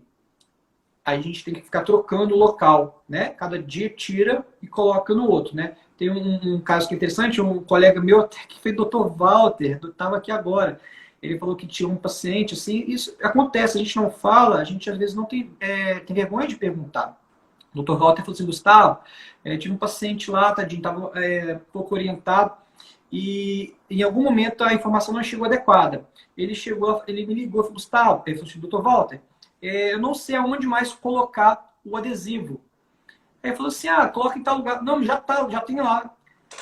Aí 1.04 1.18
a 1.18 1.22
gente 1.22 1.44
tem 1.44 1.54
que 1.54 1.62
ficar 1.62 1.82
trocando 1.82 2.36
o 2.36 2.38
local, 2.38 3.04
né? 3.08 3.30
Cada 3.30 3.58
dia 3.58 3.90
tira 3.90 4.46
e 4.62 4.68
coloca 4.68 5.12
no 5.12 5.28
outro, 5.28 5.56
né? 5.56 5.76
Tem 5.96 6.10
um, 6.10 6.56
um, 6.56 6.60
caso 6.60 6.88
que 6.88 6.94
é 6.94 6.96
interessante, 6.96 7.40
um 7.40 7.62
colega 7.62 8.00
meu 8.00 8.20
até 8.20 8.38
que 8.48 8.58
foi 8.60 8.72
Dr. 8.72 9.06
Walter, 9.16 9.78
estava 9.82 10.16
aqui 10.16 10.32
agora. 10.32 10.80
Ele 11.22 11.38
falou 11.38 11.56
que 11.56 11.66
tinha 11.66 11.88
um 11.88 11.96
paciente, 11.96 12.54
assim, 12.54 12.84
isso 12.86 13.16
acontece, 13.22 13.78
a 13.78 13.80
gente 13.80 13.96
não 13.96 14.10
fala, 14.10 14.56
a 14.56 14.64
gente 14.64 14.90
às 14.90 14.98
vezes 14.98 15.14
não 15.14 15.24
tem, 15.24 15.50
é, 15.60 16.00
tem 16.00 16.14
vergonha 16.14 16.46
de 16.46 16.56
perguntar. 16.56 17.18
O 17.74 17.82
Dr. 17.82 17.96
Walter 17.96 18.22
falou 18.22 18.34
assim, 18.34 18.46
Gustavo, 18.46 19.00
é, 19.44 19.56
tive 19.56 19.72
um 19.72 19.78
paciente 19.78 20.30
lá, 20.30 20.52
tadinho, 20.52 20.80
estava 20.80 21.10
é, 21.14 21.58
pouco 21.72 21.94
orientado, 21.94 22.52
e 23.10 23.74
em 23.88 24.02
algum 24.02 24.22
momento 24.22 24.62
a 24.64 24.74
informação 24.74 25.14
não 25.14 25.22
chegou 25.22 25.46
adequada. 25.46 26.06
Ele 26.36 26.54
chegou, 26.54 27.02
ele 27.06 27.24
me 27.24 27.34
ligou, 27.34 27.62
falou, 27.62 27.74
Gustavo, 27.74 28.22
ele 28.26 28.36
falou 28.36 28.50
assim, 28.50 28.60
Dr. 28.60 28.82
Walter, 28.82 29.20
é, 29.62 29.94
eu 29.94 29.98
não 29.98 30.14
sei 30.14 30.36
aonde 30.36 30.66
mais 30.66 30.92
colocar 30.92 31.74
o 31.84 31.96
adesivo. 31.96 32.60
Ele 33.44 33.54
falou 33.54 33.68
assim, 33.68 33.88
ah, 33.88 34.08
coloca 34.08 34.38
em 34.38 34.42
tal 34.42 34.56
lugar. 34.56 34.82
Não, 34.82 35.02
já 35.02 35.18
tá, 35.18 35.46
já 35.50 35.60
tem 35.60 35.76
lá. 35.76 36.10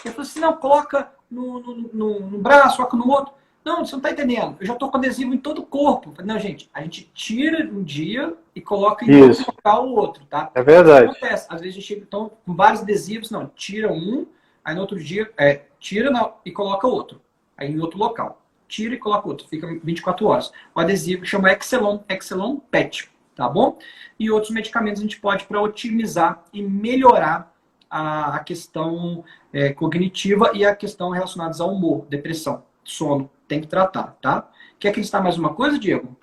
Ele 0.05 0.13
falou 0.13 0.29
assim, 0.29 0.41
não, 0.41 0.53
coloca 0.55 1.13
no, 1.31 1.61
no, 1.61 1.75
no, 1.93 2.21
no 2.21 2.39
braço, 2.39 2.77
coloca 2.77 2.97
no 2.97 3.09
outro. 3.09 3.35
Não, 3.65 3.85
você 3.85 3.93
não 3.93 4.01
está 4.01 4.11
entendendo. 4.11 4.57
Eu 4.59 4.67
já 4.67 4.73
estou 4.73 4.91
com 4.91 4.97
adesivo 4.97 5.33
em 5.33 5.39
todo 5.39 5.61
o 5.61 5.67
corpo. 5.67 6.13
Não, 6.25 6.37
gente, 6.41 6.69
a 6.75 6.83
gente 6.83 7.09
tira 7.15 7.65
um 7.65 7.85
dia 7.85 8.35
e 8.53 8.61
coloca 8.61 9.05
em 9.05 9.23
outro 9.23 9.45
local 9.47 9.87
o 9.87 9.95
outro, 9.95 10.25
tá? 10.25 10.51
É 10.53 10.63
verdade. 10.63 11.07
Acontece. 11.07 11.47
Às 11.49 11.61
vezes 11.61 11.77
a 11.77 11.81
gente 11.81 11.95
então, 12.03 12.33
com 12.45 12.55
vários 12.55 12.83
adesivos, 12.83 13.31
não, 13.31 13.47
tira 13.55 13.93
um, 13.93 14.27
aí 14.65 14.75
no 14.75 14.81
outro 14.81 14.99
dia, 14.99 15.31
é, 15.39 15.63
tira 15.79 16.11
não, 16.11 16.35
e 16.45 16.51
coloca 16.51 16.89
outro. 16.89 17.23
Aí 17.57 17.71
em 17.71 17.81
outro 17.81 17.99
local. 17.99 18.43
Tira 18.67 18.95
e 18.95 18.99
coloca 18.99 19.29
outro. 19.29 19.47
Fica 19.47 19.69
24 19.85 20.27
horas. 20.27 20.51
O 20.75 20.81
adesivo 20.81 21.25
chama 21.25 21.53
Excelon, 21.53 22.01
Excelon 22.09 22.57
PET 22.57 23.12
tá 23.35 23.49
bom? 23.49 23.79
E 24.19 24.31
outros 24.31 24.53
medicamentos 24.53 25.01
a 25.01 25.05
gente 25.05 25.21
pode 25.21 25.45
para 25.45 25.61
otimizar 25.61 26.43
e 26.53 26.63
melhorar 26.63 27.53
a, 27.91 28.37
a 28.37 28.39
questão 28.41 29.25
é, 29.53 29.73
cognitiva 29.73 30.53
e 30.55 30.65
a 30.65 30.75
questão 30.75 31.11
relacionadas 31.11 31.61
ao 31.61 31.73
humor, 31.73 32.07
depressão, 32.09 32.65
sono. 32.83 33.31
Tem 33.47 33.61
que 33.61 33.67
tratar, 33.67 34.17
tá? 34.23 34.49
Quer 34.79 34.89
acrescentar 34.89 35.23
mais 35.23 35.37
uma 35.37 35.55
coisa, 35.55 35.79
Diego? 35.79 36.17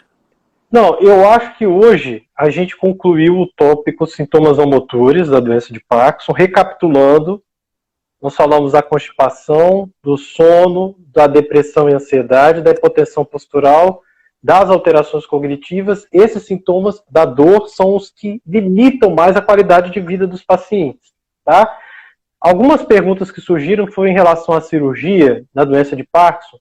Não, 0.72 1.00
eu 1.00 1.28
acho 1.28 1.58
que 1.58 1.66
hoje 1.66 2.24
a 2.38 2.50
gente 2.50 2.78
concluiu 2.78 3.40
o 3.40 3.48
tópico 3.48 4.06
sintomas 4.06 4.58
não 4.58 4.68
motores 4.68 5.28
da 5.28 5.40
doença 5.40 5.74
de 5.74 5.80
Parkinson. 5.80 6.32
Recapitulando, 6.32 7.42
nós 8.22 8.36
falamos 8.36 8.74
da 8.74 8.82
constipação, 8.82 9.90
do 10.04 10.18
sono, 10.18 10.96
da 11.08 11.26
depressão 11.26 11.90
e 11.90 11.94
ansiedade, 11.94 12.62
da 12.62 12.72
hipotensão 12.72 13.26
postural, 13.26 14.04
das 14.42 14.70
alterações 14.70 15.26
cognitivas, 15.26 16.08
esses 16.12 16.44
sintomas 16.44 17.04
da 17.10 17.26
dor 17.26 17.68
são 17.68 17.96
os 17.96 18.10
que 18.10 18.42
limitam 18.48 19.12
mais 19.12 19.36
a 19.36 19.42
qualidade 19.42 19.92
de 19.92 20.00
vida 20.00 20.26
dos 20.26 20.44
pacientes. 20.44 21.12
Tá? 21.44 21.78
Algumas 22.40 22.84
perguntas 22.84 23.32
que 23.32 23.42
surgiram 23.42 23.88
foram 23.88 24.10
em 24.10 24.14
relação 24.14 24.56
à 24.56 24.62
cirurgia 24.62 25.44
na 25.54 25.66
doença 25.66 25.96
de 25.96 26.04
Parkinson. 26.04 26.58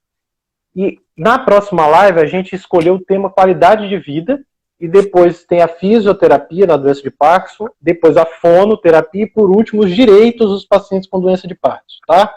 E 0.74 0.98
na 1.16 1.38
próxima 1.38 1.86
live 1.86 2.20
a 2.20 2.26
gente 2.26 2.54
escolheu 2.54 2.94
o 2.94 3.04
tema 3.04 3.30
qualidade 3.30 3.88
de 3.88 3.98
vida 3.98 4.44
e 4.80 4.88
depois 4.88 5.44
tem 5.44 5.60
a 5.60 5.68
fisioterapia 5.68 6.66
na 6.66 6.76
doença 6.76 7.02
de 7.02 7.10
Parkinson, 7.10 7.68
depois 7.80 8.16
a 8.16 8.24
fonoterapia 8.24 9.24
e 9.24 9.30
por 9.30 9.50
último 9.50 9.82
os 9.82 9.94
direitos 9.94 10.48
dos 10.48 10.64
pacientes 10.64 11.08
com 11.08 11.20
doença 11.20 11.48
de 11.48 11.54
Parkinson, 11.54 11.98
tá? 12.06 12.34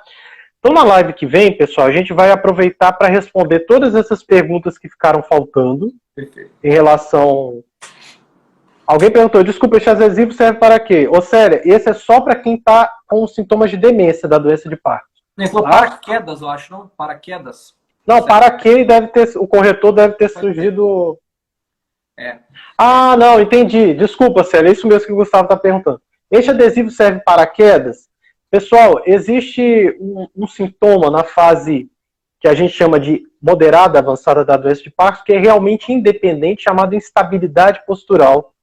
Então 0.64 0.74
na 0.74 0.84
live 0.84 1.14
que 1.14 1.26
vem, 1.26 1.58
pessoal, 1.58 1.88
a 1.88 1.92
gente 1.92 2.14
vai 2.14 2.32
aproveitar 2.32 2.94
para 2.94 3.08
responder 3.08 3.62
todas 3.62 3.96
essas 3.96 4.24
perguntas 4.24 4.78
que 4.78 4.88
ficaram 4.88 5.24
faltando 5.24 5.92
Perfeito. 6.16 6.52
em 6.64 6.70
relação 6.70 7.64
Alguém 8.92 9.10
perguntou, 9.10 9.42
desculpa, 9.42 9.78
esse 9.78 9.90
adesivo 9.90 10.34
serve 10.34 10.60
para 10.60 10.78
quê? 10.78 11.08
Ô, 11.08 11.22
Célia, 11.22 11.62
esse 11.64 11.90
é 11.90 11.94
só 11.94 12.20
para 12.20 12.36
quem 12.36 12.56
está 12.56 12.94
com 13.08 13.26
sintomas 13.26 13.72
de 13.72 13.78
demência 13.78 14.28
da 14.28 14.38
doença 14.38 14.68
de 14.68 14.76
Parkinson. 14.76 15.24
Ele 15.38 15.48
falou 15.48 15.64
tá? 15.64 15.70
paraquedas, 15.70 16.42
eu 16.42 16.50
acho, 16.50 16.74
não? 16.74 16.92
Paraquedas. 16.98 17.74
Não, 18.06 18.22
para 18.22 18.52
que 18.52 18.84
deve 18.84 19.08
ter, 19.08 19.32
o 19.38 19.48
corretor 19.48 19.94
deve 19.94 20.16
ter 20.16 20.28
surgido. 20.28 21.18
É. 22.20 22.40
Ah, 22.78 23.16
não, 23.16 23.40
entendi. 23.40 23.94
Desculpa, 23.94 24.44
Célia, 24.44 24.68
é 24.68 24.74
isso 24.74 24.86
mesmo 24.86 25.06
que 25.06 25.14
o 25.14 25.16
Gustavo 25.16 25.46
está 25.46 25.56
perguntando. 25.56 26.02
Este 26.30 26.52
adesivo 26.52 26.92
serve 26.92 27.22
para 27.22 27.48
quedas? 27.48 28.10
Pessoal, 28.52 29.02
existe 29.06 29.95
um, 29.98 30.28
um, 30.36 30.45
sintoma 30.45 31.10
na 31.10 31.23
fase 31.23 31.90
que 32.38 32.49
a 32.49 32.53
gente 32.53 32.73
chama 32.73 32.99
de 32.99 33.23
moderada 33.41 33.98
avançada 33.98 34.44
da 34.44 34.57
doença 34.57 34.84
de 34.84 34.91
Parkinson, 34.91 35.23
que 35.23 35.32
é 35.32 35.40
realmente 35.40 35.94
independente, 35.94 36.64
chamado 36.64 36.94
instabilidade 36.94 37.82
postural, 37.86 38.53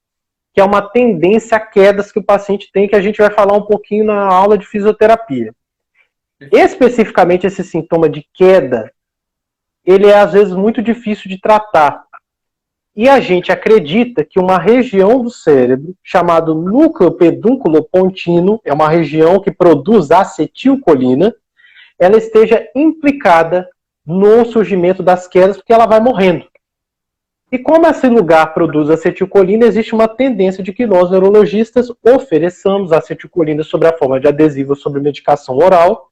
que 0.52 0.60
é 0.60 0.64
uma 0.64 0.82
tendência 0.82 1.56
a 1.56 1.60
quedas 1.60 2.12
que 2.12 2.18
o 2.18 2.22
paciente 2.22 2.70
tem, 2.70 2.86
que 2.86 2.94
a 2.94 3.00
gente 3.00 3.16
vai 3.16 3.30
falar 3.30 3.54
um 3.54 3.62
pouquinho 3.62 4.04
na 4.04 4.26
aula 4.26 4.58
de 4.58 4.66
fisioterapia. 4.66 5.54
Especificamente 6.52 7.46
esse 7.46 7.64
sintoma 7.64 8.10
de 8.10 8.28
queda, 8.34 8.92
ele 9.86 10.06
é 10.06 10.18
às 10.18 10.34
vezes 10.34 10.52
muito 10.52 10.82
difícil 10.82 11.30
de 11.30 11.40
tratar. 11.40 12.04
E 12.98 13.08
a 13.08 13.20
gente 13.20 13.52
acredita 13.52 14.24
que 14.24 14.40
uma 14.40 14.58
região 14.58 15.22
do 15.22 15.30
cérebro, 15.30 15.94
chamado 16.02 16.52
núcleo 16.52 17.12
pedúnculo 17.12 17.84
pontino, 17.84 18.60
é 18.64 18.72
uma 18.72 18.88
região 18.88 19.40
que 19.40 19.52
produz 19.52 20.10
acetilcolina, 20.10 21.32
ela 21.96 22.16
esteja 22.16 22.68
implicada 22.74 23.68
no 24.04 24.44
surgimento 24.44 25.00
das 25.00 25.28
quedas, 25.28 25.58
porque 25.58 25.72
ela 25.72 25.86
vai 25.86 26.00
morrendo. 26.00 26.44
E 27.52 27.58
como 27.60 27.86
esse 27.86 28.08
lugar 28.08 28.52
produz 28.52 28.90
acetilcolina, 28.90 29.64
existe 29.64 29.94
uma 29.94 30.08
tendência 30.08 30.60
de 30.60 30.72
que 30.72 30.84
nós, 30.84 31.08
neurologistas, 31.08 31.92
ofereçamos 32.04 32.90
acetilcolina 32.90 33.62
sob 33.62 33.86
a 33.86 33.96
forma 33.96 34.18
de 34.18 34.26
adesivo 34.26 34.74
sobre 34.74 35.00
medicação 35.00 35.56
oral, 35.56 36.08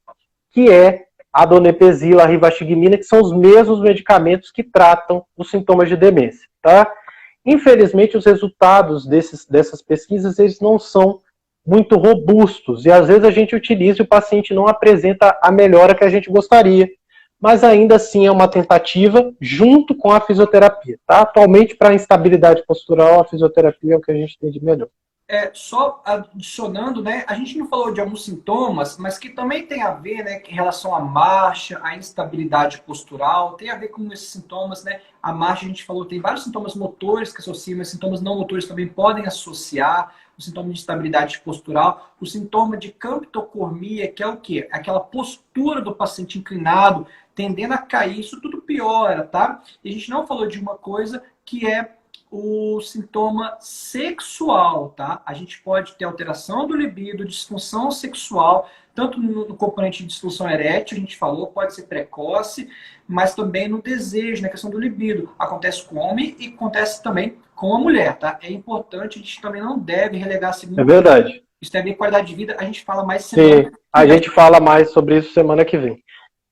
que 0.51 0.71
é 0.71 1.06
a 1.37 1.45
donepezila, 1.45 2.23
a 2.23 2.25
rivastigmina, 2.25 2.97
que 2.97 3.03
são 3.03 3.21
os 3.21 3.31
mesmos 3.31 3.79
medicamentos 3.79 4.49
que 4.49 4.63
tratam 4.63 5.23
os 5.37 5.51
sintomas 5.51 5.87
de 5.87 5.95
demência, 5.95 6.47
tá? 6.63 6.91
Infelizmente, 7.45 8.17
os 8.17 8.25
resultados 8.25 9.05
desses, 9.05 9.45
dessas 9.45 9.79
pesquisas, 9.79 10.39
eles 10.39 10.59
não 10.59 10.79
são 10.79 11.19
muito 11.63 11.95
robustos, 11.95 12.87
e 12.87 12.91
às 12.91 13.07
vezes 13.07 13.23
a 13.23 13.29
gente 13.29 13.55
utiliza 13.55 14.01
e 14.01 14.01
o 14.01 14.07
paciente 14.07 14.51
não 14.51 14.67
apresenta 14.67 15.37
a 15.39 15.51
melhora 15.51 15.93
que 15.93 16.03
a 16.03 16.09
gente 16.09 16.27
gostaria, 16.27 16.89
mas 17.39 17.63
ainda 17.63 17.97
assim 17.97 18.25
é 18.25 18.31
uma 18.31 18.47
tentativa 18.47 19.31
junto 19.39 19.93
com 19.93 20.11
a 20.11 20.19
fisioterapia, 20.19 20.97
tá? 21.05 21.21
Atualmente, 21.21 21.75
para 21.75 21.89
a 21.89 21.93
instabilidade 21.93 22.63
postural, 22.65 23.21
a 23.21 23.25
fisioterapia 23.25 23.93
é 23.93 23.97
o 23.97 24.01
que 24.01 24.11
a 24.11 24.15
gente 24.15 24.39
tem 24.39 24.49
de 24.49 24.63
melhor 24.65 24.87
é, 25.29 25.51
só 25.53 26.01
adicionando, 26.05 27.03
né, 27.03 27.25
a 27.27 27.35
gente 27.35 27.57
não 27.57 27.67
falou 27.67 27.91
de 27.91 27.99
alguns 27.99 28.23
sintomas, 28.23 28.97
mas 28.97 29.17
que 29.17 29.29
também 29.29 29.67
tem 29.67 29.81
a 29.81 29.91
ver, 29.91 30.23
né, 30.23 30.41
em 30.47 30.53
relação 30.53 30.95
à 30.95 31.01
marcha, 31.01 31.79
à 31.83 31.97
instabilidade 31.97 32.79
postural, 32.81 33.55
tem 33.55 33.69
a 33.69 33.75
ver 33.75 33.89
com 33.89 34.11
esses 34.13 34.29
sintomas, 34.29 34.85
né, 34.85 35.01
a 35.21 35.33
marcha 35.33 35.65
a 35.65 35.67
gente 35.67 35.83
falou, 35.83 36.05
tem 36.05 36.21
vários 36.21 36.45
sintomas 36.45 36.75
motores 36.75 37.33
que 37.33 37.41
associam, 37.41 37.77
mas 37.77 37.89
sintomas 37.89 38.21
não 38.21 38.37
motores 38.37 38.67
também 38.67 38.87
podem 38.87 39.25
associar, 39.25 40.15
o 40.37 40.41
sintoma 40.41 40.69
de 40.71 40.79
instabilidade 40.79 41.39
postural, 41.39 42.13
o 42.21 42.25
sintoma 42.25 42.77
de 42.77 42.91
camptocormia, 42.91 44.07
que 44.07 44.21
é 44.21 44.27
o 44.27 44.37
quê? 44.37 44.69
Aquela 44.71 44.99
postura 44.99 45.81
do 45.81 45.95
paciente 45.95 46.37
inclinado, 46.37 47.07
tendendo 47.33 47.73
a 47.73 47.79
cair, 47.79 48.19
isso 48.19 48.39
tudo 48.39 48.61
piora, 48.61 49.23
tá? 49.23 49.63
E 49.83 49.89
a 49.89 49.91
gente 49.91 50.11
não 50.11 50.27
falou 50.27 50.47
de 50.47 50.59
uma 50.59 50.75
coisa 50.75 51.23
que 51.43 51.65
é 51.65 51.96
o 52.29 52.81
sintoma 52.81 53.57
sexual, 53.59 54.89
tá? 54.89 55.21
A 55.25 55.33
gente 55.33 55.61
pode 55.61 55.95
ter 55.95 56.05
alteração 56.05 56.67
do 56.67 56.75
libido, 56.75 57.25
disfunção 57.25 57.89
sexual, 57.89 58.69
tanto 58.93 59.19
no, 59.19 59.55
componente 59.55 60.03
de 60.03 60.09
disfunção 60.09 60.49
erétil, 60.49 60.97
a 60.97 60.99
gente 60.99 61.15
falou, 61.15 61.47
pode 61.47 61.73
ser 61.73 61.83
precoce, 61.83 62.67
mas 63.07 63.35
também 63.35 63.67
no 63.67 63.81
desejo, 63.81 64.41
na 64.41 64.49
questão 64.49 64.69
do 64.69 64.79
libido. 64.79 65.29
Acontece 65.37 65.85
com 65.85 65.95
o 65.95 65.99
homem 65.99 66.35
e 66.39 66.47
acontece 66.47 67.01
também 67.01 67.37
com 67.55 67.75
a 67.75 67.79
mulher, 67.79 68.17
tá? 68.17 68.37
É 68.41 68.51
importante, 68.51 69.19
a 69.19 69.21
gente 69.21 69.41
também 69.41 69.61
não 69.61 69.79
deve 69.79 70.17
relegar 70.17 70.49
a 70.49 70.53
segunda. 70.53 70.81
É 70.81 70.85
verdade. 70.85 71.43
Isso 71.61 71.71
tem 71.71 71.81
a 71.81 71.83
ver 71.83 71.91
com 71.91 71.97
qualidade 71.99 72.27
de 72.27 72.35
vida, 72.35 72.55
a 72.59 72.63
gente 72.63 72.83
fala 72.83 73.03
mais 73.03 73.25
semana. 73.25 73.63
Sim, 73.63 73.71
a 73.93 74.05
gente 74.05 74.29
fala 74.29 74.59
mais 74.59 74.91
sobre 74.91 75.17
isso 75.17 75.33
semana 75.33 75.63
que 75.63 75.77
vem. 75.77 76.03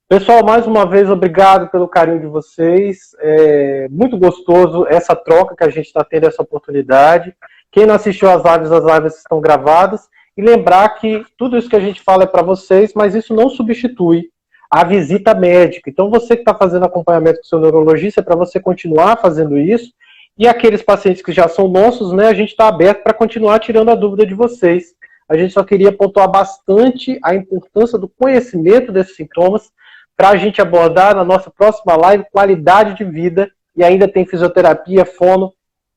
Pessoal, 0.07 0.45
mais 0.45 0.67
uma 0.67 0.85
vez, 0.85 1.09
obrigado 1.09 1.67
pelo 1.71 1.87
carinho 1.87 2.19
de 2.19 2.27
vocês. 2.27 3.15
É 3.19 3.87
muito 3.89 4.19
gostoso 4.19 4.85
essa 4.87 5.15
troca 5.15 5.55
que 5.55 5.63
a 5.63 5.69
gente 5.69 5.87
está 5.87 6.03
tendo, 6.03 6.27
essa 6.27 6.43
oportunidade. 6.43 7.35
Quem 7.71 7.87
não 7.87 7.95
assistiu 7.95 8.29
às 8.29 8.43
lives, 8.43 8.71
as 8.71 8.83
lives 8.83 9.17
estão 9.17 9.41
gravadas. 9.41 10.07
E 10.37 10.43
lembrar 10.43 10.89
que 10.89 11.25
tudo 11.35 11.57
isso 11.57 11.67
que 11.67 11.75
a 11.75 11.79
gente 11.79 12.03
fala 12.03 12.21
é 12.21 12.27
para 12.27 12.43
vocês, 12.43 12.93
mas 12.93 13.15
isso 13.15 13.33
não 13.33 13.49
substitui 13.49 14.29
a 14.69 14.83
visita 14.83 15.33
médica. 15.33 15.89
Então, 15.89 16.11
você 16.11 16.35
que 16.35 16.43
está 16.43 16.53
fazendo 16.53 16.85
acompanhamento 16.85 17.39
com 17.39 17.45
seu 17.45 17.59
neurologista, 17.59 18.21
é 18.21 18.23
para 18.23 18.35
você 18.35 18.59
continuar 18.59 19.19
fazendo 19.19 19.57
isso. 19.57 19.91
E 20.37 20.47
aqueles 20.47 20.83
pacientes 20.83 21.23
que 21.23 21.31
já 21.31 21.47
são 21.47 21.67
nossos, 21.67 22.13
né, 22.13 22.27
a 22.27 22.33
gente 22.35 22.51
está 22.51 22.67
aberto 22.67 23.01
para 23.01 23.13
continuar 23.13 23.57
tirando 23.57 23.89
a 23.89 23.95
dúvida 23.95 24.23
de 24.23 24.35
vocês. 24.35 24.93
A 25.27 25.35
gente 25.35 25.51
só 25.51 25.63
queria 25.63 25.91
pontuar 25.91 26.29
bastante 26.29 27.17
a 27.23 27.33
importância 27.33 27.97
do 27.97 28.07
conhecimento 28.07 28.91
desses 28.91 29.15
sintomas 29.15 29.73
para 30.15 30.29
a 30.29 30.35
gente 30.35 30.61
abordar 30.61 31.15
na 31.15 31.23
nossa 31.23 31.49
próxima 31.49 31.95
live 31.95 32.25
qualidade 32.31 32.95
de 32.95 33.03
vida 33.03 33.51
e 33.75 33.83
ainda 33.83 34.07
tem 34.07 34.25
fisioterapia, 34.25 35.05
fono, 35.05 35.53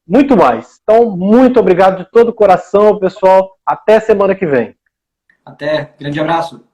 muito 0.07 0.37
mais. 0.37 0.81
Então, 0.83 1.11
muito 1.11 1.61
obrigado 1.61 1.99
de 1.99 2.11
todo 2.11 2.29
o 2.31 2.35
coração, 2.35 2.99
pessoal. 2.99 3.57
Até 3.65 4.01
semana 4.01 4.35
que 4.35 4.47
vem. 4.47 4.75
Até. 5.45 5.93
Grande 5.99 6.19
abraço. 6.19 6.65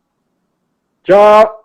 Tchau. 1.03 1.64